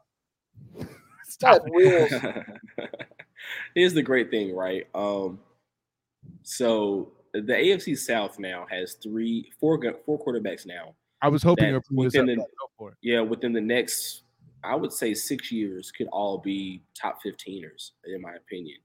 Stop 1.26 1.62
wheels. 1.70 2.10
Here's 3.74 3.94
the 3.94 4.02
great 4.02 4.30
thing, 4.30 4.54
right? 4.54 4.86
Um, 4.94 5.40
so 6.42 7.12
the 7.32 7.52
AFC 7.52 7.96
South 7.96 8.38
now 8.38 8.66
has 8.70 8.94
three, 8.94 9.50
four, 9.60 9.78
quarterbacks 9.78 10.66
now. 10.66 10.94
I 11.22 11.28
was 11.28 11.42
hoping 11.42 11.80
within 11.90 12.26
the- 12.26 12.36
Go 12.36 12.46
for 12.76 12.90
it. 12.92 12.96
Yeah, 13.02 13.20
within 13.20 13.52
the 13.52 13.60
next, 13.60 14.22
I 14.64 14.74
would 14.74 14.92
say 14.92 15.14
six 15.14 15.52
years, 15.52 15.90
could 15.92 16.08
all 16.08 16.38
be 16.38 16.82
top 16.94 17.22
15ers, 17.22 17.92
in 18.06 18.20
my 18.20 18.34
opinion. 18.34 18.78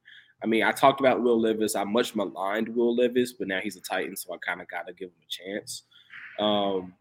I 0.43 0.47
mean, 0.47 0.63
I 0.63 0.71
talked 0.71 0.99
about 0.99 1.23
Will 1.23 1.39
Levis. 1.39 1.75
I 1.75 1.83
much 1.85 2.13
maligned 2.15 2.67
Will 2.69 2.93
Levis, 2.95 3.33
but 3.33 3.47
now 3.47 3.59
he's 3.61 3.77
a 3.77 3.81
Titan, 3.81 4.15
so 4.15 4.33
I 4.33 4.37
kind 4.45 4.61
of 4.61 4.67
got 4.67 4.85
to 4.87 4.93
give 4.93 5.09
him 5.09 5.15
a 5.23 5.27
chance. 5.27 5.83
Um, 6.39 6.93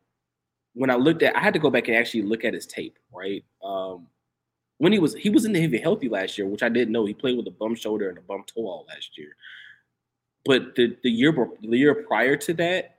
when 0.75 0.89
I 0.91 0.95
looked 0.95 1.23
at, 1.23 1.37
I 1.37 1.41
had 1.41 1.53
to 1.55 1.61
go 1.61 1.71
back 1.71 1.89
and 1.89 1.97
actually 1.97 2.23
look 2.23 2.45
at 2.45 2.55
his 2.55 2.67
tape, 2.67 2.99
right? 3.13 3.45
Um, 3.63 4.07
when 4.79 4.93
he 4.93 4.99
was 4.99 5.15
he 5.15 5.31
was 5.31 5.45
in 5.45 5.53
the 5.53 5.61
heavy 5.61 5.79
healthy 5.79 6.09
last 6.09 6.37
year, 6.37 6.47
which 6.47 6.63
I 6.63 6.69
didn't 6.69 6.93
know. 6.93 7.05
He 7.07 7.15
played 7.15 7.37
with 7.37 7.47
a 7.47 7.51
bum 7.53 7.75
shoulder 7.75 8.09
and 8.09 8.19
a 8.19 8.23
bum 8.23 8.45
toe 8.47 8.63
all 8.67 8.87
last 8.89 9.17
year. 9.17 9.37
But 10.45 10.75
the 10.75 10.97
the 11.03 11.11
year 11.11 11.33
the 11.63 11.77
year 11.77 11.95
prior 11.95 12.37
to 12.37 12.55
that, 12.55 12.97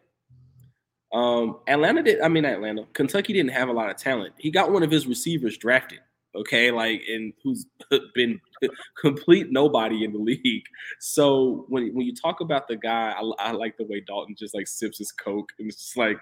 um, 1.14 1.60
Atlanta 1.68 2.04
did. 2.04 2.22
I 2.22 2.28
mean, 2.28 2.46
Atlanta, 2.46 2.86
Kentucky 2.94 3.34
didn't 3.34 3.52
have 3.52 3.70
a 3.70 3.74
lot 3.74 3.90
of 3.90 3.98
talent. 3.98 4.34
He 4.38 4.52
got 4.52 4.72
one 4.72 4.84
of 4.84 4.92
his 4.92 5.08
receivers 5.08 5.58
drafted. 5.58 6.00
Okay, 6.36 6.70
like 6.70 7.02
and 7.08 7.32
who's 7.42 7.66
been 8.16 8.42
complete 9.02 9.52
nobody 9.52 10.04
in 10.04 10.12
the 10.12 10.20
league. 10.20 10.66
So 11.00 11.66
when 11.70 11.94
when 11.96 12.06
you 12.06 12.14
talk 12.14 12.42
about 12.42 12.68
the 12.68 12.76
guy, 12.76 13.14
I, 13.18 13.22
I 13.40 13.52
like 13.52 13.78
the 13.78 13.86
way 13.86 14.02
Dalton 14.02 14.36
just 14.38 14.54
like 14.54 14.68
sips 14.68 14.98
his 14.98 15.12
coke 15.14 15.54
and 15.58 15.70
it's 15.70 15.78
just 15.78 15.98
like 15.98 16.20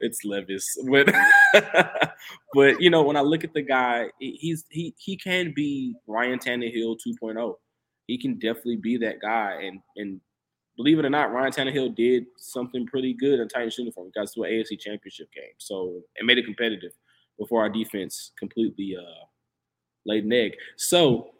it's 0.00 0.24
Levis. 0.24 0.76
But 0.90 2.14
but 2.54 2.80
you 2.80 2.90
know 2.90 3.02
when 3.02 3.16
I 3.16 3.20
look 3.20 3.44
at 3.44 3.54
the 3.54 3.62
guy, 3.62 4.08
he's 4.18 4.64
he 4.70 4.94
he 4.98 5.16
can 5.16 5.52
be 5.54 5.94
Ryan 6.08 6.38
Tannehill 6.38 6.98
2.0. 7.06 7.54
He 8.08 8.18
can 8.18 8.38
definitely 8.38 8.76
be 8.76 8.96
that 8.98 9.20
guy. 9.20 9.62
And 9.62 9.80
and 9.96 10.20
believe 10.76 10.98
it 10.98 11.04
or 11.04 11.10
not, 11.10 11.32
Ryan 11.32 11.52
Tannehill 11.52 11.94
did 11.94 12.26
something 12.36 12.86
pretty 12.86 13.14
good 13.14 13.40
in 13.40 13.48
Titans 13.48 13.78
uniform. 13.78 14.10
Got 14.14 14.28
to 14.32 14.42
an 14.42 14.50
AFC 14.50 14.78
Championship 14.78 15.32
game, 15.32 15.54
so 15.58 16.00
it 16.16 16.24
made 16.24 16.38
it 16.38 16.44
competitive 16.44 16.92
before 17.38 17.60
our 17.62 17.68
defense 17.68 18.32
completely 18.38 18.96
uh, 18.96 19.24
laid 20.06 20.24
an 20.24 20.32
egg. 20.32 20.54
So, 20.76 21.30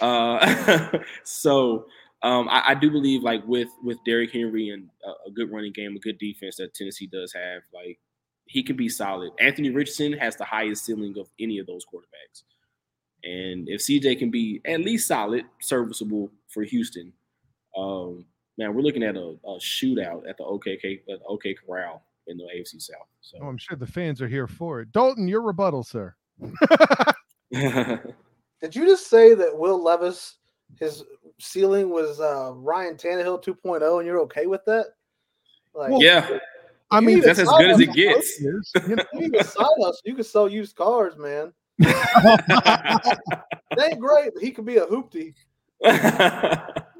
uh, 0.00 0.98
so 1.24 1.86
um, 2.22 2.48
I, 2.48 2.62
I 2.68 2.74
do 2.74 2.90
believe 2.90 3.22
like 3.22 3.46
with 3.46 3.68
with 3.82 3.98
Derrick 4.04 4.32
Henry 4.32 4.70
and 4.70 4.88
a, 5.04 5.28
a 5.28 5.30
good 5.30 5.50
running 5.50 5.72
game, 5.72 5.96
a 5.96 6.00
good 6.00 6.18
defense 6.18 6.56
that 6.56 6.74
Tennessee 6.74 7.06
does 7.06 7.32
have, 7.32 7.62
like 7.72 7.98
he 8.46 8.62
can 8.62 8.76
be 8.76 8.88
solid. 8.88 9.32
Anthony 9.40 9.70
Richardson 9.70 10.12
has 10.14 10.36
the 10.36 10.44
highest 10.44 10.84
ceiling 10.84 11.16
of 11.18 11.28
any 11.40 11.58
of 11.58 11.66
those 11.66 11.84
quarterbacks. 11.84 12.42
And 13.24 13.68
if 13.68 13.80
CJ 13.80 14.18
can 14.18 14.30
be 14.30 14.60
at 14.64 14.80
least 14.80 15.06
solid, 15.06 15.44
serviceable 15.60 16.30
for 16.48 16.64
Houston, 16.64 17.12
um, 17.76 18.26
man, 18.58 18.74
we're 18.74 18.82
looking 18.82 19.02
at 19.02 19.16
a, 19.16 19.36
a 19.44 19.58
shootout 19.58 20.28
at 20.28 20.36
the 20.36 20.44
OKK 20.44 21.00
at 21.10 21.20
the 21.20 21.24
OK 21.26 21.54
Corral 21.54 22.04
in 22.26 22.36
the 22.36 22.44
AFC 22.44 22.80
South. 22.80 23.06
So 23.20 23.38
Oh, 23.40 23.46
I'm 23.46 23.58
sure 23.58 23.76
the 23.76 23.86
fans 23.86 24.22
are 24.22 24.28
here 24.28 24.46
for 24.46 24.80
it. 24.80 24.92
Dalton, 24.92 25.26
your 25.28 25.42
rebuttal, 25.42 25.82
sir. 25.82 26.14
Did 27.52 28.76
you 28.76 28.86
just 28.86 29.08
say 29.08 29.34
that 29.34 29.56
Will 29.56 29.82
Levis, 29.82 30.36
his 30.78 31.02
ceiling 31.38 31.90
was 31.90 32.20
uh, 32.20 32.52
Ryan 32.54 32.94
Tannehill 32.94 33.42
2.0, 33.44 33.98
and 33.98 34.06
you're 34.06 34.20
okay 34.20 34.46
with 34.46 34.64
that? 34.66 34.86
Like, 35.74 35.90
Well, 35.90 36.02
yeah, 36.02 36.38
I 36.90 37.00
mean, 37.00 37.20
that's 37.20 37.38
as 37.38 37.48
good 37.48 37.70
as 37.70 37.80
it 37.80 37.92
gets. 37.94 38.40
years, 38.40 38.70
you 38.86 38.96
know? 38.96 39.04
you 39.14 39.20
need 39.20 39.32
to 39.38 39.44
sign 39.44 39.66
us. 39.84 40.00
You 40.04 40.14
can 40.14 40.24
sell 40.24 40.48
used 40.48 40.76
cars, 40.76 41.16
man. 41.16 41.52
It 43.74 43.80
ain't 43.80 44.00
great, 44.00 44.34
but 44.34 44.42
he 44.42 44.50
could 44.50 44.66
be 44.66 44.76
a 44.76 44.84
hoopty. 44.84 45.32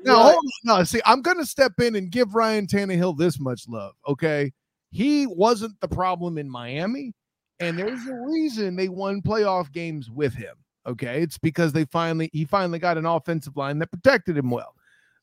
No, 0.05 0.17
hold 0.17 0.37
on. 0.37 0.43
no. 0.65 0.85
See, 0.85 1.01
I'm 1.05 1.23
going 1.23 1.39
to 1.39 1.47
step 1.47 1.73
in 1.81 1.97
and 1.97 2.11
give 2.11 2.35
Ryan 2.35 2.67
Tannehill 2.67 3.17
this 3.17 3.39
much 3.39 3.69
love. 3.69 3.95
Okay, 4.07 4.53
he 4.91 5.27
wasn't 5.27 5.81
the 5.81 5.89
problem 5.89 6.39
in 6.39 6.49
Miami, 6.51 7.13
and 7.61 7.79
there's 7.79 8.07
a 8.07 8.15
reason 8.15 8.77
they 8.77 8.89
won 8.89 9.23
playoff 9.23 9.73
games 9.73 10.11
with 10.11 10.35
him. 10.35 10.55
Okay, 10.87 11.23
it's 11.23 11.39
because 11.39 11.73
they 11.73 11.85
finally 11.85 12.31
he 12.33 12.45
finally 12.45 12.79
got 12.79 12.99
an 12.99 13.07
offensive 13.07 13.57
line 13.57 13.79
that 13.79 13.93
protected 13.93 14.37
him 14.37 14.51
well. 14.51 14.75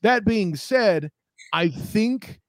That 0.01 0.25
being 0.25 0.55
said, 0.55 1.11
I 1.53 1.69
think 1.69 2.39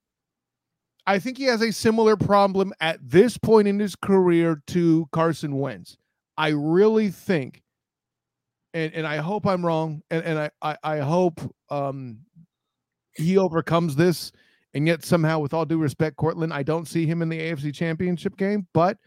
I 1.07 1.19
think 1.19 1.39
he 1.39 1.45
has 1.45 1.63
a 1.63 1.73
similar 1.73 2.17
problem 2.17 2.73
at 2.81 2.99
this 3.03 3.37
point 3.37 3.67
in 3.67 3.81
his 3.81 3.97
career 3.97 4.63
to 4.69 5.09
Carson 5.13 5.59
Wentz. 5.59 5.97
I 6.37 6.49
really 6.49 7.11
think 7.11 7.63
and 8.75 8.93
and 8.95 9.07
I 9.07 9.17
hope 9.19 9.47
I'm 9.47 9.65
wrong, 9.65 10.03
and 10.11 10.25
and 10.25 10.39
I 10.39 10.51
I, 10.63 10.77
I 10.83 10.99
hope 10.99 11.41
um 11.71 12.19
he 13.15 13.39
overcomes 13.39 13.97
this, 13.97 14.33
and 14.75 14.87
yet 14.87 15.05
somehow, 15.05 15.41
with 15.41 15.53
all 15.53 15.65
due 15.65 15.79
respect, 15.79 16.17
Courtlandt, 16.17 16.53
I 16.53 16.63
don't 16.63 16.87
see 16.87 17.07
him 17.07 17.23
in 17.23 17.29
the 17.29 17.39
AFC 17.39 17.75
Championship 17.75 18.37
game, 18.37 18.67
but 18.73 18.99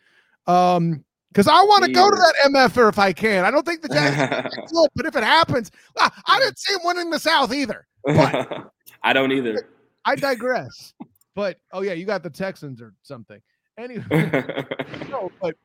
um 0.47 1.03
because 1.34 1.47
I 1.47 1.64
want 1.64 1.84
to 1.84 1.91
go 1.91 2.11
to 2.11 2.16
that 2.16 2.51
MFR 2.51 2.89
if 2.89 2.99
I 2.99 3.11
can. 3.11 3.43
I 3.43 3.49
don't 3.49 3.66
think 3.66 3.82
the 3.82 3.89
Jags 3.89 4.72
will, 4.72 4.88
but 4.95 5.07
if 5.07 5.16
it 5.16 5.24
happens, 5.24 5.72
I, 5.97 6.11
I 6.28 6.39
didn't 6.39 6.59
see 6.59 6.74
him 6.76 6.82
winning 6.84 7.09
the 7.09 7.18
South 7.18 7.51
either. 7.51 7.88
I 8.07 9.14
don't 9.14 9.32
either. 9.32 9.68
I 10.05 10.16
digress. 10.16 10.93
but 11.34 11.57
oh 11.72 11.82
yeah, 11.82 11.93
you 11.93 12.05
got 12.05 12.22
the 12.22 12.30
Texans 12.30 12.82
or 12.82 12.93
something. 13.01 13.41
Anyway, 13.80 14.03
no, 15.09 15.32
but 15.41 15.55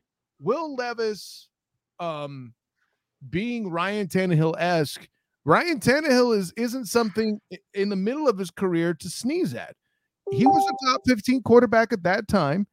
Will 0.41 0.75
Levis, 0.75 1.49
um, 2.01 2.55
being 3.31 3.71
Ryan 3.71 4.07
Tannehill 4.07 4.55
esque, 4.59 5.09
Ryan 5.45 5.81
Tannehill 5.81 6.37
is 6.37 6.53
isn't 6.57 6.87
something 6.87 7.41
in 7.75 7.89
the 7.89 7.97
middle 7.97 8.29
of 8.29 8.39
his 8.39 8.51
career 8.51 8.95
to 8.95 9.09
sneeze 9.09 9.55
at. 9.55 9.75
He 10.31 10.47
was 10.47 10.63
a 10.69 10.87
top 10.87 11.01
15 11.07 11.43
quarterback 11.43 11.93
at 11.93 12.03
that 12.03 12.29
time, 12.29 12.67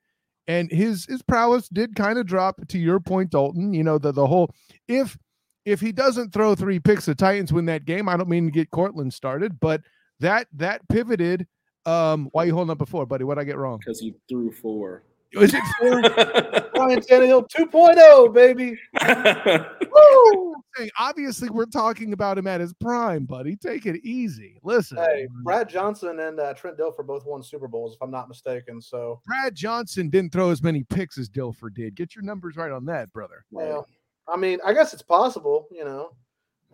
and 0.47 0.69
his 0.69 1.05
his 1.05 1.21
prowess 1.21 1.69
did 1.69 1.95
kind 1.95 2.19
of 2.19 2.25
drop 2.25 2.59
to 2.67 2.77
your 2.77 2.99
point, 2.99 3.31
Dalton. 3.31 3.73
You 3.73 3.83
know, 3.83 3.97
the 3.97 4.11
the 4.11 4.27
whole 4.27 4.51
if 4.87 5.17
if 5.65 5.79
he 5.79 5.91
doesn't 5.91 6.33
throw 6.33 6.53
three 6.53 6.79
picks, 6.79 7.05
the 7.05 7.15
Titans 7.15 7.53
win 7.53 7.65
that 7.65 7.85
game. 7.85 8.09
I 8.09 8.17
don't 8.17 8.29
mean 8.29 8.45
to 8.45 8.51
get 8.51 8.71
Courtlandt 8.71 9.13
started, 9.13 9.59
but 9.59 9.81
that 10.19 10.47
that 10.53 10.87
pivoted. 10.89 11.47
Um, 11.85 12.29
why 12.31 12.45
you 12.45 12.53
holding 12.53 12.71
up 12.71 12.79
before, 12.79 13.05
buddy? 13.05 13.23
What 13.23 13.37
I 13.37 13.43
get 13.43 13.57
wrong? 13.57 13.77
Because 13.77 13.99
he 13.99 14.15
threw 14.27 14.51
four. 14.51 15.03
Is 15.35 15.53
it 15.53 15.63
four? 15.79 16.01
Ryan 16.01 17.01
Tannehill 17.01 17.49
2.0, 17.49 18.33
baby. 18.33 18.77
Woo! 19.91 20.55
saying, 20.75 20.89
obviously 20.99 21.49
we're 21.49 21.65
talking 21.65 22.13
about 22.13 22.37
him 22.37 22.47
at 22.47 22.61
his 22.61 22.73
prime, 22.73 23.25
buddy. 23.25 23.55
Take 23.55 23.85
it 23.85 24.01
easy. 24.03 24.59
Listen, 24.63 24.97
Hey, 24.97 25.27
Brad 25.43 25.69
Johnson 25.69 26.19
and 26.19 26.39
uh, 26.39 26.53
Trent 26.53 26.77
Dilfer 26.77 27.05
both 27.05 27.25
won 27.25 27.41
Super 27.43 27.67
Bowls, 27.67 27.95
if 27.95 28.01
I'm 28.01 28.11
not 28.11 28.27
mistaken. 28.27 28.81
So, 28.81 29.21
Brad 29.25 29.55
Johnson 29.55 30.09
didn't 30.09 30.31
throw 30.31 30.49
as 30.49 30.61
many 30.61 30.83
picks 30.83 31.17
as 31.17 31.29
Dilfer 31.29 31.73
did. 31.73 31.95
Get 31.95 32.15
your 32.15 32.23
numbers 32.23 32.55
right 32.55 32.71
on 32.71 32.85
that, 32.85 33.11
brother. 33.13 33.45
well, 33.51 33.87
I 34.27 34.37
mean, 34.37 34.59
I 34.65 34.73
guess 34.73 34.93
it's 34.93 35.03
possible, 35.03 35.67
you 35.71 35.85
know, 35.85 36.09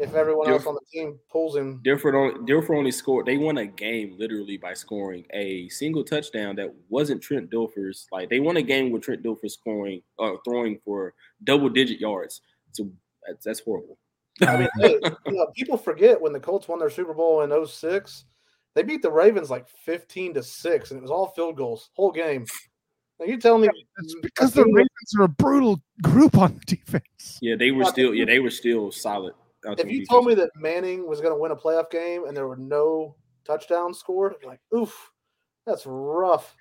if 0.02 0.16
everyone 0.16 0.50
else 0.50 0.66
on 0.66 0.74
the 0.74 0.82
team 0.92 1.20
pulls 1.30 1.56
him. 1.56 1.80
Dilfer 1.86 2.14
only, 2.14 2.52
Dilfer 2.52 2.76
only 2.76 2.92
scored. 2.92 3.28
They 3.28 3.38
won 3.38 3.60
a 3.60 3.66
game 3.66 4.16
literally 4.18 4.58
by 4.58 4.74
scoring 4.74 5.26
a 5.34 5.70
single 5.70 6.04
touchdown 6.04 6.56
that 6.56 6.74
wasn't 6.90 7.22
Trent 7.22 7.52
Dilfer's. 7.52 8.08
Like 8.12 8.30
they 8.30 8.40
won 8.40 8.58
a 8.58 8.62
game 8.62 8.92
with 8.92 9.04
Trent 9.04 9.24
Dilfer 9.24 9.50
scoring, 9.50 10.02
uh, 10.20 10.34
throwing 10.44 10.80
for 10.84 11.14
double 11.44 11.70
digit 11.70 12.00
yards. 12.00 12.42
So 12.72 12.90
that's, 13.28 13.46
that's 13.46 13.60
horrible. 13.60 13.98
I 14.42 14.58
mean, 14.58 14.70
hey, 14.80 15.00
you 15.28 15.34
know, 15.34 15.48
people 15.56 15.78
forget 15.78 16.20
when 16.20 16.34
the 16.34 16.40
Colts 16.40 16.68
won 16.68 16.80
their 16.80 16.90
Super 16.90 17.14
Bowl 17.14 17.42
in 17.42 17.68
06, 17.68 18.26
they 18.74 18.82
beat 18.82 19.04
the 19.04 19.12
Ravens 19.12 19.52
like 19.52 19.70
15 19.70 20.34
to 20.36 20.44
6, 20.44 20.92
and 20.92 20.98
it 20.98 21.02
was 21.02 21.12
all 21.12 21.28
field 21.28 21.58
goals, 21.58 21.92
whole 21.94 22.12
game. 22.12 22.46
Now 23.20 23.28
you 23.28 23.38
tell 23.38 23.60
me 23.60 23.70
That's 23.98 24.16
because 24.24 24.54
the 24.54 24.66
Ravens 24.66 25.16
are 25.20 25.24
a 25.24 25.30
brutal 25.30 25.80
group 26.02 26.40
on 26.40 26.56
the 26.56 26.66
defense. 26.76 27.38
Yeah, 27.40 27.56
they 27.56 27.70
were 27.70 27.86
still. 27.86 28.16
Yeah, 28.16 28.26
they 28.26 28.40
were 28.40 28.50
still 28.50 28.92
solid. 28.92 29.36
Out 29.68 29.80
if 29.80 29.86
you 29.88 29.92
defense. 30.00 30.10
told 30.10 30.26
me 30.26 30.34
that 30.36 30.50
Manning 30.56 31.08
was 31.08 31.22
going 31.22 31.34
to 31.34 31.40
win 31.40 31.52
a 31.52 31.56
playoff 31.56 31.90
game 31.92 32.26
and 32.26 32.36
there 32.36 32.48
were 32.48 32.58
no 32.58 33.16
touchdowns 33.46 34.00
scored, 34.00 34.36
like, 34.46 34.60
oof, 34.76 35.12
that's 35.66 35.84
rough 35.86 36.56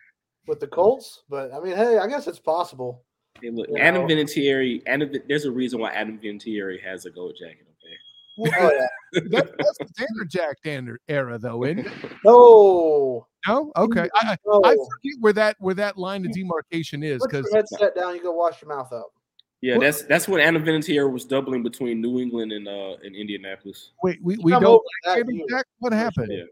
with 0.47 0.61
the 0.61 0.67
Colts. 0.67 1.23
But 1.29 1.53
I 1.55 1.61
mean, 1.61 1.77
hey, 1.77 1.99
I 1.99 2.07
guess 2.07 2.27
it's 2.27 2.39
possible. 2.39 3.05
Hey, 3.41 3.51
look, 3.51 3.69
you 3.69 3.77
Adam 3.79 4.07
know- 4.07 4.15
Vinatieri. 4.15 4.83
Adam, 4.87 5.11
there's 5.29 5.45
a 5.47 5.51
reason 5.51 5.81
why 5.81 5.91
Adam 5.93 6.19
Vinatieri 6.19 6.83
has 6.83 7.07
a 7.07 7.11
gold 7.11 7.37
jacket. 7.39 7.67
Okay. 7.69 7.97
Well, 8.37 8.53
Oh, 8.59 8.73
yeah. 8.75 8.87
that, 9.31 9.55
that's 9.59 9.79
the 9.79 9.87
Vanderjagt 9.99 10.55
dander 10.65 11.01
era, 11.09 11.39
though, 11.39 11.65
isn't 11.65 11.87
it? 11.87 11.93
No, 12.25 13.27
No, 13.47 13.73
okay. 13.77 14.09
I, 14.17 14.37
no. 14.47 14.61
I 14.65 14.73
forget 14.75 15.15
where 15.21 15.33
that 15.33 15.57
where 15.59 15.75
that 15.75 15.97
line 15.97 16.27
of 16.27 16.33
demarcation 16.33 17.03
is 17.03 17.23
because 17.27 17.47
your 17.51 17.57
headset 17.57 17.95
down. 17.95 18.15
You 18.15 18.23
go 18.23 18.33
wash 18.33 18.61
your 18.63 18.69
mouth 18.69 18.93
out. 18.93 19.13
Yeah, 19.63 19.77
What- 19.77 19.83
that's 19.83 20.03
that's 20.05 20.27
when 20.29 20.41
Adam 20.41 20.65
Vinatieri 20.65 21.11
was 21.13 21.25
doubling 21.25 21.63
between 21.63 22.01
New 22.01 22.19
England 22.19 22.53
and 22.53 22.67
uh 22.67 22.97
and 23.05 23.15
Indianapolis. 23.15 23.93
wait, 24.03 24.19
we, 24.23 24.37
we 24.39 24.53
Come 24.53 24.63
don't 24.63 24.83
like 25.07 25.25
that 25.25 25.33
year. 25.35 25.45
Vanderjagt. 25.47 25.65
What 25.81 25.93
happened? 25.93 26.33
Yeah. 26.33 26.45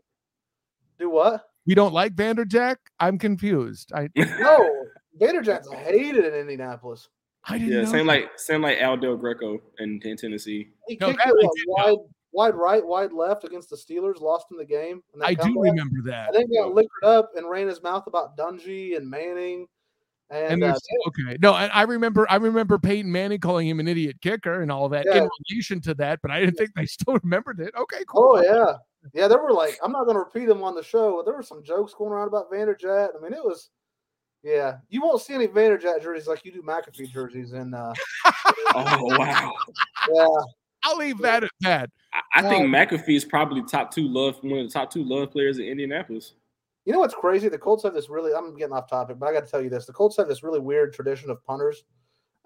Do 0.98 1.10
what? 1.10 1.48
We 1.66 1.74
don't 1.74 1.94
like 1.94 2.14
Vanderjagt. 2.14 2.76
I'm 3.00 3.18
confused. 3.18 3.92
I 3.94 4.08
No, 4.16 4.84
Vanderjagt's 5.20 5.70
hated 5.72 6.24
in 6.24 6.34
Indianapolis. 6.34 7.08
I 7.44 7.56
didn't 7.58 7.72
Yeah, 7.72 7.82
know. 7.82 7.90
same 7.90 8.06
that. 8.06 8.12
like 8.12 8.30
same 8.36 8.62
like 8.62 8.78
Al 8.78 8.96
Del 8.96 9.16
Greco 9.16 9.58
in, 9.78 10.00
in 10.04 10.16
Tennessee. 10.16 10.68
He 10.86 10.98
No, 11.00 11.08
kicked 11.08 11.18
that 11.24 11.28
it 11.28 11.34
I 11.34 11.46
what, 11.46 11.56
did 11.56 11.64
wide, 11.66 11.96
wide 12.32 12.54
right, 12.56 12.86
wide 12.86 13.12
left 13.12 13.44
against 13.44 13.70
the 13.70 13.76
Steelers, 13.76 14.20
lost 14.20 14.48
in 14.50 14.58
the 14.58 14.64
game. 14.66 15.02
and 15.14 15.22
then 15.22 15.28
I 15.30 15.34
do 15.34 15.58
remember 15.58 16.02
that. 16.06 16.34
And 16.34 16.44
then 16.52 16.62
got 16.62 16.74
liquored 16.74 17.04
up 17.04 17.30
and 17.36 17.48
ran 17.48 17.68
his 17.68 17.82
mouth 17.82 18.06
about 18.06 18.36
Dungy 18.36 18.96
and 18.98 19.08
Manning. 19.08 19.66
And, 20.30 20.52
And 20.54 20.64
uh, 20.64 20.66
there's 20.66 20.82
okay, 21.08 21.38
no, 21.40 21.52
I, 21.54 21.66
I 21.68 21.82
remember 21.82 22.26
I 22.30 22.36
remember 22.36 22.78
Peyton 22.78 23.10
Manning 23.10 23.40
calling 23.40 23.66
him 23.68 23.80
an 23.80 23.88
idiot 23.88 24.16
kicker 24.20 24.60
and 24.60 24.70
all 24.70 24.88
that 24.90 25.06
Yeah. 25.06 25.22
in 25.22 25.28
relation 25.50 25.80
to 25.82 25.94
that, 25.94 26.20
but 26.20 26.30
I 26.30 26.40
didn't 26.40 26.56
think 26.56 26.70
they 26.74 26.84
still 26.86 27.18
remembered 27.22 27.60
it. 27.60 27.74
Okay, 27.76 28.04
cool. 28.06 28.36
oh 28.36 28.42
yeah, 28.42 28.74
yeah. 29.14 29.26
There 29.28 29.38
were 29.42 29.52
like 29.52 29.78
I'm 29.82 29.92
not 29.92 30.04
going 30.04 30.16
to 30.16 30.20
repeat 30.20 30.46
them 30.46 30.62
on 30.62 30.74
the 30.74 30.82
show. 30.82 31.16
But 31.16 31.24
there 31.24 31.34
were 31.34 31.42
some 31.42 31.62
jokes 31.64 31.94
going 31.94 32.12
around 32.12 32.28
about 32.28 32.50
Vanderjagt. 32.52 33.08
I 33.18 33.22
mean, 33.22 33.32
it 33.32 33.42
was. 33.44 33.70
Yeah, 34.44 34.76
you 34.88 35.02
won't 35.02 35.20
see 35.20 35.34
any 35.34 35.48
Vanderjagt 35.48 36.00
jerseys 36.02 36.28
like 36.28 36.44
you 36.44 36.52
do 36.52 36.62
McAfee 36.62 37.10
jerseys, 37.10 37.54
and 37.54 37.74
uh, 37.74 37.92
Oh 38.74 39.18
wow. 39.18 39.52
yeah, 40.14 40.26
I'll 40.84 40.96
leave 40.96 41.18
that 41.18 41.42
at 41.42 41.50
that. 41.62 41.90
I, 42.12 42.20
I 42.36 42.42
think 42.42 42.64
Um, 42.66 42.70
McAfee 42.70 43.16
is 43.16 43.24
probably 43.24 43.62
top 43.64 43.90
two 43.92 44.06
love 44.06 44.36
one 44.42 44.60
of 44.60 44.66
the 44.68 44.72
top 44.72 44.92
two 44.92 45.02
love 45.02 45.32
players 45.32 45.58
in 45.58 45.64
Indianapolis. 45.64 46.34
You 46.88 46.94
know 46.94 47.00
what's 47.00 47.12
crazy? 47.14 47.50
The 47.50 47.58
Colts 47.58 47.82
have 47.82 47.92
this 47.92 48.08
really. 48.08 48.32
I'm 48.32 48.56
getting 48.56 48.72
off 48.72 48.88
topic, 48.88 49.18
but 49.18 49.28
I 49.28 49.32
got 49.34 49.44
to 49.44 49.50
tell 49.50 49.60
you 49.60 49.68
this: 49.68 49.84
the 49.84 49.92
Colts 49.92 50.16
have 50.16 50.26
this 50.26 50.42
really 50.42 50.58
weird 50.58 50.94
tradition 50.94 51.28
of 51.28 51.44
punters, 51.44 51.84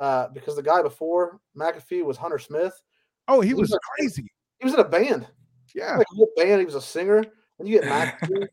uh, 0.01 0.27
because 0.35 0.57
the 0.57 0.63
guy 0.65 0.83
before 0.83 1.39
McAfee 1.57 2.05
was 2.05 2.17
Hunter 2.17 2.41
Smith. 2.41 2.75
Oh, 3.29 3.41
he 3.41 3.51
He 3.51 3.55
was 3.55 3.71
was- 3.71 3.79
crazy. 3.97 4.27
He 4.59 4.65
was 4.65 4.75
in 4.75 4.81
a 4.81 4.85
band, 4.89 5.29
Yeah. 5.77 5.97
like 5.97 6.09
a 6.13 6.15
whole 6.17 6.33
band. 6.37 6.59
He 6.59 6.65
was 6.65 6.75
a 6.75 6.81
singer. 6.81 7.23
And 7.61 7.69
you 7.69 7.81
get 7.81 7.85
McAfee, 8.21 8.49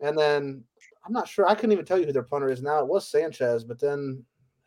and 0.00 0.16
then 0.18 0.64
I'm 1.04 1.12
not 1.12 1.28
sure. 1.28 1.46
I 1.46 1.54
couldn't 1.54 1.72
even 1.72 1.84
tell 1.84 1.98
you 1.98 2.06
who 2.06 2.12
their 2.14 2.22
punter 2.22 2.48
is 2.48 2.62
now. 2.62 2.78
It 2.78 2.86
was 2.88 3.06
Sanchez, 3.06 3.64
but 3.64 3.78
then 3.78 4.24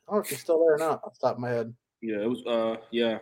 I 0.07 0.11
don't 0.11 0.17
know 0.17 0.21
if 0.21 0.29
he's 0.29 0.41
still 0.41 0.59
there 0.59 0.75
or 0.75 0.77
not. 0.77 1.01
Off 1.03 1.15
the 1.19 1.25
top 1.27 1.37
of 1.37 1.41
my 1.41 1.49
head, 1.49 1.73
Yeah, 2.03 2.21
it 2.21 2.29
was 2.29 2.45
uh 2.45 2.75
yeah. 2.91 3.17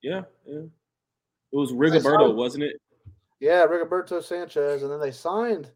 Yeah, 0.00 0.22
yeah. 0.46 0.60
It 0.60 1.56
was 1.56 1.68
saw- 1.68 1.76
Rigoberto, 1.76 2.34
wasn't 2.34 2.64
it? 2.64 2.76
yeah, 3.38 3.66
Rigoberto 3.66 4.22
Sanchez, 4.24 4.82
and 4.82 4.90
then 4.90 4.98
they 5.00 5.10
signed 5.10 5.70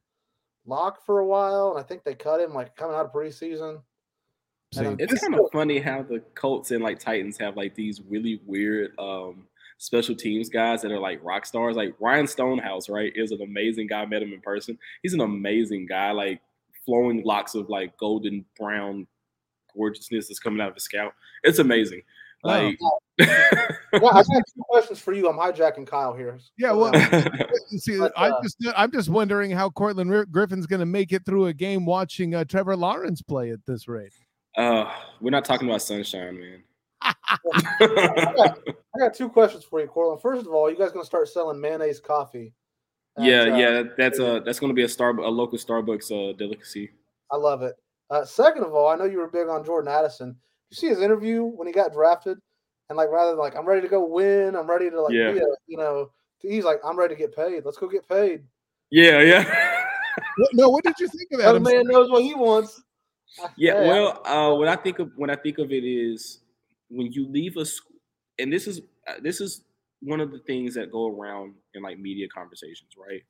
Locke 0.67 1.05
for 1.05 1.21
a 1.21 1.27
while, 1.27 1.71
and 1.71 1.79
I 1.79 1.87
think 1.87 2.05
they 2.05 2.15
cut 2.15 2.41
him 2.41 2.55
like 2.55 2.77
coming 2.77 2.97
out 2.97 3.07
of 3.07 3.13
preseason. 3.13 3.83
See, 4.73 4.85
And 4.85 5.01
It's 5.01 5.21
kind 5.21 5.35
of 5.35 5.51
funny 5.53 5.79
how 5.79 6.03
the 6.03 6.21
Colts 6.35 6.71
and 6.71 6.83
like 6.83 6.99
Titans 6.99 7.39
have 7.39 7.57
like 7.57 7.75
these 7.75 8.01
really 8.09 8.41
weird 8.47 8.99
um 8.99 9.47
special 9.79 10.15
teams 10.15 10.49
guys 10.49 10.83
that 10.83 10.93
are 10.93 10.99
like 10.99 11.23
rock 11.23 11.47
stars. 11.47 11.77
Like 11.77 11.95
Ryan 12.01 12.27
Stonehouse, 12.27 12.89
right, 12.89 13.13
is 13.15 13.33
an 13.33 13.43
amazing 13.43 13.89
guy. 13.89 14.03
I 14.03 14.07
met 14.07 14.23
him 14.23 14.33
in 14.33 14.41
person. 14.41 14.79
He's 15.03 15.15
an 15.15 15.21
amazing 15.21 15.87
guy, 15.87 16.13
like 16.13 16.41
flowing 16.85 17.23
locks 17.25 17.55
of 17.55 17.69
like 17.69 17.97
golden 17.99 18.45
brown 18.59 19.07
gorgeousness 19.75 20.29
that's 20.29 20.39
coming 20.39 20.61
out 20.61 20.69
of 20.69 20.75
his 20.75 20.85
scalp. 20.85 21.15
It's 21.43 21.59
amazing. 21.59 22.03
Like 22.43 22.79
Yeah, 23.95 24.09
I 24.09 24.23
got 24.23 24.25
two 24.27 24.63
questions 24.69 24.99
for 24.99 25.13
you. 25.13 25.29
I'm 25.29 25.37
hijacking 25.37 25.87
Kyle 25.87 26.15
here. 26.15 26.39
Yeah, 26.59 26.73
well, 26.73 26.91
uh, 26.95 27.23
see, 27.79 27.97
But, 27.97 28.13
I 28.17 28.31
uh, 28.31 28.43
just 28.43 28.57
I'm 28.77 28.91
just 28.91 29.09
wondering 29.09 29.53
how 29.53 29.71
Courtlandt 29.71 30.33
Griffin's 30.33 30.67
going 30.67 30.81
to 30.81 30.87
make 30.87 31.13
it 31.13 31.25
through 31.25 31.47
a 31.47 31.53
game 31.53 31.87
watching 31.87 32.35
uh, 32.35 32.45
Trevor 32.45 32.77
Lawrence 32.77 33.23
play 33.23 33.51
at 33.51 33.65
this 33.67 33.87
rate. 33.87 34.13
uh 34.57 34.91
we're 35.21 35.31
not 35.31 35.45
talking 35.45 35.69
about 35.69 35.81
sunshine, 35.81 36.41
man. 36.41 36.65
I 37.03 38.55
got 38.99 39.15
two 39.15 39.29
questions 39.29 39.63
for 39.63 39.81
you, 39.81 39.87
Courtlandt. 39.87 40.21
First 40.21 40.47
of 40.47 40.53
all, 40.53 40.69
you 40.69 40.77
guys 40.77 40.91
gonna 40.91 41.05
start 41.05 41.29
selling 41.29 41.61
mayonnaise 41.61 42.01
coffee? 42.01 42.53
at, 43.17 43.25
yeah, 43.25 43.41
uh, 43.43 43.57
yeah, 43.57 43.83
that's 43.97 44.19
uh 44.19 44.41
that's 44.45 44.59
gonna 44.59 44.75
be 44.75 44.83
a 44.83 44.89
star 44.89 45.11
a 45.11 45.29
local 45.29 45.59
Starbucks 45.59 46.11
uh 46.11 46.37
delicacy. 46.37 46.91
I 47.31 47.37
love 47.37 47.63
it. 47.63 47.75
Uh, 48.11 48.25
second 48.25 48.65
of 48.65 48.75
all, 48.75 48.89
I 48.89 48.97
know 48.97 49.05
you 49.05 49.19
were 49.19 49.29
big 49.29 49.49
on 49.49 49.65
Jordan 49.65 49.93
Addison. 49.93 50.37
You 50.71 50.77
see 50.77 50.89
his 50.89 51.01
interview 51.01 51.45
when 51.45 51.67
he 51.67 51.73
got 51.73 51.93
drafted, 51.93 52.39
and 52.89 52.97
like 52.97 53.11
rather 53.11 53.31
than 53.31 53.39
like 53.39 53.57
I'm 53.57 53.67
ready 53.67 53.83
to 53.83 53.89
go 53.89 54.05
win, 54.05 54.55
I'm 54.57 54.69
ready 54.69 54.91
to 54.91 55.01
like 55.03 55.13
Yeah. 55.15 55.33
be 55.33 55.39
a, 55.39 55.47
you 55.67 55.77
know, 55.77 56.11
he's 56.41 56.65
like 56.65 56.81
I'm 56.85 56.99
ready 56.99 57.15
to 57.15 57.19
get 57.19 57.35
paid. 57.35 57.65
Let's 57.65 57.79
go 57.79 57.89
get 57.89 58.09
paid. 58.09 58.43
Yeah, 58.91 59.21
yeah. 59.21 59.43
What- 60.37 60.51
no, 60.55 60.69
what 60.69 60.85
did 60.85 60.95
you 61.01 61.09
think 61.09 61.29
of 61.33 61.39
that? 61.39 61.47
That 61.47 61.57
I'm 61.57 61.63
man 61.63 61.85
knows 61.87 62.11
what 62.11 62.23
he 62.23 62.35
wants. 62.35 62.83
Yeah, 63.57 63.73
Hey, 63.83 63.89
well, 63.89 64.23
uh, 64.27 64.57
what 64.57 64.69
I 64.69 64.77
think 64.77 64.99
of 65.01 65.11
when 65.17 65.31
I 65.31 65.37
think 65.37 65.59
of 65.59 65.73
it 65.73 65.85
is 65.85 66.41
when 66.89 67.11
you 67.13 67.27
leave 67.29 67.57
a 67.57 67.65
school, 67.65 67.97
and 68.39 68.53
this 68.53 68.67
is 68.67 68.81
uh, 69.09 69.15
this 69.21 69.41
is 69.41 69.63
one 70.01 70.21
of 70.21 70.31
the 70.31 70.39
things 70.41 70.75
that 70.75 70.93
go 70.93 71.09
around 71.09 71.55
in 71.75 71.83
like 71.83 71.99
media 71.99 72.29
conversations, 72.29 72.91
right? 72.97 73.23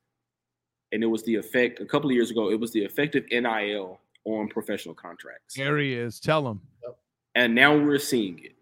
And 0.91 1.01
it 1.03 1.07
was 1.07 1.23
the 1.23 1.35
effect 1.35 1.79
a 1.79 1.85
couple 1.85 2.09
of 2.09 2.15
years 2.15 2.29
ago. 2.31 2.51
It 2.51 2.59
was 2.59 2.71
the 2.71 2.83
effect 2.85 3.15
of 3.15 3.23
NIL 3.31 3.99
on 4.25 4.47
professional 4.49 4.93
contracts, 4.95 5.55
There 5.55 5.77
he 5.77 5.93
is. 5.93 6.19
Tell 6.19 6.47
him. 6.47 6.61
and 7.35 7.53
now 7.55 7.77
we're 7.77 7.99
seeing 7.99 8.39
it 8.43 8.54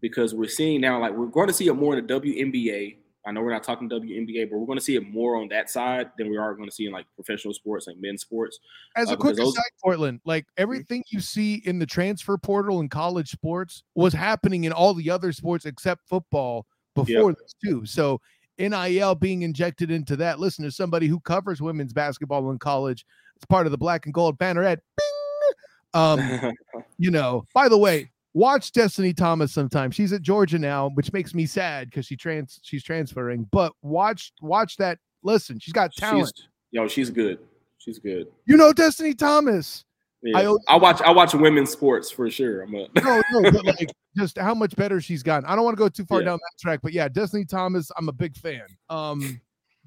because 0.00 0.34
we're 0.34 0.48
seeing 0.48 0.80
now 0.80 1.00
like 1.00 1.12
we're 1.12 1.26
going 1.26 1.46
to 1.48 1.52
see 1.52 1.66
it 1.68 1.74
more 1.74 1.96
in 1.96 2.06
the 2.06 2.20
WNBA. 2.20 2.96
I 3.26 3.32
know 3.32 3.40
we're 3.42 3.50
not 3.50 3.64
talking 3.64 3.88
WNBA, 3.90 4.48
but 4.50 4.58
we're 4.58 4.66
going 4.66 4.78
to 4.78 4.84
see 4.84 4.94
it 4.94 5.08
more 5.08 5.34
on 5.36 5.48
that 5.48 5.68
side 5.68 6.10
than 6.16 6.30
we 6.30 6.36
are 6.36 6.54
going 6.54 6.68
to 6.68 6.74
see 6.74 6.86
in 6.86 6.92
like 6.92 7.06
professional 7.16 7.52
sports, 7.54 7.88
like 7.88 7.96
men's 7.98 8.22
sports. 8.22 8.60
As 8.94 9.10
Uh, 9.10 9.14
a 9.14 9.16
quick 9.16 9.34
those- 9.36 9.48
aside, 9.52 9.64
Courtlandt, 9.84 10.20
like 10.24 10.46
everything 10.56 11.02
you 11.10 11.18
see 11.20 11.56
in 11.64 11.80
the 11.80 11.86
transfer 11.86 12.38
portal 12.38 12.78
in 12.80 12.88
college 12.88 13.30
sports 13.30 13.82
was 13.96 14.12
happening 14.12 14.62
in 14.62 14.70
all 14.72 14.94
the 14.94 15.10
other 15.10 15.32
sports 15.32 15.66
except 15.66 16.06
football 16.08 16.66
before 16.94 17.32
this 17.32 17.54
too. 17.64 17.84
So 17.84 18.20
NIL 18.58 19.16
being 19.16 19.42
injected 19.42 19.90
into 19.90 20.14
that. 20.16 20.38
Listen 20.38 20.64
to 20.64 20.70
somebody 20.70 21.08
who 21.08 21.18
covers 21.20 21.60
women's 21.60 21.92
basketball 21.92 22.48
in 22.52 22.58
college. 22.60 23.04
It's 23.34 23.44
part 23.44 23.66
of 23.66 23.72
the 23.72 23.76
black 23.78 24.06
and 24.06 24.14
gold 24.14 24.38
banner 24.38 24.62
at 24.62 24.78
bing. 24.96 25.52
Um, 25.94 26.20
you 26.98 27.10
know, 27.10 27.44
by 27.54 27.68
the 27.68 27.76
way, 27.76 28.12
watch 28.36 28.70
Destiny 28.72 29.14
Thomas 29.14 29.52
sometime. 29.52 29.90
She's 29.90 30.12
at 30.12 30.20
Georgia 30.20 30.58
now, 30.58 30.90
which 30.90 31.12
makes 31.12 31.34
me 31.34 31.46
sad 31.46 31.88
because 31.90 32.06
she 32.06 32.16
trans 32.16 32.60
she's 32.62 32.84
transferring. 32.84 33.48
But 33.50 33.72
watch 33.82 34.32
watch 34.42 34.76
that. 34.76 34.98
Listen, 35.22 35.58
she's 35.58 35.72
got 35.72 35.92
talent. 35.94 36.30
She's, 36.36 36.48
yo, 36.70 36.86
she's 36.86 37.10
good. 37.10 37.38
She's 37.78 37.98
good. 37.98 38.28
you 38.44 38.56
know 38.56 38.72
Destiny 38.72 39.14
Thomas. 39.14 39.84
Yeah. 40.22 40.38
I 40.38 40.74
I, 40.74 40.76
watch 40.76 41.00
I 41.02 41.10
watch 41.10 41.34
women's 41.34 41.70
sports 41.70 42.10
for 42.10 42.28
sure. 42.30 42.62
I'm 42.62 42.74
a 42.74 42.88
No, 43.02 43.22
no, 43.32 43.50
but 43.50 43.64
like 43.64 43.90
just 44.16 44.38
how 44.38 44.54
much 44.54 44.74
better 44.76 45.00
she's 45.00 45.22
gotten. 45.22 45.48
I 45.48 45.54
don't 45.54 45.64
want 45.64 45.76
to 45.76 45.82
go 45.82 45.88
too 45.88 46.04
far 46.04 46.20
Yeah. 46.20 46.26
down 46.26 46.38
that 46.38 46.60
track, 46.60 46.80
but 46.82 46.92
yeah, 46.92 47.08
Destiny 47.08 47.44
Thomas, 47.44 47.90
I'm 47.96 48.08
a 48.08 48.12
big 48.12 48.36
fan. 48.36 48.64
Um, 48.90 49.40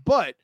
but 0.06 0.36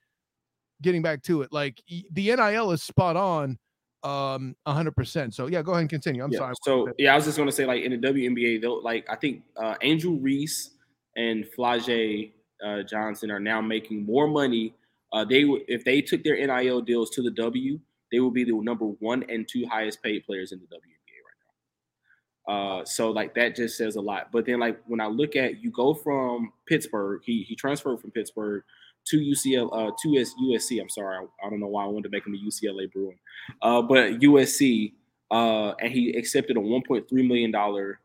getting 0.81 1.01
back 1.01 1.21
to 1.23 1.41
it, 1.43 1.53
like 1.53 1.81
the 2.11 2.35
NIL 2.35 2.71
is 2.71 2.83
spot 2.83 3.15
on, 3.15 3.57
um, 4.05 4.55
hundred 4.67 4.95
percent. 4.95 5.33
So 5.33 5.47
yeah, 5.47 5.61
go 5.61 5.71
ahead 5.71 5.81
and 5.81 5.89
continue. 5.89 6.23
I'm 6.23 6.31
yeah. 6.31 6.39
sorry. 6.39 6.53
So 6.63 6.89
yeah, 6.97 7.13
I 7.13 7.15
was 7.15 7.25
just 7.25 7.37
gonna 7.37 7.51
say 7.51 7.65
like 7.65 7.83
in 7.83 7.99
the 7.99 8.07
WNBA, 8.07 8.61
they'll 8.61 8.83
like 8.83 9.05
I 9.09 9.15
think 9.15 9.43
uh, 9.57 9.75
Angel 9.81 10.17
Reese 10.17 10.71
and 11.15 11.45
Flau'jae 11.57 12.31
uh, 12.65 12.83
Johnson 12.83 13.31
are 13.31 13.39
now 13.39 13.61
making 13.61 14.05
more 14.05 14.27
money. 14.27 14.75
Uh, 15.11 15.25
they 15.25 15.43
would 15.43 15.63
if 15.67 15.83
they 15.83 16.01
took 16.01 16.23
their 16.23 16.35
NIL 16.35 16.81
deals 16.81 17.09
to 17.11 17.21
the 17.21 17.31
W, 17.31 17.79
they 18.11 18.19
would 18.19 18.33
be 18.33 18.43
the 18.43 18.53
number 18.53 18.85
one 18.85 19.23
and 19.29 19.47
two 19.47 19.65
highest 19.65 20.03
paid 20.03 20.23
players 20.25 20.51
in 20.51 20.59
the 20.59 20.65
WNBA 20.65 21.17
right 21.25 22.47
now. 22.47 22.79
Uh, 22.81 22.85
so 22.85 23.09
like 23.09 23.33
that 23.35 23.55
just 23.55 23.75
says 23.77 23.95
a 23.95 24.01
lot. 24.01 24.31
But 24.31 24.45
then 24.45 24.59
like 24.59 24.79
when 24.85 25.01
I 25.01 25.07
look 25.07 25.35
at 25.35 25.63
you 25.63 25.71
go 25.71 25.95
from 25.95 26.53
Pittsburgh, 26.67 27.21
he 27.25 27.41
he 27.41 27.55
transferred 27.55 28.01
from 28.01 28.11
Pittsburgh 28.11 28.63
to 29.07 29.17
UCL 29.17 29.69
uh 29.71 29.91
to 30.01 30.07
USC. 30.09 30.81
I'm 30.81 30.89
sorry, 30.89 31.17
I, 31.17 31.45
I 31.45 31.49
don't 31.49 31.59
know 31.59 31.67
why 31.67 31.83
I 31.83 31.87
wanted 31.87 32.03
to 32.03 32.09
make 32.09 32.25
him 32.25 32.35
a 32.35 32.37
UCLA 32.37 32.91
Bruin, 32.91 33.17
uh, 33.61 33.81
but 33.81 34.19
USC, 34.19 34.93
uh, 35.31 35.71
and 35.81 35.91
he 35.91 36.11
accepted 36.11 36.57
a 36.57 36.59
1.3 36.59 37.11
million 37.11 37.51
dollar 37.51 37.99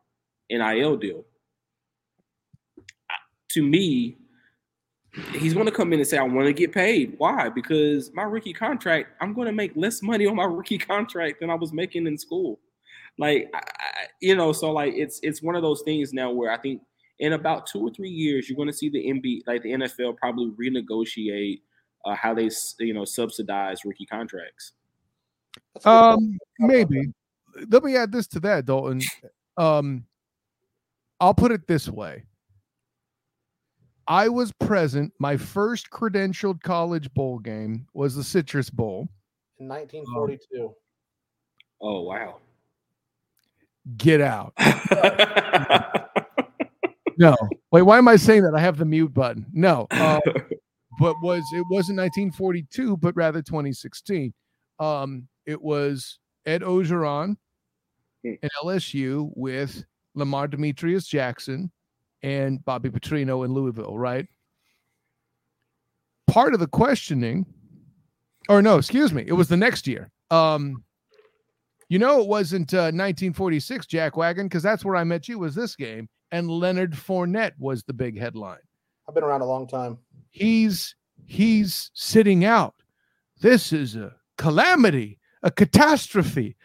NIL 0.51 0.97
deal. 0.97 1.24
To 3.52 3.62
me, 3.62 4.16
he's 5.32 5.55
going 5.55 5.66
to 5.66 5.72
come 5.72 5.93
in 5.93 6.01
and 6.01 6.09
say, 6.09 6.18
"I 6.18 6.22
want 6.22 6.47
to 6.47 6.52
get 6.52 6.72
paid." 6.72 7.14
Why? 7.18 7.48
Because 7.48 8.12
my 8.14 8.22
rookie 8.22 8.52
contract, 8.52 9.10
I'm 9.20 9.32
going 9.32 9.47
to 9.47 9.52
make 9.52 9.72
less 9.74 10.02
money 10.02 10.27
on 10.27 10.36
my 10.36 10.44
rookie 10.51 10.78
contract 10.78 11.40
than 11.40 11.51
I 11.51 11.55
was 11.55 11.72
making 11.72 12.06
in 12.06 12.18
school. 12.18 12.60
Like, 13.18 13.51
I, 13.55 13.60
you 14.20 14.36
know, 14.36 14.52
so 14.52 14.70
like 14.72 14.94
it's 14.94 15.20
it's 15.22 15.43
one 15.43 15.56
of 15.56 15.62
those 15.62 15.82
things 15.82 16.12
now 16.12 16.31
where 16.31 16.51
I 16.52 16.59
think 16.59 16.82
in 17.20 17.34
about 17.34 17.66
two 17.66 17.80
or 17.80 17.90
three 17.90 18.10
years, 18.10 18.48
you're 18.48 18.56
going 18.56 18.68
to 18.68 18.74
see 18.74 18.88
the 18.88 19.06
NBA, 19.06 19.42
like 19.47 19.62
the 19.62 19.70
NFL, 19.70 20.16
probably 20.16 20.51
renegotiate 20.52 21.60
uh, 22.05 22.14
how 22.14 22.34
they, 22.34 22.51
you 22.78 22.94
know, 22.94 23.05
subsidize 23.05 23.84
rookie 23.84 24.06
contracts. 24.06 24.72
That's 25.74 25.86
a 25.86 25.88
good 25.88 26.01
point. 26.01 26.18
Um, 26.18 26.38
maybe. 26.59 27.12
Let 27.68 27.84
me 27.84 27.97
add 27.97 28.10
this 28.10 28.26
to 28.28 28.40
that, 28.40 28.64
Dalton. 28.64 29.02
Um, 29.56 30.06
I'll 31.20 31.34
put 31.34 31.52
it 31.52 31.66
this 31.68 31.88
way. 31.88 32.24
I 34.06 34.28
was 34.28 34.51
present. 34.52 35.12
My 35.18 35.36
first 35.36 35.90
credentialed 35.90 36.62
college 36.62 37.12
bowl 37.12 37.38
game 37.38 37.86
was 37.92 38.16
the 38.16 38.24
Citrus 38.24 38.70
Bowl. 38.70 39.09
In 39.59 39.68
1942. 39.68 40.74
Oh 41.82 42.01
wow. 42.02 42.38
Get 43.97 44.20
out. 44.20 44.55
no. 47.20 47.36
Wait, 47.70 47.82
why 47.82 47.98
am 47.98 48.09
I 48.09 48.16
saying 48.16 48.42
that? 48.42 48.55
I 48.56 48.60
have 48.60 48.76
the 48.76 48.84
mute 48.84 49.14
button. 49.14 49.47
No. 49.52 49.86
Uh, 49.92 50.20
but 50.98 51.14
was 51.22 51.42
it 51.52 51.64
wasn't 51.70 51.98
1942, 51.98 52.97
but 52.97 53.14
rather 53.14 53.42
2016. 53.42 54.34
Um, 54.80 55.28
it 55.47 55.62
was 55.62 56.18
Ed 56.47 56.62
Orgeron 56.62 57.36
Hmm. 58.24 58.34
and 58.42 58.51
LSU 58.62 59.30
with 59.34 59.84
Lamar 60.14 60.48
Demetrius 60.48 61.06
Jackson 61.06 61.70
and 62.22 62.62
Bobby 62.64 62.90
Petrino 62.90 63.44
in 63.44 63.55
Louisville, 63.55 63.97
right? 63.97 64.26
Part 66.26 66.52
of 66.55 66.60
the 66.60 66.66
questioning, 66.66 67.47
or 68.48 68.62
no, 68.62 68.76
excuse 68.76 69.12
me, 69.12 69.24
it 69.26 69.32
was 69.32 69.48
the 69.48 69.56
next 69.56 69.86
year. 69.86 70.10
Um, 70.30 70.84
you 71.88 71.98
know, 71.98 72.20
it 72.20 72.28
wasn't 72.28 72.72
uh, 72.72 72.92
1946 72.92 73.86
Jack 73.86 74.16
Wagon 74.16 74.47
because 74.47 74.62
that's 74.62 74.84
where 74.84 74.97
I 74.97 75.05
met 75.05 75.28
you. 75.28 75.38
Was 75.38 75.55
this 75.55 75.74
game 75.74 76.09
and 76.32 76.51
Leonard 76.51 76.93
Fournette 76.93 77.52
was 77.59 77.82
the 77.85 77.93
big 77.93 78.19
headline. 78.19 78.59
I've 79.09 79.15
been 79.15 79.24
around 79.24 79.40
a 79.40 79.47
long 79.47 79.66
time. 79.66 79.98
He's 80.31 80.94
he's 81.27 81.90
sitting 81.94 82.44
out. 82.44 82.74
This 83.40 83.73
is 83.73 83.97
a 83.97 84.15
calamity, 84.39 85.19
a 85.43 85.51
catastrophe, 85.51 86.57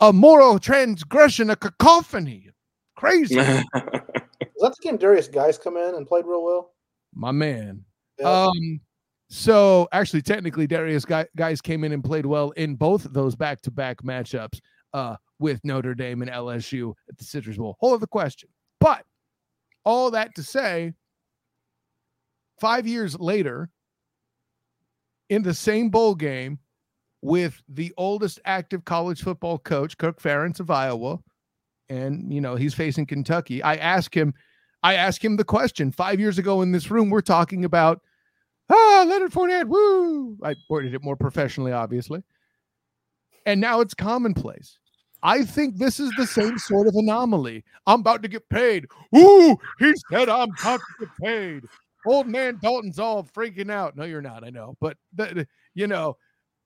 a 0.00 0.12
moral 0.12 0.58
transgression, 0.58 1.50
a 1.50 1.56
cacophony. 1.56 2.50
Crazy, 2.96 3.36
Was 3.36 3.62
that 3.72 4.76
the 4.76 4.82
game 4.82 4.98
Derrius 4.98 5.30
Guice 5.30 5.58
come 5.58 5.76
in 5.76 5.94
and 5.96 6.06
played 6.06 6.26
real 6.26 6.44
well? 6.44 6.70
my 7.14 7.32
man. 7.32 7.84
Yeah. 8.18 8.44
Um, 8.46 8.80
so 9.28 9.88
actually, 9.92 10.22
technically, 10.22 10.66
Derrius 10.68 11.26
Guice 11.36 11.60
came 11.60 11.84
in 11.84 11.92
and 11.92 12.04
played 12.04 12.26
well 12.26 12.50
in 12.52 12.74
both 12.76 13.06
those 13.12 13.34
back-to-back 13.34 14.02
matchups 14.02 14.60
uh, 14.92 15.16
with 15.38 15.60
Notre 15.64 15.94
Dame 15.94 16.22
and 16.22 16.30
LSU 16.30 16.94
at 17.08 17.18
the 17.18 17.24
Citrus 17.24 17.56
Bowl. 17.56 17.76
Whole 17.80 17.94
other 17.94 18.06
question, 18.06 18.48
but 18.84 19.06
all 19.86 20.10
that 20.10 20.34
to 20.34 20.42
say, 20.42 20.92
five 22.60 22.86
years 22.86 23.18
later, 23.18 23.70
in 25.30 25.42
the 25.42 25.54
same 25.54 25.88
bowl 25.88 26.14
game 26.14 26.58
with 27.22 27.62
the 27.66 27.94
oldest 27.96 28.40
active 28.44 28.84
college 28.84 29.22
football 29.22 29.56
coach, 29.56 29.96
Kirk 29.96 30.20
Ferentz 30.20 30.60
of 30.60 30.70
Iowa, 30.70 31.18
and 31.88 32.30
you 32.30 32.42
know 32.42 32.56
he's 32.56 32.74
facing 32.74 33.06
Kentucky. 33.06 33.62
I 33.62 33.76
asked 33.76 34.14
him, 34.14 34.34
I 34.82 34.96
asked 34.96 35.24
him 35.24 35.36
the 35.36 35.44
question 35.44 35.90
five 35.90 36.20
years 36.20 36.36
ago 36.36 36.60
in 36.60 36.70
this 36.70 36.90
room. 36.90 37.08
We're 37.08 37.22
talking 37.22 37.64
about 37.64 38.02
ah 38.68 39.06
Leonard 39.08 39.32
Fournette, 39.32 39.66
woo! 39.66 40.36
I 40.42 40.56
worded 40.68 40.92
it 40.92 41.02
more 41.02 41.16
professionally, 41.16 41.72
obviously, 41.72 42.22
and 43.46 43.62
now 43.62 43.80
it's 43.80 43.94
commonplace. 43.94 44.78
I 45.24 45.44
think 45.44 45.78
this 45.78 45.98
is 45.98 46.12
the 46.16 46.26
same 46.26 46.58
sort 46.58 46.86
of 46.86 46.94
anomaly. 46.94 47.64
I'm 47.86 48.00
about 48.00 48.22
to 48.22 48.28
get 48.28 48.48
paid. 48.50 48.86
Ooh, 49.16 49.56
he 49.78 49.94
said 50.10 50.28
I'm 50.28 50.50
about 50.60 50.80
to 50.80 51.06
get 51.06 51.08
paid. 51.20 51.64
Old 52.06 52.26
man 52.26 52.58
Dalton's 52.62 52.98
all 52.98 53.24
freaking 53.24 53.70
out. 53.70 53.96
No, 53.96 54.04
you're 54.04 54.22
not. 54.22 54.44
I 54.44 54.50
know, 54.50 54.76
but 54.80 54.98
you 55.74 55.86
know, 55.86 56.18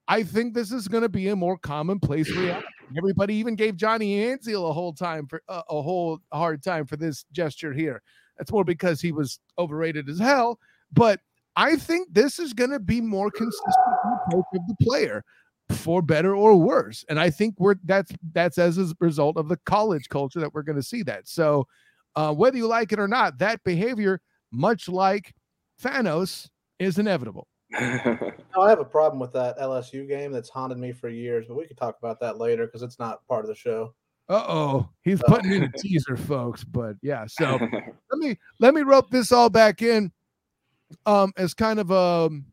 I 0.09 0.25
think 0.25 0.55
this 0.55 0.73
is 0.73 0.89
going 0.89 1.03
to 1.03 1.09
be 1.09 1.29
a 1.29 1.37
more 1.37 1.57
commonplace 1.57 2.29
reality. 2.31 2.67
Everybody 2.97 3.35
even 3.35 3.55
gave 3.55 3.77
Johnny 3.77 4.17
Manziel 4.17 4.69
a 4.69 4.73
whole 4.73 4.93
time 4.93 5.27
for 5.27 5.43
uh, 5.49 5.63
a 5.69 5.81
whole 5.81 6.19
hard 6.33 6.63
time 6.63 6.87
for 6.87 6.97
this 6.97 7.25
gesture 7.33 7.73
here. 7.73 8.03
That's 8.39 8.51
more 8.51 8.65
because 8.65 9.01
he 9.01 9.13
was 9.13 9.39
overrated 9.59 10.09
as 10.09 10.19
hell. 10.19 10.59
But 10.93 11.21
I 11.57 11.77
think 11.77 12.09
this 12.13 12.39
is 12.39 12.53
going 12.53 12.71
to 12.71 12.81
be 12.81 13.01
more 13.01 13.31
consistent 13.31 13.87
approach 14.27 14.45
of 14.55 14.63
the 14.69 14.77
player, 14.81 15.25
for 15.71 16.03
better 16.03 16.35
or 16.35 16.57
worse. 16.57 17.05
And 17.09 17.21
I 17.21 17.31
think 17.31 17.55
we're 17.59 17.77
that's 17.85 18.13
that's 18.33 18.59
as 18.59 18.79
a 18.79 18.95
result 19.01 19.37
of 19.37 19.49
the 19.49 19.59
college 19.67 20.09
culture 20.09 20.41
that 20.41 20.55
we're 20.55 20.63
going 20.63 20.77
to 20.77 20.83
see 20.83 21.03
that. 21.05 21.29
So 21.29 21.67
uh, 22.17 22.33
whether 22.35 22.57
you 22.57 22.67
like 22.67 22.93
it 22.93 22.99
or 22.99 23.09
not, 23.09 23.39
that 23.39 23.63
behavior, 23.65 24.21
much 24.51 24.89
like 24.89 25.35
Thanos, 25.83 26.49
is 26.79 26.99
inevitable. 26.99 27.49
No, 28.57 28.63
I 28.63 28.71
have 28.71 28.81
a 28.81 28.85
problem 28.85 29.21
with 29.21 29.33
that 29.35 29.57
LSU 29.59 30.09
game 30.09 30.33
that's 30.33 30.49
haunted 30.49 30.79
me 30.79 30.91
for 30.91 31.09
years, 31.09 31.45
but 31.47 31.57
we 31.57 31.67
could 31.67 31.77
talk 31.77 31.97
about 32.03 32.19
that 32.21 32.39
later 32.39 32.67
because 32.67 32.83
it's 32.83 32.99
not 32.99 33.25
part 33.29 33.45
of 33.45 33.49
the 33.49 33.55
show. 33.55 33.95
Uh 34.29 34.45
oh, 34.49 34.89
he's 35.03 35.23
putting 35.29 35.53
in 35.53 35.63
a 35.63 35.73
teaser, 35.73 36.17
folks. 36.17 36.65
But 36.65 36.97
yeah, 37.03 37.27
so 37.29 37.57
let 38.11 38.19
me 38.19 38.37
let 38.59 38.75
me 38.75 38.83
rope 38.83 39.11
this 39.11 39.31
all 39.31 39.49
back 39.49 39.81
in 39.81 40.11
um 41.07 41.33
as 41.37 41.55
kind 41.55 41.79
of 41.79 41.93
um 41.93 42.47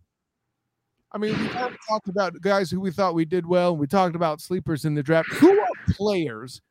I 1.16 1.18
mean 1.18 1.32
we 1.40 1.48
kind 1.48 1.74
of 1.74 1.80
talked 1.88 2.10
about 2.10 2.40
guys 2.42 2.70
who 2.70 2.82
we 2.82 2.92
thought 2.92 3.16
we 3.16 3.24
did 3.24 3.46
well. 3.46 3.76
We 3.76 3.88
talked 3.88 4.18
about 4.18 4.42
sleepers 4.42 4.84
in 4.84 4.96
the 4.96 5.02
draft. 5.02 5.32
Who 5.36 5.58
are 5.58 5.68
players 5.92 6.62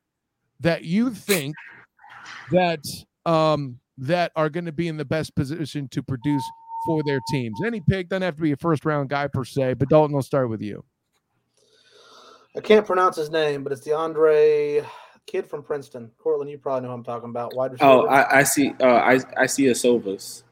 that 0.59 0.83
you 0.83 1.09
think 1.09 1.55
that 2.51 2.85
um 3.25 3.79
that 3.97 4.31
are 4.35 4.49
going 4.49 4.65
to 4.65 4.71
be 4.71 4.87
in 4.87 4.97
the 4.97 5.05
best 5.05 5.35
position 5.35 5.87
to 5.89 6.03
produce 6.03 6.43
for 6.85 7.01
their 7.07 7.19
teams? 7.31 7.59
Any 7.65 7.81
pick 7.89 8.07
doesn't 8.07 8.21
have 8.21 8.35
to 8.35 8.41
be 8.43 8.51
a 8.51 8.57
first 8.57 8.85
round 8.85 9.09
guy 9.09 9.25
per 9.27 9.43
se, 9.43 9.73
but 9.73 9.89
Dalton, 9.89 10.15
will 10.15 10.21
start 10.21 10.47
with 10.47 10.61
you. 10.61 10.85
I 12.55 12.59
can't 12.59 12.85
pronounce 12.85 13.15
his 13.15 13.31
name, 13.31 13.63
but 13.63 13.71
it's 13.71 13.81
DeAndre 13.81 14.85
kid 15.25 15.47
from 15.47 15.63
Princeton. 15.63 16.11
Courtlandt, 16.23 16.51
you 16.51 16.59
probably 16.59 16.81
know 16.81 16.89
who 16.89 16.93
I'm 16.93 17.03
talking 17.03 17.29
about. 17.29 17.55
Wide 17.55 17.71
receiver. 17.71 17.89
oh, 17.89 18.05
I, 18.05 18.39
I 18.39 18.43
see. 18.43 18.73
Uh, 18.79 18.85
I 18.85 19.19
I 19.37 19.45
see 19.47 19.67
a 19.69 19.73
Sovas. 19.73 20.43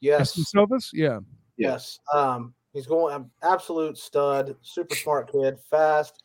yes, 0.00 0.38
Silvas? 0.54 0.90
Yeah. 0.92 1.18
yes. 1.56 1.98
Um, 2.14 2.54
he's 2.72 2.86
going 2.86 3.28
absolute 3.42 3.98
stud, 3.98 4.54
super 4.62 4.94
smart 4.94 5.30
kid, 5.32 5.58
fast. 5.70 6.22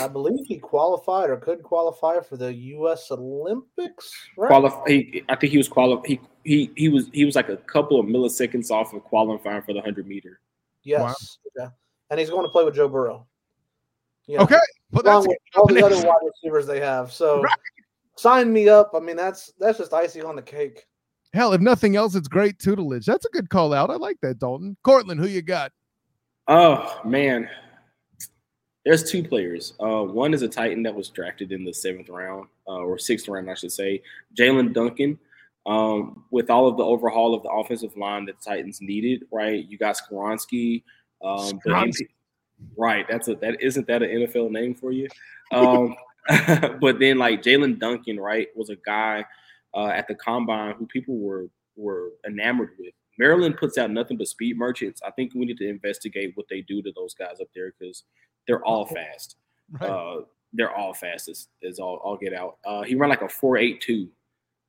I 0.00 0.08
believe 0.08 0.46
he 0.46 0.58
qualified 0.58 1.28
or 1.30 1.36
could 1.36 1.62
qualify 1.62 2.20
for 2.20 2.36
the 2.38 2.52
U.S. 2.52 3.10
Olympics. 3.10 4.10
Right? 4.36 4.50
Qualif- 4.50 4.88
he, 4.88 5.22
I 5.28 5.36
think 5.36 5.50
he 5.52 5.58
was 5.58 5.68
qualified. 5.68 6.06
He, 6.06 6.20
he 6.44 6.70
he 6.74 6.88
was 6.88 7.08
he 7.12 7.24
was 7.24 7.36
like 7.36 7.48
a 7.50 7.58
couple 7.58 8.00
of 8.00 8.06
milliseconds 8.06 8.70
off 8.70 8.92
of 8.94 9.04
qualifying 9.04 9.62
for 9.62 9.72
the 9.74 9.80
hundred 9.82 10.06
meter. 10.06 10.40
yes. 10.82 11.38
Yeah. 11.58 11.68
And 12.10 12.18
he's 12.18 12.30
going 12.30 12.44
to 12.44 12.48
play 12.50 12.64
with 12.64 12.74
Joe 12.74 12.88
Burrow. 12.88 13.26
You 14.26 14.38
know, 14.38 14.44
Okay. 14.44 14.58
Well, 14.90 15.02
along 15.04 15.22
that's 15.24 15.28
with 15.28 15.38
all 15.56 15.66
the 15.66 15.84
other 15.84 15.96
wide 16.08 16.16
receivers 16.26 16.66
they 16.66 16.80
have. 16.80 17.12
So 17.12 17.42
Right. 17.42 17.52
sign 18.16 18.52
me 18.52 18.68
up. 18.68 18.92
I 18.94 19.00
mean, 19.00 19.16
that's 19.16 19.52
that's 19.60 19.78
just 19.78 19.92
icing 19.92 20.24
on 20.24 20.34
the 20.36 20.42
cake. 20.42 20.86
Hell, 21.34 21.52
if 21.52 21.60
nothing 21.60 21.94
else, 21.96 22.14
it's 22.14 22.28
great 22.28 22.58
tutelage. 22.58 23.04
That's 23.06 23.26
a 23.26 23.30
good 23.30 23.50
call 23.50 23.72
out. 23.74 23.90
I 23.90 23.96
like 23.96 24.16
that, 24.22 24.38
Dalton. 24.38 24.76
Courtlandt, 24.84 25.18
who 25.18 25.26
you 25.26 25.42
got? 25.42 25.72
Oh 26.48 27.00
man, 27.04 27.48
there's 28.84 29.10
two 29.10 29.22
players. 29.22 29.74
Uh, 29.80 30.02
one 30.02 30.34
is 30.34 30.42
a 30.42 30.48
Titan 30.48 30.82
that 30.82 30.94
was 30.94 31.08
drafted 31.08 31.52
in 31.52 31.64
the 31.64 31.72
seventh 31.72 32.08
round 32.08 32.48
uh, 32.66 32.72
or 32.72 32.98
sixth 32.98 33.28
round, 33.28 33.50
I 33.50 33.54
should 33.54 33.72
say. 33.72 34.02
Jaelyn 34.38 34.72
Duncan. 34.72 35.18
Um, 35.66 36.24
with 36.30 36.50
all 36.50 36.66
of 36.66 36.76
the 36.76 36.84
overhaul 36.84 37.34
of 37.34 37.42
the 37.42 37.48
offensive 37.48 37.96
line 37.96 38.26
that 38.26 38.38
the 38.38 38.50
Titans 38.50 38.82
needed, 38.82 39.24
right? 39.32 39.66
You 39.66 39.78
got 39.78 39.96
Skoronski. 39.96 40.82
Um, 41.24 41.58
right, 42.76 43.06
that's 43.08 43.28
a 43.28 43.34
that 43.36 43.62
isn't 43.62 43.86
that 43.86 44.02
an 44.02 44.10
NFL 44.10 44.50
name 44.50 44.74
for 44.74 44.92
you? 44.92 45.08
Um, 45.52 45.94
but 46.80 46.98
then 46.98 47.18
like 47.18 47.42
Jaelyn 47.42 47.78
Duncan, 47.78 48.18
right, 48.18 48.48
was 48.56 48.70
a 48.70 48.76
guy 48.76 49.24
uh, 49.74 49.88
at 49.88 50.08
the 50.08 50.14
combine 50.14 50.74
who 50.74 50.86
people 50.86 51.16
were 51.18 51.48
were 51.76 52.12
enamored 52.26 52.70
with. 52.78 52.94
Maryland 53.18 53.56
puts 53.56 53.78
out 53.78 53.90
nothing 53.90 54.16
but 54.16 54.28
speed 54.28 54.56
merchants. 54.56 55.00
I 55.06 55.10
think 55.12 55.34
we 55.34 55.44
need 55.44 55.58
to 55.58 55.68
investigate 55.68 56.32
what 56.34 56.46
they 56.48 56.62
do 56.62 56.82
to 56.82 56.92
those 56.94 57.14
guys 57.14 57.40
up 57.40 57.48
there 57.54 57.72
because 57.78 58.04
they're 58.46 58.64
all 58.64 58.86
fast. 58.86 59.36
Right. 59.70 59.88
Uh, 59.88 60.20
they're 60.52 60.74
all 60.74 60.94
fast 60.94 61.28
as, 61.28 61.48
as 61.68 61.78
all, 61.78 61.96
all 62.04 62.16
get 62.16 62.32
out. 62.32 62.58
Uh, 62.64 62.82
he 62.82 62.94
ran 62.94 63.10
like 63.10 63.22
a 63.22 63.28
four 63.28 63.56
eight 63.56 63.80
two 63.80 64.08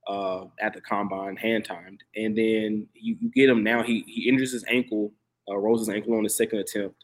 uh, 0.08 0.46
at 0.60 0.74
the 0.74 0.82
combine, 0.82 1.36
hand 1.36 1.66
timed, 1.66 2.04
and 2.16 2.38
then 2.38 2.88
you, 2.94 3.18
you 3.20 3.32
get 3.32 3.50
him 3.50 3.64
now. 3.64 3.84
He 3.84 4.04
he 4.08 4.28
injures 4.28 4.52
his 4.52 4.66
ankle, 4.68 5.12
uh, 5.50 5.58
rolls 5.58 5.82
his 5.82 5.90
ankle 5.90 6.16
on 6.16 6.24
his 6.24 6.36
second 6.36 6.60
attempt, 6.60 7.04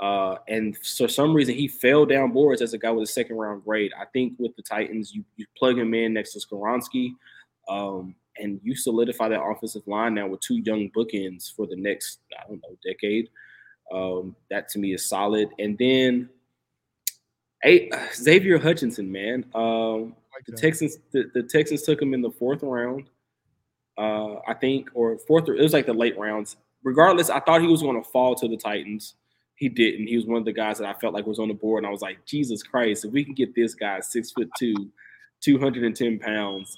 uh, 0.00 0.36
and 0.48 0.76
for 0.76 1.08
some 1.08 1.34
reason 1.34 1.54
he 1.54 1.68
fell 1.68 2.06
down 2.06 2.32
boards 2.32 2.62
as 2.62 2.72
a 2.72 2.78
guy 2.78 2.90
with 2.90 3.08
a 3.08 3.12
second 3.12 3.36
round 3.36 3.64
grade. 3.64 3.92
I 3.98 4.04
think 4.12 4.34
with 4.38 4.54
the 4.56 4.62
Titans, 4.62 5.14
you 5.14 5.24
you 5.36 5.46
plug 5.56 5.78
him 5.78 5.94
in 5.94 6.12
next 6.12 6.32
to 6.32 6.40
Skoronski, 6.40 7.14
um, 7.68 8.14
and 8.38 8.60
you 8.62 8.74
solidify 8.74 9.28
that 9.28 9.42
offensive 9.42 9.86
line 9.86 10.14
now 10.14 10.26
with 10.28 10.40
two 10.40 10.58
young 10.58 10.90
bookends 10.96 11.54
for 11.54 11.66
the 11.66 11.76
next 11.76 12.20
I 12.38 12.48
don't 12.48 12.62
know 12.62 12.76
decade. 12.84 13.28
Um, 13.92 14.36
that 14.50 14.68
to 14.70 14.78
me 14.78 14.94
is 14.94 15.08
solid, 15.08 15.50
and 15.58 15.76
then. 15.78 16.28
Hey, 17.62 17.90
Xavier 18.14 18.58
Hutchinson, 18.58 19.10
man. 19.10 19.44
Um, 19.54 20.14
Like 20.34 20.44
the 20.44 20.52
that. 20.52 20.60
Texans, 20.60 20.98
the, 21.12 21.30
the 21.34 21.42
Texans 21.42 21.82
took 21.82 22.00
him 22.00 22.12
in 22.12 22.20
the 22.20 22.30
fourth 22.30 22.62
round, 22.62 23.08
uh, 23.96 24.34
I 24.46 24.52
think, 24.54 24.90
or 24.92 25.18
fourth. 25.26 25.48
It 25.48 25.60
was 25.60 25.72
like 25.72 25.86
the 25.86 25.94
late 25.94 26.16
rounds. 26.18 26.56
Regardless, 26.84 27.30
I 27.30 27.40
thought 27.40 27.62
he 27.62 27.66
was 27.66 27.82
going 27.82 28.00
to 28.00 28.08
fall 28.10 28.34
to 28.36 28.46
the 28.46 28.58
Titans. 28.58 29.14
He 29.56 29.70
didn't. 29.70 30.06
He 30.06 30.16
was 30.16 30.26
one 30.26 30.36
of 30.36 30.44
the 30.44 30.52
guys 30.52 30.78
that 30.78 30.86
I 30.86 30.98
felt 31.00 31.14
like 31.14 31.26
was 31.26 31.38
on 31.38 31.48
the 31.48 31.54
board, 31.54 31.82
and 31.82 31.88
I 31.88 31.90
was 31.90 32.02
like, 32.02 32.24
Jesus 32.26 32.62
Christ, 32.62 33.06
if 33.06 33.10
we 33.10 33.24
can 33.24 33.34
get 33.34 33.54
this 33.54 33.74
guy 33.74 34.00
six 34.00 34.30
foot 34.30 34.50
two, 34.58 34.90
two 35.40 35.58
hundred 35.58 35.84
and 35.84 35.96
ten 35.96 36.18
pounds, 36.18 36.76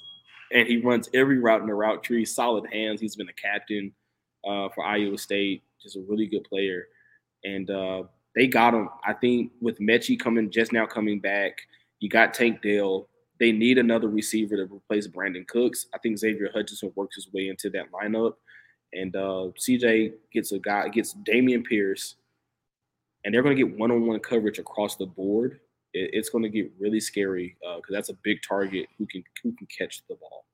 and 0.53 0.67
he 0.67 0.79
runs 0.79 1.09
every 1.15 1.39
route 1.39 1.61
in 1.61 1.67
the 1.67 1.75
route 1.75 2.03
tree, 2.03 2.25
solid 2.25 2.73
hands. 2.73 3.01
He's 3.01 3.17
been 3.17 3.29
a 3.29 3.33
captain. 3.33 3.93
uh, 4.47 4.69
for 4.75 4.85
Iowa 4.85 5.19
State, 5.19 5.63
just 5.83 5.97
a 5.97 6.05
really 6.09 6.27
good 6.27 6.45
player, 6.45 6.87
and 7.45 7.71
uh, 7.71 8.05
they 8.35 8.47
got 8.47 8.75
him. 8.75 8.89
I 9.05 9.13
think 9.13 9.53
with 9.61 9.79
Metchie 9.79 10.19
coming 10.19 10.51
just 10.51 10.73
now 10.73 10.87
coming 10.87 11.21
back, 11.21 11.59
you 12.01 12.09
got 12.09 12.35
Tank 12.35 12.63
Dell. 12.63 13.09
They 13.41 13.53
need 13.53 13.79
another 13.79 14.09
receiver 14.09 14.57
to 14.57 14.65
replace 14.75 15.07
Brandin 15.07 15.47
Cooks. 15.47 15.87
I 15.95 15.99
think 15.99 16.19
Xavier 16.19 16.51
Hutchinson 16.55 16.93
works 16.97 17.17
his 17.17 17.33
way 17.33 17.49
into 17.49 17.71
that 17.71 17.91
lineup, 17.93 18.35
and 18.93 19.15
uh, 19.15 19.51
CJ 19.59 20.13
gets 20.33 20.53
a 20.53 20.59
guy 20.59 20.89
gets 20.89 21.15
Dameon 21.15 21.65
Pierce, 21.65 22.17
and 23.25 23.35
they're 23.35 23.43
going 23.43 23.57
to 23.57 23.63
get 23.65 23.79
one-on-one 23.79 24.21
coverage 24.21 24.59
across 24.59 24.97
the 24.97 25.07
board. 25.07 25.61
It, 25.95 26.11
it's 26.13 26.29
going 26.29 26.45
to 26.45 26.51
get 26.51 26.71
really 26.79 27.01
scary 27.01 27.57
because 27.61 27.91
uh, 27.91 27.95
that's 27.95 28.09
a 28.09 28.17
big 28.23 28.39
target 28.47 28.87
who 28.99 29.07
can 29.07 29.23
who 29.43 29.53
can 29.53 29.67
catch 29.77 30.03
the 30.09 30.15
ball. 30.17 30.45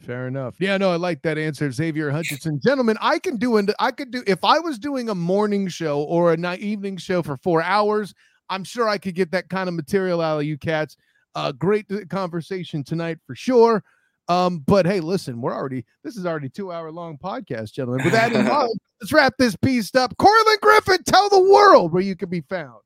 Fair 0.00 0.26
enough. 0.26 0.56
Yeah, 0.58 0.76
no, 0.76 0.90
I 0.90 0.96
like 0.96 1.22
that 1.22 1.38
answer, 1.38 1.70
Xavier 1.70 2.10
Hutchinson. 2.10 2.60
Gentlemen, 2.62 2.98
I 3.00 3.18
can 3.18 3.36
do 3.36 3.56
and 3.56 3.72
I 3.78 3.90
could 3.90 4.10
do 4.10 4.22
if 4.26 4.44
I 4.44 4.58
was 4.58 4.78
doing 4.78 5.08
a 5.08 5.14
morning 5.14 5.68
show 5.68 6.02
or 6.02 6.32
a 6.32 6.36
night 6.36 6.60
evening 6.60 6.96
show 6.96 7.22
for 7.22 7.36
four 7.36 7.62
hours. 7.62 8.14
I'm 8.50 8.64
sure 8.64 8.88
I 8.88 8.98
could 8.98 9.14
get 9.14 9.30
that 9.30 9.48
kind 9.48 9.68
of 9.68 9.74
material 9.74 10.20
out 10.20 10.38
of 10.38 10.44
you 10.44 10.58
cats. 10.58 10.96
Uh, 11.34 11.52
great 11.52 11.86
conversation 12.10 12.84
tonight 12.84 13.18
for 13.26 13.34
sure. 13.34 13.82
Um, 14.28 14.58
but 14.66 14.86
hey, 14.86 15.00
listen, 15.00 15.40
we're 15.40 15.54
already 15.54 15.84
this 16.02 16.16
is 16.16 16.26
already 16.26 16.48
two 16.48 16.72
hour 16.72 16.90
long 16.90 17.18
podcast, 17.18 17.72
gentlemen. 17.72 18.04
With 18.04 18.12
that 18.14 18.32
in 18.32 18.44
mind, 18.48 18.70
let's 19.00 19.12
wrap 19.12 19.34
this 19.38 19.56
piece 19.56 19.94
up. 19.94 20.16
Courtlandt 20.16 20.60
Griffin, 20.60 21.02
tell 21.04 21.28
the 21.28 21.40
world 21.40 21.92
where 21.92 22.02
you 22.02 22.16
can 22.16 22.30
be 22.30 22.40
found. 22.42 22.80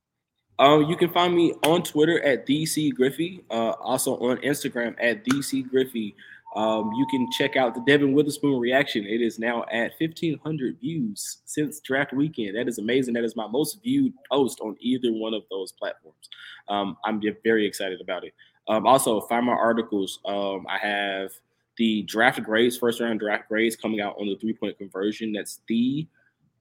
Um, 0.58 0.82
you 0.84 0.96
can 0.96 1.10
find 1.10 1.34
me 1.34 1.52
on 1.64 1.82
Twitter 1.82 2.20
at 2.22 2.46
DC 2.46 2.94
Griffey, 2.94 3.44
uh, 3.50 3.74
also 3.80 4.16
on 4.18 4.38
Instagram 4.38 4.96
at 5.00 5.24
DC 5.24 5.68
Griffey. 5.68 6.16
Um, 6.56 6.92
you 6.96 7.06
can 7.10 7.30
check 7.30 7.56
out 7.56 7.74
the 7.74 7.82
Devon 7.82 8.12
Witherspoon 8.12 8.58
reaction. 8.58 9.04
It 9.04 9.20
is 9.20 9.38
now 9.38 9.64
at 9.70 9.92
1,500 10.00 10.80
views 10.80 11.38
since 11.44 11.78
draft 11.80 12.12
weekend. 12.12 12.56
That 12.56 12.66
is 12.66 12.78
amazing. 12.78 13.14
That 13.14 13.24
is 13.24 13.36
my 13.36 13.46
most 13.46 13.80
viewed 13.82 14.12
post 14.30 14.60
on 14.60 14.76
either 14.80 15.12
one 15.12 15.34
of 15.34 15.42
those 15.50 15.72
platforms. 15.72 16.28
Um, 16.68 16.96
I'm 17.04 17.22
very 17.44 17.66
excited 17.66 18.00
about 18.00 18.24
it. 18.24 18.34
Um, 18.66 18.86
also, 18.86 19.20
find 19.22 19.46
my 19.46 19.52
articles. 19.52 20.18
Um, 20.24 20.66
I 20.68 20.78
have 20.78 21.30
the 21.76 22.02
draft 22.02 22.42
grades, 22.42 22.76
first 22.76 23.00
round 23.00 23.20
draft 23.20 23.48
grades 23.48 23.76
coming 23.76 24.00
out 24.00 24.16
on 24.18 24.26
the 24.26 24.36
three 24.36 24.54
point 24.54 24.76
conversion. 24.78 25.32
That's 25.32 25.60
the 25.68 26.06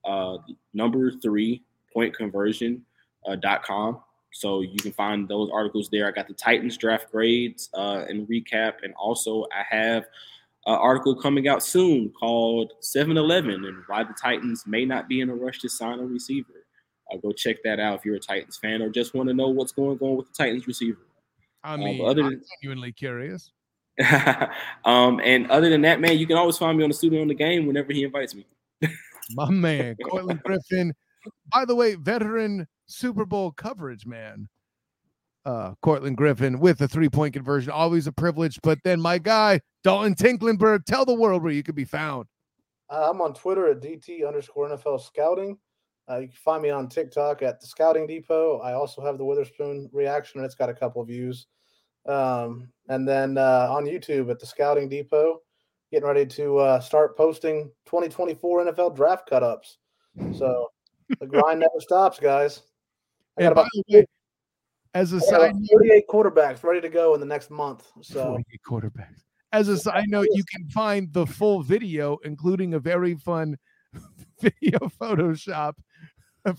uh, 0.04 0.36
number 0.72 1.10
three 1.10 1.64
point 1.92 2.16
conversion 2.16 2.84
dot 3.40 3.62
com. 3.62 4.00
So 4.30 4.60
you 4.60 4.76
can 4.76 4.92
find 4.92 5.26
those 5.26 5.50
articles 5.52 5.88
there. 5.90 6.06
I 6.06 6.10
got 6.10 6.28
the 6.28 6.34
Titans 6.34 6.76
draft 6.76 7.10
grades 7.10 7.70
uh, 7.74 8.04
and 8.08 8.28
recap, 8.28 8.74
and 8.82 8.94
also 8.94 9.46
I 9.52 9.64
have 9.68 10.04
an 10.66 10.74
article 10.74 11.14
coming 11.14 11.48
out 11.48 11.62
soon 11.62 12.10
called 12.10 12.72
7-Eleven 12.82 13.64
and 13.64 13.82
why 13.86 14.04
the 14.04 14.12
Titans 14.12 14.64
may 14.66 14.84
not 14.84 15.08
be 15.08 15.22
in 15.22 15.30
a 15.30 15.34
rush 15.34 15.60
to 15.60 15.68
sign 15.68 15.98
a 15.98 16.04
receiver. 16.04 16.66
Uh, 17.10 17.16
go 17.16 17.32
check 17.32 17.56
that 17.64 17.80
out 17.80 17.98
if 17.98 18.04
you're 18.04 18.16
a 18.16 18.20
Titans 18.20 18.58
fan 18.58 18.82
or 18.82 18.90
just 18.90 19.14
want 19.14 19.28
to 19.28 19.34
know 19.34 19.48
what's 19.48 19.72
going 19.72 19.98
on 19.98 20.16
with 20.16 20.26
the 20.26 20.34
Titans 20.36 20.66
receiver. 20.66 21.00
I 21.64 21.74
uh, 21.74 21.76
mean, 21.78 22.00
uh, 22.02 22.04
other 22.04 22.22
than, 22.24 22.42
genuinely 22.60 22.92
curious. 22.92 23.50
um, 24.84 25.20
and 25.24 25.50
other 25.50 25.70
than 25.70 25.80
that, 25.82 26.00
man, 26.00 26.18
you 26.18 26.26
can 26.26 26.36
always 26.36 26.58
find 26.58 26.76
me 26.76 26.84
on 26.84 26.90
the 26.90 26.94
studio 26.94 27.22
on 27.22 27.28
the 27.28 27.34
game 27.34 27.66
whenever 27.66 27.92
he 27.92 28.04
invites 28.04 28.34
me. 28.34 28.46
My 29.34 29.50
man, 29.50 29.96
Courtlandt 30.04 30.42
Griffin. 30.42 30.92
By 31.52 31.64
the 31.64 31.74
way, 31.74 31.94
veteran 31.94 32.66
Super 32.88 33.24
Bowl 33.24 33.52
coverage, 33.52 34.06
man. 34.06 34.48
Uh, 35.44 35.74
Courtlandt 35.84 36.16
Griffin 36.16 36.58
with 36.58 36.78
the 36.78 36.88
three 36.88 37.08
point 37.08 37.32
conversion, 37.34 37.70
always 37.70 38.06
a 38.06 38.12
privilege. 38.12 38.58
But 38.62 38.78
then 38.84 39.00
my 39.00 39.18
guy, 39.18 39.60
Dalton 39.84 40.14
Tinklenberg, 40.14 40.84
tell 40.84 41.04
the 41.04 41.14
world 41.14 41.42
where 41.42 41.52
you 41.52 41.62
can 41.62 41.74
be 41.74 41.84
found. 41.84 42.26
Uh, 42.90 43.08
I'm 43.10 43.20
on 43.20 43.34
Twitter 43.34 43.68
at 43.68 43.80
DT 43.80 44.26
underscore 44.26 44.68
NFL 44.68 45.00
scouting. 45.00 45.58
Uh, 46.10 46.18
you 46.18 46.28
can 46.28 46.36
find 46.36 46.62
me 46.62 46.70
on 46.70 46.88
TikTok 46.88 47.42
at 47.42 47.60
the 47.60 47.66
Scouting 47.66 48.06
Depot. 48.06 48.60
I 48.60 48.72
also 48.72 49.02
have 49.02 49.18
the 49.18 49.24
Witherspoon 49.24 49.90
reaction, 49.92 50.40
and 50.40 50.46
it's 50.46 50.54
got 50.54 50.70
a 50.70 50.74
couple 50.74 51.02
of 51.02 51.08
views. 51.08 51.46
Um, 52.06 52.68
and 52.88 53.06
then 53.06 53.36
uh, 53.36 53.68
on 53.70 53.84
YouTube 53.84 54.30
at 54.30 54.38
the 54.38 54.46
Scouting 54.46 54.88
Depot, 54.88 55.42
getting 55.92 56.08
ready 56.08 56.24
to 56.24 56.58
uh, 56.58 56.80
start 56.80 57.16
posting 57.16 57.70
2024 57.86 58.66
NFL 58.66 58.96
draft 58.96 59.28
cut 59.28 59.42
ups. 59.42 59.78
So 60.34 60.70
the 61.20 61.26
grind 61.26 61.60
never 61.60 61.80
stops, 61.80 62.18
guys. 62.18 62.62
I 63.38 63.42
got 63.42 63.52
about 63.52 63.66
way, 63.88 64.06
as 64.94 65.12
a 65.12 65.20
side 65.20 65.54
48 65.70 66.08
quarterbacks 66.08 66.62
ready 66.62 66.80
to 66.80 66.88
go 66.88 67.14
in 67.14 67.20
the 67.20 67.26
next 67.26 67.50
month. 67.50 67.86
So 68.02 68.24
48 68.24 68.60
quarterbacks. 68.68 69.22
As 69.52 69.68
a 69.68 69.78
side 69.78 70.08
note, 70.08 70.26
you 70.32 70.44
can 70.44 70.68
find 70.68 71.12
the 71.12 71.26
full 71.26 71.62
video, 71.62 72.18
including 72.24 72.74
a 72.74 72.78
very 72.78 73.14
fun 73.14 73.56
video 74.40 74.78
Photoshop 75.00 75.74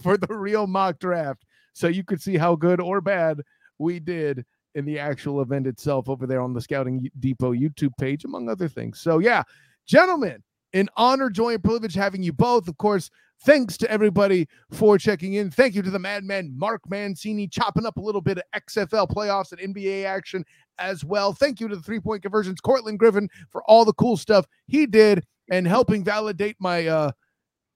for 0.01 0.17
the 0.17 0.33
real 0.33 0.67
mock 0.67 0.99
draft. 0.99 1.45
So 1.73 1.87
you 1.87 2.03
could 2.03 2.21
see 2.21 2.37
how 2.37 2.55
good 2.55 2.81
or 2.81 3.01
bad 3.01 3.41
we 3.77 3.99
did 3.99 4.45
in 4.75 4.85
the 4.85 4.99
actual 4.99 5.41
event 5.41 5.67
itself 5.67 6.09
over 6.09 6.27
there 6.27 6.41
on 6.41 6.53
the 6.53 6.61
Scouting 6.61 7.09
Depot 7.19 7.53
YouTube 7.53 7.95
page, 7.99 8.25
among 8.25 8.49
other 8.49 8.67
things. 8.67 8.99
So, 8.99 9.19
yeah, 9.19 9.43
gentlemen, 9.85 10.43
an 10.73 10.89
honor, 10.97 11.29
joy, 11.29 11.55
and 11.55 11.63
privilege 11.63 11.95
having 11.95 12.23
you 12.23 12.33
both. 12.33 12.67
Of 12.67 12.77
course, 12.77 13.09
Thanks 13.41 13.77
to 13.77 13.89
everybody 13.89 14.47
for 14.69 14.97
checking 14.97 15.35
in. 15.35 15.49
Thank 15.49 15.73
you 15.73 15.81
to 15.81 15.89
the 15.89 15.99
madman 15.99 16.53
Mark 16.57 16.81
Mancini 16.89 17.47
chopping 17.47 17.85
up 17.85 17.95
a 17.95 18.01
little 18.01 18.19
bit 18.19 18.37
of 18.37 18.43
XFL 18.53 19.09
playoffs 19.09 19.53
and 19.53 19.73
NBA 19.73 20.03
action 20.03 20.43
as 20.77 21.05
well. 21.05 21.31
Thank 21.31 21.61
you 21.61 21.69
to 21.69 21.75
the 21.77 21.81
three 21.81 22.01
point 22.01 22.21
conversions, 22.21 22.59
Courtlandt 22.59 22.97
Griffin, 22.97 23.29
for 23.49 23.63
all 23.63 23.85
the 23.85 23.93
cool 23.93 24.17
stuff 24.17 24.45
he 24.67 24.85
did 24.85 25.23
and 25.49 25.65
helping 25.65 26.03
validate 26.03 26.57
my 26.59 26.87
uh 26.87 27.11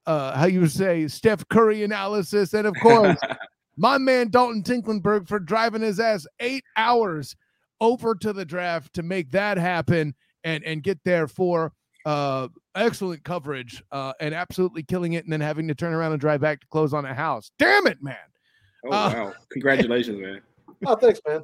uh 0.06 0.38
how 0.38 0.48
you 0.48 0.68
say 0.68 1.08
Steph 1.08 1.48
Curry 1.48 1.84
analysis. 1.84 2.54
And 2.54 2.68
of 2.68 2.76
course, 2.82 3.18
my 3.78 3.98
man 3.98 4.32
Dalton 4.32 4.64
Tinklenberg 4.64 5.30
for 5.30 5.40
driving 5.40 5.82
his 5.82 5.98
ass 5.98 6.28
eight 6.42 6.66
hours 6.76 7.38
over 7.80 8.16
to 8.16 8.34
the 8.34 8.44
draft 8.44 8.94
to 8.96 9.04
make 9.04 9.32
that 9.32 9.58
happen 9.58 10.14
and 10.44 10.62
and 10.66 10.84
get 10.84 11.00
there 11.06 11.30
for 11.30 11.72
uh, 12.06 12.48
excellent 12.76 13.24
coverage 13.24 13.84
uh, 13.92 14.14
and 14.20 14.34
absolutely 14.34 14.84
killing 14.84 15.14
it, 15.14 15.24
and 15.24 15.34
then 15.34 15.42
having 15.42 15.68
to 15.68 15.76
turn 15.76 15.94
around 15.94 16.12
and 16.12 16.22
drive 16.22 16.42
back 16.42 16.62
to 16.62 16.68
close 16.68 16.94
on 16.94 17.06
a 17.06 17.14
house. 17.14 17.52
Damn 17.58 17.88
it, 17.88 18.02
man! 18.02 18.16
Oh 18.86 18.90
uh, 18.90 19.14
wow! 19.14 19.34
Congratulations, 19.52 20.20
man. 20.20 20.42
oh, 20.86 20.96
thanks, 20.96 21.20
man. 21.28 21.44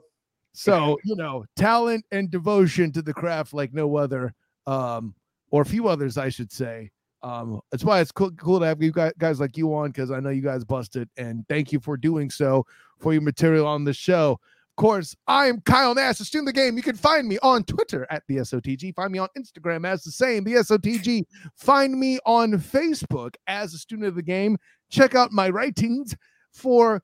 So 0.53 0.97
you 1.03 1.15
know, 1.15 1.45
talent 1.55 2.05
and 2.11 2.29
devotion 2.29 2.91
to 2.93 3.01
the 3.01 3.13
craft 3.13 3.53
like 3.53 3.73
no 3.73 3.97
other, 3.97 4.33
um, 4.67 5.13
or 5.51 5.61
a 5.61 5.65
few 5.65 5.87
others, 5.87 6.17
I 6.17 6.29
should 6.29 6.51
say. 6.51 6.91
Um, 7.21 7.59
that's 7.69 7.83
why 7.83 7.99
it's 7.99 8.13
cool, 8.13 8.31
cool 8.31 8.61
to 8.61 8.65
have 8.65 8.81
you 8.81 8.93
guys, 8.93 9.11
guys 9.17 9.41
like 9.41 9.57
you 9.57 9.73
on 9.75 9.89
because 9.89 10.09
I 10.09 10.21
know 10.21 10.29
you 10.29 10.41
guys 10.41 10.63
busted, 10.63 11.09
and 11.17 11.45
thank 11.49 11.71
you 11.71 11.79
for 11.79 11.97
doing 11.97 12.29
so 12.29 12.65
for 12.99 13.13
your 13.13 13.21
material 13.21 13.67
on 13.67 13.83
the 13.83 13.93
show 13.93 14.39
course, 14.79 15.13
I'm 15.27 15.59
Kyle 15.61 15.93
Nash, 15.93 16.21
a 16.21 16.25
student 16.25 16.47
of 16.47 16.55
the 16.55 16.61
game. 16.61 16.77
You 16.77 16.81
can 16.81 16.95
find 16.95 17.27
me 17.27 17.37
on 17.43 17.65
Twitter 17.65 18.07
at 18.09 18.23
the 18.29 18.37
SOTG. 18.37 18.95
Find 18.95 19.11
me 19.11 19.19
on 19.19 19.27
Instagram 19.37 19.85
as 19.85 20.03
the 20.03 20.11
same, 20.11 20.45
the 20.45 20.53
SOTG. 20.53 21.25
Find 21.53 21.99
me 21.99 22.17
on 22.25 22.53
Facebook 22.53 23.35
as 23.47 23.73
a 23.73 23.77
student 23.77 24.07
of 24.07 24.15
the 24.15 24.23
game. 24.23 24.57
Check 24.89 25.15
out 25.15 25.33
my 25.33 25.49
writings 25.49 26.15
for 26.53 27.03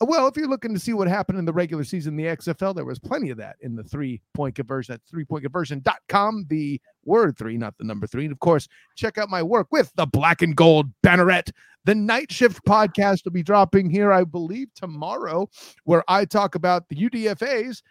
well, 0.00 0.26
if 0.26 0.36
you're 0.36 0.48
looking 0.48 0.74
to 0.74 0.80
see 0.80 0.92
what 0.92 1.08
happened 1.08 1.38
in 1.38 1.46
the 1.46 1.52
regular 1.52 1.82
season, 1.82 2.16
the 2.16 2.24
XFL, 2.24 2.74
there 2.74 2.84
was 2.84 2.98
plenty 2.98 3.30
of 3.30 3.38
that 3.38 3.56
in 3.60 3.74
the 3.74 3.82
three 3.82 4.20
point 4.34 4.54
conversion 4.54 4.94
at 4.94 5.00
three 5.08 5.24
point 5.24 5.42
conversion.com. 5.42 6.46
The 6.48 6.80
word 7.04 7.38
three, 7.38 7.56
not 7.56 7.78
the 7.78 7.84
number 7.84 8.06
three. 8.06 8.24
And 8.24 8.32
of 8.32 8.40
course, 8.40 8.68
check 8.94 9.16
out 9.16 9.30
my 9.30 9.42
work 9.42 9.68
with 9.70 9.90
the 9.96 10.06
black 10.06 10.42
and 10.42 10.54
gold 10.54 10.90
banneret. 11.02 11.50
The 11.84 11.94
night 11.94 12.30
shift 12.30 12.64
podcast 12.66 13.24
will 13.24 13.32
be 13.32 13.42
dropping 13.42 13.88
here, 13.88 14.12
I 14.12 14.24
believe, 14.24 14.68
tomorrow, 14.74 15.48
where 15.84 16.04
I 16.08 16.24
talk 16.26 16.54
about 16.56 16.88
the 16.88 16.96
UDFAs. 16.96 17.82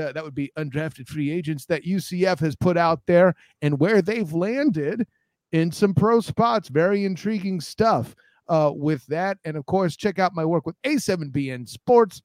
Uh, 0.00 0.12
that 0.12 0.22
would 0.22 0.36
be 0.36 0.52
undrafted 0.56 1.08
free 1.08 1.32
agents 1.32 1.66
that 1.66 1.84
UCF 1.84 2.38
has 2.38 2.54
put 2.54 2.76
out 2.76 3.00
there 3.06 3.34
and 3.60 3.80
where 3.80 4.00
they've 4.00 4.32
landed 4.32 5.04
in 5.50 5.72
some 5.72 5.94
pro 5.94 6.20
spots. 6.20 6.68
Very 6.68 7.04
intriguing 7.04 7.60
stuff 7.60 8.14
uh, 8.50 8.72
with 8.74 9.06
that. 9.06 9.38
And 9.44 9.56
of 9.56 9.64
course, 9.64 9.96
check 9.96 10.18
out 10.18 10.34
my 10.34 10.44
work 10.44 10.66
with 10.66 10.76
A7BN 10.84 11.68
Sports. 11.68 12.20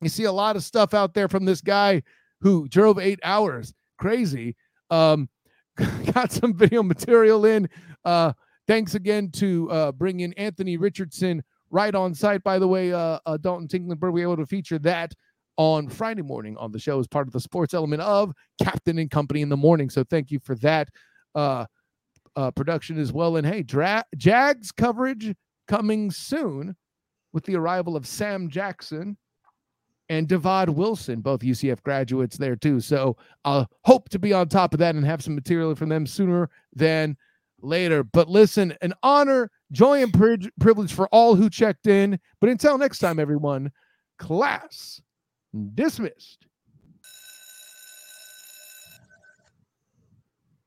You 0.00 0.08
see 0.08 0.24
a 0.24 0.32
lot 0.32 0.56
of 0.56 0.62
stuff 0.62 0.94
out 0.94 1.12
there 1.12 1.28
from 1.28 1.44
this 1.44 1.60
guy 1.60 2.02
who 2.40 2.68
drove 2.68 2.98
eight 2.98 3.20
hours. 3.22 3.74
Crazy. 3.98 4.56
Um, 4.88 5.28
got 6.14 6.32
some 6.32 6.54
video 6.54 6.82
material 6.82 7.44
in. 7.44 7.68
Uh, 8.04 8.32
thanks 8.66 8.94
again 8.94 9.30
to 9.32 9.70
uh, 9.70 9.92
bring 9.92 10.20
in 10.20 10.32
Anthony 10.34 10.76
Richardson 10.76 11.42
right 11.70 11.94
on 11.94 12.14
site. 12.14 12.42
By 12.42 12.58
the 12.58 12.68
way, 12.68 12.92
uh, 12.92 13.18
uh, 13.26 13.36
Dalton 13.36 13.68
Tinklenberg, 13.68 14.12
we 14.12 14.24
were 14.24 14.32
able 14.32 14.36
to 14.38 14.46
feature 14.46 14.78
that 14.80 15.12
on 15.56 15.88
Friday 15.88 16.22
morning 16.22 16.56
on 16.56 16.72
the 16.72 16.78
show 16.78 16.98
as 16.98 17.06
part 17.06 17.26
of 17.26 17.32
the 17.32 17.40
sports 17.40 17.74
element 17.74 18.00
of 18.00 18.32
Captain 18.62 18.98
and 18.98 19.10
Company 19.10 19.42
in 19.42 19.48
the 19.48 19.56
morning. 19.56 19.90
So 19.90 20.04
thank 20.04 20.30
you 20.30 20.38
for 20.38 20.54
that. 20.56 20.88
Uh, 21.34 21.66
uh, 22.36 22.50
production 22.50 22.98
as 22.98 23.12
well. 23.12 23.36
And 23.36 23.46
hey, 23.46 23.62
Dra- 23.62 24.04
Jags 24.16 24.72
coverage 24.72 25.34
coming 25.68 26.10
soon 26.10 26.76
with 27.32 27.44
the 27.44 27.56
arrival 27.56 27.96
of 27.96 28.06
Sam 28.06 28.48
Jackson 28.48 29.16
and 30.08 30.26
Divaad 30.26 30.70
Wilson, 30.70 31.20
both 31.20 31.40
UCF 31.40 31.82
graduates 31.82 32.36
there 32.36 32.56
too. 32.56 32.80
So 32.80 33.16
I 33.44 33.58
uh, 33.58 33.64
hope 33.84 34.08
to 34.08 34.18
be 34.18 34.32
on 34.32 34.48
top 34.48 34.74
of 34.74 34.80
that 34.80 34.96
and 34.96 35.04
have 35.04 35.22
some 35.22 35.36
material 35.36 35.74
from 35.76 35.88
them 35.88 36.06
sooner 36.06 36.50
than 36.74 37.16
later. 37.60 38.02
But 38.02 38.28
listen, 38.28 38.76
an 38.82 38.92
honor, 39.04 39.50
joy, 39.70 40.02
and 40.02 40.12
privilege 40.12 40.92
for 40.92 41.06
all 41.08 41.36
who 41.36 41.48
checked 41.48 41.86
in. 41.86 42.18
But 42.40 42.50
until 42.50 42.76
next 42.76 42.98
time, 42.98 43.20
everyone, 43.20 43.70
class 44.18 45.00
dismissed. 45.74 46.46